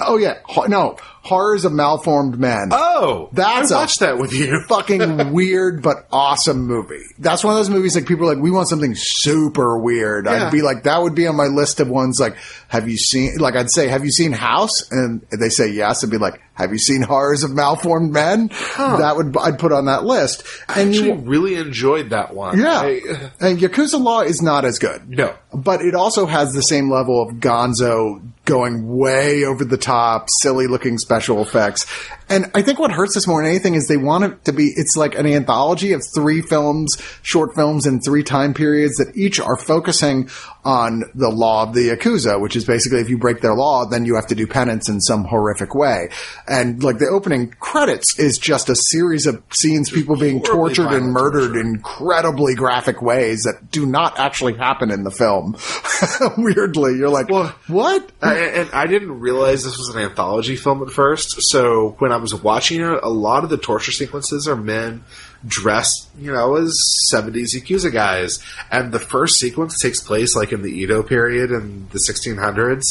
oh 0.00 0.18
yeah, 0.20 0.38
no 0.68 0.96
horrors 1.28 1.64
of 1.64 1.72
malformed 1.72 2.38
men. 2.38 2.70
Oh, 2.72 3.28
That's 3.32 3.70
I 3.70 3.76
a- 3.76 3.78
watched 3.80 4.00
that 4.00 4.18
with 4.18 4.32
you. 4.32 4.60
Fucking 4.68 5.32
weird 5.32 5.82
but 5.82 6.06
awesome 6.10 6.66
movie. 6.66 7.02
That's 7.18 7.44
one 7.44 7.52
of 7.54 7.58
those 7.58 7.70
movies 7.70 7.94
like 7.94 8.06
people 8.06 8.28
are 8.28 8.34
like, 8.34 8.42
we 8.42 8.50
want 8.50 8.68
something 8.68 8.94
super 8.96 9.78
weird. 9.78 10.24
Yeah. 10.26 10.46
I'd 10.46 10.52
be 10.52 10.62
like, 10.62 10.84
that 10.84 11.02
would 11.02 11.14
be 11.14 11.26
on 11.26 11.36
my 11.36 11.46
list 11.46 11.80
of 11.80 11.88
ones 11.88 12.18
like, 12.18 12.36
have 12.68 12.88
you 12.88 12.96
seen, 12.96 13.36
like 13.38 13.54
I'd 13.56 13.70
say, 13.70 13.88
have 13.88 14.04
you 14.04 14.10
seen 14.10 14.32
House? 14.32 14.90
And 14.90 15.24
they 15.30 15.48
say 15.50 15.68
yes. 15.68 16.02
I'd 16.02 16.10
be 16.10 16.18
like, 16.18 16.40
have 16.58 16.72
you 16.72 16.78
seen 16.78 17.00
Horrors 17.02 17.44
of 17.44 17.52
Malformed 17.52 18.12
Men? 18.12 18.48
That 18.76 19.14
would, 19.16 19.36
I'd 19.38 19.58
put 19.58 19.72
on 19.72 19.86
that 19.86 20.04
list. 20.04 20.42
I 20.68 20.80
And 20.80 20.90
actually 20.90 21.08
you, 21.08 21.14
really 21.14 21.54
enjoyed 21.54 22.10
that 22.10 22.34
one. 22.34 22.58
yeah. 22.58 22.80
I- 22.80 23.30
and 23.40 23.58
Yakuza 23.58 23.98
Law 24.00 24.20
is 24.20 24.42
not 24.42 24.64
as 24.64 24.78
good. 24.78 25.08
no. 25.08 25.34
But 25.54 25.80
it 25.80 25.94
also 25.94 26.26
has 26.26 26.52
the 26.52 26.62
same 26.62 26.90
level 26.90 27.22
of 27.22 27.36
gonzo 27.36 28.20
going 28.44 28.86
way 28.98 29.44
over 29.44 29.64
the 29.64 29.78
top, 29.78 30.28
silly 30.42 30.66
looking 30.66 30.98
special 30.98 31.40
effects. 31.42 31.86
And 32.28 32.50
I 32.54 32.62
think 32.62 32.78
what 32.78 32.90
hurts 32.90 33.14
this 33.14 33.26
more 33.26 33.42
than 33.42 33.50
anything 33.50 33.74
is 33.74 33.88
they 33.88 33.96
want 33.96 34.24
it 34.24 34.44
to 34.44 34.52
be, 34.52 34.72
it's 34.76 34.96
like 34.96 35.14
an 35.14 35.26
anthology 35.26 35.92
of 35.92 36.02
three 36.14 36.42
films, 36.42 36.96
short 37.22 37.54
films 37.54 37.86
in 37.86 38.00
three 38.00 38.22
time 38.22 38.54
periods 38.54 38.96
that 38.96 39.16
each 39.16 39.40
are 39.40 39.56
focusing 39.56 40.28
on 40.64 41.04
the 41.14 41.30
law 41.30 41.62
of 41.62 41.74
the 41.74 41.88
Yakuza, 41.88 42.40
which 42.40 42.54
is 42.54 42.64
basically 42.64 43.00
if 43.00 43.08
you 43.08 43.16
break 43.16 43.40
their 43.40 43.54
law, 43.54 43.86
then 43.86 44.04
you 44.04 44.16
have 44.16 44.26
to 44.26 44.34
do 44.34 44.46
penance 44.46 44.88
in 44.88 45.00
some 45.00 45.24
horrific 45.24 45.74
way. 45.74 46.10
And 46.46 46.82
like 46.82 46.98
the 46.98 47.06
opening 47.06 47.54
credits 47.60 48.18
is 48.18 48.36
just 48.36 48.68
a 48.68 48.76
series 48.76 49.26
of 49.26 49.42
scenes, 49.50 49.90
people 49.90 50.16
being 50.16 50.42
tortured 50.42 50.92
and 50.92 51.12
murdered 51.12 51.48
torture. 51.48 51.60
in 51.60 51.66
incredibly 51.68 52.54
graphic 52.54 53.00
ways 53.00 53.44
that 53.44 53.70
do 53.70 53.86
not 53.86 54.18
actually 54.18 54.54
happen 54.54 54.90
in 54.90 55.04
the 55.04 55.10
film. 55.10 55.56
Weirdly, 56.36 56.96
you're 56.98 57.08
like, 57.08 57.30
Well, 57.30 57.54
what? 57.68 58.10
I, 58.20 58.34
and 58.34 58.70
I 58.72 58.86
didn't 58.86 59.18
realize 59.18 59.64
this 59.64 59.78
was 59.78 59.94
an 59.94 60.02
anthology 60.02 60.56
film 60.56 60.82
at 60.82 60.90
first. 60.90 61.36
So 61.50 61.96
when 61.98 62.12
I 62.12 62.17
was 62.18 62.34
watching 62.34 62.82
a 62.82 63.08
lot 63.08 63.44
of 63.44 63.50
the 63.50 63.56
torture 63.56 63.92
sequences 63.92 64.46
are 64.46 64.56
men 64.56 65.04
dressed, 65.46 66.08
you 66.18 66.32
know, 66.32 66.56
as 66.56 66.78
70s 67.12 67.54
Yakuza 67.54 67.92
guys. 67.92 68.38
And 68.70 68.92
the 68.92 68.98
first 68.98 69.38
sequence 69.38 69.80
takes 69.80 70.00
place 70.00 70.36
like 70.36 70.52
in 70.52 70.62
the 70.62 70.70
Edo 70.70 71.02
period 71.02 71.50
in 71.50 71.88
the 71.88 71.98
1600s. 71.98 72.82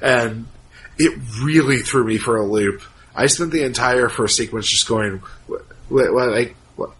And 0.00 0.46
it 0.98 1.18
really 1.42 1.78
threw 1.78 2.04
me 2.04 2.18
for 2.18 2.36
a 2.36 2.44
loop. 2.44 2.82
I 3.14 3.26
spent 3.26 3.52
the 3.52 3.64
entire 3.64 4.08
first 4.08 4.36
sequence 4.36 4.68
just 4.68 4.88
going, 4.88 5.22
what, 5.46 5.64
what 5.88 6.30
like, 6.30 6.56
what, 6.76 6.90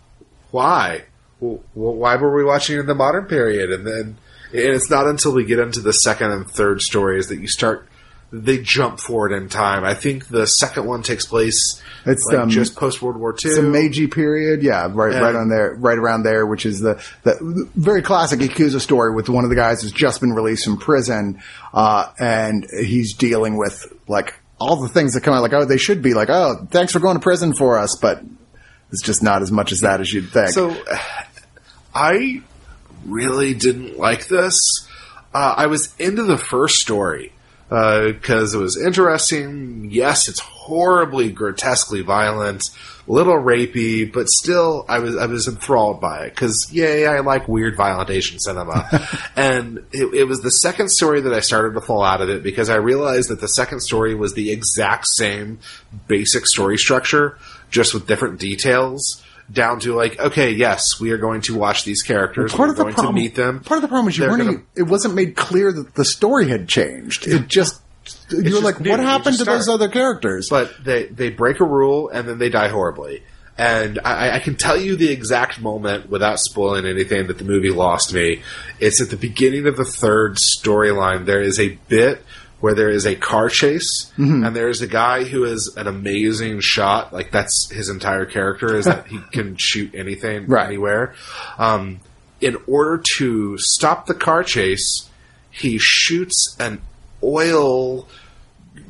why? 0.50 1.04
Why 1.40 2.16
were 2.16 2.34
we 2.34 2.44
watching 2.44 2.78
in 2.78 2.86
the 2.86 2.94
modern 2.94 3.26
period? 3.26 3.70
And 3.70 3.86
then, 3.86 4.16
and 4.52 4.74
it's 4.74 4.90
not 4.90 5.06
until 5.06 5.32
we 5.32 5.44
get 5.44 5.58
into 5.58 5.80
the 5.80 5.92
second 5.92 6.30
and 6.30 6.48
third 6.48 6.82
stories 6.82 7.28
that 7.28 7.40
you 7.40 7.48
start. 7.48 7.88
They 8.34 8.58
jump 8.58 8.98
forward 8.98 9.32
in 9.32 9.50
time. 9.50 9.84
I 9.84 9.92
think 9.92 10.28
the 10.28 10.46
second 10.46 10.86
one 10.86 11.02
takes 11.02 11.26
place 11.26 11.82
It's, 12.06 12.24
like 12.24 12.38
um, 12.38 12.48
just 12.48 12.76
post 12.76 13.02
World 13.02 13.18
War 13.18 13.32
II. 13.32 13.50
It's 13.50 13.58
a 13.58 13.62
Meiji 13.62 14.06
period, 14.06 14.62
yeah, 14.62 14.88
right, 14.90 15.12
Yeah. 15.12 15.20
right 15.20 15.34
on 15.34 15.50
there, 15.50 15.74
right 15.78 15.98
around 15.98 16.22
there, 16.22 16.46
which 16.46 16.64
is 16.64 16.80
the, 16.80 17.02
the 17.24 17.68
very 17.76 18.00
classic 18.00 18.40
Yakuza 18.40 18.80
story 18.80 19.14
with 19.14 19.28
one 19.28 19.44
of 19.44 19.50
the 19.50 19.56
guys 19.56 19.82
who's 19.82 19.92
just 19.92 20.22
been 20.22 20.32
released 20.32 20.64
from 20.64 20.78
prison, 20.78 21.42
uh, 21.74 22.06
and 22.18 22.66
he's 22.70 23.14
dealing 23.14 23.58
with 23.58 23.92
like 24.08 24.40
all 24.58 24.76
the 24.76 24.88
things 24.88 25.12
that 25.12 25.22
come 25.22 25.34
out, 25.34 25.42
like 25.42 25.52
oh, 25.52 25.66
they 25.66 25.76
should 25.76 26.00
be 26.00 26.14
like 26.14 26.30
oh, 26.30 26.66
thanks 26.70 26.92
for 26.92 27.00
going 27.00 27.16
to 27.16 27.20
prison 27.22 27.52
for 27.54 27.76
us, 27.78 27.96
but 27.96 28.22
it's 28.90 29.02
just 29.02 29.22
not 29.22 29.42
as 29.42 29.52
much 29.52 29.72
as 29.72 29.80
that 29.80 30.00
as 30.00 30.10
you'd 30.10 30.30
think. 30.30 30.50
So 30.50 30.74
I 31.94 32.42
really 33.04 33.54
didn't 33.54 33.98
like 33.98 34.28
this. 34.28 34.58
Uh, 35.34 35.54
I 35.56 35.66
was 35.66 35.94
into 35.98 36.22
the 36.22 36.38
first 36.38 36.76
story 36.76 37.32
because 37.72 38.54
it 38.54 38.58
was 38.58 38.76
interesting. 38.76 39.88
Yes, 39.90 40.28
it's 40.28 40.40
horribly, 40.40 41.32
grotesquely 41.32 42.02
violent, 42.02 42.64
a 43.08 43.12
little 43.12 43.36
rapey, 43.36 44.12
but 44.12 44.28
still, 44.28 44.84
I 44.90 44.98
was 44.98 45.16
I 45.16 45.24
was 45.24 45.48
enthralled 45.48 45.98
by 45.98 46.26
it 46.26 46.30
because 46.34 46.70
yay, 46.70 47.06
I 47.06 47.20
like 47.20 47.48
weird 47.48 47.76
violent 47.76 48.10
Asian 48.10 48.38
cinema. 48.38 49.08
and 49.36 49.78
it, 49.90 50.12
it 50.12 50.24
was 50.24 50.42
the 50.42 50.50
second 50.50 50.90
story 50.90 51.22
that 51.22 51.32
I 51.32 51.40
started 51.40 51.72
to 51.72 51.80
fall 51.80 52.02
out 52.02 52.20
of 52.20 52.28
it 52.28 52.42
because 52.42 52.68
I 52.68 52.76
realized 52.76 53.30
that 53.30 53.40
the 53.40 53.48
second 53.48 53.80
story 53.80 54.14
was 54.14 54.34
the 54.34 54.52
exact 54.52 55.06
same 55.06 55.58
basic 56.08 56.46
story 56.46 56.76
structure, 56.76 57.38
just 57.70 57.94
with 57.94 58.06
different 58.06 58.38
details. 58.38 59.22
Down 59.52 59.80
to 59.80 59.94
like, 59.94 60.18
okay, 60.18 60.52
yes, 60.52 60.98
we 61.00 61.10
are 61.10 61.18
going 61.18 61.42
to 61.42 61.56
watch 61.56 61.84
these 61.84 62.02
characters. 62.02 62.52
part 62.52 62.68
we're 62.68 62.70
of 62.70 62.76
the 62.76 62.82
going 62.84 62.94
problem, 62.94 63.14
to 63.16 63.20
meet 63.20 63.34
them. 63.34 63.60
Part 63.60 63.78
of 63.78 63.82
the 63.82 63.88
problem 63.88 64.08
is 64.08 64.16
you 64.16 64.22
They're 64.24 64.30
weren't. 64.32 64.44
gonna- 64.44 64.62
it 64.74 64.84
wasn't 64.84 65.14
made 65.14 65.36
clear 65.36 65.70
that 65.72 65.94
the 65.94 66.04
story 66.04 66.48
had 66.48 66.68
changed. 66.68 67.26
It 67.28 67.48
just 67.48 67.80
you're 68.30 68.60
like, 68.62 68.80
new. 68.80 68.90
what 68.90 69.00
happened 69.00 69.36
to 69.38 69.44
those 69.44 69.68
other 69.68 69.88
characters? 69.88 70.48
but 70.48 70.72
they 70.84 71.04
they 71.06 71.28
break 71.30 71.60
a 71.60 71.64
rule 71.64 72.08
and 72.08 72.26
then 72.28 72.38
they 72.38 72.48
die 72.48 72.68
horribly. 72.68 73.22
And 73.58 74.00
I, 74.02 74.36
I 74.36 74.38
can 74.38 74.56
tell 74.56 74.76
you 74.80 74.96
the 74.96 75.10
exact 75.12 75.60
moment 75.60 76.08
without 76.08 76.38
spoiling 76.40 76.86
anything 76.86 77.26
that 77.26 77.36
the 77.36 77.44
movie 77.44 77.70
lost 77.70 78.14
me. 78.14 78.42
It's 78.80 79.02
at 79.02 79.10
the 79.10 79.16
beginning 79.18 79.66
of 79.66 79.76
the 79.76 79.84
third 79.84 80.36
storyline. 80.36 81.26
There 81.26 81.42
is 81.42 81.60
a 81.60 81.78
bit 81.88 82.24
where 82.62 82.74
there 82.74 82.88
is 82.90 83.04
a 83.06 83.14
car 83.14 83.48
chase, 83.50 84.10
Mm-hmm. 84.16 84.44
and 84.44 84.56
there 84.56 84.68
is 84.68 84.80
a 84.80 84.86
guy 84.86 85.24
who 85.24 85.44
is 85.44 85.74
an 85.76 85.86
amazing 85.86 86.60
shot. 86.60 87.12
Like 87.12 87.30
that's 87.30 87.70
his 87.70 87.88
entire 87.90 88.24
character 88.24 88.74
is 88.76 88.86
that 88.86 89.06
he 89.08 89.18
can 89.32 89.56
shoot 89.58 89.94
anything 89.94 90.46
Right. 90.46 90.66
anywhere. 90.66 91.14
Um, 91.58 92.00
in 92.40 92.56
order 92.66 93.02
to 93.18 93.58
stop 93.58 94.06
the 94.06 94.14
car 94.14 94.42
chase, 94.44 95.08
he 95.50 95.78
shoots 95.78 96.56
an 96.58 96.80
oil 97.22 98.08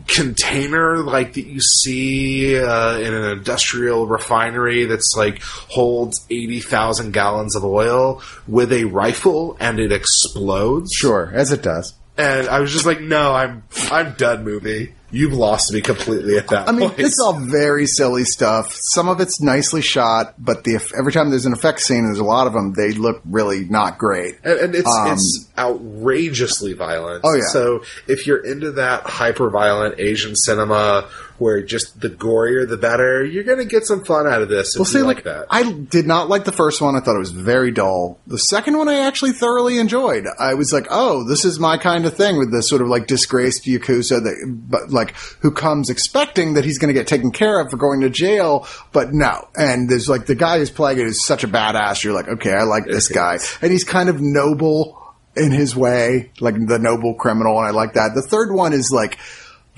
container 0.06 0.98
like 0.98 1.34
that 1.34 1.46
you 1.46 1.60
see 1.60 2.58
uh, 2.58 2.98
in 2.98 3.12
an 3.14 3.24
industrial 3.38 4.06
refinery 4.06 4.84
that's 4.84 5.14
like 5.16 5.42
holds 5.42 6.24
80,000 6.30 7.12
gallons 7.12 7.56
of 7.56 7.64
oil 7.64 8.22
with 8.46 8.72
a 8.72 8.84
rifle 8.84 9.56
and 9.60 9.78
it 9.78 9.92
explodes. 9.92 10.92
sure, 10.92 11.30
as 11.34 11.52
it 11.52 11.62
does. 11.62 11.94
And 12.16 12.48
I 12.48 12.60
was 12.60 12.72
just 12.72 12.84
like, 12.84 13.00
no, 13.00 13.32
I'm 13.32 13.62
I'm 13.90 14.12
done 14.14 14.44
movie. 14.44 14.94
You've 15.10 15.34
lost 15.34 15.72
me 15.74 15.82
completely 15.82 16.38
at 16.38 16.48
that 16.48 16.64
point. 16.64 16.68
I 16.68 16.72
mean, 16.72 16.88
point. 16.88 17.00
it's 17.00 17.20
all 17.20 17.38
very 17.38 17.86
silly 17.86 18.24
stuff. 18.24 18.74
Some 18.94 19.10
of 19.10 19.20
it's 19.20 19.42
nicely 19.42 19.82
shot, 19.82 20.34
but 20.38 20.64
the 20.64 20.76
every 20.98 21.12
time 21.12 21.28
there's 21.28 21.44
an 21.44 21.52
effect 21.52 21.80
scene, 21.80 22.04
there's 22.04 22.18
a 22.18 22.24
lot 22.24 22.46
of 22.46 22.54
them. 22.54 22.72
They 22.72 22.92
look 22.92 23.20
really 23.26 23.66
not 23.66 23.98
great. 23.98 24.38
and, 24.42 24.58
and 24.58 24.74
it's 24.74 24.88
Um, 24.88 25.12
it's 25.12 25.48
outrageously 25.58 26.72
violent. 26.72 27.22
Oh, 27.24 27.34
yeah. 27.34 27.42
So 27.50 27.82
if 28.08 28.26
you're 28.26 28.44
into 28.44 28.72
that 28.72 29.02
hyper 29.04 29.50
violent 29.50 29.98
Asian 30.00 30.34
cinema 30.34 31.08
where 31.42 31.62
just 31.62 32.00
the 32.00 32.08
gorier 32.08 32.68
the 32.68 32.76
better, 32.76 33.24
you're 33.24 33.44
gonna 33.44 33.64
get 33.64 33.84
some 33.84 34.04
fun 34.04 34.26
out 34.26 34.42
of 34.42 34.48
this. 34.48 34.76
Well, 34.76 34.84
see, 34.84 35.02
like, 35.02 35.16
like, 35.16 35.24
that. 35.24 35.46
I 35.50 35.72
did 35.72 36.06
not 36.06 36.28
like 36.28 36.44
the 36.44 36.52
first 36.52 36.80
one. 36.80 36.96
I 36.96 37.00
thought 37.00 37.16
it 37.16 37.18
was 37.18 37.32
very 37.32 37.70
dull. 37.70 38.18
The 38.26 38.38
second 38.38 38.78
one, 38.78 38.88
I 38.88 39.00
actually 39.00 39.32
thoroughly 39.32 39.78
enjoyed. 39.78 40.24
I 40.38 40.54
was 40.54 40.72
like, 40.72 40.86
oh, 40.90 41.28
this 41.28 41.44
is 41.44 41.58
my 41.58 41.76
kind 41.76 42.06
of 42.06 42.16
thing 42.16 42.38
with 42.38 42.52
this 42.52 42.68
sort 42.68 42.82
of 42.82 42.88
like 42.88 43.06
disgraced 43.06 43.64
yakuza 43.64 44.22
that, 44.22 44.56
but 44.68 44.90
like, 44.90 45.14
who 45.40 45.50
comes 45.50 45.90
expecting 45.90 46.54
that 46.54 46.64
he's 46.64 46.78
going 46.78 46.94
to 46.94 46.98
get 46.98 47.06
taken 47.06 47.30
care 47.30 47.60
of 47.60 47.70
for 47.70 47.76
going 47.76 48.00
to 48.02 48.10
jail, 48.10 48.66
but 48.92 49.12
no. 49.12 49.48
And 49.56 49.88
there's 49.88 50.08
like 50.08 50.26
the 50.26 50.34
guy 50.34 50.58
who's 50.58 50.70
playing 50.70 50.98
it 50.98 51.06
is 51.06 51.24
such 51.26 51.44
a 51.44 51.48
badass. 51.48 52.04
You're 52.04 52.14
like, 52.14 52.28
okay, 52.28 52.52
I 52.52 52.62
like 52.62 52.86
this 52.86 53.08
guy, 53.08 53.38
and 53.60 53.72
he's 53.72 53.84
kind 53.84 54.08
of 54.08 54.20
noble 54.20 54.98
in 55.34 55.50
his 55.50 55.74
way, 55.74 56.30
like 56.40 56.54
the 56.66 56.78
noble 56.78 57.14
criminal, 57.14 57.58
and 57.58 57.66
I 57.66 57.70
like 57.70 57.94
that. 57.94 58.14
The 58.14 58.22
third 58.22 58.52
one 58.52 58.72
is 58.72 58.90
like. 58.92 59.18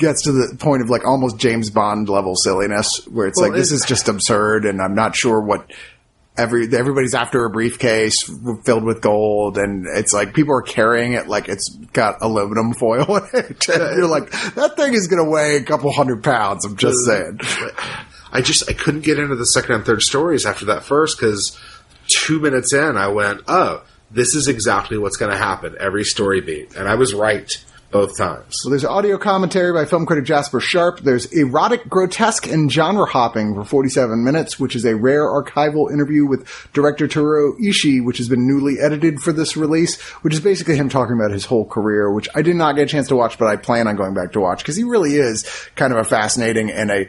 Gets 0.05 0.25
to 0.25 0.33
the 0.33 0.57
point 0.59 0.83
of 0.83 0.91
like 0.91 1.07
almost 1.07 1.39
James 1.39 1.71
Bond 1.71 2.11
level 2.11 2.35
silliness, 2.37 3.07
where 3.07 3.27
it's 3.27 3.41
Well, 3.41 3.49
like 3.51 3.57
this 3.57 3.73
is 3.73 3.87
just 3.87 4.09
absurd, 4.09 4.67
and 4.67 4.83
I'm 4.83 4.95
not 4.95 5.17
sure 5.17 5.41
what 5.41 5.71
every 6.37 6.65
everybody's 6.77 7.15
after 7.15 7.45
a 7.47 7.51
briefcase 7.51 8.23
filled 8.65 8.85
with 8.85 9.01
gold, 9.01 9.57
and 9.57 9.87
it's 9.87 10.13
like 10.13 10.35
people 10.35 10.55
are 10.55 10.63
carrying 10.63 11.15
it 11.15 11.27
like 11.27 11.49
it's 11.49 11.71
got 11.93 12.19
aluminum 12.21 12.75
foil 12.75 13.17
in 13.17 13.29
it. 13.33 13.69
And 13.75 13.97
you're 13.97 14.07
like, 14.07 14.31
that 14.57 14.75
thing 14.77 14.93
is 14.93 15.09
going 15.09 15.25
to 15.25 15.31
weigh 15.31 15.57
a 15.57 15.63
couple 15.63 15.91
hundred 15.91 16.23
pounds. 16.23 16.67
I'm 16.67 16.77
just 16.77 17.05
saying. 17.07 17.41
I 18.31 18.43
just 18.43 18.69
I 18.69 18.75
couldn't 18.75 19.03
get 19.03 19.19
into 19.19 19.37
the 19.37 19.47
second 19.47 19.77
and 19.77 19.87
third 19.87 20.03
stories 20.03 20.45
after 20.45 20.67
that 20.67 20.83
first 20.83 21.19
because 21.19 21.59
two 22.09 22.41
minutes 22.41 22.75
in 22.75 22.99
I 22.99 23.09
went, 23.09 23.41
oh, 23.49 23.83
this 24.11 24.35
is 24.35 24.49
exactly 24.49 24.99
what's 24.99 25.17
going 25.17 25.33
to 25.33 25.39
happen 25.39 25.77
every 25.81 26.05
story 26.05 26.41
beat, 26.41 26.75
and 26.77 26.89
I 26.89 26.97
was 26.97 27.15
right 27.15 27.51
both 27.95 28.19
times. 28.19 28.57
So 28.61 28.71
there's 28.71 28.85
audio 28.85 29.17
commentary 29.19 29.73
by 29.73 29.85
film 29.85 30.05
critic 30.05 30.25
Jasper 30.25 30.59
Sharp. 30.59 30.99
There's 30.99 31.27
erotic, 31.27 31.89
grotesque, 31.89 32.49
and 32.49 32.71
genre 32.71 33.07
hopping 33.07 33.55
for 33.55 33.65
47 33.65 34.25
minutes, 34.25 34.59
which 34.59 34.75
is 34.75 34.85
a 34.85 34.97
rare 34.97 35.23
archival 35.23 35.93
interview 35.93 36.27
with 36.27 36.49
director 36.73 37.07
Teruo 37.07 37.57
Ishii, 37.61 38.05
which 38.05 38.19
has 38.19 38.29
been 38.29 38.49
newly 38.49 38.81
edited 38.81 39.21
for 39.21 39.33
this 39.33 39.57
release, 39.57 40.01
which 40.23 40.35
is 40.35 40.41
basically 40.41 40.75
him 40.75 40.89
talking 40.89 41.15
about 41.15 41.31
his 41.31 41.45
whole 41.45 41.65
career, 41.65 42.13
which 42.13 42.29
I 42.35 42.43
did 42.43 42.57
not 42.57 42.75
get 42.75 42.83
a 42.83 42.87
chance 42.87 43.07
to 43.09 43.17
watch, 43.17 43.39
but 43.39 43.47
I 43.47 43.55
plan 43.55 43.87
on 43.87 43.95
going 43.95 44.13
back 44.13 44.33
to 44.33 44.41
watch 44.41 44.59
because 44.59 44.75
he 44.75 44.83
really 44.83 45.15
is 45.15 45.45
kind 45.77 45.93
of 45.93 45.99
a 46.01 46.05
fascinating 46.05 46.73
and 46.73 46.91
a 46.91 47.09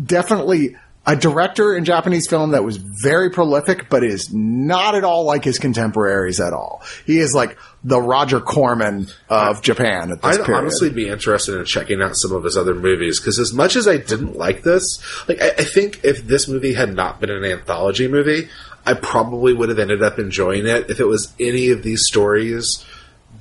definitely 0.00 0.76
a 1.10 1.16
director 1.16 1.74
in 1.74 1.84
Japanese 1.84 2.28
film 2.28 2.52
that 2.52 2.62
was 2.62 2.76
very 2.76 3.30
prolific, 3.30 3.88
but 3.88 4.04
is 4.04 4.32
not 4.32 4.94
at 4.94 5.02
all 5.02 5.24
like 5.24 5.42
his 5.42 5.58
contemporaries 5.58 6.38
at 6.38 6.52
all. 6.52 6.82
He 7.04 7.18
is 7.18 7.34
like 7.34 7.58
the 7.82 8.00
Roger 8.00 8.40
Corman 8.40 9.08
of 9.28 9.60
Japan 9.60 10.12
at 10.12 10.22
this 10.22 10.38
I'd 10.38 10.44
period. 10.44 10.60
honestly 10.60 10.90
be 10.90 11.08
interested 11.08 11.58
in 11.58 11.64
checking 11.64 12.00
out 12.00 12.14
some 12.14 12.30
of 12.30 12.44
his 12.44 12.56
other 12.56 12.74
movies 12.74 13.18
because 13.18 13.40
as 13.40 13.52
much 13.52 13.74
as 13.74 13.88
I 13.88 13.96
didn't 13.96 14.36
like 14.36 14.62
this, 14.62 15.02
like 15.28 15.42
I, 15.42 15.48
I 15.48 15.64
think 15.64 16.04
if 16.04 16.24
this 16.24 16.46
movie 16.46 16.74
had 16.74 16.94
not 16.94 17.20
been 17.20 17.30
an 17.30 17.44
anthology 17.44 18.06
movie, 18.06 18.48
I 18.86 18.94
probably 18.94 19.52
would 19.52 19.68
have 19.68 19.80
ended 19.80 20.04
up 20.04 20.20
enjoying 20.20 20.66
it 20.66 20.90
if 20.90 21.00
it 21.00 21.06
was 21.06 21.32
any 21.40 21.70
of 21.70 21.82
these 21.82 22.06
stories, 22.06 22.84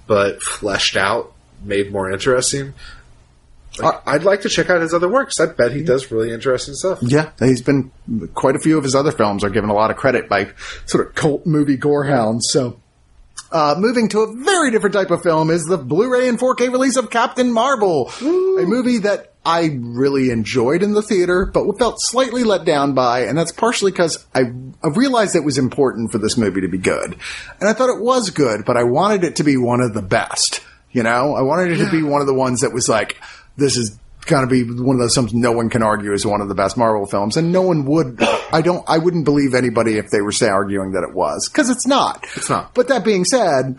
but 0.07 0.41
fleshed 0.41 0.97
out, 0.97 1.33
made 1.63 1.91
more 1.91 2.11
interesting. 2.11 2.73
Like, 3.79 4.01
I'd 4.07 4.23
like 4.23 4.41
to 4.41 4.49
check 4.49 4.69
out 4.69 4.81
his 4.81 4.93
other 4.93 5.09
works. 5.09 5.39
I 5.39 5.47
bet 5.47 5.71
he 5.71 5.83
does 5.83 6.11
really 6.11 6.31
interesting 6.31 6.73
stuff. 6.73 6.99
Yeah, 7.01 7.31
he's 7.39 7.61
been 7.61 7.91
quite 8.33 8.55
a 8.55 8.59
few 8.59 8.77
of 8.77 8.83
his 8.83 8.95
other 8.95 9.11
films 9.11 9.43
are 9.43 9.49
given 9.49 9.69
a 9.69 9.73
lot 9.73 9.91
of 9.91 9.97
credit 9.97 10.29
by 10.29 10.51
sort 10.85 11.07
of 11.07 11.15
cult 11.15 11.45
movie 11.45 11.77
gorehounds. 11.77 12.41
So, 12.43 12.79
uh, 13.51 13.75
moving 13.77 14.09
to 14.09 14.19
a 14.21 14.33
very 14.43 14.71
different 14.71 14.93
type 14.93 15.11
of 15.11 15.23
film 15.23 15.49
is 15.49 15.65
the 15.65 15.77
Blu-ray 15.77 16.27
and 16.27 16.39
4K 16.39 16.71
release 16.71 16.97
of 16.97 17.09
Captain 17.09 17.51
Marvel, 17.51 18.11
a 18.21 18.65
movie 18.65 18.99
that 18.99 19.33
I 19.45 19.77
really 19.79 20.29
enjoyed 20.29 20.83
in 20.83 20.93
the 20.93 21.01
theater, 21.01 21.45
but 21.45 21.79
felt 21.79 21.95
slightly 21.97 22.43
let 22.43 22.65
down 22.65 22.93
by, 22.93 23.21
and 23.21 23.37
that's 23.37 23.51
partially 23.51 23.91
because 23.91 24.23
I, 24.35 24.41
I 24.83 24.89
realized 24.89 25.35
it 25.35 25.43
was 25.43 25.57
important 25.57 26.11
for 26.11 26.17
this 26.17 26.37
movie 26.37 26.61
to 26.61 26.67
be 26.67 26.77
good, 26.77 27.15
and 27.59 27.69
I 27.69 27.73
thought 27.73 27.89
it 27.89 28.03
was 28.03 28.29
good, 28.29 28.65
but 28.65 28.77
I 28.77 28.83
wanted 28.83 29.23
it 29.23 29.37
to 29.37 29.43
be 29.43 29.57
one 29.57 29.81
of 29.81 29.93
the 29.93 30.01
best. 30.01 30.61
You 30.91 31.03
know, 31.03 31.35
I 31.35 31.41
wanted 31.41 31.71
it 31.71 31.85
to 31.85 31.91
be 31.91 32.03
one 32.03 32.21
of 32.21 32.27
the 32.27 32.33
ones 32.33 32.61
that 32.61 32.73
was 32.73 32.89
like, 32.89 33.17
this 33.59 33.77
is 33.77 33.97
going 34.25 34.47
to 34.47 34.49
be 34.49 34.63
one 34.63 34.95
of 34.95 34.99
those 35.01 35.15
films 35.15 35.33
no 35.33 35.51
one 35.51 35.69
can 35.69 35.81
argue 35.81 36.13
is 36.13 36.25
one 36.25 36.41
of 36.41 36.47
the 36.49 36.55
best 36.55 36.77
Marvel 36.77 37.05
films, 37.05 37.37
and 37.37 37.51
no 37.51 37.61
one 37.61 37.85
would. 37.85 38.21
I 38.51 38.61
don't. 38.61 38.83
I 38.87 38.97
wouldn't 38.97 39.25
believe 39.25 39.53
anybody 39.53 39.97
if 39.97 40.09
they 40.09 40.21
were 40.21 40.31
say 40.31 40.47
arguing 40.47 40.91
that 40.93 41.03
it 41.07 41.13
was 41.15 41.47
because 41.49 41.69
it's 41.69 41.87
not. 41.87 42.25
It's 42.35 42.49
not. 42.49 42.73
But 42.73 42.87
that 42.89 43.03
being 43.03 43.25
said, 43.25 43.77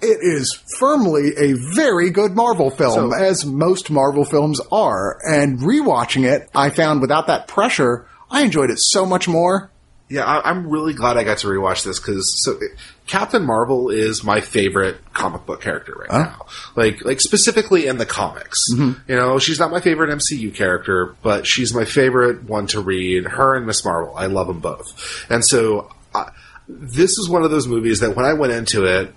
it 0.00 0.18
is 0.20 0.62
firmly 0.78 1.32
a 1.38 1.54
very 1.74 2.10
good 2.10 2.32
Marvel 2.32 2.70
film, 2.70 3.10
So- 3.12 3.16
as 3.16 3.44
most 3.46 3.90
Marvel 3.90 4.24
films 4.24 4.60
are. 4.72 5.18
And 5.24 5.58
rewatching 5.60 6.24
it, 6.30 6.48
I 6.54 6.70
found 6.70 7.00
without 7.00 7.26
that 7.28 7.48
pressure, 7.48 8.06
I 8.30 8.42
enjoyed 8.42 8.70
it 8.70 8.78
so 8.78 9.06
much 9.06 9.28
more. 9.28 9.70
Yeah, 10.08 10.24
I, 10.24 10.50
I'm 10.50 10.68
really 10.68 10.92
glad 10.92 11.16
I 11.16 11.24
got 11.24 11.38
to 11.38 11.46
rewatch 11.46 11.82
this 11.84 11.98
because 11.98 12.44
so 12.44 12.58
Captain 13.06 13.44
Marvel 13.44 13.88
is 13.88 14.22
my 14.22 14.40
favorite 14.40 14.96
comic 15.14 15.46
book 15.46 15.62
character 15.62 15.94
right 15.94 16.10
now. 16.10 16.46
Like, 16.76 17.04
like 17.04 17.20
specifically 17.20 17.86
in 17.86 17.96
the 17.96 18.06
comics. 18.06 18.58
Mm-hmm. 18.74 19.10
You 19.10 19.16
know, 19.16 19.38
she's 19.38 19.58
not 19.58 19.70
my 19.70 19.80
favorite 19.80 20.10
MCU 20.10 20.54
character, 20.54 21.16
but 21.22 21.46
she's 21.46 21.74
my 21.74 21.84
favorite 21.84 22.44
one 22.44 22.66
to 22.68 22.80
read. 22.80 23.24
Her 23.24 23.56
and 23.56 23.66
Miss 23.66 23.84
Marvel, 23.84 24.14
I 24.14 24.26
love 24.26 24.46
them 24.46 24.60
both. 24.60 25.26
And 25.30 25.44
so, 25.44 25.90
I, 26.14 26.30
this 26.68 27.18
is 27.18 27.28
one 27.28 27.42
of 27.42 27.50
those 27.50 27.66
movies 27.66 28.00
that 28.00 28.14
when 28.14 28.24
I 28.24 28.34
went 28.34 28.52
into 28.52 28.84
it, 28.84 29.14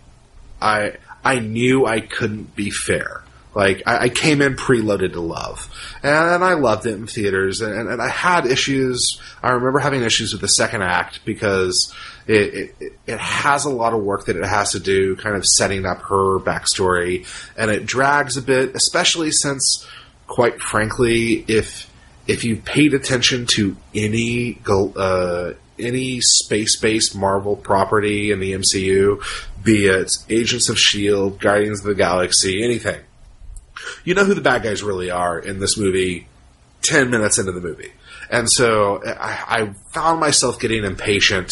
I 0.62 0.98
I 1.24 1.40
knew 1.40 1.86
I 1.86 2.00
couldn't 2.00 2.56
be 2.56 2.72
fair. 2.72 3.24
Like 3.58 3.82
I, 3.88 4.04
I 4.04 4.10
came 4.10 4.44
in 4.44 4.56
preloaded 4.56 5.14
to 5.14 5.20
love, 5.20 5.68
and 6.04 6.44
I 6.44 6.54
loved 6.54 6.86
it 6.86 6.94
in 6.94 7.08
theaters. 7.08 7.60
And, 7.60 7.90
and 7.90 8.00
I 8.00 8.08
had 8.08 8.46
issues. 8.46 9.20
I 9.42 9.50
remember 9.50 9.80
having 9.80 10.04
issues 10.04 10.32
with 10.32 10.42
the 10.42 10.48
second 10.48 10.84
act 10.84 11.26
because 11.26 11.92
it, 12.28 12.76
it 12.80 12.94
it 13.08 13.20
has 13.20 13.66
a 13.66 13.72
lot 13.72 13.94
of 13.94 14.04
work 14.04 14.26
that 14.26 14.36
it 14.36 14.46
has 14.46 14.74
to 14.74 14.80
do, 14.80 15.16
kind 15.16 15.36
of 15.36 15.44
setting 15.44 15.88
up 15.88 16.04
her 16.04 16.38
backstory, 16.38 17.26
and 17.58 17.72
it 17.72 17.88
drags 17.88 18.38
a 18.38 18.44
bit, 18.44 18.76
especially 18.76 19.32
since, 19.32 19.88
quite 20.28 20.62
frankly, 20.62 21.44
if 21.48 21.90
if 22.28 22.44
you 22.44 22.58
paid 22.58 22.94
attention 22.94 23.48
to 23.56 23.76
any 23.96 24.62
uh, 24.70 25.54
any 25.80 26.22
space-based 26.22 27.16
Marvel 27.16 27.56
property 27.56 28.30
in 28.30 28.40
the 28.40 28.54
MCU, 28.54 29.20
be 29.64 29.88
it 29.88 30.12
Agents 30.30 30.70
of 30.70 30.76
S.H.I.E.L.D., 30.76 31.40
Guardians 31.40 31.80
of 31.80 31.88
the 31.88 31.96
Galaxy, 31.96 32.64
anything. 32.64 33.02
You 34.04 34.14
know 34.16 34.24
who 34.26 34.34
the 34.34 34.42
bad 34.42 34.64
guys 34.64 34.84
really 34.84 35.10
are 35.12 35.38
in 35.40 35.60
this 35.60 35.78
movie 35.78 36.28
10 36.84 37.10
minutes 37.10 37.38
into 37.38 37.52
the 37.52 37.62
movie. 37.62 37.92
And 38.30 38.50
so 38.50 39.02
I, 39.06 39.44
I 39.64 39.74
found 39.94 40.20
myself 40.20 40.60
getting 40.60 40.84
impatient 40.84 41.52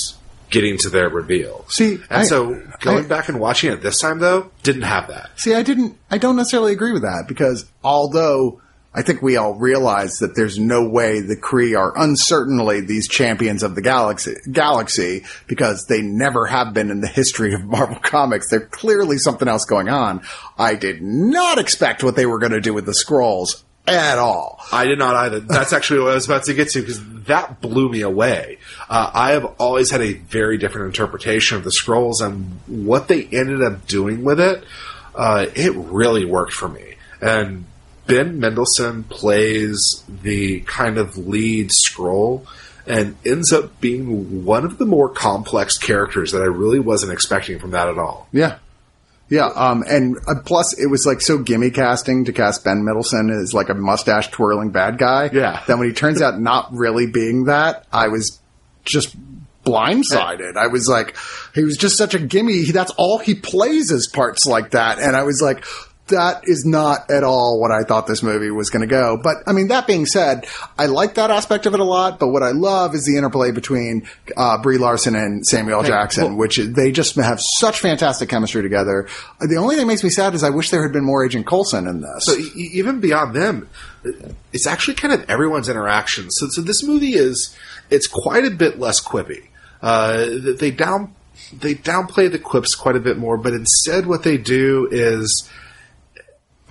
getting 0.51 0.77
to 0.77 0.89
their 0.89 1.09
reveal. 1.09 1.65
See, 1.69 1.95
and 2.09 2.21
I- 2.21 2.23
so 2.23 2.61
going 2.81 3.05
I- 3.05 3.07
back 3.07 3.29
and 3.29 3.39
watching 3.39 3.71
it 3.73 3.81
this 3.81 3.99
time, 3.99 4.19
though, 4.19 4.51
didn't 4.63 4.83
have 4.83 5.07
that. 5.07 5.31
See, 5.37 5.53
I 5.55 5.63
didn't, 5.63 5.97
I 6.11 6.17
don't 6.19 6.35
necessarily 6.35 6.71
agree 6.71 6.91
with 6.91 7.01
that 7.01 7.25
because 7.27 7.65
although 7.83 8.61
I 8.95 9.01
think 9.01 9.21
we 9.21 9.35
all 9.35 9.55
realize 9.55 10.19
that 10.19 10.35
there's 10.35 10.57
no 10.57 10.87
way 10.87 11.19
the 11.19 11.35
Kree 11.35 11.77
are 11.77 11.93
uncertainly 11.97 12.79
these 12.79 13.09
champions 13.09 13.61
of 13.61 13.75
the 13.75 13.81
galaxy, 13.81 14.35
galaxy 14.49 15.25
because 15.47 15.85
they 15.87 16.01
never 16.01 16.45
have 16.45 16.73
been 16.73 16.89
in 16.89 17.01
the 17.01 17.07
history 17.07 17.53
of 17.53 17.65
Marvel 17.65 17.99
Comics. 18.01 18.49
There's 18.49 18.69
clearly 18.69 19.17
something 19.17 19.49
else 19.49 19.65
going 19.65 19.89
on. 19.89 20.21
I 20.57 20.75
did 20.75 21.01
not 21.01 21.57
expect 21.57 22.05
what 22.05 22.15
they 22.15 22.25
were 22.25 22.39
going 22.39 22.53
to 22.53 22.61
do 22.61 22.73
with 22.73 22.85
the 22.85 22.93
Skrulls 22.93 23.63
at 23.85 24.17
all. 24.17 24.61
I 24.71 24.85
did 24.85 24.97
not 24.97 25.15
either. 25.15 25.41
That's 25.41 25.73
actually 25.73 25.99
what 25.99 26.11
I 26.11 26.15
was 26.15 26.25
about 26.25 26.45
to 26.45 26.53
get 26.53 26.69
to 26.69 26.79
because 26.79 27.03
that 27.25 27.59
blew 27.59 27.89
me 27.89 27.99
away. 28.01 28.59
Uh, 28.89 29.11
I 29.13 29.31
have 29.31 29.43
always 29.59 29.91
had 29.91 30.01
a 30.01 30.13
very 30.13 30.57
different 30.57 30.87
interpretation 30.87 31.57
of 31.57 31.65
the 31.65 31.69
Skrulls 31.69 32.21
and 32.21 32.59
what 32.65 33.09
they 33.09 33.25
ended 33.25 33.61
up 33.61 33.87
doing 33.87 34.23
with 34.23 34.39
it. 34.39 34.63
Uh, 35.13 35.47
it 35.53 35.73
really 35.75 36.23
worked 36.23 36.53
for 36.53 36.69
me. 36.69 36.95
And 37.21 37.65
Ben 38.07 38.39
Mendelsohn 38.39 39.03
plays 39.03 40.03
the 40.07 40.61
kind 40.61 40.97
of 40.97 41.17
lead 41.17 41.69
Skrull 41.69 42.45
and 42.87 43.15
ends 43.25 43.51
up 43.51 43.79
being 43.81 44.45
one 44.45 44.63
of 44.63 44.77
the 44.77 44.85
more 44.85 45.09
complex 45.09 45.77
characters 45.77 46.31
that 46.31 46.41
I 46.41 46.45
really 46.45 46.79
wasn't 46.79 47.11
expecting 47.11 47.59
from 47.59 47.71
that 47.71 47.89
at 47.89 47.97
all. 47.97 48.27
Yeah. 48.31 48.59
Yeah, 49.27 49.47
um, 49.47 49.83
and 49.87 50.17
uh, 50.27 50.35
plus 50.45 50.77
it 50.77 50.85
was 50.85 51.07
like 51.07 51.19
so 51.19 51.39
gimme 51.39 51.71
casting 51.71 52.25
to 52.25 52.31
cast 52.31 52.63
Ben 52.63 52.85
Middleton 52.85 53.31
as 53.31 53.55
like 53.55 53.69
a 53.69 53.73
mustache 53.73 54.27
twirling 54.29 54.69
bad 54.69 54.99
guy. 54.99 55.31
Yeah. 55.33 55.63
Then 55.67 55.79
when 55.79 55.87
he 55.87 55.95
turns 55.95 56.21
out 56.21 56.39
not 56.39 56.71
really 56.71 57.07
being 57.07 57.45
that, 57.45 57.87
I 57.91 58.09
was 58.09 58.39
just 58.83 59.15
blindsided. 59.63 60.57
I 60.57 60.67
was 60.67 60.87
like, 60.87 61.17
he 61.55 61.63
was 61.63 61.75
just 61.75 61.97
such 61.97 62.13
a 62.13 62.19
gimme. 62.19 62.65
That's 62.65 62.91
all 62.97 63.17
he 63.17 63.33
plays 63.33 63.89
is 63.89 64.07
parts 64.07 64.45
like 64.45 64.71
that. 64.71 64.99
And 64.99 65.15
I 65.15 65.23
was 65.23 65.41
like, 65.41 65.65
that 66.07 66.41
is 66.43 66.65
not 66.65 67.09
at 67.09 67.23
all 67.23 67.59
what 67.59 67.71
I 67.71 67.81
thought 67.83 68.05
this 68.05 68.21
movie 68.21 68.51
was 68.51 68.69
going 68.69 68.81
to 68.81 68.87
go. 68.87 69.17
But 69.21 69.37
I 69.47 69.53
mean, 69.53 69.69
that 69.69 69.87
being 69.87 70.05
said, 70.05 70.45
I 70.77 70.85
like 70.85 71.15
that 71.15 71.31
aspect 71.31 71.65
of 71.65 71.73
it 71.73 71.79
a 71.79 71.83
lot. 71.83 72.19
But 72.19 72.27
what 72.27 72.43
I 72.43 72.51
love 72.51 72.93
is 72.93 73.05
the 73.05 73.17
interplay 73.17 73.49
between 73.51 74.07
uh, 74.37 74.61
Brie 74.61 74.77
Larson 74.77 75.15
and 75.15 75.43
Samuel 75.45 75.81
Jackson, 75.83 76.23
well- 76.25 76.35
which 76.35 76.59
is- 76.59 76.73
they 76.73 76.91
just 76.91 77.15
have 77.15 77.39
such 77.59 77.79
fantastic 77.79 78.29
chemistry 78.29 78.61
together. 78.61 79.07
Uh, 79.41 79.47
The 79.47 79.55
only 79.57 79.75
thing 79.75 79.85
that 79.87 79.91
makes 79.91 80.03
me 80.03 80.11
sad 80.11 80.35
is 80.35 80.43
I 80.43 80.51
wish 80.51 80.69
there 80.69 80.83
had 80.83 80.93
been 80.93 81.03
more 81.05 81.25
Agent 81.25 81.47
Coulson 81.47 81.87
in 81.87 82.01
this. 82.01 82.25
So 82.25 82.35
even 82.55 82.99
beyond 82.99 83.35
them, 83.35 83.67
it's 84.53 84.67
actually 84.67 84.93
kind 84.95 85.13
of 85.13 85.27
everyone's 85.29 85.69
interaction. 85.69 86.29
So, 86.29 86.49
so 86.49 86.61
this 86.61 86.83
movie 86.83 87.15
is 87.15 87.55
it's 87.89 88.05
quite 88.07 88.45
a 88.45 88.51
bit 88.51 88.79
less 88.79 89.01
quippy. 89.03 89.45
Uh, 89.81 90.25
they 90.59 90.69
down 90.71 91.13
they 91.51 91.75
downplay 91.75 92.31
the 92.31 92.39
quips 92.39 92.75
quite 92.75 92.95
a 92.95 92.99
bit 92.99 93.17
more, 93.17 93.37
but 93.37 93.53
instead 93.53 94.05
what 94.05 94.23
they 94.23 94.37
do 94.37 94.87
is 94.91 95.49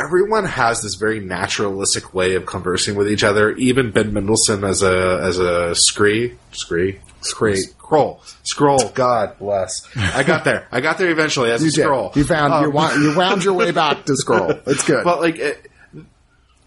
everyone 0.01 0.45
has 0.45 0.83
this 0.83 0.95
very 0.95 1.21
naturalistic 1.21 2.13
way 2.15 2.35
of 2.35 2.47
conversing 2.47 2.95
with 2.97 3.09
each 3.11 3.25
other. 3.25 3.53
Even 3.57 3.91
Ben 3.91 4.13
Mendelsohn 4.13 4.65
as 4.65 4.83
a 4.83 5.21
as 5.23 5.39
a 5.39 5.75
scree 5.75 6.35
scree 6.53 7.01
scree 7.21 7.65
Skrull 7.85 8.19
Skrull. 8.45 8.95
God 8.95 9.39
bless. 9.39 9.87
I 9.97 10.23
got 10.25 10.45
there. 10.45 10.67
I 10.73 10.81
got 10.81 10.99
there 10.99 11.11
eventually 11.11 11.51
as 11.51 11.63
you 11.63 11.69
a 11.69 11.73
did. 11.73 11.87
Skrull. 11.87 12.17
You 12.17 12.25
found 12.25 12.53
you, 12.63 12.69
Um, 12.69 12.75
wound, 12.75 13.03
you 13.03 13.17
wound 13.17 13.45
your 13.45 13.55
way 13.55 13.71
back 13.73 14.05
to 14.07 14.13
Skrull. 14.13 14.61
It's 14.67 14.85
good. 14.85 15.05
but 15.05 15.21
like 15.21 15.39
it, 15.39 15.71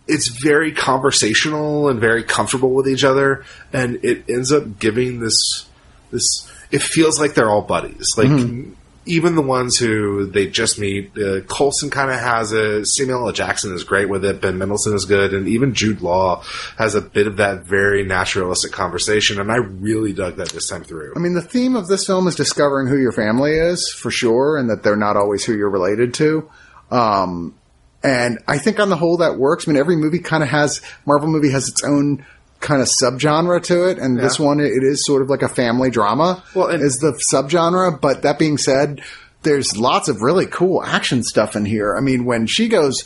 it's 0.07 0.29
very 0.29 0.71
conversational 0.71 1.89
and 1.89 1.99
very 1.99 2.23
comfortable 2.23 2.73
with 2.73 2.87
each 2.87 3.03
other 3.03 3.43
and 3.73 3.99
it 4.05 4.29
ends 4.29 4.51
up 4.53 4.79
giving 4.79 5.19
this 5.19 5.65
this 6.11 6.49
it 6.71 6.81
feels 6.81 7.19
like 7.19 7.33
they're 7.33 7.49
all 7.49 7.61
buddies 7.61 8.13
like 8.17 8.27
Mm-hmm. 8.29 8.71
Even 9.07 9.35
the 9.35 9.41
ones 9.41 9.77
who 9.77 10.25
they 10.27 10.47
just 10.47 10.79
meet 10.79 11.17
uh, 11.17 11.41
coulson 11.41 11.89
kind 11.89 12.11
of 12.11 12.19
has 12.19 12.51
a 12.51 12.85
samuel 12.85 13.27
L. 13.27 13.33
jackson 13.33 13.73
is 13.73 13.83
great 13.83 14.09
with 14.09 14.23
it 14.25 14.41
ben 14.41 14.57
mendelsohn 14.57 14.95
is 14.95 15.05
good 15.05 15.33
and 15.33 15.47
even 15.47 15.73
jude 15.73 16.01
law 16.01 16.43
has 16.77 16.95
a 16.95 17.01
bit 17.01 17.27
of 17.27 17.37
that 17.37 17.63
very 17.63 18.03
naturalistic 18.03 18.71
conversation 18.71 19.39
and 19.39 19.51
i 19.51 19.55
really 19.55 20.13
dug 20.13 20.35
that 20.35 20.49
this 20.49 20.67
time 20.67 20.83
through 20.83 21.13
I 21.15 21.19
mean, 21.19 21.33
the 21.33 21.41
theme 21.41 21.75
of 21.75 21.87
this 21.87 22.05
film 22.05 22.27
is 22.27 22.35
discovering 22.35 22.87
who 22.87 22.97
your 22.97 23.11
family 23.11 23.53
is 23.53 23.91
for 23.91 24.11
sure, 24.11 24.57
and 24.57 24.69
that 24.69 24.83
they're 24.83 24.95
not 24.95 25.17
always 25.17 25.43
who 25.43 25.55
you're 25.55 25.69
related 25.69 26.13
to. 26.15 26.49
Um, 26.91 27.55
and 28.03 28.39
I 28.47 28.57
think 28.59 28.79
on 28.79 28.89
the 28.89 28.95
whole 28.95 29.17
that 29.17 29.37
works. 29.37 29.67
I 29.67 29.71
mean, 29.71 29.79
every 29.79 29.95
movie 29.95 30.19
kind 30.19 30.43
of 30.43 30.49
has 30.49 30.81
Marvel 31.05 31.27
movie 31.27 31.51
has 31.51 31.67
its 31.67 31.83
own 31.83 32.25
kind 32.59 32.81
of 32.81 32.87
subgenre 32.87 33.61
to 33.63 33.89
it, 33.89 33.99
and 33.99 34.19
this 34.19 34.39
one 34.39 34.59
it 34.59 34.83
is 34.83 35.05
sort 35.05 35.21
of 35.21 35.29
like 35.29 35.41
a 35.41 35.49
family 35.49 35.89
drama. 35.89 36.43
Well, 36.55 36.67
and- 36.67 36.83
is 36.83 36.97
the 36.97 37.19
subgenre. 37.31 37.99
But 37.99 38.23
that 38.23 38.39
being 38.39 38.57
said, 38.57 39.01
there's 39.43 39.77
lots 39.77 40.09
of 40.09 40.21
really 40.21 40.45
cool 40.45 40.83
action 40.83 41.23
stuff 41.23 41.55
in 41.55 41.65
here. 41.65 41.95
I 41.95 42.01
mean, 42.01 42.25
when 42.25 42.47
she 42.47 42.67
goes, 42.67 43.03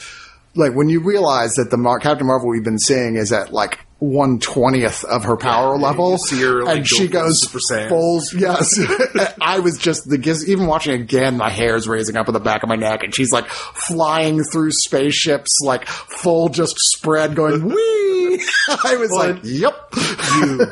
like 0.55 0.73
when 0.73 0.89
you 0.89 1.01
realize 1.01 1.53
that 1.55 1.69
the 1.69 1.77
Mar- 1.77 1.99
Captain 1.99 2.27
Marvel 2.27 2.49
we've 2.49 2.63
been 2.63 2.79
seeing 2.79 3.15
is 3.15 3.31
at 3.31 3.53
like 3.53 3.79
one 4.01 4.39
twentieth 4.39 5.03
of 5.03 5.25
her 5.25 5.37
power 5.37 5.75
Yeah, 5.77 5.83
level, 5.87 6.17
her, 6.31 6.63
like, 6.63 6.77
and 6.77 6.87
she 6.87 7.07
goes 7.07 7.39
full 7.87 8.19
Yes, 8.35 8.79
I 9.41 9.59
was 9.59 9.77
just 9.77 10.09
the 10.09 10.17
giz- 10.17 10.49
even 10.49 10.65
watching 10.65 10.99
again. 10.99 11.37
My 11.37 11.51
hair's 11.51 11.87
raising 11.87 12.17
up 12.17 12.27
on 12.27 12.33
the 12.33 12.39
back 12.39 12.63
of 12.63 12.69
my 12.69 12.75
neck, 12.75 13.03
and 13.03 13.13
she's 13.13 13.31
like 13.31 13.47
flying 13.47 14.43
through 14.43 14.71
spaceships, 14.71 15.59
like 15.63 15.87
full 15.87 16.49
just 16.49 16.75
spread, 16.79 17.35
going 17.35 17.63
wee. 17.69 17.75
I 18.83 18.95
was 18.97 19.11
Well, 19.11 19.33
like, 19.33 19.41
"Yep." 19.43 19.93
you 20.39 20.65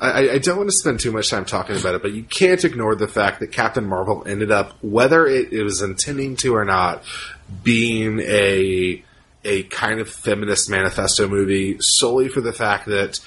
I, 0.00 0.30
I 0.30 0.38
don't 0.38 0.56
want 0.56 0.70
to 0.70 0.76
spend 0.76 1.00
too 1.00 1.10
much 1.12 1.28
time 1.28 1.44
talking 1.44 1.76
about 1.76 1.96
it, 1.96 2.00
but 2.02 2.12
you 2.12 2.22
can't 2.22 2.64
ignore 2.64 2.94
the 2.94 3.08
fact 3.08 3.40
that 3.40 3.48
Captain 3.52 3.84
Marvel 3.84 4.22
ended 4.24 4.50
up, 4.50 4.72
whether 4.82 5.26
it, 5.26 5.52
it 5.52 5.64
was 5.64 5.82
intending 5.82 6.36
to 6.36 6.54
or 6.54 6.64
not, 6.64 7.02
being 7.64 8.20
a 8.20 9.02
a 9.44 9.62
kind 9.64 10.00
of 10.00 10.08
feminist 10.08 10.68
manifesto 10.70 11.26
movie 11.26 11.76
solely 11.80 12.28
for 12.28 12.40
the 12.40 12.52
fact 12.52 12.86
that 12.86 13.20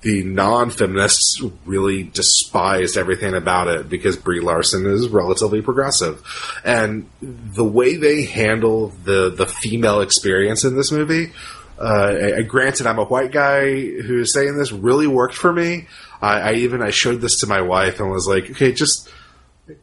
the 0.00 0.22
non-feminists 0.22 1.42
really 1.64 2.04
despised 2.04 2.96
everything 2.96 3.34
about 3.34 3.66
it 3.68 3.88
because 3.88 4.16
Brie 4.16 4.40
Larson 4.40 4.86
is 4.86 5.08
relatively 5.08 5.60
progressive, 5.60 6.22
and 6.64 7.08
the 7.20 7.64
way 7.64 7.96
they 7.96 8.24
handle 8.24 8.88
the 9.04 9.30
the 9.30 9.46
female 9.46 10.00
experience 10.00 10.64
in 10.64 10.76
this 10.76 10.92
movie. 10.92 11.32
Uh, 11.78 12.42
granted, 12.42 12.88
I'm 12.88 12.98
a 12.98 13.04
white 13.04 13.30
guy 13.30 13.70
who's 13.70 14.32
saying 14.32 14.58
this 14.58 14.72
really 14.72 15.06
worked 15.06 15.36
for 15.36 15.52
me. 15.52 15.86
I, 16.20 16.40
I 16.40 16.52
even 16.54 16.82
I 16.82 16.90
showed 16.90 17.20
this 17.20 17.40
to 17.40 17.46
my 17.46 17.60
wife 17.60 18.00
and 18.00 18.10
was 18.10 18.26
like, 18.26 18.50
okay, 18.50 18.72
just 18.72 19.08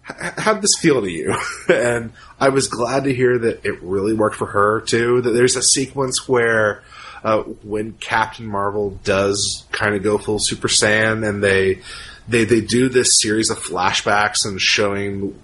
how'd 0.01 0.61
this 0.61 0.77
feel 0.79 1.01
to 1.01 1.09
you? 1.09 1.35
and 1.69 2.13
I 2.39 2.49
was 2.49 2.67
glad 2.67 3.05
to 3.05 3.13
hear 3.13 3.37
that 3.39 3.65
it 3.65 3.81
really 3.81 4.13
worked 4.13 4.35
for 4.35 4.47
her 4.47 4.81
too. 4.81 5.21
That 5.21 5.31
there's 5.31 5.55
a 5.55 5.63
sequence 5.63 6.27
where 6.27 6.83
uh, 7.23 7.41
when 7.41 7.93
Captain 7.93 8.45
Marvel 8.45 8.99
does 9.03 9.65
kind 9.71 9.95
of 9.95 10.03
go 10.03 10.17
full 10.17 10.37
Super 10.39 10.67
Saiyan, 10.67 11.27
and 11.27 11.43
they 11.43 11.79
they 12.27 12.45
they 12.45 12.61
do 12.61 12.89
this 12.89 13.19
series 13.21 13.49
of 13.49 13.57
flashbacks 13.57 14.45
and 14.45 14.61
showing 14.61 15.39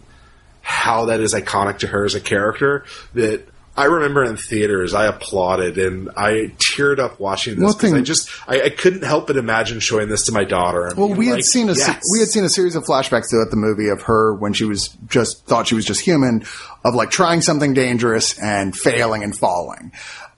how 0.62 1.06
that 1.06 1.20
is 1.20 1.34
iconic 1.34 1.80
to 1.80 1.88
her 1.88 2.06
as 2.06 2.16
a 2.16 2.22
character. 2.22 2.86
That 3.14 3.48
I 3.76 3.86
remember 3.86 4.24
in 4.26 4.36
theaters, 4.36 4.94
I 4.94 5.06
applauded 5.08 5.78
and 5.78 6.10
I 6.18 6.52
teared 6.58 7.00
up 7.00 7.20
watching 7.22 7.58
this 7.58 7.74
because 7.74 7.92
thing- 7.92 8.00
I 8.00 8.04
just 8.04 8.30
I, 8.48 8.62
I 8.64 8.70
couldn't 8.70 9.04
help 9.04 9.28
but 9.28 9.38
imagine 9.38 9.80
showing 9.80 10.10
this 10.10 10.26
to 10.26 10.34
my 10.34 10.44
daughter. 10.44 10.88
And 10.88 10.98
Well, 10.98 11.14
we 11.14 11.28
had 11.28 11.36
like, 11.36 11.46
seen 11.46 11.70
a 11.70 11.74
yes. 11.74 12.04
we 12.12 12.20
had 12.20 12.28
seen 12.28 12.44
a 12.44 12.50
series 12.50 12.76
of 12.76 12.84
flashbacks 12.84 13.30
throughout 13.30 13.50
the 13.50 13.56
movie 13.58 13.88
of 13.88 14.02
her 14.04 14.34
when 14.34 14.52
she 14.54 14.66
was 14.66 14.90
just 15.08 15.46
thought 15.46 15.68
she 15.68 15.76
was 15.76 15.86
just 15.86 16.02
human, 16.02 16.44
of 16.84 16.96
like 16.96 17.12
trying 17.12 17.40
something 17.42 17.74
dangerous 17.74 18.38
and 18.40 18.76
failing 18.76 19.24
and 19.24 19.38
falling. 19.38 19.94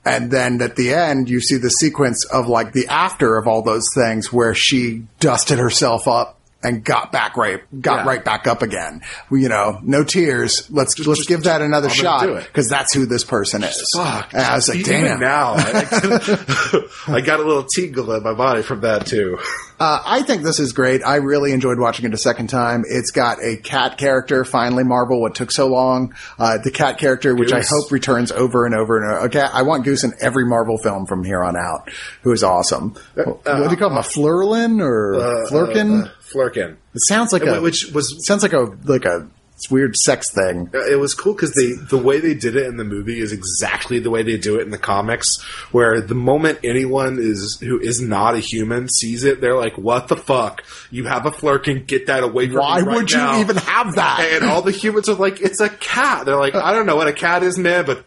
And 0.05 0.30
then 0.30 0.61
at 0.61 0.76
the 0.76 0.93
end, 0.93 1.30
you 1.30 1.39
see 1.39 1.57
the 1.57 1.69
sequence 1.72 2.26
of 2.26 2.47
like 2.47 2.73
the 2.73 2.88
after 2.88 3.38
of 3.38 3.47
all 3.47 3.61
those 3.64 3.88
things 3.95 4.31
where 4.31 4.53
she 4.53 5.07
dusted 5.19 5.57
herself 5.60 6.07
up 6.07 6.39
and 6.64 6.84
got 6.84 7.11
back 7.11 7.38
right, 7.38 7.61
got 7.81 7.99
Yeah. 7.99 8.07
right 8.07 8.23
back 8.23 8.48
up 8.48 8.61
again. 8.61 9.02
You 9.31 9.49
know, 9.49 9.80
no 9.84 10.03
tears. 10.03 10.68
Let's 10.72 10.98
let's 10.99 11.19
just- 11.19 11.30
give 11.30 11.44
that 11.44 11.61
another 11.61 11.90
I'm 11.90 11.94
shot 11.94 12.27
because 12.45 12.69
that's 12.69 12.94
who 12.94 13.06
this 13.06 13.23
person 13.23 13.64
is. 13.64 13.91
Fuck. 13.95 14.34
I 14.34 14.56
was 14.56 14.69
like, 14.69 14.84
damn. 14.85 15.19
now, 15.19 15.53
I, 15.57 16.84
I 17.07 17.22
got 17.22 17.40
a 17.40 17.44
little 17.44 17.64
tingle 17.65 18.11
in 18.14 18.23
my 18.23 18.34
body 18.34 18.61
from 18.61 18.81
that 18.81 19.06
too. 19.06 19.38
Uh, 19.80 20.02
I 20.06 20.22
think 20.22 20.44
this 20.44 20.60
is 20.60 20.72
great. 20.72 21.03
I 21.03 21.15
really 21.15 21.52
enjoyed 21.52 21.77
watching 21.80 22.06
it 22.06 22.14
a 22.14 22.18
second 22.18 22.48
time. 22.48 22.84
It's 22.88 23.11
got 23.11 23.40
a 23.44 23.57
cat 23.57 23.98
character. 23.98 24.45
Finally, 24.45 24.84
Marvel, 24.85 25.19
what 25.19 25.35
took 25.35 25.52
so 25.52 25.68
long? 25.68 26.14
Uh, 26.40 26.57
the 26.64 26.72
cat 26.72 26.99
character, 26.99 27.35
which 27.35 27.52
Goose. 27.52 27.69
I 27.72 27.76
hope 27.76 27.91
returns 27.91 28.31
over 28.31 28.65
and 28.65 28.76
over 28.76 28.98
and 29.02 29.11
over. 29.11 29.26
Okay, 29.26 29.41
I 29.41 29.64
want 29.64 29.84
Goose 29.84 30.03
in 30.03 30.14
every 30.22 30.45
Marvel 30.45 30.77
film 30.77 31.06
from 31.06 31.23
here 31.26 31.44
on 31.44 31.57
out. 31.57 31.90
Who 32.22 32.31
is 32.31 32.44
awesome? 32.44 32.95
what 33.15 33.44
do 33.45 33.69
you 33.72 33.76
call 33.77 33.90
him? 33.90 33.98
A 33.98 34.02
Flurlin 34.02 34.80
or 34.81 35.15
Flerken? 35.49 36.10
Flerken, 36.34 36.77
It 36.93 37.01
sounds 37.07 37.31
like 37.34 37.43
a 37.43 37.61
which 37.61 37.91
was 37.93 38.26
sounds 38.26 38.43
like 38.43 38.53
a 38.53 38.72
like 38.85 39.05
a 39.05 39.27
weird 39.69 39.95
sex 39.95 40.30
thing. 40.31 40.69
Uh, 40.73 40.80
It 40.91 40.99
was 40.99 41.14
cool 41.14 41.34
because 41.34 41.53
they 41.53 41.72
the 41.73 41.97
way 41.97 42.19
they 42.19 42.34
did 42.34 42.55
it 42.55 42.65
in 42.65 42.77
the 42.77 42.84
movie 42.84 43.19
is 43.19 43.31
exactly 43.31 43.99
the 43.99 44.10
way 44.10 44.23
they 44.23 44.38
do 44.38 44.60
it 44.60 44.64
in 44.64 44.72
the 44.72 44.77
comics. 44.77 45.41
Where 45.72 46.01
the 46.01 46.15
moment 46.15 46.60
anyone 46.64 47.18
is 47.19 47.57
who 47.61 47.80
is 47.80 48.01
not 48.01 48.35
a 48.35 48.39
human 48.39 48.89
sees 48.89 49.23
it, 49.23 49.39
they're 49.41 49.55
like, 49.55 49.77
"What 49.77 50.07
the 50.07 50.18
fuck? 50.18 50.64
You 50.91 51.05
have 51.05 51.26
a 51.26 51.31
flerken? 51.31 51.85
Get 51.88 52.07
that 52.07 52.23
away 52.23 52.47
from 52.47 52.57
Why 52.57 52.81
me 52.81 52.88
right 52.88 52.95
would 52.97 53.11
you 53.11 53.35
even 53.39 53.57
have 53.57 53.95
that? 53.95 54.27
And 54.34 54.45
all 54.49 54.61
the 54.61 54.72
humans 54.72 55.07
are 55.07 55.15
like, 55.15 55.39
"It's 55.39 55.61
a 55.61 55.69
cat." 55.69 56.26
They're 56.26 56.39
like, 56.39 56.55
"I 56.55 56.73
don't 56.73 56.85
know 56.85 56.95
what 56.97 57.07
a 57.07 57.14
cat 57.14 57.43
is, 57.43 57.57
man, 57.57 57.85
but 57.85 58.03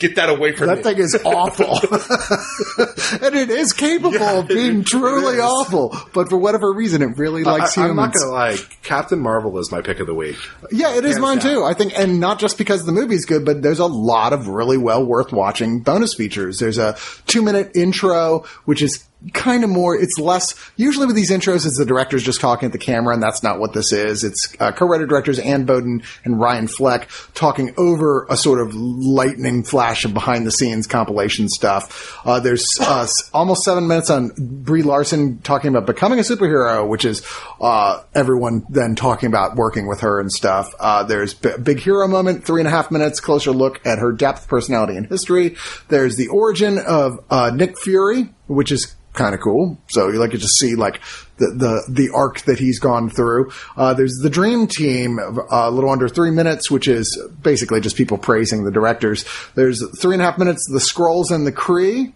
get 0.00 0.16
that 0.16 0.28
away 0.28 0.52
from 0.52 0.66
That 0.66 0.78
me." 0.78 0.82
That 0.82 0.94
thing 0.96 1.04
is 1.04 1.14
awful. 1.24 1.66
and 3.26 3.34
it 3.36 3.50
is 3.50 3.72
capable 3.72 4.14
Yeah, 4.14 4.38
of 4.40 4.48
being 4.48 4.82
truly 4.84 5.36
is. 5.36 5.40
awful. 5.40 5.96
But 6.12 6.28
for 6.28 6.36
whatever 6.38 6.72
reason, 6.72 7.02
it 7.02 7.16
really 7.18 7.44
likes 7.44 7.76
I, 7.78 7.82
humans. 7.82 7.90
am 7.90 7.96
not 7.96 8.14
gonna 8.14 8.30
lie, 8.32 8.56
Captain 8.82 9.18
Marvel 9.20 9.58
is 9.58 9.70
my 9.70 9.82
pick 9.82 10.00
of 10.00 10.06
the 10.06 10.14
week. 10.14 10.36
Yeah, 10.72 10.94
it 10.96 11.04
is 11.04 11.12
Hands 11.12 11.20
mine 11.20 11.38
down. 11.38 11.54
too. 11.54 11.64
I 11.64 11.74
think, 11.74 11.92
and 11.98 12.18
not 12.20 12.38
just 12.40 12.58
because 12.58 12.84
the 12.86 12.92
movie's 12.92 13.24
good, 13.26 13.44
but 13.44 13.62
there's 13.62 13.78
a 13.78 13.86
lot 13.86 14.32
of 14.32 14.48
really 14.48 14.78
well 14.78 15.04
worth 15.04 15.32
watching 15.32 15.80
bonus 15.80 16.14
features. 16.14 16.58
There's 16.58 16.78
a 16.78 16.96
two 17.26 17.42
minute 17.42 17.72
intro, 17.74 18.44
which 18.64 18.82
is 18.82 19.04
kind 19.34 19.64
of 19.64 19.70
more, 19.70 19.94
it's 19.96 20.18
less, 20.18 20.54
usually 20.76 21.06
with 21.06 21.16
these 21.16 21.30
intros, 21.30 21.66
it's 21.66 21.78
the 21.78 21.84
directors 21.84 22.22
just 22.22 22.40
talking 22.40 22.66
at 22.66 22.72
the 22.72 22.78
camera, 22.78 23.12
and 23.12 23.22
that's 23.22 23.42
not 23.42 23.58
what 23.60 23.72
this 23.72 23.92
is. 23.92 24.24
It's 24.24 24.56
uh, 24.58 24.72
co-writer 24.72 25.06
directors 25.06 25.38
Ann 25.38 25.64
Boden 25.64 26.02
and 26.24 26.40
Ryan 26.40 26.68
Fleck 26.68 27.08
talking 27.34 27.74
over 27.76 28.26
a 28.30 28.36
sort 28.36 28.60
of 28.60 28.74
lightning 28.74 29.62
flash 29.62 30.04
of 30.04 30.14
behind 30.14 30.46
the 30.46 30.50
scenes 30.50 30.86
compilation 30.86 31.48
stuff. 31.48 32.20
Uh, 32.24 32.40
there's 32.40 32.66
uh, 32.80 33.06
almost 33.34 33.64
seven 33.64 33.86
minutes 33.86 34.10
on 34.10 34.30
Brie 34.38 34.82
Larson 34.82 35.38
talking 35.40 35.68
about 35.68 35.86
becoming 35.86 36.18
a 36.18 36.22
superhero, 36.22 36.88
which 36.88 37.04
is 37.04 37.26
uh, 37.60 38.02
everyone 38.14 38.64
then 38.68 38.94
talking 38.94 39.26
about 39.26 39.56
working 39.56 39.86
with 39.86 40.00
her 40.00 40.20
and 40.20 40.32
stuff. 40.32 40.74
Uh, 40.80 41.02
there's 41.02 41.34
b- 41.34 41.50
big 41.62 41.80
hero 41.80 42.08
moment, 42.08 42.44
three 42.44 42.60
and 42.60 42.68
a 42.68 42.70
half 42.70 42.90
minutes, 42.90 43.20
closer 43.20 43.50
look 43.50 43.84
at 43.86 43.98
her 43.98 44.12
depth, 44.12 44.48
personality, 44.48 44.96
and 44.96 45.06
history. 45.06 45.56
There's 45.88 46.16
the 46.16 46.28
origin 46.28 46.78
of 46.78 47.22
uh, 47.30 47.50
Nick 47.54 47.78
Fury, 47.78 48.30
which 48.50 48.72
is 48.72 48.94
kind 49.12 49.34
of 49.34 49.40
cool. 49.40 49.78
So 49.88 50.08
you 50.08 50.18
like 50.18 50.32
to 50.32 50.38
just 50.38 50.58
see 50.58 50.74
like 50.74 51.00
the, 51.38 51.46
the, 51.46 51.92
the 51.92 52.10
arc 52.14 52.42
that 52.42 52.58
he's 52.58 52.78
gone 52.78 53.08
through. 53.08 53.52
Uh, 53.76 53.94
there's 53.94 54.18
the 54.22 54.30
dream 54.30 54.66
team, 54.66 55.18
uh, 55.18 55.42
a 55.50 55.70
little 55.70 55.90
under 55.90 56.08
three 56.08 56.30
minutes, 56.30 56.70
which 56.70 56.88
is 56.88 57.20
basically 57.42 57.80
just 57.80 57.96
people 57.96 58.18
praising 58.18 58.64
the 58.64 58.70
directors. 58.70 59.24
There's 59.54 59.82
three 60.00 60.14
and 60.14 60.22
a 60.22 60.24
half 60.24 60.38
minutes, 60.38 60.68
the 60.70 60.78
Skrulls 60.78 61.30
and 61.30 61.46
the 61.46 61.52
Kree. 61.52 62.12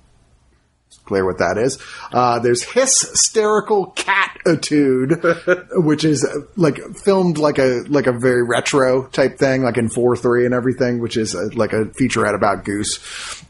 It's 0.89 0.99
clear 0.99 1.25
what 1.25 1.39
that 1.39 1.57
is. 1.57 1.79
Uh, 2.13 2.39
there's 2.41 2.63
hysterical 2.63 3.87
catitude, 4.45 5.67
which 5.85 6.05
is 6.05 6.27
like 6.57 6.79
filmed 6.97 7.39
like 7.39 7.59
a 7.59 7.85
like 7.89 8.07
a 8.07 8.13
very 8.13 8.43
retro 8.43 9.07
type 9.09 9.39
thing, 9.39 9.63
like 9.63 9.77
in 9.77 9.89
four 9.89 10.17
three 10.17 10.45
and 10.45 10.55
everything, 10.55 11.01
which 11.01 11.17
is 11.17 11.35
uh 11.35 11.49
like 11.55 11.73
a 11.73 11.85
featurette 11.85 12.35
about 12.35 12.65
Goose. 12.65 12.99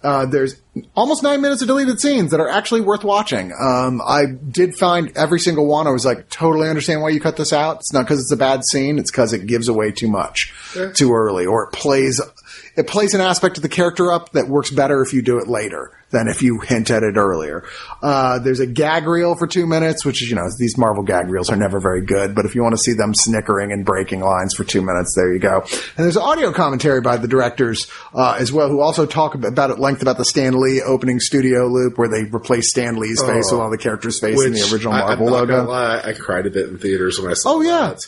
Uh, 0.02 0.26
there's 0.26 0.60
almost 0.94 1.22
nine 1.22 1.40
minutes 1.40 1.62
of 1.62 1.68
deleted 1.68 2.00
scenes 2.00 2.30
that 2.32 2.40
are 2.40 2.48
actually 2.48 2.80
worth 2.82 3.04
watching. 3.04 3.52
Um, 3.58 4.02
I 4.06 4.26
did 4.26 4.74
find 4.74 5.16
every 5.16 5.40
single 5.40 5.66
one. 5.66 5.86
I 5.86 5.90
was 5.90 6.04
like, 6.04 6.28
totally 6.28 6.68
understand 6.68 7.00
why 7.00 7.10
you 7.10 7.20
cut 7.20 7.36
this 7.36 7.52
out. 7.52 7.76
It's 7.76 7.92
not 7.92 8.02
because 8.02 8.20
it's 8.20 8.32
a 8.32 8.36
bad 8.36 8.64
scene. 8.64 8.98
It's 8.98 9.10
because 9.10 9.32
it 9.32 9.46
gives 9.46 9.68
away 9.68 9.92
too 9.92 10.08
much 10.08 10.52
too 10.94 11.14
early, 11.14 11.46
or 11.46 11.64
it 11.64 11.72
plays 11.72 12.20
it 12.76 12.86
plays 12.86 13.14
an 13.14 13.20
aspect 13.20 13.56
of 13.56 13.62
the 13.62 13.68
character 13.68 14.12
up 14.12 14.32
that 14.32 14.48
works 14.48 14.70
better 14.70 15.02
if 15.02 15.12
you 15.12 15.22
do 15.22 15.38
it 15.38 15.48
later 15.48 15.92
than 16.10 16.28
if 16.28 16.42
you 16.42 16.60
hint 16.60 16.90
at 16.90 17.02
it 17.02 17.16
earlier. 17.16 17.64
Uh, 18.02 18.38
there's 18.38 18.60
a 18.60 18.66
gag 18.66 19.06
reel 19.06 19.34
for 19.36 19.46
two 19.46 19.66
minutes, 19.66 20.04
which 20.04 20.22
is, 20.22 20.28
you 20.28 20.36
know, 20.36 20.48
these 20.58 20.76
Marvel 20.84 21.02
gag 21.02 21.30
reels 21.30 21.48
are 21.48 21.56
never 21.56 21.80
very 21.80 22.02
good, 22.02 22.34
but 22.34 22.44
if 22.44 22.54
you 22.54 22.62
want 22.62 22.74
to 22.74 22.78
see 22.78 22.92
them 22.92 23.14
snickering 23.14 23.72
and 23.72 23.86
breaking 23.86 24.20
lines 24.20 24.52
for 24.52 24.64
two 24.64 24.82
minutes, 24.82 25.14
there 25.16 25.32
you 25.32 25.38
go. 25.38 25.62
And 25.62 26.04
there's 26.04 26.18
audio 26.18 26.52
commentary 26.52 27.00
by 27.00 27.16
the 27.16 27.26
directors, 27.26 27.90
uh, 28.12 28.36
as 28.38 28.52
well, 28.52 28.68
who 28.68 28.80
also 28.80 29.06
talk 29.06 29.34
about 29.34 29.70
at 29.70 29.80
length 29.80 30.02
about 30.02 30.18
the 30.18 30.26
Stan 30.26 30.60
Lee 30.60 30.82
opening 30.82 31.20
studio 31.20 31.68
loop 31.68 31.96
where 31.96 32.08
they 32.08 32.24
replace 32.24 32.68
Stan 32.68 32.96
Lee's 32.96 33.22
face 33.22 33.50
with 33.50 33.62
all 33.62 33.70
the 33.70 33.78
characters' 33.78 34.20
face 34.20 34.44
in 34.44 34.52
the 34.52 34.68
original 34.70 34.92
Marvel 34.92 35.30
not 35.30 35.48
logo. 35.48 35.64
lie, 35.64 36.02
I 36.04 36.12
cried 36.12 36.44
a 36.44 36.50
bit 36.50 36.68
in 36.68 36.76
theaters 36.76 37.18
when 37.18 37.30
I 37.30 37.34
saw. 37.34 37.52
It. 37.52 37.54
Oh, 37.54 37.60
yeah. 37.62 37.88
that. 37.88 38.06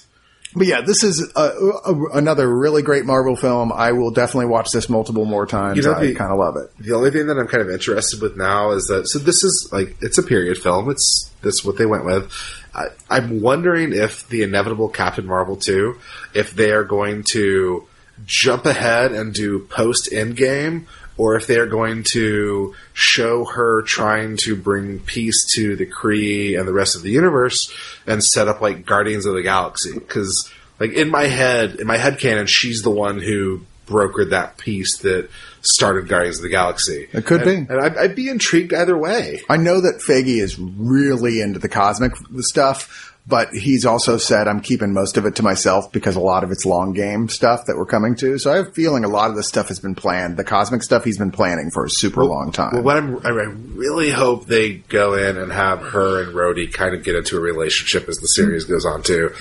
But 0.57 0.67
yeah, 0.67 0.81
this 0.81 1.05
is 1.05 1.33
a, 1.37 1.41
a, 1.41 2.05
another 2.15 2.49
really 2.49 2.81
great 2.81 3.05
Marvel 3.05 3.37
film. 3.37 3.73
I 3.73 3.93
will 3.93 4.11
definitely 4.11 4.47
watch 4.47 4.71
this 4.71 4.89
multiple 4.89 5.27
more 5.27 5.47
times. 5.47 5.77
You 5.77 5.83
know, 5.83 5.93
I 5.93 6.15
kind 6.15 6.33
of 6.33 6.39
love 6.39 6.57
it. 6.57 6.71
The 6.79 6.95
only 6.95 7.11
thing 7.11 7.27
that 7.27 7.39
I'm 7.39 7.47
kind 7.47 7.63
of 7.63 7.69
interested 7.69 8.23
with 8.23 8.39
now 8.39 8.71
is 8.71 8.87
that 8.87 9.07
so 9.07 9.19
this 9.19 9.45
is 9.45 9.69
like 9.71 9.97
it's 10.01 10.17
a 10.17 10.23
period 10.23 10.57
film. 10.57 10.91
It's 10.91 11.31
this 11.43 11.63
what 11.63 11.77
they 11.77 11.85
went 11.85 12.07
with. 12.07 12.33
I, 12.77 12.89
I'm 13.09 13.41
wondering 13.41 13.93
if 13.95 14.29
the 14.29 14.43
inevitable 14.43 14.91
Captain 14.91 15.27
Marvel 15.27 15.57
two, 15.57 15.99
if 16.35 16.55
they 16.55 16.71
are 16.71 16.85
going 16.85 17.25
to 17.33 17.89
jump 18.25 18.67
ahead 18.67 19.13
and 19.13 19.33
do 19.33 19.61
post 19.61 20.11
Endgame, 20.13 20.87
or 21.17 21.37
if 21.37 21.47
they 21.47 21.59
are 21.59 21.67
going 21.67 22.05
to 22.13 22.75
show 22.93 23.47
her 23.47 23.83
trying 23.83 24.37
to 24.45 24.55
bring 24.55 25.01
peace 25.01 25.47
to 25.55 25.75
the 25.75 25.87
Kree 25.87 26.59
and 26.59 26.69
the 26.69 26.75
rest 26.75 26.95
of 26.95 27.03
the 27.03 27.11
universe 27.11 27.73
and 28.07 28.23
set 28.23 28.49
up 28.49 28.61
like 28.61 28.85
Guardians 28.85 29.25
of 29.25 29.35
the 29.35 29.43
Galaxy. 29.43 29.95
Because 29.95 30.53
like 30.79 30.93
in 30.93 31.11
my 31.11 31.25
head, 31.25 31.77
in 31.77 31.87
my 31.87 31.97
head 31.97 32.19
canon, 32.19 32.47
she's 32.47 32.83
the 32.83 32.91
one 32.91 33.19
who 33.19 33.63
brokered 33.87 34.31
that 34.31 34.59
peace 34.59 34.99
that 34.99 35.31
started 35.67 36.09
Guardians 36.09 36.39
of 36.39 36.43
the 36.45 36.49
Galaxy. 36.49 37.09
It 37.13 37.27
could 37.27 37.43
And- 37.47 37.67
be. 37.69 37.73
and 37.75 37.81
I'd, 37.83 37.97
I'd 37.97 38.15
be 38.15 38.29
intrigued 38.29 38.73
either 38.73 38.97
way. 38.97 39.41
I 39.49 39.57
know 39.57 39.81
that 39.81 40.01
Feige 40.07 40.41
is 40.43 40.59
really 40.59 41.41
into 41.41 41.59
the 41.59 41.69
cosmic 41.69 42.13
stuff, 42.41 43.13
but 43.29 43.49
he's 43.53 43.85
also 43.85 44.19
said 44.19 44.47
I'm 44.47 44.61
keeping 44.61 44.93
most 44.95 45.17
of 45.17 45.27
it 45.27 45.35
to 45.37 45.43
myself 45.43 45.91
because 45.91 46.15
a 46.15 46.21
lot 46.21 46.45
of 46.45 46.53
it's 46.53 46.65
long 46.65 46.93
game 46.93 47.29
stuff 47.29 47.67
that 47.67 47.77
we're 47.77 47.85
coming 47.87 48.15
to. 48.17 48.39
So 48.39 48.53
I 48.53 48.57
have 48.59 48.69
a 48.69 48.71
feeling 48.73 49.03
a 49.05 49.09
lot 49.09 49.31
of 49.31 49.37
this 49.37 49.49
stuff 49.49 49.67
has 49.67 49.81
been 49.81 49.97
planned. 49.97 50.37
The 50.37 50.45
cosmic 50.45 50.85
stuff 50.85 51.03
he's 51.03 51.19
been 51.19 51.33
planning 51.33 51.71
for 51.73 51.85
a 51.85 51.91
super 51.91 52.25
long 52.25 52.53
time. 52.53 52.71
Well, 52.75 52.83
what 52.85 52.97
I'm, 52.97 53.17
I 53.27 53.31
really 53.31 54.11
hope 54.11 54.47
they 54.47 54.75
go 54.75 55.15
in 55.15 55.37
and 55.39 55.51
have 55.51 55.81
her 55.81 56.23
and 56.23 56.35
Rhodey 56.37 56.73
kind 56.73 56.95
of 56.95 57.03
get 57.03 57.17
into 57.17 57.37
a 57.37 57.41
relationship 57.41 58.09
as 58.09 58.17
the 58.19 58.29
series 58.29 58.65
goes 58.65 58.87
on 58.87 59.03
too. 59.03 59.33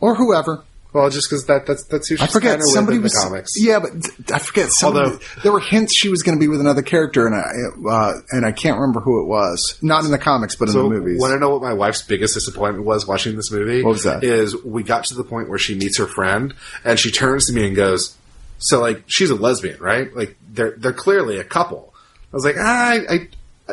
or 0.00 0.14
whoever. 0.16 0.62
Well, 0.94 1.10
just 1.10 1.28
because 1.28 1.44
that 1.46 1.66
that's 1.66 1.84
that's 1.88 2.08
who 2.08 2.14
I 2.14 2.18
she's 2.24 2.32
forget 2.32 2.50
kind 2.52 2.62
of 2.62 2.68
somebody 2.68 2.98
with 2.98 3.00
in 3.00 3.02
was 3.02 3.12
the 3.14 3.18
comics. 3.28 3.50
yeah, 3.58 3.80
but 3.80 4.32
I 4.32 4.38
forget. 4.38 4.70
Somebody, 4.70 5.06
Although- 5.10 5.24
there 5.42 5.50
were 5.50 5.58
hints 5.58 5.92
she 5.96 6.08
was 6.08 6.22
going 6.22 6.38
to 6.38 6.40
be 6.40 6.46
with 6.46 6.60
another 6.60 6.82
character, 6.82 7.26
and 7.26 7.34
I 7.34 7.90
uh, 7.90 8.12
and 8.30 8.46
I 8.46 8.52
can't 8.52 8.78
remember 8.78 9.00
who 9.00 9.20
it 9.20 9.26
was. 9.26 9.76
Not 9.82 10.04
in 10.04 10.12
the 10.12 10.18
comics, 10.18 10.54
but 10.54 10.68
in 10.68 10.74
the 10.74 10.84
movies. 10.84 11.18
want 11.20 11.32
to 11.32 11.40
know 11.40 11.50
what 11.50 11.62
my 11.62 11.72
wife's 11.74 12.02
biggest 12.02 12.34
disappointment 12.34 12.86
was 12.86 13.08
watching 13.08 13.34
this 13.34 13.50
movie? 13.50 13.82
What 13.82 13.90
was 13.90 14.04
that? 14.04 14.22
Is 14.22 14.56
we 14.64 14.84
got 14.84 15.02
to 15.06 15.14
the 15.16 15.24
point 15.24 15.48
where 15.48 15.58
she 15.58 15.74
meets 15.74 15.98
her 15.98 16.06
friend 16.06 16.54
and 16.84 16.96
she 16.96 17.10
turns 17.10 17.46
to 17.48 17.52
me 17.52 17.66
and 17.66 17.74
goes, 17.74 18.16
"So 18.58 18.80
like 18.80 19.02
she's 19.08 19.30
a 19.30 19.34
lesbian, 19.34 19.80
right? 19.80 20.14
Like 20.14 20.36
they're 20.48 20.76
they're 20.78 20.92
clearly 20.92 21.38
a 21.38 21.44
couple." 21.44 21.92
I 22.32 22.36
was 22.36 22.44
like, 22.44 22.56
ah, 22.56 22.90
I, 22.90 22.98
I 23.10 23.28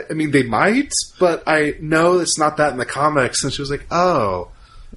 I 0.10 0.14
mean 0.14 0.32
they 0.32 0.42
might, 0.44 0.92
but 1.20 1.44
I 1.46 1.76
know 1.80 2.18
it's 2.18 2.40
not 2.40 2.58
that 2.58 2.72
in 2.72 2.80
the 2.80 2.86
comics. 2.86 3.44
And 3.44 3.54
she 3.54 3.62
was 3.62 3.70
like, 3.70 3.86
"Oh." 3.92 4.48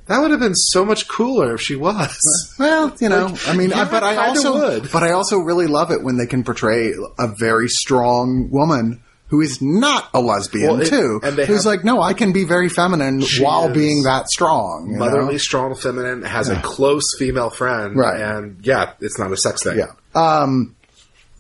That 0.07 0.21
would 0.21 0.31
have 0.33 0.41
been 0.41 0.55
so 0.55 0.85
much 0.85 1.09
cooler 1.09 1.55
if 1.55 1.61
she 1.63 1.77
was. 1.77 2.55
Well, 2.59 2.95
you 3.01 3.09
know, 3.09 3.35
I 3.49 3.57
mean, 3.57 3.71
yeah, 3.71 3.83
I, 3.83 3.85
but 3.91 4.03
I 4.05 4.29
also, 4.29 4.53
would. 4.55 4.93
but 4.93 5.03
I 5.03 5.11
also 5.13 5.39
really 5.39 5.67
love 5.67 5.91
it 5.91 6.03
when 6.05 6.17
they 6.19 6.27
can 6.27 6.45
portray 6.45 6.93
a 7.19 7.27
very 7.27 7.69
strong 7.69 8.49
woman 8.51 9.03
who 9.29 9.41
is 9.41 9.61
not 9.61 10.09
a 10.15 10.21
lesbian 10.21 10.71
Well, 10.71 10.81
it- 10.83 10.87
too, 10.89 11.21
who's 11.23 11.37
have- 11.49 11.65
like, 11.65 11.83
no, 11.85 12.01
I 12.01 12.13
can 12.13 12.33
be 12.33 12.45
very 12.45 12.69
feminine 12.69 13.23
while 13.41 13.69
being 13.73 14.03
that 14.05 14.29
strong. 14.29 14.87
you 14.89 14.93
know? 14.93 14.99
Motherly, 15.07 15.39
strong, 15.39 15.75
feminine, 15.75 16.23
has 16.23 16.49
a 16.49 16.57
close 16.61 17.17
female 17.19 17.51
friend, 17.51 17.97
Right. 17.97 18.21
And 18.21 18.59
yeah, 18.65 18.93
it's 19.01 19.19
not 19.19 19.33
a 19.33 19.37
sex 19.37 19.65
thing. 19.65 19.79
Yeah. 19.79 19.93
Um, 20.15 20.77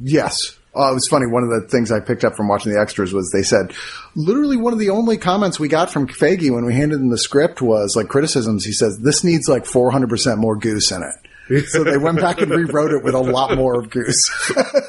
yes. 0.00 0.56
Uh, 0.76 0.90
it 0.90 0.94
was 0.94 1.06
funny. 1.08 1.26
One 1.26 1.42
of 1.44 1.50
the 1.50 1.68
things 1.68 1.92
I 1.92 2.00
picked 2.00 2.24
up 2.24 2.34
from 2.36 2.48
watching 2.48 2.72
the 2.72 2.80
extras 2.80 3.12
was 3.12 3.30
they 3.32 3.42
said 3.42 3.72
literally 4.16 4.56
one 4.56 4.72
of 4.72 4.78
the 4.78 4.90
only 4.90 5.16
comments 5.18 5.60
we 5.60 5.68
got 5.68 5.90
from 5.92 6.06
Feige 6.08 6.50
when 6.50 6.64
we 6.64 6.74
handed 6.74 7.00
him 7.00 7.10
the 7.10 7.18
script 7.18 7.62
was 7.62 7.94
like 7.96 8.08
criticisms. 8.08 8.64
He 8.64 8.72
says 8.72 8.98
this 8.98 9.22
needs 9.24 9.48
like 9.48 9.64
400% 9.64 10.36
more 10.38 10.56
goose 10.56 10.90
in 10.90 11.02
it. 11.02 11.14
so 11.68 11.84
they 11.84 11.98
went 11.98 12.18
back 12.18 12.40
and 12.40 12.50
rewrote 12.50 12.90
it 12.92 13.04
with 13.04 13.14
a 13.14 13.18
lot 13.20 13.54
more 13.54 13.78
of 13.78 13.90
goose. 13.90 14.24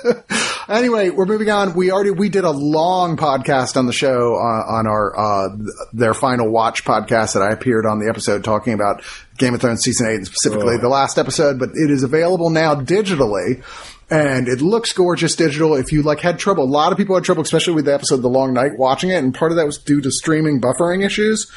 anyway, 0.69 1.09
we're 1.09 1.25
moving 1.25 1.49
on. 1.49 1.73
We 1.73 1.91
already 1.91 2.11
we 2.11 2.29
did 2.29 2.45
a 2.45 2.51
long 2.51 3.17
podcast 3.17 3.75
on 3.77 3.87
the 3.87 3.93
show 3.93 4.35
uh, 4.35 4.63
on 4.77 4.87
our 4.87 5.17
uh, 5.17 5.49
their 5.93 6.13
final 6.13 6.49
watch 6.49 6.85
podcast 6.85 7.33
that 7.33 7.41
I 7.41 7.51
appeared 7.51 7.85
on 7.85 7.99
the 7.99 8.07
episode 8.09 8.43
talking 8.45 8.73
about 8.73 9.03
Game 9.37 9.53
of 9.53 9.59
Thrones 9.61 9.81
season 9.81 10.07
eight 10.07 10.15
and 10.15 10.25
specifically 10.25 10.75
Oh. 10.75 10.81
the 10.81 10.87
last 10.87 11.17
episode. 11.17 11.59
But 11.59 11.71
it 11.73 11.91
is 11.91 12.03
available 12.03 12.49
now 12.49 12.75
digitally. 12.75 13.63
And 14.09 14.47
it 14.47 14.61
looks 14.61 14.93
gorgeous 14.93 15.35
digital. 15.35 15.75
If 15.75 15.91
you 15.91 16.03
like 16.03 16.19
had 16.19 16.37
trouble, 16.37 16.63
a 16.63 16.65
lot 16.65 16.91
of 16.91 16.97
people 16.97 17.15
had 17.15 17.23
trouble, 17.23 17.41
especially 17.41 17.73
with 17.73 17.85
the 17.85 17.93
episode 17.93 18.17
The 18.17 18.29
Long 18.29 18.53
Night, 18.53 18.77
watching 18.77 19.09
it, 19.09 19.15
and 19.15 19.33
part 19.33 19.51
of 19.51 19.57
that 19.57 19.65
was 19.65 19.79
due 19.79 19.99
to 20.01 20.11
streaming 20.11 20.61
buffering 20.61 21.03
issues. 21.03 21.51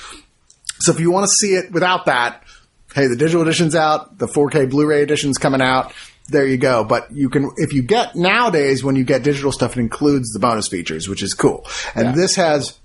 So 0.81 0.93
if 0.93 1.01
you 1.01 1.11
want 1.11 1.25
to 1.25 1.31
see 1.31 1.55
it 1.55 1.73
without 1.73 2.07
that, 2.07 2.43
hey, 2.95 3.07
the 3.07 3.17
digital 3.17 3.43
edition's 3.43 3.75
out, 3.75 4.17
the 4.19 4.27
4K 4.27 4.71
Blu-ray 4.71 5.03
edition's 5.03 5.37
coming 5.37 5.61
out. 5.61 5.93
There 6.29 6.47
you 6.47 6.57
go. 6.57 6.85
But 6.85 7.11
you 7.11 7.29
can, 7.29 7.51
if 7.57 7.73
you 7.73 7.83
get 7.83 8.15
nowadays, 8.15 8.85
when 8.85 8.97
you 8.97 9.05
get 9.05 9.23
digital 9.23 9.53
stuff, 9.53 9.77
it 9.77 9.81
includes 9.81 10.33
the 10.33 10.39
bonus 10.39 10.69
features, 10.69 11.09
which 11.09 11.23
is 11.23 11.35
cool. 11.35 11.67
And 11.95 12.15
this 12.15 12.37
has 12.37 12.79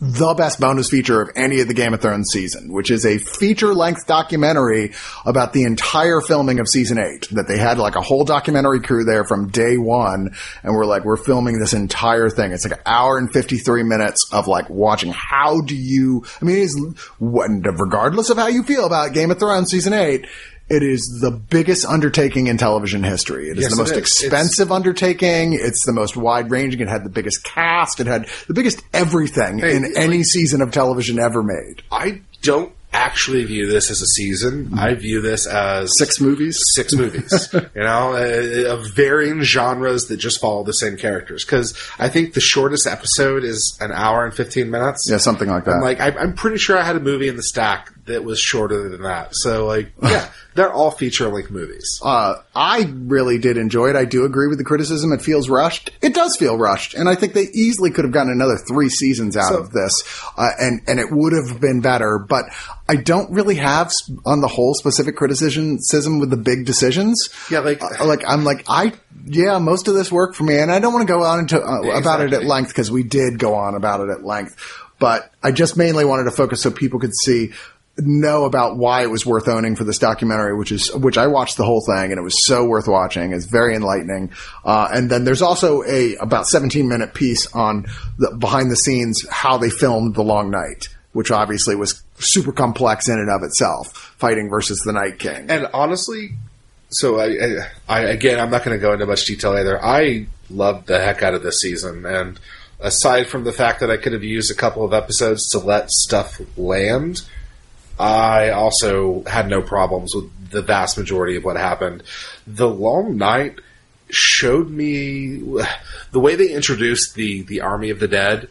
the 0.00 0.32
best 0.32 0.58
bonus 0.58 0.88
feature 0.88 1.20
of 1.20 1.30
any 1.36 1.60
of 1.60 1.68
the 1.68 1.74
Game 1.74 1.92
of 1.92 2.00
Thrones 2.00 2.30
season, 2.32 2.72
which 2.72 2.90
is 2.90 3.04
a 3.04 3.18
feature 3.18 3.74
length 3.74 4.06
documentary 4.06 4.92
about 5.26 5.52
the 5.52 5.64
entire 5.64 6.22
filming 6.22 6.58
of 6.58 6.68
season 6.68 6.98
eight. 6.98 7.28
That 7.32 7.46
they 7.48 7.58
had 7.58 7.78
like 7.78 7.96
a 7.96 8.00
whole 8.00 8.24
documentary 8.24 8.80
crew 8.80 9.04
there 9.04 9.24
from 9.24 9.48
day 9.48 9.76
one, 9.76 10.34
and 10.62 10.74
we're 10.74 10.86
like, 10.86 11.04
we're 11.04 11.18
filming 11.18 11.58
this 11.58 11.74
entire 11.74 12.30
thing. 12.30 12.52
It's 12.52 12.64
like 12.64 12.78
an 12.78 12.84
hour 12.86 13.18
and 13.18 13.30
53 13.30 13.82
minutes 13.82 14.30
of 14.32 14.48
like 14.48 14.70
watching 14.70 15.12
how 15.12 15.60
do 15.60 15.76
you, 15.76 16.24
I 16.40 16.44
mean, 16.46 16.56
it's, 16.56 17.10
regardless 17.20 18.30
of 18.30 18.38
how 18.38 18.46
you 18.46 18.62
feel 18.62 18.86
about 18.86 19.12
Game 19.12 19.30
of 19.30 19.38
Thrones 19.38 19.70
season 19.70 19.92
eight, 19.92 20.26
it 20.70 20.82
is 20.82 21.18
the 21.20 21.30
biggest 21.30 21.84
undertaking 21.84 22.46
in 22.46 22.56
television 22.56 23.02
history. 23.02 23.48
It 23.48 23.58
is 23.58 23.62
Yes, 23.64 23.70
the 23.72 23.76
most 23.76 23.90
is. 23.92 23.98
expensive 23.98 24.70
undertaking. 24.72 25.52
It's 25.52 25.84
the 25.84 25.92
most 25.92 26.16
wide 26.16 26.50
ranging. 26.50 26.80
It 26.80 26.88
had 26.88 27.04
the 27.04 27.10
biggest 27.10 27.44
cast. 27.44 28.00
It 28.00 28.06
had 28.06 28.26
the 28.48 28.54
biggest 28.54 28.82
everything 28.94 29.58
Hey, 29.58 29.76
in 29.76 29.84
it's 29.84 29.96
any 29.98 30.22
season 30.22 30.62
of 30.62 30.70
television 30.70 31.18
ever 31.18 31.42
made. 31.42 31.82
I 31.90 32.22
don't 32.42 32.72
actually 32.92 33.44
view 33.44 33.68
this 33.68 33.88
as 33.88 34.02
a 34.02 34.06
season. 34.06 34.72
I 34.76 34.94
view 34.94 35.20
this 35.20 35.46
as 35.46 35.96
Six 35.96 36.20
movies. 36.20 36.58
six 36.74 36.92
movies, 36.92 37.48
you 37.52 37.60
know, 37.76 38.14
uh, 38.14 38.72
of 38.74 38.92
varying 38.94 39.42
genres 39.42 40.06
that 40.08 40.16
just 40.16 40.40
follow 40.40 40.64
the 40.64 40.72
same 40.72 40.96
characters. 40.96 41.44
Because 41.44 41.76
I 42.00 42.08
think 42.08 42.34
the 42.34 42.40
shortest 42.40 42.88
episode 42.88 43.44
is 43.44 43.76
an 43.80 43.92
hour 43.92 44.24
and 44.24 44.34
fifteen 44.34 44.70
minutes. 44.70 45.06
Yeah, 45.08 45.18
something 45.18 45.48
like 45.48 45.66
that. 45.66 45.74
I'm 45.76 45.80
like, 45.82 46.00
I, 46.00 46.08
I'm 46.18 46.34
pretty 46.34 46.58
sure 46.58 46.76
I 46.76 46.82
had 46.82 46.96
a 46.96 47.00
movie 47.00 47.28
in 47.28 47.36
the 47.36 47.44
stack 47.44 47.92
that 48.10 48.24
was 48.24 48.38
shorter 48.38 48.88
than 48.88 49.02
that. 49.02 49.30
So, 49.32 49.66
like, 49.66 49.92
yeah, 50.02 50.28
they're 50.54 50.72
all 50.72 50.90
feature 50.90 51.28
length 51.28 51.50
movies. 51.50 52.00
Uh, 52.04 52.34
I 52.54 52.90
really 52.94 53.38
did 53.38 53.56
enjoy 53.56 53.90
it. 53.90 53.96
I 53.96 54.04
do 54.04 54.24
agree 54.24 54.46
with 54.48 54.58
the 54.58 54.64
criticism. 54.64 55.12
It 55.12 55.22
feels 55.22 55.48
rushed. 55.48 55.90
It 56.02 56.14
does 56.14 56.36
feel 56.36 56.56
rushed, 56.58 56.94
and 56.94 57.08
I 57.08 57.14
think 57.14 57.32
they 57.32 57.48
easily 57.54 57.90
could 57.90 58.04
have 58.04 58.12
gotten 58.12 58.32
another 58.32 58.58
three 58.68 58.88
seasons 58.88 59.36
out 59.36 59.50
So- 59.52 59.58
of 59.60 59.72
this, 59.72 60.02
uh, 60.36 60.50
and 60.60 60.80
and 60.86 61.00
it 61.00 61.10
would 61.10 61.32
have 61.32 61.60
been 61.60 61.80
better. 61.80 62.18
But 62.18 62.44
I 62.88 62.96
don't 62.96 63.30
really 63.32 63.54
have, 63.56 63.92
on 64.26 64.40
the 64.40 64.48
whole, 64.48 64.74
specific 64.74 65.16
criticism 65.16 66.18
with 66.18 66.30
the 66.30 66.36
big 66.36 66.66
decisions. 66.66 67.28
Yeah, 67.50 67.60
like- 67.60 67.82
Uh, 67.82 68.04
like 68.06 68.22
I'm 68.26 68.44
like 68.44 68.64
I 68.68 68.92
yeah, 69.26 69.58
most 69.58 69.86
of 69.88 69.94
this 69.94 70.10
worked 70.10 70.34
for 70.36 70.44
me, 70.44 70.58
and 70.58 70.72
I 70.72 70.78
don't 70.78 70.92
want 70.92 71.06
to 71.06 71.12
go 71.12 71.22
on 71.22 71.40
into 71.40 71.60
uh, 71.62 71.82
Yeah, 71.82 71.98
about 71.98 72.20
it 72.20 72.32
at 72.32 72.44
length 72.44 72.68
because 72.68 72.90
we 72.90 73.02
did 73.02 73.38
go 73.38 73.54
on 73.54 73.74
about 73.74 74.00
it 74.00 74.08
at 74.10 74.24
length. 74.24 74.56
But 74.98 75.32
I 75.42 75.50
just 75.50 75.76
mainly 75.78 76.04
wanted 76.04 76.24
to 76.24 76.30
focus 76.30 76.60
so 76.62 76.70
people 76.70 77.00
could 77.00 77.14
see 77.14 77.52
know 77.98 78.44
about 78.44 78.76
why 78.76 79.02
it 79.02 79.10
was 79.10 79.26
worth 79.26 79.48
owning 79.48 79.76
for 79.76 79.84
this 79.84 79.98
documentary, 79.98 80.56
which 80.56 80.72
is 80.72 80.92
which 80.94 81.18
I 81.18 81.26
watched 81.26 81.56
the 81.56 81.64
whole 81.64 81.84
thing 81.84 82.10
and 82.10 82.18
it 82.18 82.22
was 82.22 82.46
so 82.46 82.64
worth 82.64 82.88
watching. 82.88 83.32
It's 83.32 83.46
very 83.46 83.74
enlightening. 83.74 84.32
Uh, 84.64 84.88
and 84.92 85.10
then 85.10 85.24
there's 85.24 85.42
also 85.42 85.82
a 85.84 86.16
about 86.16 86.46
17 86.46 86.88
minute 86.88 87.14
piece 87.14 87.46
on 87.54 87.86
the 88.18 88.34
behind 88.38 88.70
the 88.70 88.76
scenes 88.76 89.26
how 89.30 89.58
they 89.58 89.70
filmed 89.70 90.14
the 90.14 90.22
Long 90.22 90.50
Night, 90.50 90.88
which 91.12 91.30
obviously 91.30 91.74
was 91.74 92.02
super 92.18 92.52
complex 92.52 93.08
in 93.08 93.18
and 93.18 93.30
of 93.30 93.42
itself, 93.42 94.14
fighting 94.18 94.48
versus 94.48 94.80
the 94.80 94.92
Night 94.92 95.18
King. 95.18 95.50
And 95.50 95.68
honestly, 95.74 96.32
so 96.90 97.18
I, 97.20 97.26
I, 97.26 97.66
I 97.88 98.00
again, 98.02 98.38
I'm 98.38 98.50
not 98.50 98.64
going 98.64 98.76
to 98.76 98.80
go 98.80 98.92
into 98.92 99.06
much 99.06 99.24
detail 99.24 99.52
either. 99.52 99.82
I 99.82 100.26
loved 100.48 100.86
the 100.86 100.98
heck 100.98 101.22
out 101.22 101.34
of 101.34 101.42
this 101.42 101.60
season, 101.60 102.04
and 102.06 102.38
aside 102.80 103.28
from 103.28 103.44
the 103.44 103.52
fact 103.52 103.80
that 103.80 103.90
I 103.90 103.96
could 103.96 104.12
have 104.12 104.24
used 104.24 104.50
a 104.50 104.54
couple 104.54 104.84
of 104.84 104.92
episodes 104.92 105.48
to 105.50 105.58
let 105.58 105.90
stuff 105.90 106.40
land, 106.56 107.22
I 108.00 108.50
also 108.50 109.22
had 109.24 109.48
no 109.48 109.60
problems 109.60 110.14
with 110.14 110.50
the 110.50 110.62
vast 110.62 110.96
majority 110.96 111.36
of 111.36 111.44
what 111.44 111.56
happened. 111.56 112.02
The 112.46 112.68
Long 112.68 113.18
Night 113.18 113.56
showed 114.08 114.70
me 114.70 115.36
the 116.10 116.20
way 116.20 116.34
they 116.34 116.50
introduced 116.50 117.14
the 117.14 117.42
the 117.42 117.60
Army 117.60 117.90
of 117.90 118.00
the 118.00 118.08
Dead. 118.08 118.48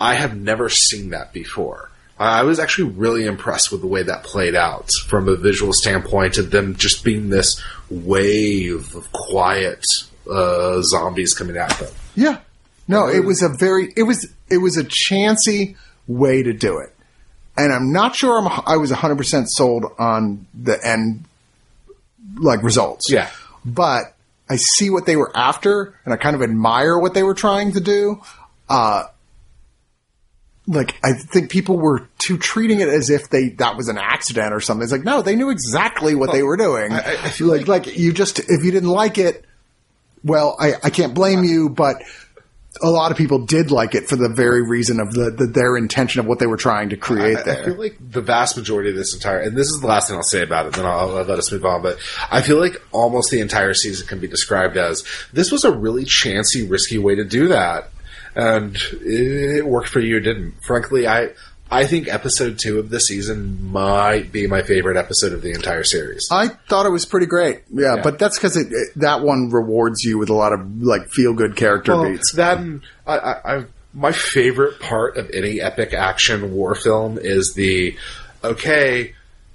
I 0.00 0.14
have 0.14 0.36
never 0.36 0.68
seen 0.68 1.10
that 1.10 1.32
before. 1.32 1.90
I 2.18 2.42
was 2.42 2.58
actually 2.58 2.90
really 2.90 3.24
impressed 3.24 3.70
with 3.70 3.80
the 3.80 3.86
way 3.86 4.02
that 4.02 4.24
played 4.24 4.54
out 4.54 4.90
from 5.06 5.28
a 5.28 5.36
visual 5.36 5.72
standpoint 5.72 6.38
of 6.38 6.50
them 6.50 6.76
just 6.76 7.04
being 7.04 7.30
this 7.30 7.62
wave 7.88 8.94
of 8.94 9.10
quiet 9.12 9.84
uh, 10.30 10.82
zombies 10.82 11.34
coming 11.34 11.56
at 11.56 11.70
them. 11.78 11.92
Yeah. 12.14 12.40
No, 12.88 13.08
it 13.08 13.24
was 13.24 13.42
a 13.42 13.48
very 13.48 13.92
it 13.96 14.02
was 14.02 14.28
it 14.50 14.58
was 14.58 14.76
a 14.76 14.84
chancy 14.84 15.76
way 16.08 16.42
to 16.42 16.52
do 16.52 16.78
it. 16.78 16.94
And 17.56 17.72
I'm 17.72 17.92
not 17.92 18.14
sure 18.16 18.38
I'm, 18.38 18.62
I 18.66 18.76
was 18.78 18.90
100% 18.90 19.44
sold 19.48 19.84
on 19.98 20.46
the 20.54 20.78
end 20.84 21.24
like 22.38 22.62
results. 22.62 23.10
Yeah. 23.12 23.28
But 23.64 24.14
I 24.48 24.56
see 24.56 24.88
what 24.90 25.04
they 25.06 25.16
were 25.16 25.30
after 25.36 25.98
and 26.04 26.14
I 26.14 26.16
kind 26.16 26.34
of 26.34 26.42
admire 26.42 26.98
what 26.98 27.14
they 27.14 27.22
were 27.22 27.34
trying 27.34 27.72
to 27.72 27.80
do. 27.80 28.22
Uh 28.68 29.04
like 30.66 30.94
I 31.02 31.12
think 31.14 31.50
people 31.50 31.76
were 31.76 32.08
too 32.18 32.38
treating 32.38 32.80
it 32.80 32.88
as 32.88 33.10
if 33.10 33.28
they 33.28 33.48
that 33.50 33.76
was 33.76 33.88
an 33.88 33.98
accident 33.98 34.54
or 34.54 34.60
something. 34.60 34.82
It's 34.84 34.92
like 34.92 35.04
no, 35.04 35.20
they 35.20 35.34
knew 35.34 35.50
exactly 35.50 36.14
what 36.14 36.32
they 36.32 36.42
were 36.42 36.56
doing. 36.56 36.92
I- 36.92 37.24
I 37.24 37.28
feel 37.30 37.48
like, 37.48 37.66
like 37.68 37.98
you 37.98 38.12
just 38.12 38.38
if 38.38 38.64
you 38.64 38.70
didn't 38.70 38.88
like 38.90 39.18
it, 39.18 39.44
well, 40.24 40.56
I, 40.60 40.74
I 40.84 40.90
can't 40.90 41.14
blame 41.14 41.42
you, 41.42 41.68
but 41.68 41.96
a 42.80 42.90
lot 42.90 43.10
of 43.10 43.18
people 43.18 43.44
did 43.44 43.70
like 43.70 43.94
it 43.94 44.08
for 44.08 44.16
the 44.16 44.28
very 44.28 44.62
reason 44.62 45.00
of 45.00 45.12
the, 45.12 45.30
the 45.30 45.46
their 45.46 45.76
intention 45.76 46.20
of 46.20 46.26
what 46.26 46.38
they 46.38 46.46
were 46.46 46.56
trying 46.56 46.88
to 46.90 46.96
create 46.96 47.36
I, 47.46 47.52
I 47.52 47.64
feel 47.64 47.74
like 47.74 47.96
the 48.00 48.22
vast 48.22 48.56
majority 48.56 48.90
of 48.90 48.96
this 48.96 49.12
entire, 49.14 49.40
and 49.40 49.56
this 49.56 49.66
is 49.68 49.80
the 49.80 49.86
last 49.86 50.08
thing 50.08 50.16
I'll 50.16 50.22
say 50.22 50.42
about 50.42 50.66
it, 50.66 50.72
then 50.74 50.86
I'll, 50.86 51.16
I'll 51.16 51.24
let 51.24 51.38
us 51.38 51.52
move 51.52 51.66
on. 51.66 51.82
But 51.82 51.98
I 52.30 52.40
feel 52.40 52.58
like 52.58 52.80
almost 52.92 53.30
the 53.30 53.40
entire 53.40 53.74
season 53.74 54.06
can 54.06 54.20
be 54.20 54.28
described 54.28 54.76
as 54.76 55.04
this 55.32 55.52
was 55.52 55.64
a 55.64 55.72
really 55.72 56.04
chancy, 56.04 56.66
risky 56.66 56.98
way 56.98 57.16
to 57.16 57.24
do 57.24 57.48
that, 57.48 57.90
and 58.34 58.76
it, 58.76 59.58
it 59.58 59.66
worked 59.66 59.88
for 59.88 60.00
you. 60.00 60.16
It 60.16 60.20
didn't. 60.20 60.54
Frankly, 60.62 61.06
I 61.06 61.30
I 61.72 61.86
think 61.86 62.06
episode 62.08 62.58
two 62.58 62.78
of 62.78 62.90
the 62.90 63.00
season 63.00 63.70
might 63.72 64.30
be 64.30 64.46
my 64.46 64.62
favorite 64.62 64.96
episode 64.98 65.32
of 65.32 65.40
the 65.42 65.52
entire 65.52 65.84
series. 65.84 66.28
I 66.30 66.48
thought 66.48 66.84
it 66.86 66.90
was 66.90 67.06
pretty 67.06 67.26
great. 67.26 67.62
Yeah, 67.72 67.96
Yeah. 67.96 68.02
but 68.02 68.18
that's 68.18 68.36
because 68.38 68.56
it, 68.58 68.68
it, 68.70 68.88
that 68.96 69.22
one 69.22 69.48
rewards 69.50 70.04
you 70.04 70.18
with 70.18 70.28
a 70.28 70.34
lot 70.34 70.52
of 70.52 70.82
like 70.82 71.08
feel 71.08 71.32
good 71.32 71.56
character 71.56 71.96
Well, 71.96 72.10
beats. 72.10 72.34
that 72.34 72.58
and 72.58 72.82
I, 73.06 73.16
I, 73.18 73.56
I, 73.58 73.64
my 73.94 74.12
favorite 74.12 74.80
part 74.80 75.16
of 75.16 75.30
any 75.30 75.60
epic 75.60 75.94
action 75.94 76.52
war 76.54 76.74
film 76.74 77.18
is 77.20 77.54
the 77.54 77.96
okay. 78.44 79.14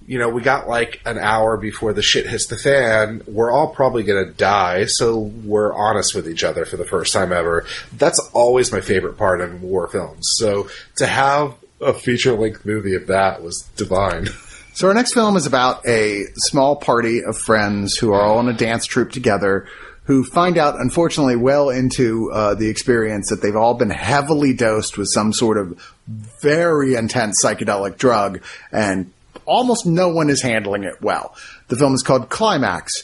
You 0.10 0.19
know, 0.19 0.30
we 0.30 0.41
got 0.41 0.69
like 0.69 1.02
an 1.06 1.18
hour 1.18 1.57
before 1.57 1.91
the 1.91 2.02
shit 2.02 2.27
hits 2.27 2.48
the 2.48 2.56
fan. 2.57 3.22
We're 3.27 3.52
all 3.52 3.68
probably 3.68 4.03
going 4.03 4.26
to 4.26 4.31
die, 4.31 4.85
so 4.85 5.19
we're 5.19 5.73
honest 5.73 6.15
with 6.15 6.30
each 6.30 6.45
other 6.45 6.64
for 6.64 6.77
the 6.77 6.85
first 6.85 7.11
time 7.11 7.34
ever. 7.34 7.65
That's 7.98 8.18
always 8.31 8.72
my 8.72 8.80
favorite 8.80 9.18
part 9.18 9.41
in 9.41 9.61
war 9.61 9.88
films. 9.89 10.26
So 10.38 10.69
to 10.95 11.06
have 11.06 11.56
a 11.81 11.93
feature 11.93 12.33
length 12.33 12.65
movie 12.65 12.95
of 12.95 13.07
that 13.07 13.41
was 13.41 13.69
divine. 13.75 14.27
So 14.77 14.87
our 14.89 14.93
next 14.93 15.15
film 15.15 15.35
is 15.35 15.47
about 15.47 15.87
a 15.87 16.25
small 16.35 16.75
party 16.75 17.23
of 17.23 17.35
friends 17.35 17.95
who 17.97 18.13
are 18.13 18.21
all 18.21 18.39
in 18.39 18.47
a 18.47 18.53
dance 18.53 18.85
troupe 18.85 19.11
together 19.11 19.65
who 20.03 20.23
find 20.23 20.55
out, 20.55 20.79
unfortunately, 20.79 21.35
well 21.35 21.71
into 21.71 22.29
uh, 22.31 22.53
the 22.53 22.69
experience 22.69 23.31
that 23.31 23.41
they've 23.41 23.55
all 23.55 23.73
been 23.73 23.89
heavily 23.89 24.53
dosed 24.53 24.95
with 24.95 25.07
some 25.11 25.33
sort 25.33 25.57
of 25.57 25.95
very 26.43 26.93
intense 26.93 27.43
psychedelic 27.43 27.97
drug 27.97 28.43
and 28.71 29.11
almost 29.45 29.87
no 29.87 30.09
one 30.09 30.29
is 30.29 30.43
handling 30.43 30.83
it 30.83 31.01
well. 31.01 31.35
The 31.69 31.75
film 31.75 31.95
is 31.95 32.03
called 32.03 32.29
Climax. 32.29 33.03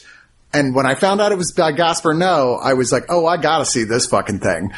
And 0.54 0.74
when 0.74 0.86
I 0.86 0.94
found 0.94 1.20
out 1.20 1.32
it 1.32 1.38
was 1.38 1.52
by 1.52 1.72
Gaspar 1.72 2.14
Noé, 2.14 2.60
I 2.62 2.74
was 2.74 2.92
like, 2.92 3.06
oh, 3.08 3.26
I 3.26 3.36
gotta 3.36 3.64
see 3.64 3.84
this 3.84 4.06
fucking 4.06 4.40
thing. 4.40 4.72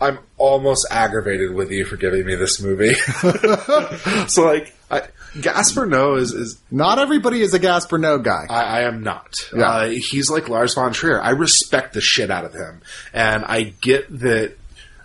I'm 0.00 0.18
almost 0.38 0.86
aggravated 0.90 1.54
with 1.54 1.70
you 1.70 1.84
for 1.84 1.96
giving 1.96 2.26
me 2.26 2.34
this 2.34 2.60
movie. 2.60 2.94
so 4.28 4.44
like, 4.44 4.74
I, 4.90 5.02
Gaspar 5.40 5.86
Noé 5.86 6.20
is, 6.20 6.32
is 6.32 6.60
Not 6.70 6.98
everybody 6.98 7.40
is 7.42 7.54
a 7.54 7.58
Gaspar 7.58 7.98
Noé 7.98 8.22
guy. 8.22 8.46
I, 8.48 8.62
I 8.62 8.80
am 8.82 9.02
not. 9.02 9.34
Yeah. 9.54 9.64
Uh, 9.64 9.88
he's 9.88 10.30
like 10.30 10.48
Lars 10.48 10.74
von 10.74 10.92
Trier. 10.92 11.20
I 11.20 11.30
respect 11.30 11.94
the 11.94 12.00
shit 12.00 12.30
out 12.30 12.44
of 12.44 12.54
him, 12.54 12.82
and 13.12 13.44
I 13.44 13.74
get 13.80 14.06
that. 14.20 14.56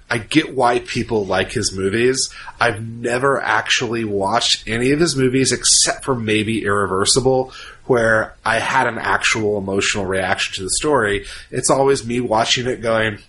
I 0.09 0.17
get 0.17 0.55
why 0.55 0.79
people 0.79 1.25
like 1.25 1.51
his 1.51 1.71
movies. 1.71 2.33
I've 2.59 2.81
never 2.81 3.39
actually 3.41 4.03
watched 4.05 4.67
any 4.67 4.91
of 4.91 4.99
his 4.99 5.15
movies 5.15 5.51
except 5.51 6.03
for 6.03 6.15
maybe 6.15 6.65
Irreversible, 6.65 7.53
where 7.85 8.35
I 8.43 8.59
had 8.59 8.87
an 8.87 8.97
actual 8.97 9.57
emotional 9.57 10.05
reaction 10.05 10.55
to 10.55 10.63
the 10.63 10.69
story. 10.71 11.25
It's 11.51 11.69
always 11.69 12.05
me 12.05 12.19
watching 12.21 12.67
it 12.67 12.81
going, 12.81 13.19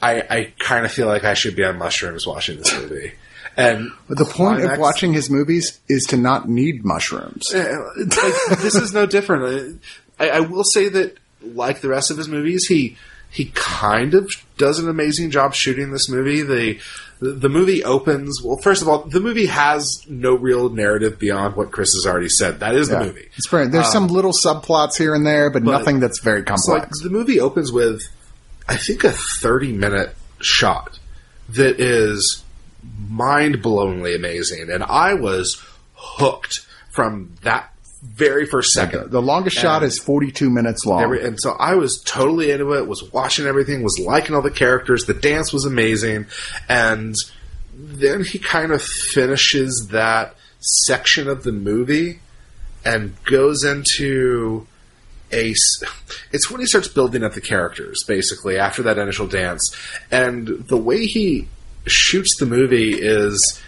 I, 0.00 0.22
I 0.28 0.52
kind 0.58 0.84
of 0.84 0.92
feel 0.92 1.06
like 1.06 1.24
I 1.24 1.34
should 1.34 1.56
be 1.56 1.64
on 1.64 1.78
mushrooms 1.78 2.26
watching 2.26 2.58
this 2.58 2.72
movie. 2.74 3.12
And 3.56 3.92
But 4.06 4.18
the 4.18 4.26
point 4.26 4.62
of 4.62 4.78
watching 4.78 5.14
his 5.14 5.30
movies 5.30 5.80
is 5.88 6.04
to 6.08 6.18
not 6.18 6.48
need 6.48 6.84
mushrooms. 6.84 7.44
like, 7.54 8.58
this 8.58 8.74
is 8.74 8.92
no 8.92 9.06
different. 9.06 9.80
I, 10.20 10.28
I 10.28 10.40
will 10.40 10.64
say 10.64 10.90
that, 10.90 11.16
like 11.42 11.80
the 11.80 11.88
rest 11.88 12.10
of 12.10 12.18
his 12.18 12.28
movies, 12.28 12.66
he 12.66 12.96
he 13.36 13.52
kind 13.54 14.14
of 14.14 14.30
does 14.56 14.78
an 14.78 14.88
amazing 14.88 15.30
job 15.30 15.54
shooting 15.54 15.90
this 15.92 16.08
movie. 16.08 16.42
The 16.42 16.80
the 17.20 17.48
movie 17.48 17.82
opens 17.84 18.40
well. 18.42 18.56
First 18.58 18.82
of 18.82 18.88
all, 18.88 19.02
the 19.04 19.20
movie 19.20 19.46
has 19.46 20.02
no 20.08 20.34
real 20.34 20.68
narrative 20.70 21.18
beyond 21.18 21.56
what 21.56 21.70
Chris 21.70 21.92
has 21.94 22.06
already 22.06 22.28
said. 22.28 22.60
That 22.60 22.74
is 22.74 22.88
the 22.88 23.00
movie. 23.00 23.28
There's 23.50 23.90
some 23.92 24.04
um, 24.04 24.08
little 24.10 24.32
subplots 24.32 24.96
here 24.98 25.14
and 25.14 25.26
there, 25.26 25.50
but, 25.50 25.64
but- 25.64 25.70
nothing 25.70 26.00
that's 26.00 26.20
very 26.20 26.40
So 26.40 26.72
like 26.72 26.82
complex. 26.82 27.02
the 27.02 27.10
movie 27.10 27.40
opens 27.40 27.70
with, 27.72 28.02
I 28.68 28.76
think, 28.76 29.04
a 29.04 29.12
thirty 29.12 29.72
minute 29.72 30.14
shot 30.40 30.98
that 31.50 31.80
is 31.80 32.42
mind 33.08 33.62
blowingly 33.62 34.14
amazing, 34.16 34.70
and 34.70 34.82
I 34.82 35.14
was 35.14 35.62
hooked 35.94 36.66
from 36.90 37.34
that 37.42 37.72
very 38.06 38.46
first 38.46 38.72
second. 38.72 39.10
The 39.10 39.22
longest 39.22 39.56
shot 39.56 39.82
is 39.82 39.98
42 39.98 40.48
minutes 40.48 40.86
long. 40.86 41.02
Every, 41.02 41.24
and 41.24 41.38
so 41.40 41.52
I 41.52 41.74
was 41.74 42.00
totally 42.02 42.50
into 42.50 42.74
it, 42.74 42.86
was 42.86 43.10
watching 43.12 43.46
everything, 43.46 43.82
was 43.82 43.98
liking 43.98 44.34
all 44.34 44.42
the 44.42 44.50
characters, 44.50 45.04
the 45.04 45.14
dance 45.14 45.52
was 45.52 45.64
amazing, 45.64 46.26
and 46.68 47.14
then 47.74 48.24
he 48.24 48.38
kind 48.38 48.72
of 48.72 48.82
finishes 48.82 49.88
that 49.90 50.34
section 50.60 51.28
of 51.28 51.42
the 51.42 51.52
movie 51.52 52.20
and 52.84 53.14
goes 53.24 53.64
into 53.64 54.66
a. 55.32 55.54
It's 56.32 56.50
when 56.50 56.60
he 56.60 56.66
starts 56.66 56.88
building 56.88 57.24
up 57.24 57.34
the 57.34 57.40
characters, 57.40 58.04
basically, 58.04 58.58
after 58.58 58.82
that 58.84 58.98
initial 58.98 59.26
dance. 59.26 59.74
And 60.10 60.46
the 60.46 60.76
way 60.76 61.06
he 61.06 61.48
shoots 61.86 62.36
the 62.38 62.46
movie 62.46 62.94
is 62.94 63.60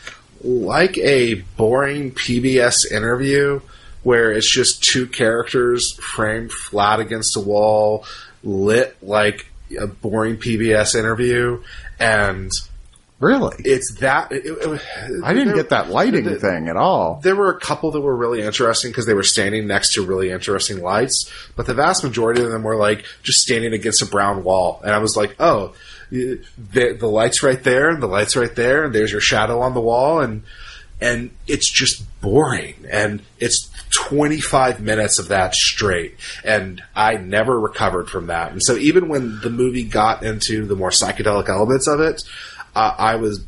like 0.42 0.96
a 0.98 1.34
boring 1.56 2.12
PBS 2.12 2.90
interview 2.90 3.60
where 4.08 4.32
it's 4.32 4.50
just 4.50 4.82
two 4.82 5.06
characters 5.06 5.92
framed 6.14 6.50
flat 6.50 6.98
against 6.98 7.36
a 7.36 7.40
wall, 7.40 8.06
lit 8.42 8.96
like 9.02 9.46
a 9.78 9.86
boring 9.86 10.38
PBS 10.38 10.94
interview, 10.94 11.62
and 12.00 12.50
really? 13.20 13.54
it's 13.66 13.96
that. 14.00 14.32
It, 14.32 14.46
it- 14.46 14.80
I 15.22 15.34
didn't 15.34 15.48
there- 15.48 15.56
get 15.56 15.68
that 15.70 15.90
lighting 15.90 16.24
the- 16.24 16.38
thing 16.38 16.68
at 16.68 16.76
all. 16.76 17.20
There 17.22 17.36
were 17.36 17.50
a 17.50 17.60
couple 17.60 17.90
that 17.90 18.00
were 18.00 18.16
really 18.16 18.40
interesting 18.40 18.90
because 18.90 19.04
they 19.04 19.12
were 19.12 19.22
standing 19.22 19.66
next 19.66 19.92
to 19.94 20.06
really 20.06 20.30
interesting 20.30 20.80
lights, 20.80 21.30
but 21.54 21.66
the 21.66 21.74
vast 21.74 22.02
majority 22.02 22.42
of 22.42 22.50
them 22.50 22.62
were 22.62 22.76
like 22.76 23.04
just 23.22 23.40
standing 23.40 23.74
against 23.74 24.00
a 24.00 24.06
brown 24.06 24.42
wall, 24.42 24.80
and 24.84 24.92
I 24.94 24.98
was 24.98 25.16
like, 25.16 25.36
oh. 25.38 25.74
The, 26.10 26.40
the 26.98 27.06
lights 27.06 27.42
right 27.42 27.62
there, 27.62 27.90
and 27.90 28.02
the 28.02 28.06
lights 28.06 28.34
right 28.34 28.54
there, 28.56 28.84
and 28.84 28.94
there's 28.94 29.12
your 29.12 29.20
shadow 29.20 29.60
on 29.60 29.74
the 29.74 29.80
wall, 29.82 30.20
and 30.22 30.42
and 31.02 31.30
it's 31.46 31.70
just 31.70 32.02
boring 32.22 32.74
and 32.90 33.20
it's 33.38 33.67
25 33.94 34.80
minutes 34.80 35.18
of 35.18 35.28
that 35.28 35.54
straight 35.54 36.16
and 36.44 36.82
i 36.94 37.16
never 37.16 37.58
recovered 37.58 38.08
from 38.08 38.26
that 38.28 38.52
and 38.52 38.62
so 38.62 38.76
even 38.76 39.08
when 39.08 39.40
the 39.40 39.50
movie 39.50 39.84
got 39.84 40.22
into 40.22 40.66
the 40.66 40.76
more 40.76 40.90
psychedelic 40.90 41.48
elements 41.48 41.86
of 41.86 42.00
it 42.00 42.22
uh, 42.74 42.94
i 42.98 43.16
was 43.16 43.44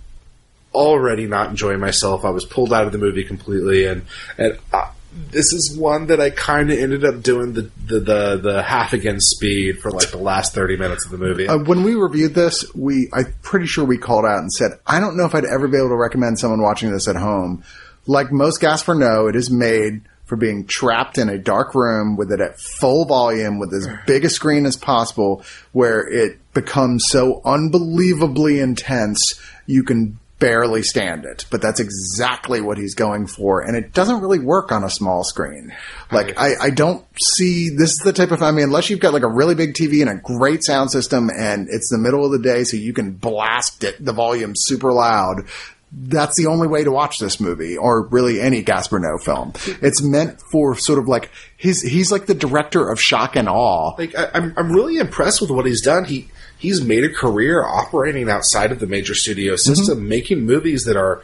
already 0.74 1.26
not 1.26 1.50
enjoying 1.50 1.80
myself 1.80 2.24
i 2.24 2.30
was 2.30 2.44
pulled 2.44 2.72
out 2.72 2.86
of 2.86 2.92
the 2.92 2.98
movie 2.98 3.24
completely 3.24 3.86
and 3.86 4.02
and 4.38 4.58
uh, 4.72 4.90
this 5.12 5.52
is 5.52 5.76
one 5.76 6.06
that 6.06 6.20
I 6.20 6.30
kind 6.30 6.70
of 6.70 6.78
ended 6.78 7.04
up 7.04 7.22
doing 7.22 7.52
the, 7.52 7.70
the, 7.84 8.00
the, 8.00 8.36
the 8.36 8.62
half 8.62 8.92
again 8.92 9.20
speed 9.20 9.80
for 9.80 9.90
like 9.90 10.10
the 10.10 10.18
last 10.18 10.54
30 10.54 10.76
minutes 10.76 11.04
of 11.04 11.10
the 11.10 11.18
movie. 11.18 11.48
Uh, 11.48 11.58
when 11.58 11.82
we 11.82 11.94
reviewed 11.94 12.34
this, 12.34 12.64
we 12.74 13.08
I'm 13.12 13.34
pretty 13.42 13.66
sure 13.66 13.84
we 13.84 13.98
called 13.98 14.24
out 14.24 14.38
and 14.38 14.52
said, 14.52 14.72
I 14.86 15.00
don't 15.00 15.16
know 15.16 15.24
if 15.24 15.34
I'd 15.34 15.44
ever 15.44 15.66
be 15.66 15.78
able 15.78 15.88
to 15.88 15.96
recommend 15.96 16.38
someone 16.38 16.62
watching 16.62 16.92
this 16.92 17.08
at 17.08 17.16
home. 17.16 17.64
Like 18.06 18.30
most 18.30 18.60
Gaspar 18.60 18.94
Noé, 18.94 19.30
it 19.30 19.36
is 19.36 19.50
made 19.50 20.02
for 20.30 20.36
being 20.36 20.64
trapped 20.64 21.18
in 21.18 21.28
a 21.28 21.36
dark 21.36 21.74
room 21.74 22.16
with 22.16 22.30
it 22.30 22.40
at 22.40 22.56
full 22.78 23.04
volume 23.04 23.58
with 23.58 23.74
as 23.74 23.88
big 24.06 24.24
a 24.24 24.30
screen 24.30 24.64
as 24.64 24.76
possible 24.76 25.42
where 25.72 26.06
it 26.06 26.38
becomes 26.54 27.04
so 27.08 27.42
unbelievably 27.44 28.60
intense 28.60 29.40
you 29.66 29.82
can 29.82 30.20
barely 30.38 30.84
stand 30.84 31.24
it. 31.24 31.46
But 31.50 31.60
that's 31.60 31.80
exactly 31.80 32.60
what 32.60 32.78
he's 32.78 32.94
going 32.94 33.26
for. 33.26 33.60
And 33.60 33.76
it 33.76 33.92
doesn't 33.92 34.20
really 34.20 34.38
work 34.38 34.70
on 34.70 34.84
a 34.84 34.88
small 34.88 35.24
screen. 35.24 35.74
Like, 36.12 36.38
I, 36.38 36.54
I 36.60 36.70
don't 36.70 37.04
see, 37.20 37.70
this 37.70 37.90
is 37.90 37.98
the 37.98 38.12
type 38.12 38.30
of, 38.30 38.40
I 38.40 38.52
mean, 38.52 38.64
unless 38.64 38.88
you've 38.88 39.00
got 39.00 39.12
like 39.12 39.24
a 39.24 39.28
really 39.28 39.56
big 39.56 39.74
TV 39.74 40.00
and 40.00 40.08
a 40.08 40.22
great 40.22 40.62
sound 40.64 40.92
system 40.92 41.28
and 41.36 41.66
it's 41.68 41.90
the 41.90 41.98
middle 41.98 42.24
of 42.24 42.30
the 42.30 42.38
day 42.38 42.62
so 42.62 42.76
you 42.76 42.92
can 42.92 43.14
blast 43.14 43.82
it, 43.82 44.02
the 44.02 44.12
volume 44.12 44.52
super 44.54 44.92
loud. 44.92 45.48
That's 45.92 46.36
the 46.36 46.46
only 46.46 46.68
way 46.68 46.84
to 46.84 46.92
watch 46.92 47.18
this 47.18 47.40
movie, 47.40 47.76
or 47.76 48.06
really 48.06 48.40
any 48.40 48.62
Gaspar 48.62 49.00
Noé 49.00 49.22
film. 49.22 49.52
It's 49.82 50.00
meant 50.00 50.40
for 50.52 50.76
sort 50.76 51.00
of 51.00 51.08
like 51.08 51.30
he's 51.56 51.82
he's 51.82 52.12
like 52.12 52.26
the 52.26 52.34
director 52.34 52.88
of 52.88 53.00
shock 53.00 53.34
and 53.34 53.48
awe. 53.48 53.94
like 53.98 54.16
I, 54.16 54.30
I'm 54.34 54.54
I'm 54.56 54.72
really 54.72 54.98
impressed 54.98 55.40
with 55.40 55.50
what 55.50 55.66
he's 55.66 55.82
done. 55.82 56.04
He 56.04 56.28
he's 56.58 56.80
made 56.80 57.02
a 57.02 57.12
career 57.12 57.64
operating 57.64 58.30
outside 58.30 58.70
of 58.70 58.78
the 58.78 58.86
major 58.86 59.14
studio 59.14 59.54
mm-hmm. 59.54 59.74
system, 59.74 60.08
making 60.08 60.46
movies 60.46 60.84
that 60.84 60.96
are 60.96 61.22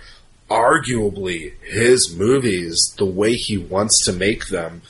arguably 0.50 1.52
his 1.62 2.14
movies 2.16 2.94
the 2.98 3.06
way 3.06 3.34
he 3.34 3.58
wants 3.58 4.04
to 4.04 4.12
make 4.12 4.48
them. 4.48 4.82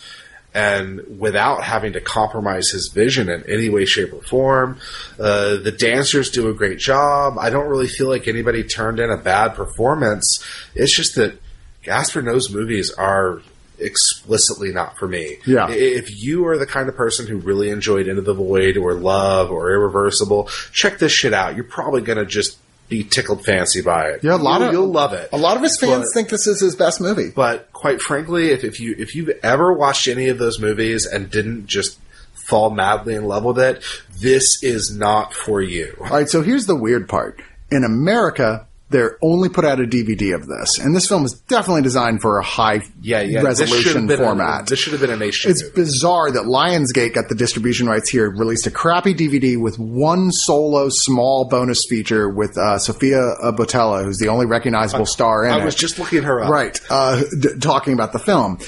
And 0.56 1.20
without 1.20 1.62
having 1.62 1.92
to 1.92 2.00
compromise 2.00 2.70
his 2.70 2.88
vision 2.88 3.28
in 3.28 3.44
any 3.46 3.68
way, 3.68 3.84
shape, 3.84 4.14
or 4.14 4.22
form, 4.22 4.78
uh, 5.20 5.56
the 5.56 5.70
dancers 5.70 6.30
do 6.30 6.48
a 6.48 6.54
great 6.54 6.78
job. 6.78 7.36
I 7.38 7.50
don't 7.50 7.68
really 7.68 7.88
feel 7.88 8.08
like 8.08 8.26
anybody 8.26 8.64
turned 8.64 8.98
in 8.98 9.10
a 9.10 9.18
bad 9.18 9.54
performance. 9.54 10.42
It's 10.74 10.96
just 10.96 11.16
that 11.16 11.38
Gaspar 11.82 12.22
Noé's 12.22 12.50
movies 12.50 12.90
are 12.90 13.42
explicitly 13.78 14.72
not 14.72 14.96
for 14.96 15.06
me. 15.06 15.36
Yeah. 15.44 15.68
If 15.70 16.22
you 16.22 16.46
are 16.46 16.56
the 16.56 16.66
kind 16.66 16.88
of 16.88 16.96
person 16.96 17.26
who 17.26 17.36
really 17.36 17.68
enjoyed 17.68 18.08
Into 18.08 18.22
the 18.22 18.32
Void 18.32 18.78
or 18.78 18.94
Love 18.94 19.50
or 19.50 19.70
Irreversible, 19.70 20.48
check 20.72 20.98
this 20.98 21.12
shit 21.12 21.34
out. 21.34 21.54
You're 21.54 21.64
probably 21.64 22.00
going 22.00 22.18
to 22.18 22.24
just 22.26 22.58
be 22.88 23.02
tickled 23.02 23.44
fancy 23.44 23.82
by 23.82 24.10
it. 24.10 24.22
Yeah, 24.22 24.36
a 24.36 24.38
lot 24.38 24.60
you'll, 24.60 24.68
of 24.68 24.72
you'll 24.72 24.92
love 24.92 25.12
it. 25.12 25.28
A 25.32 25.36
lot 25.36 25.56
of 25.56 25.62
his 25.62 25.76
fans 25.78 26.04
But- 26.04 26.14
think 26.14 26.28
this 26.28 26.46
is 26.46 26.60
his 26.60 26.76
best 26.76 27.00
movie. 27.00 27.30
But 27.34 27.72
quite 27.86 28.00
frankly, 28.00 28.50
if, 28.50 28.64
if 28.64 28.80
you 28.80 28.96
if 28.98 29.14
you've 29.14 29.30
ever 29.44 29.72
watched 29.72 30.08
any 30.08 30.26
of 30.26 30.38
those 30.38 30.58
movies 30.58 31.06
and 31.06 31.30
didn't 31.30 31.68
just 31.68 32.00
fall 32.32 32.68
madly 32.68 33.14
in 33.14 33.24
love 33.24 33.44
with 33.44 33.60
it, 33.60 33.80
this 34.20 34.60
is 34.60 34.92
not 34.92 35.32
for 35.32 35.62
you. 35.62 35.96
All 36.00 36.08
right, 36.08 36.28
so 36.28 36.42
here's 36.42 36.66
the 36.66 36.74
weird 36.74 37.08
part. 37.08 37.40
In 37.70 37.84
America, 37.84 38.65
they're 38.88 39.18
only 39.20 39.48
put 39.48 39.64
out 39.64 39.80
a 39.80 39.84
DVD 39.84 40.32
of 40.34 40.46
this, 40.46 40.78
and 40.78 40.94
this 40.94 41.08
film 41.08 41.24
is 41.24 41.32
definitely 41.32 41.82
designed 41.82 42.22
for 42.22 42.38
a 42.38 42.42
high 42.44 42.82
Yeah, 43.02 43.20
yeah. 43.22 43.40
resolution 43.42 44.06
been 44.06 44.18
format. 44.18 44.62
A, 44.62 44.70
this 44.70 44.78
should 44.78 44.92
have 44.92 45.00
been 45.00 45.10
an 45.10 45.18
HD 45.18 45.46
it's 45.50 45.62
movie. 45.64 45.74
bizarre 45.74 46.30
that 46.30 46.44
Lionsgate 46.44 47.12
got 47.14 47.28
the 47.28 47.34
distribution 47.34 47.88
rights 47.88 48.08
here, 48.10 48.30
released 48.30 48.66
a 48.68 48.70
crappy 48.70 49.12
DVD 49.12 49.60
with 49.60 49.76
one 49.78 50.30
solo 50.30 50.86
small 50.90 51.46
bonus 51.48 51.84
feature 51.88 52.28
with 52.28 52.56
uh, 52.56 52.78
Sofia 52.78 53.34
Boutella, 53.42 54.04
who's 54.04 54.18
the 54.18 54.28
only 54.28 54.46
recognizable 54.46 55.06
star 55.06 55.44
in 55.44 55.52
I 55.52 55.58
it. 55.60 55.64
was 55.64 55.74
just 55.74 55.98
looking 55.98 56.22
her 56.22 56.42
up. 56.44 56.50
Right, 56.50 56.80
uh, 56.88 57.22
d- 57.40 57.58
talking 57.60 57.92
about 57.92 58.12
the 58.12 58.20
film. 58.20 58.58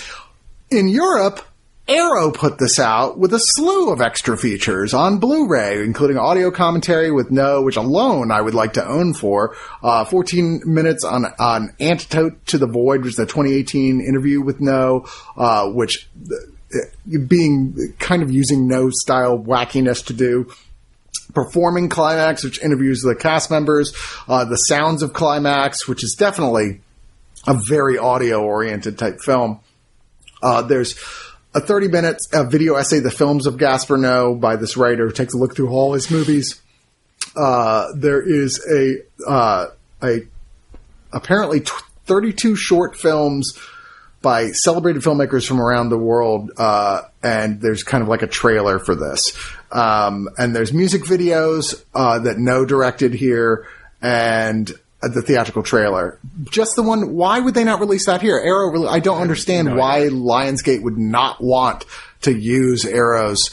In 0.71 0.89
Europe, 0.89 1.41
Arrow 1.89 2.31
put 2.31 2.59
this 2.59 2.79
out 2.79 3.19
with 3.19 3.33
a 3.33 3.41
slew 3.41 3.91
of 3.91 4.03
extra 4.03 4.37
features 4.37 4.93
on 4.93 5.19
Blu-ray, 5.19 5.83
including 5.83 6.19
audio 6.19 6.51
commentary 6.51 7.11
with 7.11 7.31
Noé, 7.31 7.65
which 7.65 7.77
alone 7.77 8.31
I 8.31 8.43
would 8.43 8.53
like 8.53 8.75
to 8.75 8.87
own 8.87 9.15
for. 9.15 9.57
Uh, 9.83 10.05
14 10.05 10.63
minutes 10.67 11.03
on, 11.03 11.25
on 11.39 11.75
Antidote 11.81 12.45
to 12.49 12.59
the 12.59 12.67
Void, 12.67 13.01
which 13.01 13.13
is 13.13 13.17
the 13.17 13.25
2018 13.25 14.03
interview 14.03 14.43
with 14.43 14.61
Noé, 14.61 15.09
uh, 15.39 15.71
which, 15.71 16.11
uh, 16.31 17.19
being 17.27 17.95
kind 17.99 18.23
of 18.23 18.31
using 18.31 18.69
Noé 18.69 18.93
style 18.93 19.39
wackiness 19.39 20.05
to 20.07 20.13
do 20.13 20.53
performing 21.35 21.89
climax, 21.89 22.45
which 22.45 22.63
interviews 22.63 23.01
the 23.01 23.15
cast 23.15 23.51
members, 23.51 23.95
uh, 24.29 24.45
the 24.45 24.57
sounds 24.57 25.03
of 25.03 25.13
climax, 25.13 25.87
which 25.87 26.03
is 26.03 26.15
definitely 26.19 26.81
a 27.47 27.55
very 27.69 27.99
audio 27.99 28.43
oriented 28.43 28.99
type 28.99 29.21
film. 29.21 29.61
Uh, 30.43 30.63
there's 30.63 30.99
a 31.59 31.61
30 31.61 31.89
minute 31.89 32.23
uh, 32.33 32.45
video 32.45 32.77
essay, 32.77 33.01
The 33.01 33.11
Films 33.11 33.47
of 33.47 33.59
Gaspar 33.59 33.97
Noé, 33.97 34.41
by 34.41 34.57
this 34.57 34.77
writer 34.77 35.07
who 35.07 35.13
takes 35.13 35.35
a 35.35 35.37
look 35.37 35.57
through 35.57 35.71
all 35.71 35.93
his 35.93 36.11
movies. 36.11 36.63
Uh, 37.37 37.89
there 37.97 38.23
is 38.23 38.65
a, 38.71 39.03
uh, 39.29 39.67
a, 40.03 40.21
apparently 41.13 41.61
t- 41.61 41.73
32 42.07 42.55
short 42.55 42.97
films 42.97 43.59
by 44.23 44.51
celebrated 44.51 45.03
filmmakers 45.03 45.47
from 45.47 45.61
around 45.61 45.91
the 45.91 45.99
world, 45.99 46.51
uh, 46.57 47.03
and 47.23 47.61
there's 47.61 47.83
kind 47.83 48.03
of 48.03 48.09
like 48.09 48.23
a 48.23 48.27
trailer 48.27 48.79
for 48.79 48.95
this. 48.95 49.37
Um, 49.71 50.29
and 50.39 50.55
there's 50.55 50.73
music 50.73 51.03
videos 51.03 51.83
uh, 51.95 52.21
that 52.21 52.37
Noé 52.37 52.67
directed 52.67 53.15
here, 53.15 53.67
and 54.01 54.71
the 55.01 55.23
theatrical 55.23 55.63
trailer. 55.63 56.19
Just 56.51 56.77
the 56.77 56.83
one. 56.83 57.15
Why 57.15 57.39
would 57.39 57.55
they 57.55 57.65
not 57.65 57.81
release 57.81 58.07
that 58.07 58.21
here? 58.21 58.39
Arrow. 58.39 58.71
Really, 58.71 58.89
I 58.89 58.99
don't 58.99 59.21
understand 59.21 59.77
why 59.77 60.01
Lionsgate 60.09 60.83
would 60.83 60.99
not 60.99 61.43
want 61.43 61.85
to 62.23 62.33
use 62.33 62.85
Arrow's. 62.85 63.49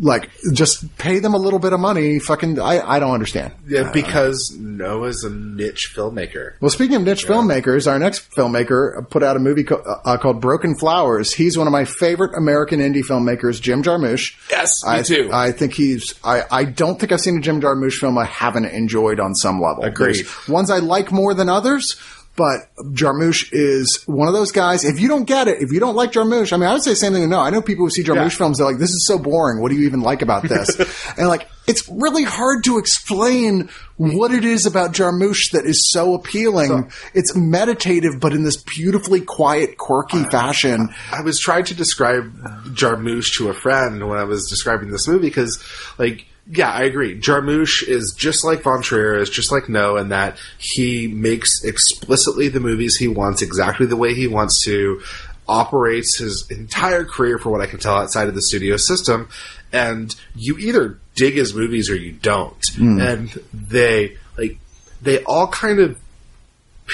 Like, 0.00 0.30
just 0.52 0.96
pay 0.98 1.18
them 1.18 1.34
a 1.34 1.38
little 1.38 1.58
bit 1.58 1.72
of 1.72 1.80
money. 1.80 2.20
Fucking, 2.20 2.60
I, 2.60 2.80
I 2.80 2.98
don't 3.00 3.12
understand. 3.12 3.52
Yeah, 3.66 3.90
because 3.92 4.56
Noé's 4.56 5.24
a 5.24 5.30
niche 5.30 5.92
filmmaker. 5.94 6.52
Well, 6.60 6.70
speaking 6.70 6.96
of 6.96 7.02
niche 7.02 7.26
filmmakers, 7.26 7.90
our 7.90 7.98
next 7.98 8.30
filmmaker 8.30 9.08
put 9.10 9.24
out 9.24 9.36
a 9.36 9.40
movie 9.40 9.64
co- 9.64 9.82
uh, 10.04 10.16
called 10.18 10.40
Broken 10.40 10.76
Flowers. 10.76 11.34
He's 11.34 11.58
one 11.58 11.66
of 11.66 11.72
my 11.72 11.84
favorite 11.84 12.36
American 12.36 12.78
indie 12.78 13.02
filmmakers, 13.02 13.60
Jim 13.60 13.82
Jarmusch. 13.82 14.36
Yes, 14.50 14.72
me 14.84 14.90
I, 14.92 15.02
too. 15.02 15.30
I 15.32 15.50
think 15.50 15.74
he's. 15.74 16.14
I, 16.22 16.42
I 16.48 16.64
don't 16.64 17.00
think 17.00 17.10
I've 17.10 17.20
seen 17.20 17.38
a 17.38 17.40
Jim 17.40 17.60
Jarmusch 17.60 17.94
film 17.94 18.18
I 18.18 18.26
haven't 18.26 18.66
enjoyed 18.66 19.18
on 19.18 19.34
some 19.34 19.60
level. 19.60 19.82
Agreed. 19.82 20.16
There's 20.16 20.48
ones 20.48 20.70
I 20.70 20.78
like 20.78 21.10
more 21.10 21.34
than 21.34 21.48
others, 21.48 22.00
but 22.38 22.70
Jarmusch 22.94 23.48
is 23.52 24.02
one 24.06 24.28
of 24.28 24.34
those 24.34 24.52
guys. 24.52 24.84
If 24.84 25.00
you 25.00 25.08
don't 25.08 25.24
get 25.24 25.48
it, 25.48 25.60
if 25.60 25.72
you 25.72 25.80
don't 25.80 25.96
like 25.96 26.12
Jarmusch, 26.12 26.52
I 26.52 26.56
mean, 26.56 26.68
I 26.68 26.72
would 26.72 26.82
say 26.84 26.90
the 26.90 26.96
same 26.96 27.12
thing. 27.12 27.28
No, 27.28 27.40
I 27.40 27.50
know 27.50 27.60
people 27.60 27.84
who 27.84 27.90
see 27.90 28.04
Jarmusch 28.04 28.30
Yeah. 28.32 28.38
films. 28.38 28.58
They're 28.58 28.66
like, 28.66 28.78
"This 28.78 28.90
is 28.92 29.04
so 29.06 29.18
boring. 29.18 29.60
What 29.60 29.70
do 29.72 29.76
you 29.76 29.84
even 29.86 30.00
like 30.00 30.22
about 30.22 30.44
this?" 30.44 30.68
and 31.18 31.26
like, 31.28 31.48
it's 31.66 31.86
really 31.90 32.22
hard 32.22 32.62
to 32.64 32.78
explain 32.78 33.68
what 33.96 34.32
it 34.32 34.44
is 34.44 34.64
about 34.64 34.92
Jarmusch 34.92 35.50
that 35.50 35.66
is 35.66 35.90
so 35.92 36.14
appealing. 36.14 36.90
it's 37.12 37.34
meditative, 37.34 38.20
but 38.20 38.32
in 38.32 38.44
this 38.44 38.56
beautifully 38.56 39.20
quiet, 39.20 39.76
quirky 39.76 40.22
fashion. 40.30 40.88
I 41.12 41.22
was 41.22 41.40
trying 41.40 41.64
to 41.64 41.74
describe 41.74 42.32
Jarmusch 42.68 43.36
to 43.38 43.48
a 43.48 43.54
friend 43.54 44.08
when 44.08 44.18
I 44.18 44.24
was 44.24 44.48
describing 44.48 44.90
this 44.90 45.08
movie 45.08 45.26
because, 45.28 45.58
like, 45.98 46.24
yeah, 46.50 46.70
I 46.70 46.84
agree. 46.84 47.20
Jarmusch 47.20 47.86
is 47.86 48.14
just 48.16 48.44
like 48.44 48.62
Von 48.62 48.82
Trier, 48.82 49.18
is 49.18 49.28
just 49.28 49.52
like 49.52 49.64
Noé, 49.64 50.00
in 50.00 50.08
that 50.08 50.38
he 50.58 51.06
makes 51.06 51.62
explicitly 51.62 52.48
the 52.48 52.60
movies 52.60 52.96
he 52.96 53.08
wants 53.08 53.42
exactly 53.42 53.86
the 53.86 53.96
way 53.96 54.14
he 54.14 54.26
wants 54.26 54.64
to, 54.64 55.02
operates 55.46 56.18
his 56.18 56.46
entire 56.50 57.04
career, 57.04 57.38
for 57.38 57.50
what 57.50 57.60
I 57.60 57.66
can 57.66 57.78
tell, 57.78 57.96
outside 57.96 58.28
of 58.28 58.34
the 58.34 58.42
studio 58.42 58.76
system, 58.76 59.28
and 59.72 60.14
you 60.34 60.56
either 60.58 60.98
dig 61.14 61.34
his 61.34 61.54
movies 61.54 61.90
or 61.90 61.96
you 61.96 62.12
don't. 62.12 62.56
Hmm. 62.74 63.00
And 63.00 63.28
they, 63.52 64.16
like, 64.36 64.58
they 65.02 65.22
all 65.24 65.48
kind 65.48 65.80
of 65.80 65.98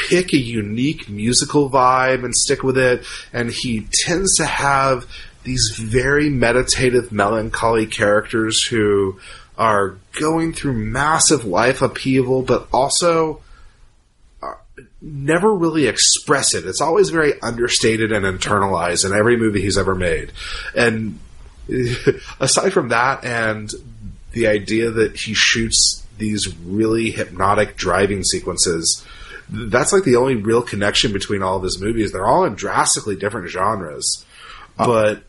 pick 0.09 0.33
a 0.33 0.39
unique 0.39 1.09
musical 1.09 1.71
vibe 1.71 2.25
and 2.25 2.35
stick 2.35 2.65
with 2.65 2.77
it. 2.77 3.05
And 3.33 3.51
he 3.51 3.87
tends 3.93 4.37
to 4.39 4.47
have 4.47 5.07
these 5.45 5.77
very 5.79 6.29
meditative, 6.31 7.13
melancholy 7.13 7.87
characters 7.87 8.65
who 8.65 9.21
are 9.57 9.97
going 10.19 10.53
through 10.53 10.73
massive 10.73 11.45
life 11.45 11.83
upheaval, 11.83 12.43
but 12.43 12.69
also 12.73 13.41
never 15.01 15.55
really 15.55 15.87
express 15.87 16.55
it. 16.55 16.67
It's 16.67 16.81
always 16.81 17.11
very 17.11 17.41
understated 17.41 18.11
and 18.11 18.25
internalized 18.25 19.05
in 19.05 19.17
every 19.17 19.37
movie 19.37 19.61
he's 19.61 19.79
ever 19.79 19.95
made. 19.95 20.33
And 20.75 21.19
aside 22.41 22.73
from 22.73 22.89
that, 22.89 23.25
and 23.25 23.71
the 24.33 24.47
idea 24.49 24.91
that 24.91 25.17
he 25.17 25.35
shoots 25.35 26.05
these 26.19 26.57
really 26.59 27.11
hypnotic 27.11 27.77
driving 27.77 28.25
sequences, 28.25 29.05
that's 29.49 29.93
like 29.93 30.05
the 30.05 30.17
only 30.17 30.37
real 30.37 30.63
connection 30.63 31.13
between 31.13 31.43
all 31.43 31.57
of 31.57 31.63
his 31.63 31.81
movies. 31.81 32.13
They're 32.13 32.27
all 32.27 32.45
in 32.45 32.55
drastically 32.55 33.17
different 33.17 33.49
genres, 33.51 34.25
uh, 34.79 34.87
but 34.87 35.23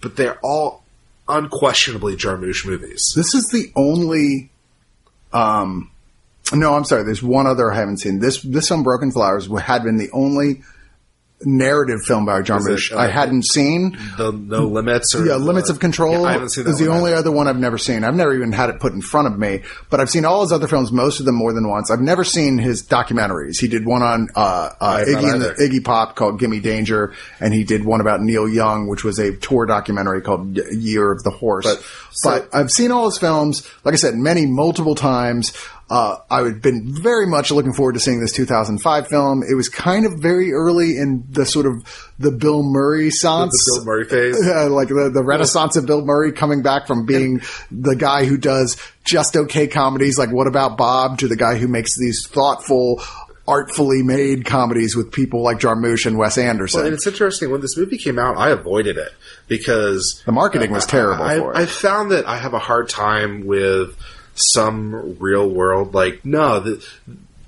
but 0.00 0.16
they're 0.16 0.38
all 0.42 0.81
unquestionably 1.28 2.16
Jarmusch 2.16 2.66
movies. 2.66 3.12
This 3.16 3.34
is 3.34 3.48
the 3.50 3.72
only. 3.76 4.50
Um, 5.32 5.90
no, 6.52 6.74
I'm 6.74 6.84
sorry. 6.84 7.04
There's 7.04 7.22
one 7.22 7.46
other 7.46 7.72
I 7.72 7.76
haven't 7.76 7.98
seen. 7.98 8.18
This 8.18 8.42
this 8.42 8.70
Unbroken 8.70 9.12
Flowers 9.12 9.48
had 9.60 9.84
been 9.84 9.96
the 9.96 10.10
only 10.12 10.62
narrative 11.44 12.02
film 12.04 12.24
by 12.24 12.42
Jarmusch 12.42 12.90
it, 12.90 12.94
uh, 12.96 12.98
I 13.00 13.06
hadn't 13.08 13.44
seen. 13.46 13.98
The 14.16 14.32
No 14.32 14.66
Limits 14.66 15.14
or 15.14 15.24
Yeah, 15.26 15.36
Limits 15.36 15.70
of 15.70 15.80
Control 15.80 16.22
Yeah, 16.22 16.28
I 16.28 16.32
haven't 16.32 16.50
seen 16.50 16.64
that 16.64 16.70
is 16.70 16.78
the 16.78 16.88
only 16.88 17.10
either. 17.10 17.18
other 17.20 17.30
one 17.32 17.48
I've 17.48 17.58
never 17.58 17.78
seen. 17.78 18.04
I've 18.04 18.14
never 18.14 18.34
even 18.34 18.52
had 18.52 18.70
it 18.70 18.80
put 18.80 18.92
in 18.92 19.00
front 19.02 19.26
of 19.26 19.38
me, 19.38 19.62
but 19.90 20.00
I've 20.00 20.10
seen 20.10 20.24
all 20.24 20.42
his 20.42 20.52
other 20.52 20.68
films, 20.68 20.92
most 20.92 21.20
of 21.20 21.26
them 21.26 21.34
more 21.34 21.52
than 21.52 21.68
once. 21.68 21.90
I've 21.90 22.00
never 22.00 22.24
seen 22.24 22.58
his 22.58 22.82
documentaries. 22.82 23.60
He 23.60 23.68
did 23.68 23.84
one 23.86 24.02
on 24.02 24.28
uh, 24.34 24.70
uh, 24.80 25.04
Iggy 25.06 25.32
and 25.32 25.42
the. 25.42 25.48
Iggy 25.54 25.84
Pop 25.84 26.16
called 26.16 26.38
"Gimme 26.38 26.60
Danger," 26.60 27.12
and 27.40 27.52
he 27.54 27.64
did 27.64 27.84
one 27.84 28.00
about 28.00 28.20
Neil 28.20 28.48
Young, 28.48 28.88
which 28.88 29.04
was 29.04 29.18
a 29.18 29.36
tour 29.36 29.66
documentary 29.66 30.20
called 30.22 30.58
"Year 30.72 31.10
of 31.12 31.22
the 31.22 31.30
Horse." 31.30 31.64
But- 31.64 31.84
But, 32.24 32.48
I've 32.52 32.70
seen 32.70 32.92
all 32.92 33.06
his 33.06 33.16
films, 33.18 33.66
like 33.84 33.94
I 33.94 33.96
said, 33.96 34.14
many 34.16 34.44
multiple 34.46 34.94
times. 34.94 35.52
Uh, 35.92 36.16
I've 36.30 36.62
been 36.62 36.86
very 36.86 37.26
much 37.26 37.50
looking 37.50 37.74
forward 37.74 37.92
to 37.92 38.00
seeing 38.00 38.18
this 38.18 38.32
2005 38.32 39.08
film. 39.08 39.42
It 39.42 39.54
was 39.54 39.68
kind 39.68 40.06
of 40.06 40.14
very 40.22 40.50
early 40.54 40.96
in 40.96 41.22
the 41.28 41.44
sort 41.44 41.66
of 41.66 41.84
the 42.18 42.32
Bill 42.32 42.62
Murray 42.62 43.10
sans 43.10 43.50
the 43.50 43.80
Bill 43.80 43.84
Murray 43.84 44.04
phase. 44.06 44.48
uh, 44.48 44.70
like 44.70 44.88
the, 44.88 45.10
the 45.12 45.22
renaissance 45.22 45.76
of 45.76 45.84
Bill 45.84 46.02
Murray 46.02 46.32
coming 46.32 46.62
back 46.62 46.86
from 46.86 47.04
being 47.04 47.42
the 47.70 47.94
guy 47.94 48.24
who 48.24 48.38
does 48.38 48.78
just 49.04 49.36
okay 49.36 49.66
comedies 49.66 50.16
like 50.16 50.32
What 50.32 50.46
About 50.46 50.78
Bob 50.78 51.18
to 51.18 51.28
the 51.28 51.36
guy 51.36 51.58
who 51.58 51.68
makes 51.68 51.94
these 51.98 52.26
thoughtful, 52.26 53.02
artfully 53.46 54.02
made 54.02 54.46
comedies 54.46 54.96
with 54.96 55.12
people 55.12 55.42
like 55.42 55.58
Jarmusch 55.58 56.06
and 56.06 56.16
Wes 56.16 56.38
Anderson. 56.38 56.78
Well, 56.78 56.86
and 56.86 56.94
it's 56.94 57.06
interesting 57.06 57.50
when 57.50 57.60
this 57.60 57.76
movie 57.76 57.98
came 57.98 58.18
out, 58.18 58.38
I 58.38 58.48
avoided 58.48 58.96
it 58.96 59.12
because 59.46 60.22
The 60.24 60.32
marketing 60.32 60.70
was 60.70 60.86
terrible 60.86 61.22
I, 61.22 61.36
for 61.36 61.52
it. 61.52 61.58
I 61.58 61.66
found 61.66 62.12
that 62.12 62.26
I 62.26 62.38
have 62.38 62.54
a 62.54 62.58
hard 62.58 62.88
time 62.88 63.44
with 63.44 63.94
some 64.52 65.18
real 65.18 65.48
world, 65.48 65.94
like 65.94 66.24
no, 66.24 66.62
th- 66.62 66.84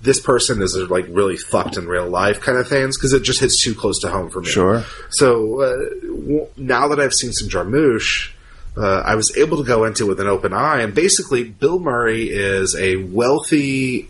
this 0.03 0.21
person 0.21 0.63
is 0.63 0.77
like 0.77 1.07
really 1.09 1.37
fucked 1.37 1.77
in 1.77 1.87
real 1.87 2.09
life 2.09 2.41
kind 2.41 2.59
of 2.59 2.69
things 2.69 2.97
because 2.97 3.13
it 3.13 3.23
just 3.23 3.41
hits 3.41 3.63
too 3.63 3.75
close 3.75 4.01
to 4.01 4.11
home 4.11 4.31
for 4.31 4.41
me. 4.41 4.49
Sure. 4.49 4.85
So 5.11 5.63
uh, 5.63 5.77
w- 6.01 6.47
now 6.57 6.89
that 6.89 7.01
I've 7.01 7.15
seen 7.15 7.33
some 7.33 7.49
Jarmusch. 7.49 8.31
Uh, 8.77 9.05
I 9.07 9.15
was 9.15 9.37
able 9.37 9.59
to 9.59 9.63
go 9.63 9.85
into 9.85 10.07
it 10.07 10.09
with 10.09 10.19
an 10.19 10.27
open 10.27 10.53
eye, 10.53 10.81
and 10.81 10.93
basically, 10.93 11.45
Bill 11.45 11.79
Murray 11.79 12.29
is 12.29 12.75
a 12.75 12.97
wealthy, 12.97 14.09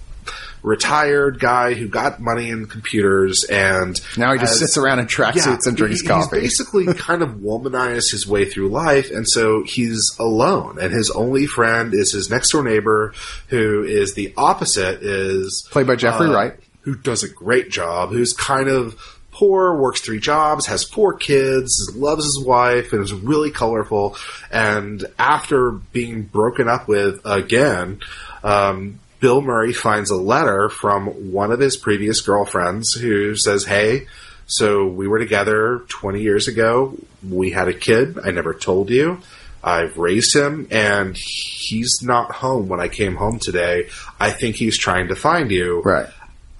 retired 0.64 1.38
guy 1.38 1.74
who 1.74 1.86
got 1.86 2.18
money 2.20 2.48
in 2.48 2.66
computers, 2.66 3.44
and 3.44 4.00
now 4.16 4.32
he 4.32 4.38
just 4.38 4.52
has- 4.52 4.58
sits 4.60 4.76
around 4.78 4.98
in 4.98 5.06
tracksuits 5.06 5.66
and 5.66 5.76
drinks 5.76 6.00
he- 6.00 6.08
coffee. 6.08 6.40
He's 6.40 6.58
basically 6.58 6.86
kind 6.94 7.22
of 7.22 7.34
womanized 7.36 8.10
his 8.10 8.26
way 8.26 8.46
through 8.46 8.70
life, 8.70 9.10
and 9.10 9.28
so 9.28 9.62
he's 9.64 10.16
alone. 10.18 10.78
And 10.80 10.92
his 10.92 11.10
only 11.10 11.46
friend 11.46 11.92
is 11.94 12.12
his 12.12 12.30
next 12.30 12.50
door 12.50 12.64
neighbor, 12.64 13.12
who 13.48 13.84
is 13.84 14.14
the 14.14 14.32
opposite. 14.36 15.02
Is 15.02 15.68
Played 15.70 15.86
by 15.86 15.96
Jeffrey 15.96 16.28
uh, 16.28 16.32
Wright. 16.32 16.54
who 16.80 16.96
does 16.96 17.22
a 17.22 17.28
great 17.28 17.70
job. 17.70 18.10
Who's 18.10 18.32
kind 18.32 18.68
of 18.68 18.98
poor, 19.32 19.76
works 19.76 20.00
three 20.00 20.20
jobs, 20.20 20.66
has 20.66 20.82
four 20.84 21.12
kids, 21.12 21.92
loves 21.94 22.24
his 22.24 22.38
wife, 22.42 22.92
and 22.94 23.02
is 23.02 23.12
really 23.12 23.50
colorful. 23.50 24.16
And 24.50 25.04
after 25.18 25.72
being 25.72 26.22
broken 26.22 26.68
up 26.68 26.88
with 26.88 27.20
again. 27.26 28.00
Um, 28.42 29.00
Bill 29.20 29.40
Murray 29.40 29.72
finds 29.72 30.10
a 30.10 30.16
letter 30.16 30.68
from 30.68 31.32
one 31.32 31.50
of 31.52 31.60
his 31.60 31.76
previous 31.76 32.20
girlfriends 32.20 32.92
who 32.94 33.36
says, 33.36 33.64
Hey, 33.64 34.06
so 34.46 34.86
we 34.86 35.08
were 35.08 35.18
together 35.18 35.82
20 35.88 36.20
years 36.20 36.48
ago. 36.48 36.96
We 37.26 37.50
had 37.50 37.68
a 37.68 37.72
kid. 37.74 38.18
I 38.22 38.30
never 38.30 38.52
told 38.52 38.90
you. 38.90 39.20
I've 39.62 39.96
raised 39.96 40.36
him 40.36 40.68
and 40.70 41.16
he's 41.16 42.00
not 42.02 42.32
home 42.32 42.68
when 42.68 42.80
I 42.80 42.88
came 42.88 43.16
home 43.16 43.38
today. 43.38 43.88
I 44.20 44.30
think 44.30 44.56
he's 44.56 44.76
trying 44.78 45.08
to 45.08 45.16
find 45.16 45.50
you. 45.50 45.80
Right. 45.80 46.10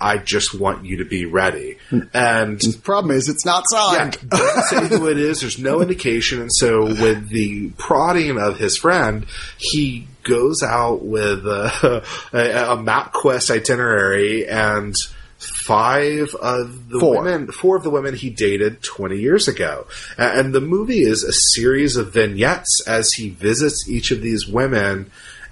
I 0.01 0.19
just 0.19 0.59
want 0.59 0.85
you 0.87 0.99
to 0.99 1.05
be 1.05 1.25
ready. 1.27 1.77
And 1.91 2.59
The 2.61 2.79
problem 2.83 3.15
is 3.17 3.29
it's 3.29 3.45
not 3.45 3.65
yeah, 3.73 4.11
signed. 4.11 4.29
doesn't 4.29 4.89
say 4.91 4.97
who 4.97 5.09
it 5.09 5.19
is. 5.19 5.41
There's 5.41 5.59
no 5.59 5.81
indication, 5.81 6.41
and 6.43 6.53
so 6.53 6.85
with 6.87 7.29
the 7.29 7.71
prodding 7.79 8.39
of 8.39 8.59
his 8.59 8.77
friend, 8.77 9.25
he 9.57 10.07
goes 10.25 10.63
out 10.63 11.05
with 11.05 11.47
a, 11.47 12.03
a, 12.33 12.73
a 12.73 12.77
MapQuest 12.77 13.51
itinerary 13.51 14.47
and 14.49 14.95
five 15.39 16.35
of 16.37 16.89
the 16.89 16.99
Four. 17.01 17.23
women, 17.23 17.53
four 17.53 17.77
of 17.77 17.83
the 17.83 17.91
women 17.91 18.15
he 18.15 18.31
dated 18.31 18.83
20 18.83 19.19
years 19.19 19.47
ago. 19.49 19.87
And 20.17 20.55
the 20.55 20.61
movie 20.61 21.03
is 21.03 21.23
a 21.23 21.33
series 21.33 21.97
of 21.97 22.13
vignettes 22.13 22.83
as 22.87 23.13
he 23.13 23.29
visits 23.31 23.89
each 23.89 24.11
of 24.11 24.23
these 24.23 24.47
women 24.49 25.11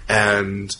and 0.09 0.75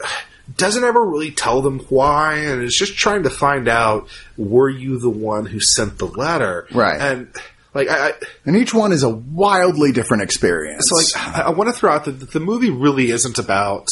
doesn't 0.56 0.84
ever 0.84 1.04
really 1.04 1.30
tell 1.32 1.60
them 1.62 1.80
why 1.88 2.34
and 2.38 2.62
is 2.62 2.74
just 2.76 2.96
trying 2.96 3.24
to 3.24 3.30
find 3.30 3.66
out 3.68 4.08
were 4.36 4.68
you 4.68 4.96
the 4.98 5.10
one 5.10 5.44
who 5.46 5.58
sent 5.60 5.98
the 5.98 6.06
letter 6.06 6.68
Right. 6.72 7.00
and 7.00 7.28
like 7.76 7.88
I, 7.88 8.08
I 8.08 8.12
and 8.44 8.56
each 8.56 8.74
one 8.74 8.92
is 8.92 9.02
a 9.02 9.10
wildly 9.10 9.92
different 9.92 10.22
experience. 10.22 10.88
so 10.88 10.96
like 10.96 11.36
I, 11.36 11.42
I 11.42 11.50
want 11.50 11.68
to 11.68 11.72
throw 11.72 11.92
out 11.92 12.06
that 12.06 12.32
the 12.32 12.40
movie 12.40 12.70
really 12.70 13.10
isn't 13.10 13.38
about 13.38 13.88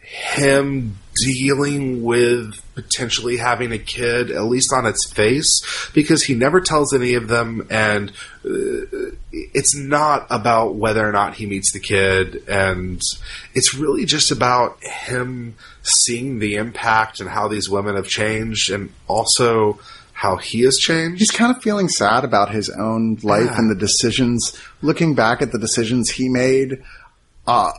him 0.00 0.96
dealing 1.24 2.04
with 2.04 2.54
potentially 2.74 3.38
having 3.38 3.72
a 3.72 3.78
kid, 3.78 4.30
at 4.30 4.44
least 4.44 4.72
on 4.72 4.86
its 4.86 5.10
face, 5.10 5.90
because 5.94 6.22
he 6.22 6.34
never 6.34 6.60
tells 6.60 6.94
any 6.94 7.14
of 7.14 7.26
them, 7.26 7.66
and 7.70 8.10
uh, 8.44 9.10
it's 9.32 9.74
not 9.74 10.26
about 10.30 10.74
whether 10.74 11.06
or 11.06 11.10
not 11.12 11.34
he 11.34 11.46
meets 11.46 11.72
the 11.72 11.80
kid, 11.80 12.44
and 12.48 13.00
it's 13.54 13.74
really 13.74 14.04
just 14.04 14.30
about 14.30 14.78
him 14.82 15.54
seeing 15.82 16.38
the 16.38 16.54
impact 16.54 17.20
and 17.20 17.28
how 17.30 17.48
these 17.48 17.68
women 17.68 17.96
have 17.96 18.06
changed, 18.06 18.70
and 18.70 18.92
also 19.08 19.80
how 20.16 20.36
he 20.36 20.62
has 20.62 20.78
changed. 20.78 21.18
he's 21.18 21.30
kind 21.30 21.54
of 21.54 21.62
feeling 21.62 21.88
sad 21.88 22.24
about 22.24 22.50
his 22.50 22.70
own 22.70 23.18
life 23.22 23.44
Yeah. 23.50 23.58
and 23.58 23.70
the 23.70 23.74
decisions, 23.74 24.58
looking 24.80 25.14
back 25.14 25.42
at 25.42 25.52
the 25.52 25.58
decisions 25.58 26.08
he 26.10 26.28
made. 26.30 26.82
Uh, 27.46 27.72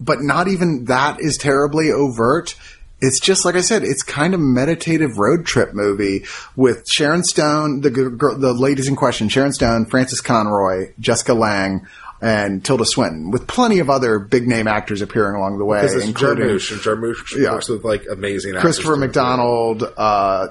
but 0.00 0.22
not 0.22 0.48
even 0.48 0.86
that 0.86 1.20
is 1.20 1.36
terribly 1.36 1.90
overt. 1.90 2.54
It's 3.00 3.20
just 3.20 3.44
like 3.44 3.54
I 3.54 3.60
said, 3.60 3.82
it's 3.84 4.02
kind 4.02 4.32
of 4.32 4.40
meditative 4.40 5.18
road 5.18 5.44
trip 5.44 5.74
movie 5.74 6.24
with 6.56 6.88
Sharon 6.88 7.22
Stone, 7.22 7.82
the 7.82 7.90
girl, 7.90 8.38
the 8.38 8.54
ladies 8.54 8.88
in 8.88 8.96
question, 8.96 9.28
Sharon 9.28 9.52
Stone, 9.52 9.86
Frances 9.86 10.22
Conroy, 10.22 10.92
Jessica 10.98 11.34
Lange, 11.34 11.86
and 12.24 12.64
Tilda 12.64 12.86
Swinton, 12.86 13.30
with 13.30 13.46
plenty 13.46 13.80
of 13.80 13.90
other 13.90 14.18
big 14.18 14.48
name 14.48 14.66
actors 14.66 15.02
appearing 15.02 15.36
along 15.36 15.58
the 15.58 15.64
way, 15.66 15.82
including 16.02 16.46
Jarmusch, 16.46 16.72
and 16.72 16.80
Jarmusch 16.80 17.36
Yeah. 17.38 17.52
works 17.52 17.68
with 17.68 17.84
like 17.84 18.06
amazing 18.10 18.54
Christopher. 18.54 18.96
McDonald, 18.96 19.82
uh, 19.82 19.96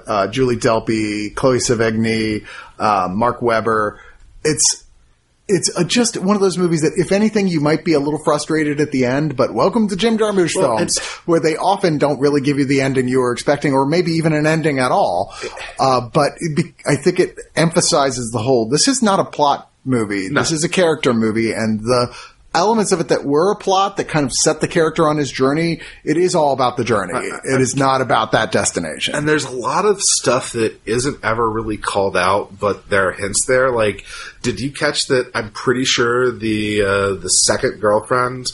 uh, 0.06 0.26
Julie 0.28 0.56
Delpy, 0.56 1.34
Chloe 1.34 1.58
Sevigny, 1.58 2.44
uh, 2.78 3.08
Mark 3.10 3.42
Webber. 3.42 3.98
It's 4.44 4.84
it's 5.48 5.76
a, 5.76 5.84
just 5.84 6.16
one 6.16 6.36
of 6.36 6.40
those 6.42 6.56
movies 6.56 6.82
that, 6.82 6.92
if 6.96 7.10
anything, 7.10 7.48
you 7.48 7.60
might 7.60 7.84
be 7.84 7.92
a 7.94 8.00
little 8.00 8.22
frustrated 8.24 8.80
at 8.80 8.92
the 8.92 9.04
end. 9.04 9.36
But 9.36 9.52
welcome 9.52 9.88
to 9.88 9.96
Jim 9.96 10.16
Jarmusch 10.16 10.54
Well, 10.54 10.76
films, 10.76 10.98
where 11.26 11.40
they 11.40 11.56
often 11.56 11.98
don't 11.98 12.20
really 12.20 12.40
give 12.40 12.58
you 12.58 12.66
the 12.66 12.82
ending 12.82 13.08
you 13.08 13.18
were 13.18 13.32
expecting, 13.32 13.72
or 13.72 13.84
maybe 13.84 14.12
even 14.12 14.32
an 14.32 14.46
ending 14.46 14.78
at 14.78 14.92
all. 14.92 15.34
Uh, 15.80 16.08
but 16.08 16.34
it 16.38 16.56
be, 16.56 16.74
I 16.86 16.94
think 16.94 17.18
it 17.18 17.36
emphasizes 17.56 18.30
the 18.30 18.38
whole. 18.38 18.68
This 18.68 18.86
is 18.86 19.02
not 19.02 19.18
a 19.18 19.24
plot 19.24 19.70
movie. 19.84 20.28
This 20.28 20.52
is 20.52 20.64
a 20.64 20.68
character 20.68 21.12
movie, 21.14 21.52
and 21.52 21.80
the 21.80 22.14
elements 22.54 22.92
of 22.92 23.00
it 23.00 23.08
that 23.08 23.24
were 23.24 23.52
a 23.52 23.56
plot 23.56 23.96
that 23.96 24.08
kind 24.08 24.24
of 24.24 24.32
set 24.32 24.60
the 24.60 24.68
character 24.68 25.08
on 25.08 25.16
his 25.16 25.30
journey. 25.30 25.80
It 26.04 26.16
is 26.16 26.34
all 26.34 26.52
about 26.52 26.76
the 26.76 26.84
journey. 26.84 27.12
It 27.14 27.60
is 27.60 27.74
not 27.74 28.00
about 28.00 28.32
that 28.32 28.52
destination. 28.52 29.14
And 29.14 29.28
there's 29.28 29.44
a 29.44 29.50
lot 29.50 29.84
of 29.84 30.00
stuff 30.00 30.52
that 30.52 30.80
isn't 30.86 31.24
ever 31.24 31.50
really 31.50 31.76
called 31.76 32.16
out, 32.16 32.58
but 32.58 32.88
there 32.88 33.08
are 33.08 33.12
hints 33.12 33.46
there. 33.46 33.70
Like, 33.72 34.04
did 34.42 34.60
you 34.60 34.70
catch 34.70 35.08
that? 35.08 35.30
I'm 35.34 35.50
pretty 35.50 35.84
sure 35.84 36.30
the 36.30 36.82
uh, 36.82 37.14
the 37.14 37.28
second 37.28 37.80
girlfriend, 37.80 38.46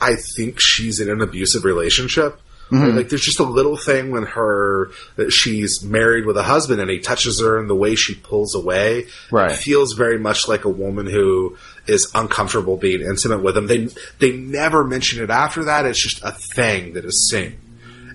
I 0.00 0.16
think 0.36 0.58
she's 0.58 0.98
in 0.98 1.10
an 1.10 1.20
abusive 1.20 1.64
relationship. 1.64 2.40
Mm-hmm. 2.70 2.96
Like, 2.96 3.08
there's 3.08 3.22
just 3.22 3.40
a 3.40 3.44
little 3.44 3.76
thing 3.76 4.10
when 4.10 4.24
her 4.24 4.90
that 5.16 5.30
she's 5.30 5.82
married 5.82 6.26
with 6.26 6.36
a 6.36 6.42
husband, 6.42 6.80
and 6.80 6.90
he 6.90 6.98
touches 7.00 7.40
her, 7.40 7.58
and 7.58 7.68
the 7.68 7.74
way 7.74 7.94
she 7.94 8.14
pulls 8.14 8.54
away, 8.54 9.06
Right. 9.30 9.52
feels 9.56 9.94
very 9.94 10.18
much 10.18 10.48
like 10.48 10.64
a 10.64 10.68
woman 10.70 11.06
who 11.06 11.56
is 11.86 12.10
uncomfortable 12.14 12.76
being 12.76 13.00
intimate 13.00 13.42
with 13.42 13.56
him. 13.56 13.66
They 13.66 13.88
they 14.18 14.32
never 14.36 14.84
mention 14.84 15.22
it 15.22 15.30
after 15.30 15.64
that. 15.64 15.86
It's 15.86 16.02
just 16.02 16.22
a 16.22 16.32
thing 16.32 16.92
that 16.94 17.04
is 17.04 17.28
seen 17.30 17.58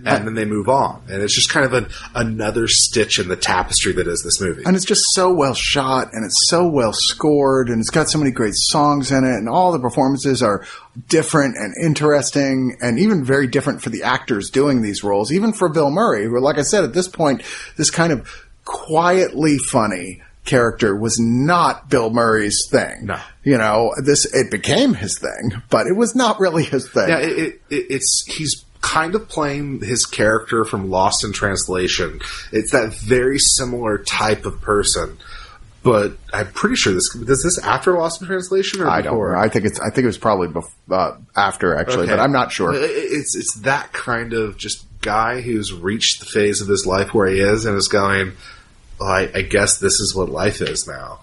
and 0.05 0.27
then 0.27 0.33
they 0.35 0.45
move 0.45 0.69
on. 0.69 1.01
And 1.09 1.21
it's 1.21 1.33
just 1.33 1.49
kind 1.51 1.65
of 1.65 1.73
an, 1.73 1.87
another 2.15 2.67
stitch 2.67 3.19
in 3.19 3.27
the 3.27 3.35
tapestry 3.35 3.93
that 3.93 4.07
is 4.07 4.21
this 4.23 4.39
movie. 4.41 4.63
and 4.65 4.75
it's 4.75 4.85
just 4.85 5.03
so 5.13 5.33
well 5.33 5.53
shot 5.53 6.09
and 6.13 6.25
it's 6.25 6.49
so 6.49 6.67
well 6.67 6.93
scored 6.93 7.69
and 7.69 7.79
it's 7.79 7.89
got 7.89 8.09
so 8.09 8.17
many 8.19 8.31
great 8.31 8.53
songs 8.55 9.11
in 9.11 9.23
it 9.23 9.35
and 9.35 9.47
all 9.49 9.71
the 9.71 9.79
performances 9.79 10.41
are 10.43 10.65
different 11.07 11.55
and 11.57 11.73
interesting 11.83 12.77
and 12.81 12.99
even 12.99 13.23
very 13.23 13.47
different 13.47 13.81
for 13.81 13.89
the 13.89 14.03
actors 14.03 14.49
doing 14.49 14.81
these 14.81 15.03
roles 15.03 15.31
even 15.31 15.51
for 15.53 15.67
bill 15.69 15.89
murray 15.89 16.25
who 16.25 16.39
like 16.39 16.57
i 16.59 16.61
said 16.61 16.83
at 16.83 16.93
this 16.93 17.07
point 17.07 17.41
this 17.77 17.89
kind 17.89 18.13
of 18.13 18.27
quietly 18.65 19.57
funny 19.57 20.21
character 20.45 20.95
was 20.95 21.17
not 21.19 21.89
bill 21.89 22.09
murray's 22.09 22.67
thing 22.69 23.05
No. 23.05 23.17
you 23.43 23.57
know 23.57 23.93
this 24.03 24.25
it 24.33 24.51
became 24.51 24.93
his 24.93 25.17
thing 25.17 25.61
but 25.69 25.87
it 25.87 25.95
was 25.95 26.15
not 26.15 26.39
really 26.39 26.63
his 26.63 26.89
thing 26.89 27.07
yeah, 27.09 27.19
it, 27.19 27.37
it, 27.39 27.61
it, 27.69 27.85
it's 27.89 28.25
he's 28.27 28.65
kind 28.83 29.15
of 29.15 29.27
playing 29.29 29.79
his 29.81 30.05
character 30.05 30.65
from 30.65 30.89
Lost 30.91 31.23
in 31.23 31.31
Translation. 31.33 32.19
It's 32.51 32.71
that 32.73 32.93
very 32.93 33.39
similar 33.39 33.97
type 33.97 34.45
of 34.45 34.61
person. 34.61 35.17
But 35.81 36.13
I'm 36.31 36.51
pretty 36.51 36.75
sure 36.75 36.93
this 36.93 37.13
is 37.15 37.43
this 37.43 37.59
after 37.59 37.93
Lost 37.97 38.21
in 38.21 38.27
Translation 38.27 38.81
or 38.81 38.87
I 38.89 39.01
don't 39.01 39.17
know. 39.17 39.37
I 39.37 39.49
think 39.49 39.65
it's. 39.65 39.79
I 39.79 39.89
think 39.89 40.03
it 40.03 40.07
was 40.07 40.17
probably 40.17 40.47
bef- 40.49 40.71
uh, 40.91 41.17
after 41.35 41.75
actually, 41.75 42.03
Okay. 42.03 42.11
but 42.13 42.19
I'm 42.19 42.31
not 42.31 42.51
sure. 42.51 42.71
It's 42.73 43.35
it's 43.35 43.55
that 43.61 43.91
kind 43.91 44.33
of 44.33 44.57
just 44.57 44.85
guy 45.01 45.41
who's 45.41 45.73
reached 45.73 46.19
the 46.21 46.25
phase 46.25 46.61
of 46.61 46.67
his 46.69 46.85
life 46.85 47.13
where 47.13 47.27
he 47.27 47.39
is 47.41 47.65
and 47.65 47.75
is 47.77 47.89
going. 47.89 48.33
Well, 48.99 49.09
I, 49.09 49.29
I 49.35 49.41
guess 49.41 49.77
this 49.79 49.99
is 49.99 50.15
what 50.15 50.29
life 50.29 50.61
is 50.61 50.87
now. 50.87 51.19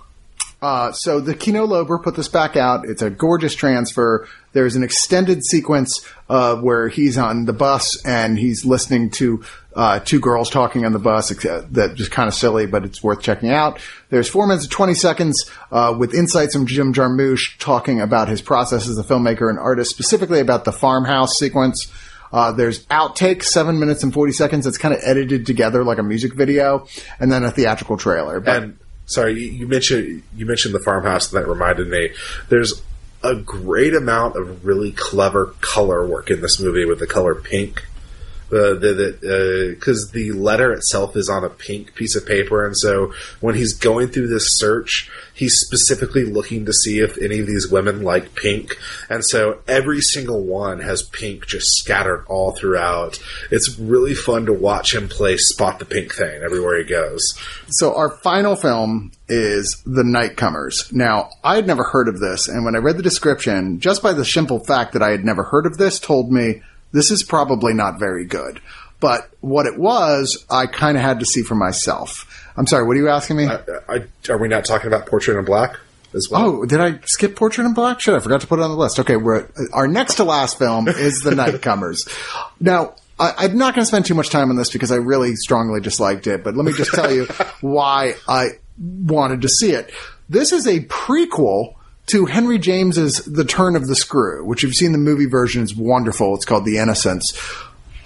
Uh, 0.62 0.92
so 0.92 1.20
the 1.20 1.34
Kino 1.34 1.66
Lorber 1.66 2.02
put 2.02 2.16
this 2.16 2.28
back 2.28 2.54
out. 2.56 2.84
It's 2.86 3.00
a 3.02 3.08
gorgeous 3.08 3.54
transfer. 3.54 4.28
There's 4.52 4.76
an 4.76 4.82
extended 4.82 5.42
sequence 5.44 6.04
uh, 6.28 6.56
where 6.56 6.88
he's 6.88 7.16
on 7.16 7.46
the 7.46 7.52
bus 7.54 8.04
and 8.04 8.38
he's 8.38 8.64
listening 8.66 9.10
to 9.12 9.42
uh, 9.74 10.00
two 10.00 10.20
girls 10.20 10.50
talking 10.50 10.84
on 10.84 10.92
the 10.92 10.98
bus. 10.98 11.30
ex- 11.30 11.44
That 11.70 11.94
just 11.94 12.10
kind 12.10 12.28
of 12.28 12.34
silly, 12.34 12.66
but 12.66 12.84
it's 12.84 13.02
worth 13.02 13.22
checking 13.22 13.50
out. 13.50 13.80
There's 14.10 14.28
four 14.28 14.46
minutes 14.46 14.64
and 14.64 14.72
twenty 14.72 14.94
seconds 14.94 15.50
uh, 15.72 15.94
with 15.98 16.12
insights 16.12 16.54
from 16.54 16.66
Jim 16.66 16.92
Jarmusch 16.92 17.56
talking 17.58 18.00
about 18.00 18.28
his 18.28 18.42
process 18.42 18.86
as 18.88 18.98
a 18.98 19.04
filmmaker 19.04 19.48
and 19.48 19.58
artist, 19.58 19.90
specifically 19.90 20.40
about 20.40 20.64
the 20.64 20.72
farmhouse 20.72 21.38
sequence. 21.38 21.90
Uh, 22.32 22.52
there's 22.52 22.84
outtakes, 22.86 23.44
seven 23.44 23.80
minutes 23.80 24.02
and 24.02 24.12
40 24.12 24.32
seconds. 24.32 24.66
It's 24.66 24.78
kind 24.78 24.94
of 24.94 25.00
edited 25.04 25.46
together 25.46 25.82
like 25.84 25.98
a 25.98 26.02
music 26.02 26.34
video, 26.34 26.86
and 27.18 27.30
then 27.32 27.44
a 27.44 27.50
theatrical 27.50 27.96
trailer. 27.96 28.40
But 28.40 28.62
And 28.62 28.78
sorry, 29.10 29.42
you, 29.42 29.66
mentioned 29.66 30.22
you 30.36 30.46
mentioned 30.46 30.74
the 30.74 30.80
farmhouse, 30.80 31.32
and 31.32 31.42
that 31.42 31.48
reminded 31.48 31.88
me. 31.88 32.10
There's 32.48 32.82
a 33.22 33.34
great 33.34 33.94
amount 33.94 34.36
of 34.36 34.64
really 34.64 34.92
clever 34.92 35.54
color 35.60 36.06
work 36.06 36.30
in 36.30 36.40
this 36.40 36.58
movie 36.58 36.84
with 36.86 37.00
the 37.00 37.06
color 37.06 37.34
pink. 37.34 37.84
The 38.50 38.74
the 38.80 39.74
because 39.74 40.08
uh, 40.08 40.12
the 40.12 40.32
letter 40.32 40.72
itself 40.72 41.16
is 41.16 41.28
on 41.28 41.44
a 41.44 41.50
pink 41.50 41.94
piece 41.94 42.16
of 42.16 42.26
paper, 42.26 42.66
and 42.66 42.76
so 42.76 43.12
when 43.40 43.54
he's 43.54 43.74
going 43.74 44.08
through 44.08 44.28
this 44.28 44.58
search, 44.58 45.10
he's 45.34 45.54
specifically 45.60 46.24
looking 46.24 46.66
to 46.66 46.72
see 46.72 46.98
if 46.98 47.16
any 47.18 47.38
of 47.38 47.46
these 47.46 47.70
women 47.70 48.02
like 48.02 48.34
pink, 48.34 48.76
and 49.08 49.24
so 49.24 49.60
every 49.68 50.00
single 50.00 50.42
one 50.42 50.80
has 50.80 51.02
pink 51.02 51.46
just 51.46 51.66
scattered 51.78 52.24
all 52.28 52.52
throughout. 52.52 53.18
It's 53.50 53.78
really 53.78 54.14
fun 54.14 54.46
to 54.46 54.52
watch 54.52 54.94
him 54.94 55.08
play 55.08 55.36
spot 55.36 55.78
the 55.78 55.84
pink 55.84 56.14
thing 56.14 56.42
everywhere 56.42 56.78
he 56.78 56.84
goes. 56.84 57.34
So 57.68 57.94
our 57.94 58.10
final 58.10 58.56
film 58.56 59.12
is 59.28 59.80
The 59.86 60.02
Nightcomers. 60.02 60.92
Now, 60.92 61.30
I 61.44 61.54
had 61.54 61.66
never 61.66 61.84
heard 61.84 62.08
of 62.08 62.18
this, 62.18 62.48
and 62.48 62.64
when 62.64 62.74
I 62.74 62.78
read 62.78 62.96
the 62.96 63.02
description, 63.02 63.78
just 63.78 64.02
by 64.02 64.12
the 64.12 64.24
simple 64.24 64.58
fact 64.58 64.92
that 64.94 65.02
I 65.02 65.10
had 65.10 65.24
never 65.24 65.44
heard 65.44 65.66
of 65.66 65.78
this 65.78 66.00
told 66.00 66.32
me 66.32 66.62
this 66.92 67.10
is 67.10 67.22
probably 67.22 67.74
not 67.74 67.98
very 67.98 68.24
good. 68.24 68.60
But 69.00 69.30
what 69.40 69.66
it 69.66 69.78
was, 69.78 70.44
I 70.50 70.66
kind 70.66 70.96
of 70.96 71.02
had 71.02 71.20
to 71.20 71.26
see 71.26 71.42
for 71.42 71.54
myself. 71.54 72.52
I'm 72.56 72.66
sorry, 72.66 72.86
what 72.86 72.96
are 72.96 73.00
you 73.00 73.08
asking 73.08 73.38
me? 73.38 73.46
I, 73.46 73.60
I, 73.88 74.04
are 74.28 74.38
we 74.38 74.48
not 74.48 74.66
talking 74.66 74.88
about 74.88 75.06
Portrait 75.06 75.38
in 75.38 75.44
Black 75.46 75.78
as 76.14 76.28
well? 76.30 76.42
Oh, 76.44 76.64
did 76.66 76.80
I 76.80 76.98
skip 77.06 77.34
Portrait 77.34 77.64
in 77.64 77.72
Black? 77.72 78.00
Shit, 78.00 78.14
I 78.14 78.20
forgot 78.20 78.42
to 78.42 78.46
put 78.46 78.58
it 78.58 78.62
on 78.62 78.70
the 78.70 78.76
list. 78.76 78.98
Okay, 79.00 79.16
we're 79.16 79.48
our 79.72 79.88
next 79.88 80.16
to 80.16 80.24
last 80.24 80.58
film 80.58 80.86
is 80.88 81.20
The 81.20 81.30
Nightcomers. 81.30 82.08
Now, 82.62 82.96
I, 83.18 83.32
I'm 83.38 83.56
not 83.56 83.74
going 83.74 83.82
to 83.82 83.86
spend 83.86 84.04
too 84.04 84.14
much 84.14 84.28
time 84.28 84.50
on 84.50 84.56
this 84.56 84.70
because 84.70 84.92
I 84.92 84.96
really 84.96 85.34
strongly 85.34 85.80
disliked 85.80 86.26
it, 86.26 86.44
but 86.44 86.56
let 86.56 86.66
me 86.66 86.72
just 86.72 86.92
tell 86.92 87.10
you 87.10 87.24
why 87.62 88.16
I 88.28 88.48
wanted 88.78 89.40
to 89.42 89.48
see 89.48 89.72
it. 89.72 89.90
This 90.28 90.52
is 90.52 90.66
a 90.66 90.80
prequel 90.80 91.76
to 92.12 92.26
Henry 92.26 92.58
James's 92.58 93.18
The 93.24 93.44
Turn 93.44 93.76
of 93.76 93.86
the 93.86 93.96
Screw, 93.96 94.44
which 94.44 94.62
you've 94.62 94.74
seen 94.74 94.92
the 94.92 94.98
movie 94.98 95.26
version 95.26 95.62
is 95.62 95.74
wonderful. 95.74 96.34
It's 96.34 96.44
called 96.44 96.64
The 96.64 96.78
Innocents. 96.78 97.38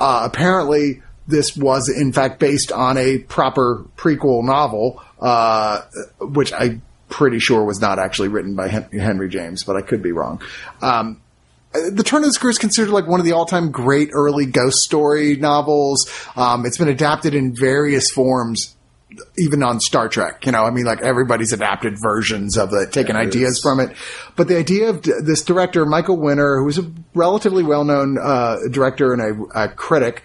Uh, 0.01 0.23
apparently, 0.25 1.03
this 1.27 1.57
was 1.57 1.89
in 1.89 2.13
fact 2.13 2.39
based 2.39 2.73
on 2.73 2.97
a 2.99 3.19
proper 3.19 3.85
prequel 3.97 4.45
novel, 4.45 5.03
uh, 5.21 5.83
which 6.21 6.53
I'm 6.53 6.83
pretty 7.09 7.39
sure 7.39 7.65
was 7.65 7.81
not 7.81 7.99
actually 7.99 8.29
written 8.29 8.55
by 8.55 8.69
Henry 8.69 9.29
James, 9.29 9.65
but 9.65 9.77
I 9.77 9.83
could 9.83 10.03
be 10.03 10.13
wrong. 10.13 10.43
Um, 10.83 11.21
the 11.73 12.03
Turn 12.05 12.23
of 12.23 12.29
the 12.29 12.33
Screw 12.33 12.51
is 12.51 12.59
considered 12.59 12.91
like 12.91 13.07
one 13.07 13.21
of 13.21 13.27
the 13.27 13.33
all-time 13.33 13.71
great 13.71 14.11
early 14.13 14.47
ghost 14.47 14.79
story 14.79 15.37
novels. 15.37 16.09
Um, 16.37 16.67
it's 16.67 16.79
been 16.79 16.89
adapted 16.89 17.35
in 17.35 17.55
various 17.55 18.11
forms, 18.11 18.77
even 19.39 19.63
on 19.63 19.81
Star 19.81 20.09
Trek. 20.09 20.47
You 20.47 20.53
know, 20.53 20.65
I 20.65 20.71
mean, 20.71 20.85
like 20.85 21.03
everybody's 21.03 21.53
adapted 21.53 21.97
versions 22.01 22.57
of 22.57 22.73
it, 22.73 22.93
taking 22.93 23.17
ideas 23.17 23.61
from 23.63 23.81
it. 23.81 23.97
But 24.37 24.49
the 24.49 24.59
idea 24.59 24.91
of 24.91 25.03
d- 25.03 25.13
this 25.23 25.43
director, 25.43 25.85
Michael 25.87 26.17
Winner, 26.17 26.59
who 26.59 26.65
was 26.65 26.79
a 26.79 26.91
relatively 27.15 27.63
well-known 27.63 28.19
uh, 28.19 28.57
director 28.71 29.13
and 29.13 29.49
a, 29.55 29.65
a 29.65 29.69
critic, 29.69 30.23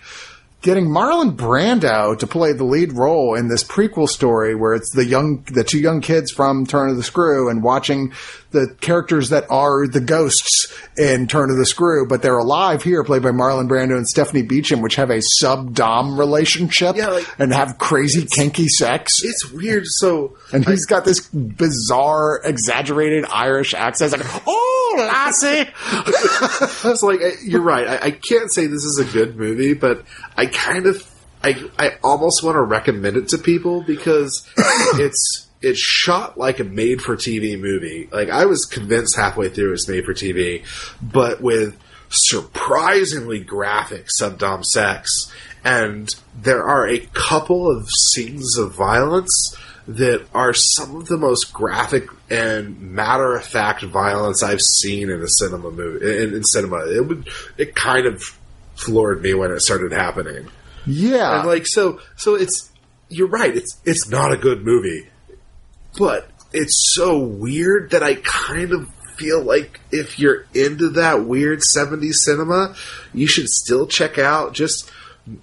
getting 0.62 0.88
Marlon 0.88 1.36
Brando 1.36 2.18
to 2.18 2.28
play 2.28 2.52
the 2.54 2.66
lead 2.66 2.94
role 2.94 3.36
in 3.36 3.48
this 3.48 3.64
prequel 3.64 4.10
story 4.10 4.56
where 4.56 4.74
it's 4.74 4.94
the 4.94 5.06
young, 5.06 5.44
the 5.54 5.64
two 5.64 5.80
young 5.80 6.02
kids 6.02 6.32
from 6.32 6.66
Turn 6.66 6.90
of 6.90 6.98
the 6.98 7.04
Screw 7.04 7.50
and 7.50 7.64
watching 7.64 8.12
the 8.52 8.76
characters 8.82 9.30
that 9.30 9.46
are 9.52 9.88
the 9.88 10.00
ghosts 10.00 10.74
in 10.98 11.28
Turn 11.28 11.52
of 11.52 11.58
the 11.58 11.66
Screw, 11.66 12.08
but 12.08 12.22
they're 12.22 12.38
alive 12.38 12.82
here, 12.84 13.04
played 13.04 13.22
by 13.22 13.30
Marlon 13.30 13.68
Brando 13.70 13.96
and 13.96 14.08
Stephanie 14.08 14.42
Beacham, 14.42 14.82
which 14.82 14.96
have 14.96 15.12
a 15.12 15.22
sub-dom 15.22 16.18
relationship 16.20 16.96
Yeah, 16.96 17.10
like- 17.10 17.28
and 17.40 17.54
have 17.54 17.78
crazy 17.78 18.26
kinky 18.26 18.68
sex. 18.68 19.20
It's 19.24 19.52
weird. 19.52 19.84
So 19.86 20.36
And 20.52 20.66
he's 20.66 20.86
got 20.86 21.06
this 21.06 21.28
bizarre, 21.28 22.42
exaggerated 22.44 23.26
Irish 23.30 23.74
accent. 23.74 24.14
It's 24.14 24.24
like, 24.34 24.44
oh, 24.48 24.96
lassie! 24.98 25.70
it's 26.90 27.04
like 27.04 27.20
you're 27.44 27.62
right. 27.62 27.88
I, 27.88 28.06
I 28.08 28.12
can't 28.12 28.52
say 28.52 28.66
this 28.66 28.84
is 28.84 29.00
a 29.00 29.14
good 29.14 29.36
movie, 29.38 29.74
but 29.74 30.04
I 30.36 30.48
kind 30.48 30.88
of, 30.88 31.08
I, 31.44 31.70
I 31.78 31.98
almost 32.04 32.44
want 32.44 32.56
to 32.56 32.62
recommend 32.62 33.16
it 33.18 33.28
to 33.30 33.38
people 33.38 33.82
because 33.84 34.48
it's 34.96 35.48
it's 35.62 35.80
shot 35.80 36.38
like 36.38 36.60
a 36.60 36.64
made-for-TV 36.64 37.60
movie. 37.60 38.08
Like 38.12 38.30
I 38.30 38.46
was 38.46 38.66
convinced 38.66 39.16
halfway 39.16 39.50
through 39.50 39.74
it's 39.74 39.88
made 39.88 40.06
for 40.06 40.14
TV, 40.14 40.64
but 41.02 41.42
with 41.42 41.78
surprisingly 42.10 43.40
graphic 43.40 44.08
subdom 44.20 44.64
sex, 44.64 45.32
and 45.64 46.14
there 46.36 46.64
are 46.64 46.88
a 46.88 47.00
couple 47.14 47.70
of 47.70 47.90
scenes 47.90 48.58
of 48.58 48.74
violence 48.74 49.56
that 49.88 50.26
are 50.36 50.54
some 50.54 50.96
of 50.96 51.08
the 51.08 51.18
most 51.18 51.52
graphic 51.52 52.08
and 52.30 52.80
matter 52.80 53.36
of 53.36 53.44
fact 53.44 53.82
violence 53.84 54.44
I've 54.44 54.62
seen 54.62 55.10
in 55.10 55.22
a 55.22 55.28
cinema 55.28 55.72
movie 55.72 56.24
in, 56.24 56.36
in 56.36 56.44
cinema. 56.44 56.88
It 56.88 57.08
would 57.08 57.28
it 57.58 57.76
kind 57.76 58.06
of 58.06 58.22
floored 58.76 59.22
me 59.22 59.34
when 59.34 59.52
it 59.52 59.60
started 59.62 59.92
happening. 59.92 60.48
Yeah. 60.86 61.40
And 61.40 61.48
like 61.48 61.66
so 61.66 62.00
so 62.16 62.36
it's 62.36 62.72
you're 63.10 63.28
right, 63.28 63.56
it's 63.56 63.82
it's 63.84 64.08
not 64.08 64.32
a 64.32 64.38
good 64.38 64.64
movie. 64.64 65.08
But 65.98 66.30
it's 66.52 66.94
so 66.96 67.20
weird 67.20 67.92
that 67.92 68.04
I 68.04 68.16
kind 68.16 68.72
of 68.72 68.90
feel 69.18 69.42
like 69.44 69.80
if 69.92 70.18
you're 70.18 70.46
into 70.54 70.90
that 70.92 71.26
weird 71.26 71.60
70s 71.60 72.14
cinema, 72.14 72.76
you 73.14 73.28
should 73.28 73.50
still 73.50 73.86
check 73.86 74.18
out 74.18 74.54
just 74.54 74.90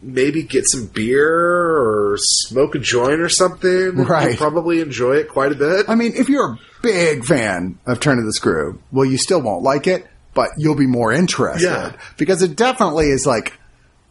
maybe 0.02 0.42
get 0.42 0.66
some 0.66 0.86
beer 0.86 1.28
or 1.30 2.16
smoke 2.18 2.74
a 2.74 2.78
joint 2.78 3.20
or 3.20 3.28
something. 3.28 3.96
Right. 3.96 4.28
You'll 4.30 4.36
probably 4.36 4.80
enjoy 4.80 5.16
it 5.16 5.28
quite 5.28 5.52
a 5.52 5.54
bit. 5.54 5.88
I 5.88 5.94
mean, 5.94 6.14
if 6.16 6.28
you're 6.28 6.52
a 6.52 6.58
big 6.82 7.24
fan 7.24 7.78
of 7.86 8.00
Turn 8.00 8.18
of 8.18 8.24
the 8.24 8.32
Screw, 8.32 8.80
well, 8.90 9.04
you 9.04 9.18
still 9.18 9.42
won't 9.42 9.62
like 9.62 9.86
it, 9.86 10.06
but 10.34 10.50
you'll 10.56 10.74
be 10.74 10.86
more 10.86 11.12
interested. 11.12 11.66
Yeah. 11.66 11.96
Because 12.16 12.42
it 12.42 12.56
definitely 12.56 13.10
is 13.10 13.26
like, 13.26 13.52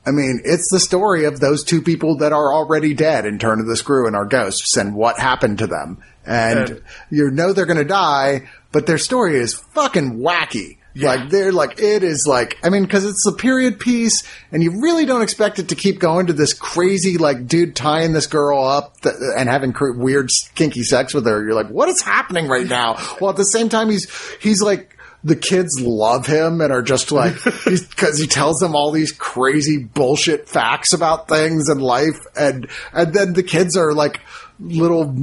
I 0.08 0.12
mean, 0.12 0.42
it's 0.46 0.70
the 0.72 0.80
story 0.80 1.26
of 1.26 1.40
those 1.40 1.64
two 1.64 1.82
people 1.82 2.18
that 2.18 2.32
are 2.34 2.54
already 2.54 2.94
dead 2.94 3.26
in 3.26 3.40
Turn 3.40 3.60
of 3.60 3.66
the 3.68 3.76
Screw 3.76 4.08
and 4.08 4.16
are 4.16 4.26
ghosts 4.26 4.78
and 4.78 4.96
what 4.96 5.20
happened 5.20 5.60
to 5.60 5.68
them. 5.68 5.98
And, 6.26 6.70
And- 6.70 6.82
you 7.10 7.30
know 7.32 7.54
they're 7.54 7.66
going 7.66 7.78
to 7.78 7.84
die, 7.86 8.50
but 8.72 8.86
their 8.86 8.98
story 8.98 9.38
is 9.38 9.54
fucking 9.54 10.18
wacky. 10.20 10.78
Yeah. 10.98 11.10
Like 11.16 11.30
they're 11.30 11.52
like 11.52 11.80
it 11.82 12.04
is 12.04 12.26
like 12.26 12.58
I 12.64 12.70
mean 12.70 12.84
because 12.84 13.04
it's 13.04 13.28
a 13.28 13.34
period 13.34 13.82
piece 13.82 14.24
and 14.54 14.64
you 14.64 14.80
really 14.82 15.06
don't 15.06 15.24
expect 15.24 15.60
it 15.60 15.68
to 15.68 15.76
keep 15.76 16.00
going 16.00 16.28
to 16.28 16.34
this 16.34 16.54
crazy 16.54 17.18
like 17.18 17.48
dude 17.48 17.76
tying 17.76 18.14
this 18.14 18.28
girl 18.28 18.64
up 18.66 19.02
th- 19.02 19.14
and 19.36 19.50
having 19.50 19.74
cr- 19.74 19.92
weird 19.92 20.30
kinky 20.56 20.84
sex 20.84 21.14
with 21.14 21.26
her. 21.26 21.44
You're 21.44 21.54
like 21.54 21.68
what 21.68 21.90
is 21.90 22.02
happening 22.02 22.48
right 22.48 22.66
now? 22.66 22.96
Well, 23.20 23.30
at 23.30 23.36
the 23.36 23.44
same 23.44 23.68
time 23.68 23.90
he's 23.90 24.10
he's 24.40 24.62
like 24.62 24.96
the 25.22 25.36
kids 25.36 25.82
love 25.82 26.28
him 26.28 26.62
and 26.62 26.72
are 26.72 26.82
just 26.82 27.12
like 27.12 27.36
because 27.66 28.20
he 28.20 28.28
tells 28.28 28.60
them 28.60 28.76
all 28.76 28.92
these 28.92 29.12
crazy 29.12 29.84
bullshit 29.84 30.48
facts 30.48 30.94
about 30.94 31.28
things 31.28 31.68
and 31.70 31.82
life 31.82 32.20
and 32.38 32.70
and 32.94 33.14
then 33.14 33.34
the 33.34 33.44
kids 33.44 33.76
are 33.76 33.94
like 33.94 34.22
little 34.60 35.14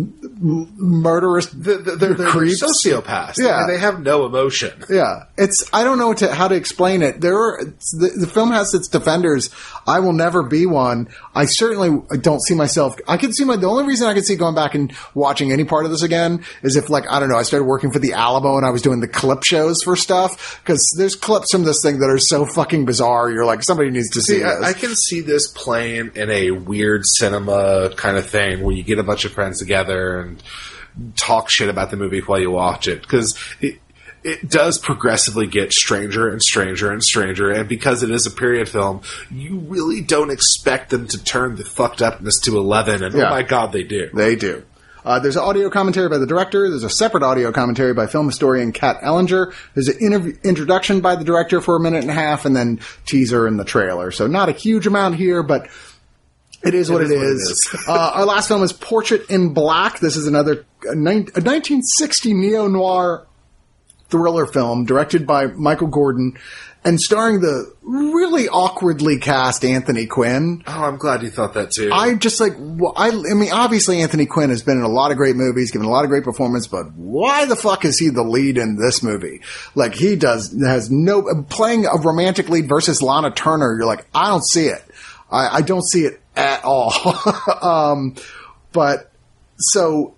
murderous 0.77 1.47
they're, 1.47 1.79
they're, 1.79 2.15
they're 2.15 2.27
creeps. 2.27 2.63
sociopaths. 2.63 3.39
Yeah. 3.39 3.57
I 3.57 3.59
mean, 3.61 3.69
they 3.69 3.79
have 3.79 4.01
no 4.01 4.27
emotion. 4.27 4.85
Yeah, 4.91 5.25
it's 5.39 5.69
I 5.73 5.85
don't 5.85 5.99
know 5.99 6.13
to, 6.15 6.35
how 6.35 6.49
to 6.49 6.55
explain 6.55 7.03
it. 7.03 7.21
There, 7.21 7.37
are, 7.37 7.65
the, 7.65 8.13
the 8.21 8.27
film 8.27 8.51
has 8.51 8.75
its 8.75 8.89
defenders. 8.89 9.49
I 9.87 10.01
will 10.01 10.13
never 10.13 10.43
be 10.43 10.67
one. 10.67 11.09
I 11.35 11.47
certainly 11.47 12.03
don't 12.19 12.43
see 12.43 12.55
myself. 12.55 12.97
I 13.09 13.17
could 13.17 13.35
see 13.35 13.45
my. 13.45 13.57
The 13.57 13.69
only 13.69 13.85
reason 13.85 14.07
I 14.07 14.15
could 14.15 14.27
see 14.27 14.37
going 14.37 14.55
back 14.55 14.75
and 14.75 14.93
watching 15.15 15.51
any 15.51 15.65
part 15.65 15.87
of 15.87 15.91
this 15.91 16.03
again 16.03 16.45
is 16.63 16.77
if, 16.77 16.91
like, 16.91 17.05
I 17.11 17.19
don't 17.19 17.31
know, 17.31 17.39
I 17.39 17.43
started 17.43 17.65
working 17.65 17.91
for 17.91 17.99
the 17.99 18.13
Alamo 18.13 18.57
and 18.57 18.67
I 18.67 18.71
was 18.71 18.83
doing 18.83 19.01
the 19.01 19.09
clip 19.09 19.43
shows 19.45 19.83
for 19.83 19.97
stuff 19.97 20.61
because 20.63 20.95
there's 20.97 21.17
clips 21.17 21.53
from 21.53 21.65
this 21.65 21.83
thing 21.83 22.01
that 22.01 22.11
are 22.11 22.19
so 22.33 22.47
fucking 22.47 22.85
bizarre. 22.85 23.31
You're 23.31 23.45
like, 23.45 23.63
somebody 23.63 23.91
needs 23.91 24.11
to 24.11 24.21
see, 24.23 24.35
See, 24.35 24.43
this. 24.43 24.63
I, 24.63 24.71
I 24.71 24.73
can 24.73 24.95
see 24.95 25.21
this 25.21 25.49
playing 25.49 26.13
in 26.17 26.31
a 26.31 26.51
weird 26.51 27.07
cinema 27.07 27.91
kind 27.97 28.17
of 28.17 28.27
thing 28.29 28.63
where 28.63 28.75
you 28.75 28.83
get 28.83 28.99
a 28.99 29.03
bunch 29.03 29.25
of 29.25 29.33
friends 29.33 29.59
together 29.59 30.21
and 30.21 30.43
talk 31.17 31.49
shit 31.49 31.69
about 31.69 31.91
the 31.91 31.97
movie 31.97 32.21
while 32.21 32.39
you 32.41 32.51
watch 32.51 32.89
it 32.89 33.01
because 33.03 33.39
it 33.61 33.79
it 34.25 34.49
does 34.49 34.79
progressively 34.79 35.49
get 35.49 35.73
stranger 35.73 36.29
and 36.29 36.41
stranger 36.41 36.93
and 36.93 37.03
stranger, 37.03 37.51
and 37.51 37.69
because 37.69 38.05
it 38.05 38.11
is 38.11 38.25
a 38.25 38.31
period 38.31 38.69
film, 38.69 39.01
you 39.33 39.59
really 39.59 40.01
don't 40.01 40.31
expect 40.31 40.91
them 40.91 41.09
to 41.09 41.25
turn 41.25 41.57
the 41.57 41.65
fucked 41.65 42.01
upness 42.03 42.39
to 42.43 42.57
eleven, 42.57 43.03
and 43.03 43.15
oh 43.15 43.19
Yeah. 43.19 43.27
oh 43.27 43.31
my 43.31 43.43
god, 43.43 43.73
they 43.73 43.83
do. 43.83 44.11
They 44.15 44.37
do. 44.37 44.63
Uh, 45.05 45.19
there's 45.19 45.37
an 45.37 45.43
audio 45.43 45.69
commentary 45.69 46.09
by 46.09 46.19
the 46.19 46.27
director. 46.27 46.69
There's 46.71 46.85
a 46.85 46.91
separate 46.91 47.23
audio 47.23 47.51
commentary 47.53 47.93
by 47.95 48.07
film 48.07 48.27
historian 48.27 48.73
Kat 48.73 49.01
Ellinger. 49.03 49.53
There's 49.75 49.89
an 49.89 49.99
interv- 49.99 50.43
introduction 50.45 51.01
by 51.01 51.17
the 51.17 51.25
director 51.25 51.61
for 51.61 51.77
a 51.77 51.81
minute 51.81 52.03
and 52.03 52.11
a 52.11 52.15
half, 52.15 52.45
and 52.45 52.55
then 52.55 52.81
teaser 53.07 53.47
in 53.49 53.57
the 53.57 53.65
trailer. 53.65 54.11
So 54.11 54.27
not 54.27 54.49
a 54.49 54.53
huge 54.53 54.87
amount 54.87 55.17
here, 55.17 55.43
but 55.43 55.69
it 56.63 56.75
is 56.75 56.91
what 56.91 57.03
is 57.03 57.11
it 57.11 57.17
what 57.17 57.25
it 57.25 57.31
is. 57.31 57.41
is. 57.41 57.85
uh, 57.89 58.13
our 58.15 58.25
last 58.25 58.49
film 58.49 58.63
is 58.63 58.73
Portrait 58.73 59.29
in 59.29 59.53
Black. 59.53 59.99
This 59.99 60.17
is 60.17 60.27
another 60.27 60.65
a, 60.85 60.95
nine- 60.95 61.29
a 61.35 61.43
1960 61.43 62.35
neo 62.35 62.69
noir 62.69 63.27
thriller 64.09 64.47
film 64.47 64.85
directed 64.85 65.27
by 65.27 65.47
Michael 65.47 65.89
Gordon 65.89 66.39
and 66.85 67.01
starring 67.01 67.41
the 67.41 67.73
really 67.83 68.49
awkwardly 68.49 69.19
cast 69.19 69.65
Anthony 69.65 70.07
Quinn. 70.07 70.63
Oh, 70.67 70.85
I'm 70.85 70.97
glad 70.97 71.23
you 71.23 71.31
thought 71.31 71.55
that 71.55 71.71
too. 71.71 71.91
I 71.93 72.15
just 72.15 72.41
like 72.41 72.55
well, 72.59 72.93
I. 72.97 73.09
I 73.09 73.35
mean, 73.35 73.53
obviously 73.53 74.01
Anthony 74.01 74.27
Quinn 74.27 74.51
has 74.51 74.63
been 74.63 74.79
in 74.79 74.83
a 74.83 74.89
lot 74.89 75.11
of 75.11 75.17
great 75.17 75.37
movies, 75.37 75.71
given 75.71 75.87
a 75.87 75.91
lot 75.91 76.05
of 76.05 76.11
great 76.11 76.25
performance, 76.25 76.67
but 76.67 76.93
why 76.95 77.47
the 77.47 77.57
fuck 77.57 77.85
is 77.85 77.99
he 77.99 78.09
the 78.09 78.23
lead 78.23 78.59
in 78.59 78.77
this 78.77 79.03
movie? 79.03 79.41
Like 79.75 79.95
he 79.95 80.17
does 80.17 80.55
has 80.61 80.91
no 80.91 81.45
playing 81.49 81.87
a 81.87 81.97
romantic 81.97 82.49
lead 82.49 82.69
versus 82.69 83.03
Lana 83.03 83.31
Turner. 83.31 83.77
You're 83.77 83.87
like, 83.87 84.07
I 84.15 84.29
don't 84.29 84.45
see 84.45 84.67
it. 84.67 84.83
I, 85.31 85.57
I 85.57 85.63
don't 85.63 85.87
see 85.87 86.05
it 86.05 86.21
at 86.37 86.65
all. 86.65 86.93
um, 87.63 88.17
but 88.73 89.11
so. 89.59 90.15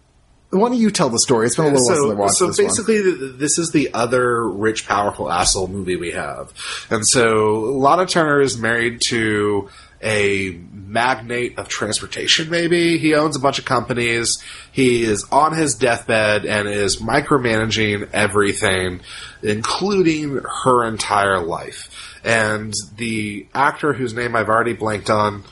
Why 0.60 0.68
don't 0.68 0.78
you 0.78 0.90
tell 0.90 1.10
the 1.10 1.18
story? 1.18 1.46
It's 1.46 1.56
been 1.56 1.66
a 1.66 1.68
little 1.76 1.84
while 1.84 1.88
since 1.88 1.98
I 1.98 2.08
so, 2.08 2.14
watched 2.14 2.34
so 2.34 2.46
this 2.46 2.58
one. 2.58 2.66
basically, 2.66 3.02
th- 3.02 3.38
this 3.38 3.58
is 3.58 3.70
the 3.72 3.92
other 3.92 4.48
rich, 4.48 4.86
powerful 4.86 5.30
asshole 5.30 5.68
movie 5.68 5.96
we 5.96 6.12
have, 6.12 6.52
and 6.90 7.06
so 7.06 7.72
Lana 7.76 8.06
Turner 8.06 8.40
is 8.40 8.56
married 8.56 9.00
to 9.08 9.68
a 10.02 10.60
magnate 10.70 11.58
of 11.58 11.68
transportation. 11.68 12.50
Maybe 12.50 12.98
he 12.98 13.14
owns 13.14 13.36
a 13.36 13.40
bunch 13.40 13.58
of 13.58 13.64
companies. 13.64 14.38
He 14.70 15.02
is 15.02 15.24
on 15.32 15.56
his 15.56 15.74
deathbed 15.76 16.44
and 16.44 16.68
is 16.68 16.98
micromanaging 16.98 18.10
everything, 18.12 19.00
including 19.42 20.42
her 20.64 20.84
entire 20.84 21.40
life. 21.40 22.20
And 22.22 22.72
the 22.96 23.46
actor 23.54 23.94
whose 23.94 24.12
name 24.12 24.36
I've 24.36 24.48
already 24.48 24.74
blanked 24.74 25.10
on. 25.10 25.44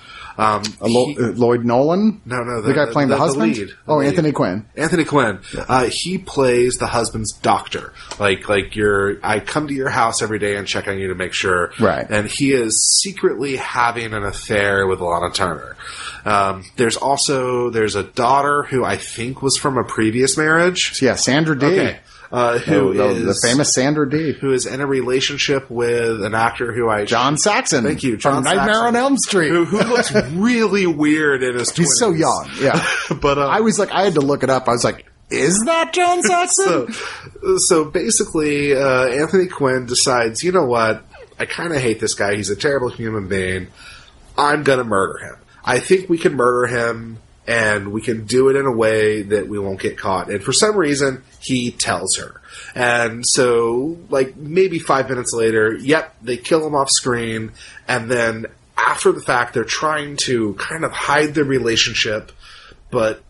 Um, 0.43 0.62
Uh, 0.81 0.89
Lo- 0.89 1.06
he- 1.06 1.16
uh, 1.19 1.28
Lloyd 1.32 1.64
Nolan? 1.64 2.20
no, 2.24 2.39
no, 2.43 2.60
the, 2.62 2.73
guy 2.74 2.86
playing 2.90 3.09
the, 3.09 3.16
husband. 3.16 3.56
lead. 3.56 3.69
The 3.69 3.74
oh, 3.89 3.97
lead. 3.97 4.09
Anthony 4.09 4.32
Quinn. 4.32 4.66
Anthony 4.77 5.05
Quinn. 5.05 5.39
Uh, 5.69 5.89
he 5.90 6.19
plays 6.19 6.74
the 6.77 6.86
husband's 6.86 7.32
doctor. 7.32 7.93
Like, 8.19 8.48
like 8.48 8.74
you're, 8.77 9.19
I 9.23 9.40
come 9.40 9.69
to 9.69 9.74
your 9.74 9.89
house 9.89 10.23
every 10.23 10.39
day 10.39 10.56
and 10.56 10.66
check 10.66 10.89
on 10.89 10.98
you 10.98 11.09
to 11.09 11.14
make 11.14 11.32
sure. 11.32 11.73
Right. 11.78 12.06
And 12.09 12.27
he 12.28 12.52
is 12.52 13.01
secretly 13.02 13.56
having 13.56 14.12
an 14.12 14.24
affair 14.24 14.86
with 14.86 15.01
Lana 15.01 15.32
Turner. 15.32 15.77
Um, 16.24 16.64
there's 16.77 16.97
also, 16.97 17.70
there's 17.70 17.97
a 17.97 18.05
daughter 18.05 18.62
who 18.62 18.85
I 18.85 18.97
think 18.97 19.43
was 19.43 19.56
from 19.56 19.77
a 19.77 19.85
previous 19.85 20.36
marriage. 20.36 20.98
Yeah, 21.02 21.16
Sandra 21.16 21.59
Dee. 21.59 21.66
Okay. 21.66 22.01
Uh, 22.32 22.59
who 22.59 22.94
the, 22.94 23.09
is 23.09 23.40
the 23.42 23.46
famous 23.46 23.74
Sandra 23.74 24.09
Dee. 24.09 24.32
who 24.32 24.52
is 24.54 24.64
in 24.64 24.80
a 24.80 24.86
relationship 24.86 25.68
with 25.70 26.24
an 26.24 26.34
actor 26.34 26.72
who 26.72 26.88
I 26.88 27.04
John 27.04 27.36
Saxon. 27.36 27.84
Thank 27.84 28.02
you, 28.02 28.12
from 28.12 28.20
John 28.20 28.44
Nightmare 28.44 28.74
Saxon. 28.74 28.86
on 28.86 28.96
Elm 28.96 29.18
Street. 29.18 29.48
who, 29.50 29.66
who 29.66 29.78
looks 29.78 30.10
really 30.32 30.86
weird 30.86 31.42
in 31.42 31.56
his. 31.59 31.70
He's 31.76 31.98
so 31.98 32.10
young. 32.10 32.50
Yeah. 32.59 32.82
but 33.20 33.36
um, 33.38 33.50
I 33.50 33.60
was 33.60 33.78
like, 33.78 33.90
I 33.90 34.04
had 34.04 34.14
to 34.14 34.22
look 34.22 34.42
it 34.42 34.48
up. 34.48 34.66
I 34.66 34.72
was 34.72 34.82
like, 34.82 35.04
is 35.30 35.62
that 35.66 35.92
John 35.92 36.22
Saxon? 36.22 36.92
so, 36.92 37.59
so 37.59 37.84
basically, 37.84 38.74
uh, 38.74 39.09
Anthony 39.09 39.48
Quinn 39.48 39.84
decides, 39.84 40.42
you 40.42 40.52
know 40.52 40.64
what? 40.64 41.04
I 41.38 41.44
kind 41.44 41.72
of 41.74 41.82
hate 41.82 42.00
this 42.00 42.14
guy. 42.14 42.36
He's 42.36 42.50
a 42.50 42.56
terrible 42.56 42.88
human 42.88 43.28
being. 43.28 43.66
I'm 44.38 44.62
gonna 44.62 44.84
murder 44.84 45.18
him. 45.18 45.36
I 45.64 45.80
think 45.80 46.09
we 46.09 46.16
can 46.18 46.34
murder 46.34 46.66
him, 46.66 47.18
and 47.47 47.93
we 47.93 48.02
can 48.02 48.24
do 48.24 48.48
it 48.48 48.56
in 48.56 48.66
a 48.66 48.73
way 48.73 49.23
that 49.23 49.48
we 49.48 49.59
won't 49.59 49.81
get 49.81 49.98
caught. 49.98 50.31
And 50.31 50.43
for 50.43 50.52
some 50.52 50.77
reason, 50.77 51.24
he 51.40 51.73
tells 51.73 52.16
her. 52.16 52.40
And 52.74 53.24
so, 53.27 53.98
like 54.09 54.36
maybe 54.36 54.78
five 54.78 55.09
minutes 55.09 55.32
later, 55.32 55.74
yep, 55.74 56.14
they 56.23 56.36
kill 56.36 56.66
him 56.66 56.74
off 56.74 56.90
screen, 56.90 57.52
and 57.89 58.10
then 58.10 58.47
after 58.77 59.12
the 59.12 59.20
fact, 59.20 59.55
they're 59.55 59.64
trying 59.64 60.16
to 60.24 60.55
kind 60.55 60.85
of 60.85 60.93
hide 60.93 61.35
their 61.35 61.44
relationship, 61.44 62.32
but. 62.90 63.23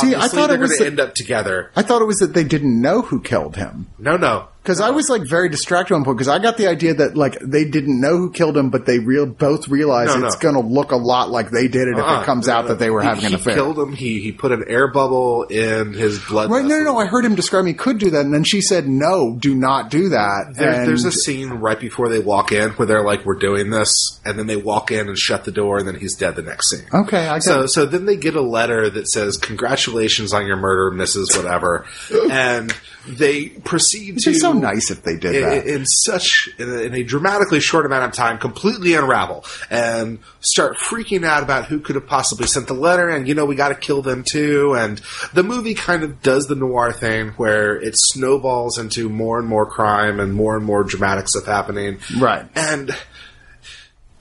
See, 0.00 0.16
I 0.16 0.26
thought 0.26 0.50
it 0.50 0.54
they're 0.54 0.58
was 0.58 0.70
going 0.70 0.80
to 0.80 0.86
end 0.86 1.00
up 1.00 1.14
together. 1.14 1.70
I 1.76 1.82
thought 1.82 2.02
it 2.02 2.06
was 2.06 2.18
that 2.18 2.34
they 2.34 2.42
didn't 2.42 2.80
know 2.80 3.02
who 3.02 3.20
killed 3.20 3.54
him. 3.54 3.86
No, 4.00 4.16
no. 4.16 4.48
Because 4.66 4.80
I 4.80 4.90
was 4.90 5.08
like 5.08 5.22
very 5.22 5.48
distracted 5.48 5.94
at 5.94 5.98
one 5.98 6.04
point 6.04 6.18
because 6.18 6.26
I 6.26 6.40
got 6.40 6.56
the 6.56 6.66
idea 6.66 6.92
that 6.94 7.16
like 7.16 7.38
they 7.40 7.64
didn't 7.64 8.00
know 8.00 8.16
who 8.16 8.32
killed 8.32 8.56
him, 8.56 8.70
but 8.70 8.84
they 8.84 8.98
real 8.98 9.24
both 9.24 9.68
realized 9.68 10.18
No, 10.18 10.26
it's 10.26 10.34
no. 10.34 10.40
going 10.52 10.54
to 10.60 10.68
look 10.68 10.90
a 10.90 10.96
lot 10.96 11.30
like 11.30 11.50
they 11.50 11.68
did 11.68 11.86
it 11.86 11.96
if 11.96 11.98
Uh-uh. 12.04 12.22
it 12.22 12.24
comes 12.26 12.48
out 12.48 12.66
that 12.66 12.80
they 12.80 12.90
were 12.90 13.00
He- 13.00 13.06
having 13.06 13.26
an 13.26 13.34
affair. 13.34 13.54
he 13.54 13.60
affair. 13.60 13.64
killed 13.74 13.78
him. 13.78 13.92
He 13.94 14.18
he 14.20 14.32
put 14.32 14.50
an 14.50 14.64
air 14.66 14.88
bubble 14.90 15.44
in 15.44 15.92
his 15.92 16.18
blood. 16.18 16.50
Right? 16.50 16.64
No, 16.64 16.78
no, 16.78 16.82
no. 16.82 16.98
I 16.98 17.06
heard 17.06 17.24
him 17.24 17.36
describe 17.36 17.64
he 17.66 17.74
could 17.74 17.98
do 17.98 18.10
that, 18.10 18.22
and 18.24 18.34
then 18.34 18.42
she 18.42 18.60
said, 18.60 18.88
"No, 18.88 19.36
do 19.38 19.54
not 19.54 19.88
do 19.88 20.08
that." 20.08 20.54
There, 20.58 20.70
and 20.70 20.88
there's 20.88 21.04
a 21.04 21.12
scene 21.12 21.48
right 21.50 21.78
before 21.78 22.08
they 22.08 22.18
walk 22.18 22.50
in 22.50 22.70
where 22.70 22.86
they're 22.86 23.04
like, 23.04 23.24
"We're 23.24 23.38
doing 23.38 23.70
this," 23.70 24.18
and 24.24 24.36
then 24.36 24.48
they 24.48 24.56
walk 24.56 24.90
in 24.90 25.06
and 25.06 25.16
shut 25.16 25.44
the 25.44 25.52
door, 25.52 25.78
and 25.78 25.86
then 25.86 25.94
he's 25.94 26.16
dead. 26.16 26.34
The 26.34 26.42
next 26.42 26.70
scene. 26.70 26.86
okay, 26.92 27.28
I 27.28 27.36
get 27.36 27.42
So, 27.44 27.60
it. 27.62 27.68
so 27.68 27.86
then 27.86 28.04
they 28.06 28.16
get 28.16 28.34
a 28.34 28.42
letter 28.42 28.90
that 28.90 29.06
says, 29.06 29.36
"Congratulations 29.36 30.34
on 30.34 30.44
your 30.46 30.56
murder, 30.56 30.90
Mrs. 30.90 31.36
Whatever," 31.36 31.84
and 32.30 32.74
they 33.08 33.46
proceed 33.50 34.18
to 34.18 34.34
so 34.34 34.52
nice 34.60 34.90
if 34.90 35.02
they 35.02 35.16
did 35.16 35.34
in, 35.34 35.42
that. 35.42 35.66
in 35.66 35.86
such 35.86 36.48
in 36.58 36.94
a, 36.94 37.02
dramatically 37.02 37.60
short 37.60 37.86
amount 37.86 38.04
of 38.04 38.12
time 38.12 38.38
completely 38.38 38.94
unravel 38.94 39.44
and 39.70 40.18
start 40.40 40.76
freaking 40.76 41.24
out 41.24 41.42
about 41.42 41.66
who 41.66 41.80
could 41.80 41.94
have 41.94 42.06
possibly 42.06 42.46
sent 42.46 42.66
the 42.66 42.74
letter 42.74 43.08
and 43.08 43.28
you 43.28 43.34
know 43.34 43.44
we 43.44 43.54
got 43.54 43.68
to 43.68 43.74
kill 43.74 44.02
them 44.02 44.24
too 44.28 44.74
and 44.76 45.00
the 45.34 45.42
movie 45.42 45.74
kind 45.74 46.02
of 46.02 46.22
does 46.22 46.46
the 46.48 46.54
noir 46.54 46.92
thing 46.92 47.28
where 47.36 47.76
it 47.76 47.94
snowballs 47.96 48.78
into 48.78 49.08
more 49.08 49.38
and 49.38 49.48
more 49.48 49.66
crime 49.66 50.18
and 50.20 50.34
more 50.34 50.56
and 50.56 50.64
more 50.64 50.82
dramatic 50.84 51.28
stuff 51.28 51.46
happening 51.46 51.98
Right. 52.18 52.46
and 52.54 52.96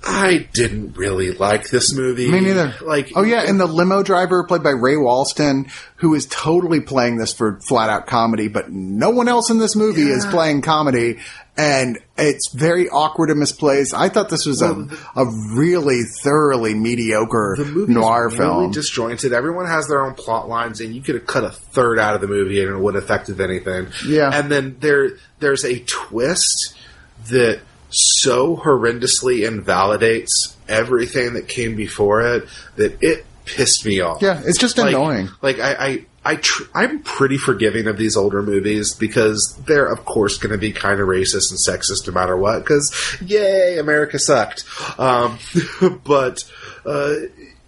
I 0.08 0.48
didn't 0.54 0.98
really 0.98 1.32
like 1.32 1.70
this 1.70 1.94
movie. 1.96 2.30
Me 2.30 2.40
neither. 2.40 2.76
Like, 2.82 3.12
oh 3.16 3.24
yeah, 3.24 3.44
and 3.48 3.60
the 3.60 3.66
limo 3.66 4.04
driver 4.04 4.44
played 4.44 4.62
by 4.62 4.70
Ray 4.70 4.94
Walston, 4.96 5.72
who 5.98 6.14
is 6.14 6.28
totally 6.28 6.80
playing 6.80 7.18
this 7.18 7.34
for 7.34 7.60
flat 7.68 7.90
out 7.90 8.06
comedy, 8.06 8.48
but 8.48 8.72
no 8.72 9.10
one 9.10 9.28
else 9.28 9.50
in 9.50 9.58
this 9.58 9.76
movie 9.76 10.04
is 10.04 10.24
playing 10.28 10.62
comedy, 10.62 11.18
and 11.58 11.98
it's 12.18 12.54
very 12.54 12.88
awkward 12.88 13.32
and 13.32 13.40
misplaced. 13.40 13.96
I 13.96 14.10
thought 14.10 14.30
this 14.30 14.46
was 14.46 14.62
a 14.62 14.88
a 15.16 15.26
really 15.56 16.04
thoroughly 16.22 16.76
mediocre 16.76 17.56
noir 17.88 18.26
really 18.28 18.38
film. 18.38 18.72
disjointed. 18.72 19.34
Everyone 19.34 19.66
has 19.66 19.88
their 19.88 20.06
own 20.06 20.14
plot 20.14 20.48
lines, 20.48 20.82
and 20.82 20.94
you 20.94 21.02
could 21.02 21.16
have 21.16 21.26
cut 21.26 21.44
a 21.44 21.50
third 21.50 21.98
out 21.98 22.14
of 22.14 22.22
the 22.22 22.28
movie, 22.28 22.62
and 22.62 22.70
it 22.70 22.78
wouldn't 22.78 23.02
have 23.02 23.10
affected 23.10 23.42
anything. 23.42 23.88
Yeah. 24.06 24.30
and 24.32 24.52
then 24.52 24.78
there 24.82 25.18
there's 25.40 25.66
a 25.66 25.80
twist 25.80 26.76
that 27.30 27.62
so 27.96 28.58
horrendously 28.58 29.48
invalidates 29.48 30.56
everything 30.68 31.34
that 31.34 31.48
came 31.48 31.76
before 31.76 32.22
it 32.22 32.48
that 32.76 33.02
it 33.02 33.26
pissed 33.46 33.86
me 33.86 34.02
off. 34.02 34.22
yeah, 34.22 34.42
it's 34.44 34.58
just 34.58 34.78
like, 34.78 34.90
annoying. 34.90 35.30
Like 35.42 35.60
I, 35.60 35.74
I, 35.74 36.06
I 36.26 36.36
tr- 36.38 36.64
I'm 36.74 37.04
pretty 37.04 37.38
forgiving 37.38 37.88
of 37.88 37.98
these 37.98 38.18
older 38.18 38.42
movies 38.42 38.96
because 38.96 39.56
they're 39.66 39.92
of 39.92 40.06
course 40.06 40.38
going 40.38 40.52
to 40.52 40.58
be 40.58 40.72
kind 40.72 41.00
of 41.00 41.08
racist 41.08 41.52
and 41.52 41.60
sexist 41.60 42.08
no 42.08 42.14
matter 42.14 42.36
what. 42.36 42.60
Because 42.60 43.18
yay, 43.22 43.78
America 43.78 44.20
sucked. 44.20 44.66
Um, 44.98 45.38
but 46.04 46.44
uh, 46.86 47.14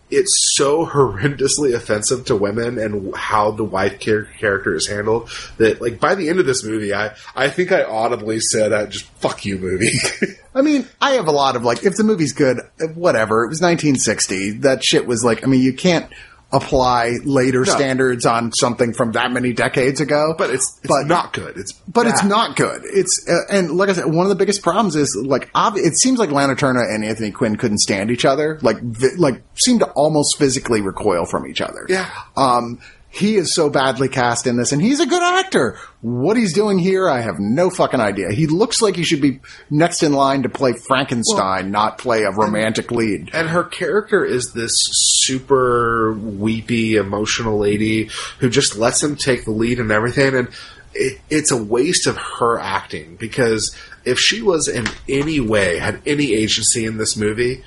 it's 0.09 0.53
so 0.55 0.85
horrendously 0.85 1.73
offensive 1.73 2.25
to 2.25 2.35
women 2.35 2.77
and 2.77 3.15
how 3.15 3.51
the 3.51 3.63
wife 3.63 3.99
char- 3.99 4.27
character 4.39 4.75
is 4.75 4.87
handled 4.87 5.29
that 5.57 5.81
like 5.81 5.99
by 5.99 6.15
the 6.15 6.29
end 6.29 6.39
of 6.39 6.45
this 6.45 6.63
movie, 6.63 6.93
I 6.93 7.15
I 7.35 7.49
think 7.49 7.71
I 7.71 7.83
audibly 7.83 8.39
said, 8.39 8.73
uh, 8.73 8.87
"Just 8.87 9.05
fuck 9.05 9.45
you, 9.45 9.57
movie." 9.57 9.91
I 10.55 10.61
mean, 10.61 10.87
I 10.99 11.11
have 11.11 11.27
a 11.27 11.31
lot 11.31 11.55
of 11.55 11.63
like, 11.63 11.83
if 11.83 11.95
the 11.95 12.03
movie's 12.03 12.33
good, 12.33 12.59
whatever. 12.95 13.43
It 13.43 13.49
was 13.49 13.61
1960. 13.61 14.59
That 14.59 14.83
shit 14.83 15.05
was 15.05 15.23
like, 15.23 15.43
I 15.43 15.47
mean, 15.47 15.61
you 15.61 15.73
can't 15.73 16.11
apply 16.53 17.15
later 17.25 17.65
standards 17.65 18.25
on 18.25 18.53
something 18.53 18.93
from 18.93 19.11
that 19.11 19.31
many 19.31 19.51
decades 19.53 19.99
ago. 19.99 20.33
but 20.37 20.49
it's 20.49 20.79
it's 20.81 20.87
But- 20.87 21.07
not 21.07 21.33
good. 21.33 21.57
It's 21.57 21.73
but 21.87 22.07
it's 22.07 22.23
not 22.23 22.55
good. 22.55 22.83
It's 22.85 23.25
uh, 23.29 23.53
and 23.53 23.71
like 23.71 23.89
I 23.89 23.93
said, 23.93 24.05
one 24.05 24.25
of 24.25 24.29
the 24.29 24.35
biggest 24.35 24.61
problems 24.61 24.95
is 24.95 25.13
like 25.21 25.49
ob- 25.55 25.77
it 25.77 25.97
seems 25.97 26.19
like 26.19 26.31
Lana 26.31 26.55
Turner 26.55 26.81
and 26.83 27.03
Anthony 27.03 27.31
Quinn 27.31 27.57
couldn't 27.57 27.79
stand 27.79 28.11
each 28.11 28.23
other. 28.25 28.59
Like 28.61 28.79
vi- 28.81 29.15
like 29.17 29.41
seemed 29.55 29.81
to 29.81 29.87
almost 29.91 30.37
physically 30.37 30.81
recoil 30.81 31.25
from 31.25 31.45
each 31.47 31.59
other. 31.59 31.85
Yeah. 31.89 32.09
Um, 32.37 32.79
he 33.09 33.35
is 33.35 33.55
so 33.55 33.69
badly 33.69 34.09
cast 34.09 34.47
in 34.47 34.57
this, 34.57 34.71
and 34.71 34.81
he's 34.81 34.99
a 34.99 35.05
good 35.05 35.23
actor. 35.23 35.79
What 36.01 36.37
he's 36.37 36.53
doing 36.53 36.77
here, 36.77 37.09
I 37.09 37.21
have 37.21 37.39
no 37.39 37.69
fucking 37.69 37.99
idea. 37.99 38.31
He 38.31 38.47
looks 38.47 38.81
like 38.81 38.95
he 38.95 39.03
should 39.03 39.21
be 39.21 39.39
next 39.69 40.03
in 40.03 40.13
line 40.13 40.43
to 40.43 40.49
play 40.49 40.73
Frankenstein, 40.73 41.71
not 41.71 41.97
play 41.97 42.23
a 42.23 42.31
romantic 42.31 42.91
lead. 42.91 43.31
And 43.33 43.47
her 43.47 43.63
character 43.63 44.25
is 44.25 44.51
this 44.51 44.73
super 44.91 46.13
weepy, 46.13 46.95
emotional 46.95 47.57
lady 47.57 48.09
who 48.39 48.49
just 48.49 48.75
lets 48.75 49.01
him 49.01 49.15
take 49.15 49.45
the 49.45 49.51
lead 49.51 49.79
and 49.79 49.91
everything. 49.91 50.35
And 50.35 50.49
it, 50.93 51.19
it's 51.29 51.51
a 51.51 51.63
waste 51.63 52.07
of 52.07 52.17
her 52.17 52.59
acting 52.59 53.15
because 53.15 53.75
if 54.03 54.19
she 54.19 54.41
was 54.41 54.67
in 54.67 54.85
any 55.07 55.39
way, 55.39 55.77
had 55.77 56.01
any 56.05 56.33
agency 56.33 56.85
in 56.85 56.97
this 56.97 57.15
movie, 57.15 57.63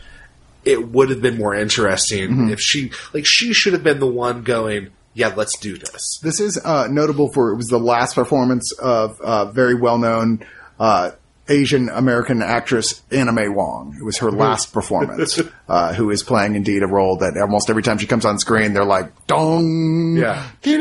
it 0.65 0.89
would 0.91 1.11
have 1.11 1.23
been 1.23 1.39
more 1.39 1.55
interesting 1.55 2.29
mm-hmm. 2.29 2.49
if 2.51 2.61
she, 2.61 2.93
like, 3.15 3.25
she 3.27 3.55
should 3.55 3.73
have 3.73 3.83
been 3.83 4.01
the 4.01 4.07
one 4.07 4.43
going, 4.43 4.91
yeah, 5.15 5.33
let's 5.37 5.59
do 5.59 5.77
this. 5.77 6.19
This 6.23 6.41
is 6.41 6.59
uh, 6.65 6.87
notable 6.91 7.33
for 7.33 7.51
it 7.53 7.57
was 7.57 7.69
the 7.69 7.79
last 7.79 8.15
performance 8.15 8.73
of 8.81 9.21
uh, 9.21 9.47
very 9.51 9.75
well 9.75 9.99
known 9.99 10.45
uh, 10.79 11.11
Asian 11.49 11.89
American 11.89 12.43
actress 12.43 13.03
Anna 13.11 13.33
May 13.33 13.49
Wong. 13.49 13.97
It 14.01 14.05
was 14.05 14.19
her 14.19 14.31
last 14.31 14.73
performance. 14.73 15.41
uh, 15.69 15.93
who 15.95 16.11
is 16.11 16.23
playing 16.23 16.55
indeed 16.55 16.83
a 16.85 16.87
role 16.87 17.17
that 17.19 17.37
almost 17.41 17.69
every 17.71 17.83
time 17.83 17.99
she 17.99 18.07
comes 18.07 18.25
on 18.25 18.39
screen, 18.39 18.73
they're 18.73 18.85
like 18.85 19.27
dong. 19.27 20.17
Yeah. 20.17 20.49
She 20.63 20.77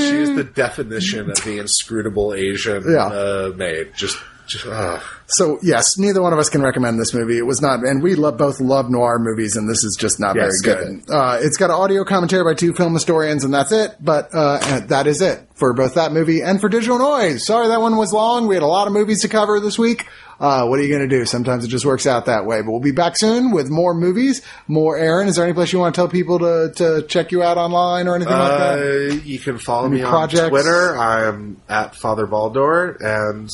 She 0.00 0.16
is 0.18 0.36
the 0.36 0.44
definition 0.54 1.30
of 1.30 1.42
the 1.42 1.58
inscrutable 1.58 2.34
Asian 2.34 2.84
Yeah. 2.86 3.06
uh, 3.06 3.52
maid. 3.56 3.92
Just, 3.96 4.18
just, 4.46 4.66
uh. 4.66 5.00
So 5.30 5.58
yes, 5.62 5.98
neither 5.98 6.22
one 6.22 6.32
of 6.32 6.38
us 6.38 6.48
can 6.48 6.62
recommend 6.62 6.98
this 6.98 7.12
movie. 7.12 7.36
It 7.36 7.46
was 7.46 7.60
not, 7.60 7.80
and 7.80 8.02
we 8.02 8.14
love, 8.14 8.38
both 8.38 8.60
love 8.60 8.90
noir 8.90 9.18
movies, 9.18 9.56
and 9.56 9.68
this 9.68 9.84
is 9.84 9.94
just 9.94 10.18
not 10.18 10.34
Yeah, 10.36 10.48
very 10.48 10.60
good. 10.62 11.10
Uh, 11.10 11.38
it's 11.42 11.58
got 11.58 11.68
an 11.68 11.76
audio 11.76 12.02
commentary 12.04 12.44
by 12.44 12.54
two 12.54 12.72
film 12.72 12.94
historians, 12.94 13.44
and 13.44 13.52
that's 13.52 13.70
it. 13.70 13.96
But 14.00 14.30
uh, 14.32 14.80
that 14.86 15.06
is 15.06 15.20
it 15.20 15.46
for 15.54 15.74
both 15.74 15.94
that 15.96 16.12
movie 16.12 16.40
and 16.40 16.60
for 16.60 16.70
Digital 16.70 16.98
Noise. 16.98 17.44
Sorry 17.44 17.68
that 17.68 17.80
one 17.80 17.96
was 17.96 18.12
long. 18.12 18.46
We 18.46 18.54
had 18.54 18.62
a 18.62 18.66
lot 18.66 18.86
of 18.86 18.94
movies 18.94 19.20
to 19.22 19.28
cover 19.28 19.60
this 19.60 19.78
week. 19.78 20.06
Uh, 20.40 20.66
what 20.66 20.78
are 20.78 20.82
you 20.82 20.88
going 20.88 21.06
to 21.06 21.14
do? 21.18 21.26
Sometimes 21.26 21.64
it 21.64 21.68
just 21.68 21.84
works 21.84 22.06
out 22.06 22.26
that 22.26 22.46
way. 22.46 22.62
But 22.62 22.70
we'll 22.70 22.80
be 22.80 22.92
back 22.92 23.16
soon 23.16 23.50
with 23.50 23.68
more 23.68 23.92
movies, 23.92 24.40
more 24.68 24.96
Aaron. 24.96 25.26
Is 25.28 25.36
there 25.36 25.44
any 25.44 25.52
place 25.52 25.72
you 25.72 25.80
want 25.80 25.94
to 25.94 25.98
tell 25.98 26.08
people 26.08 26.38
to, 26.38 26.72
to 26.76 27.02
check 27.08 27.32
you 27.32 27.42
out 27.42 27.58
online 27.58 28.06
or 28.06 28.14
anything 28.14 28.32
like 28.32 28.58
that? 28.58 28.78
Uh, 28.78 29.14
you 29.24 29.38
can 29.40 29.58
follow 29.58 29.86
Any 29.88 29.96
me 29.96 30.02
on? 30.04 30.28
Twitter. 30.28 30.96
I'm 30.96 31.60
at 31.68 31.96
Father 31.96 32.26
Baldor, 32.26 32.96
and 33.00 33.50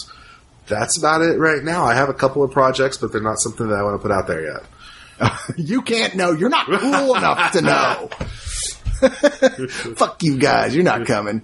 that's 0.67 0.99
about 0.99 1.23
it 1.23 1.39
right 1.39 1.63
now. 1.63 1.85
I 1.85 1.95
have 1.95 2.09
a 2.09 2.15
couple 2.15 2.43
of 2.43 2.51
projects, 2.51 2.97
but 2.99 3.13
they're 3.13 3.21
not 3.21 3.39
something 3.39 3.69
that 3.69 3.79
I 3.79 3.83
want 3.83 4.01
to 4.01 4.03
put 4.03 4.11
out 4.11 4.27
there 4.27 4.43
yet. 4.43 4.63
You 5.57 5.83
can't 5.83 6.17
know. 6.17 6.33
You're 6.33 6.49
not 6.49 6.67
cool 6.67 7.15
enough 7.15 7.53
to 7.53 7.61
know. 7.63 8.09
Fuck 9.97 10.23
you 10.25 10.39
guys. 10.39 10.75
You're 10.75 10.85
not 10.85 11.07
coming. 11.07 11.43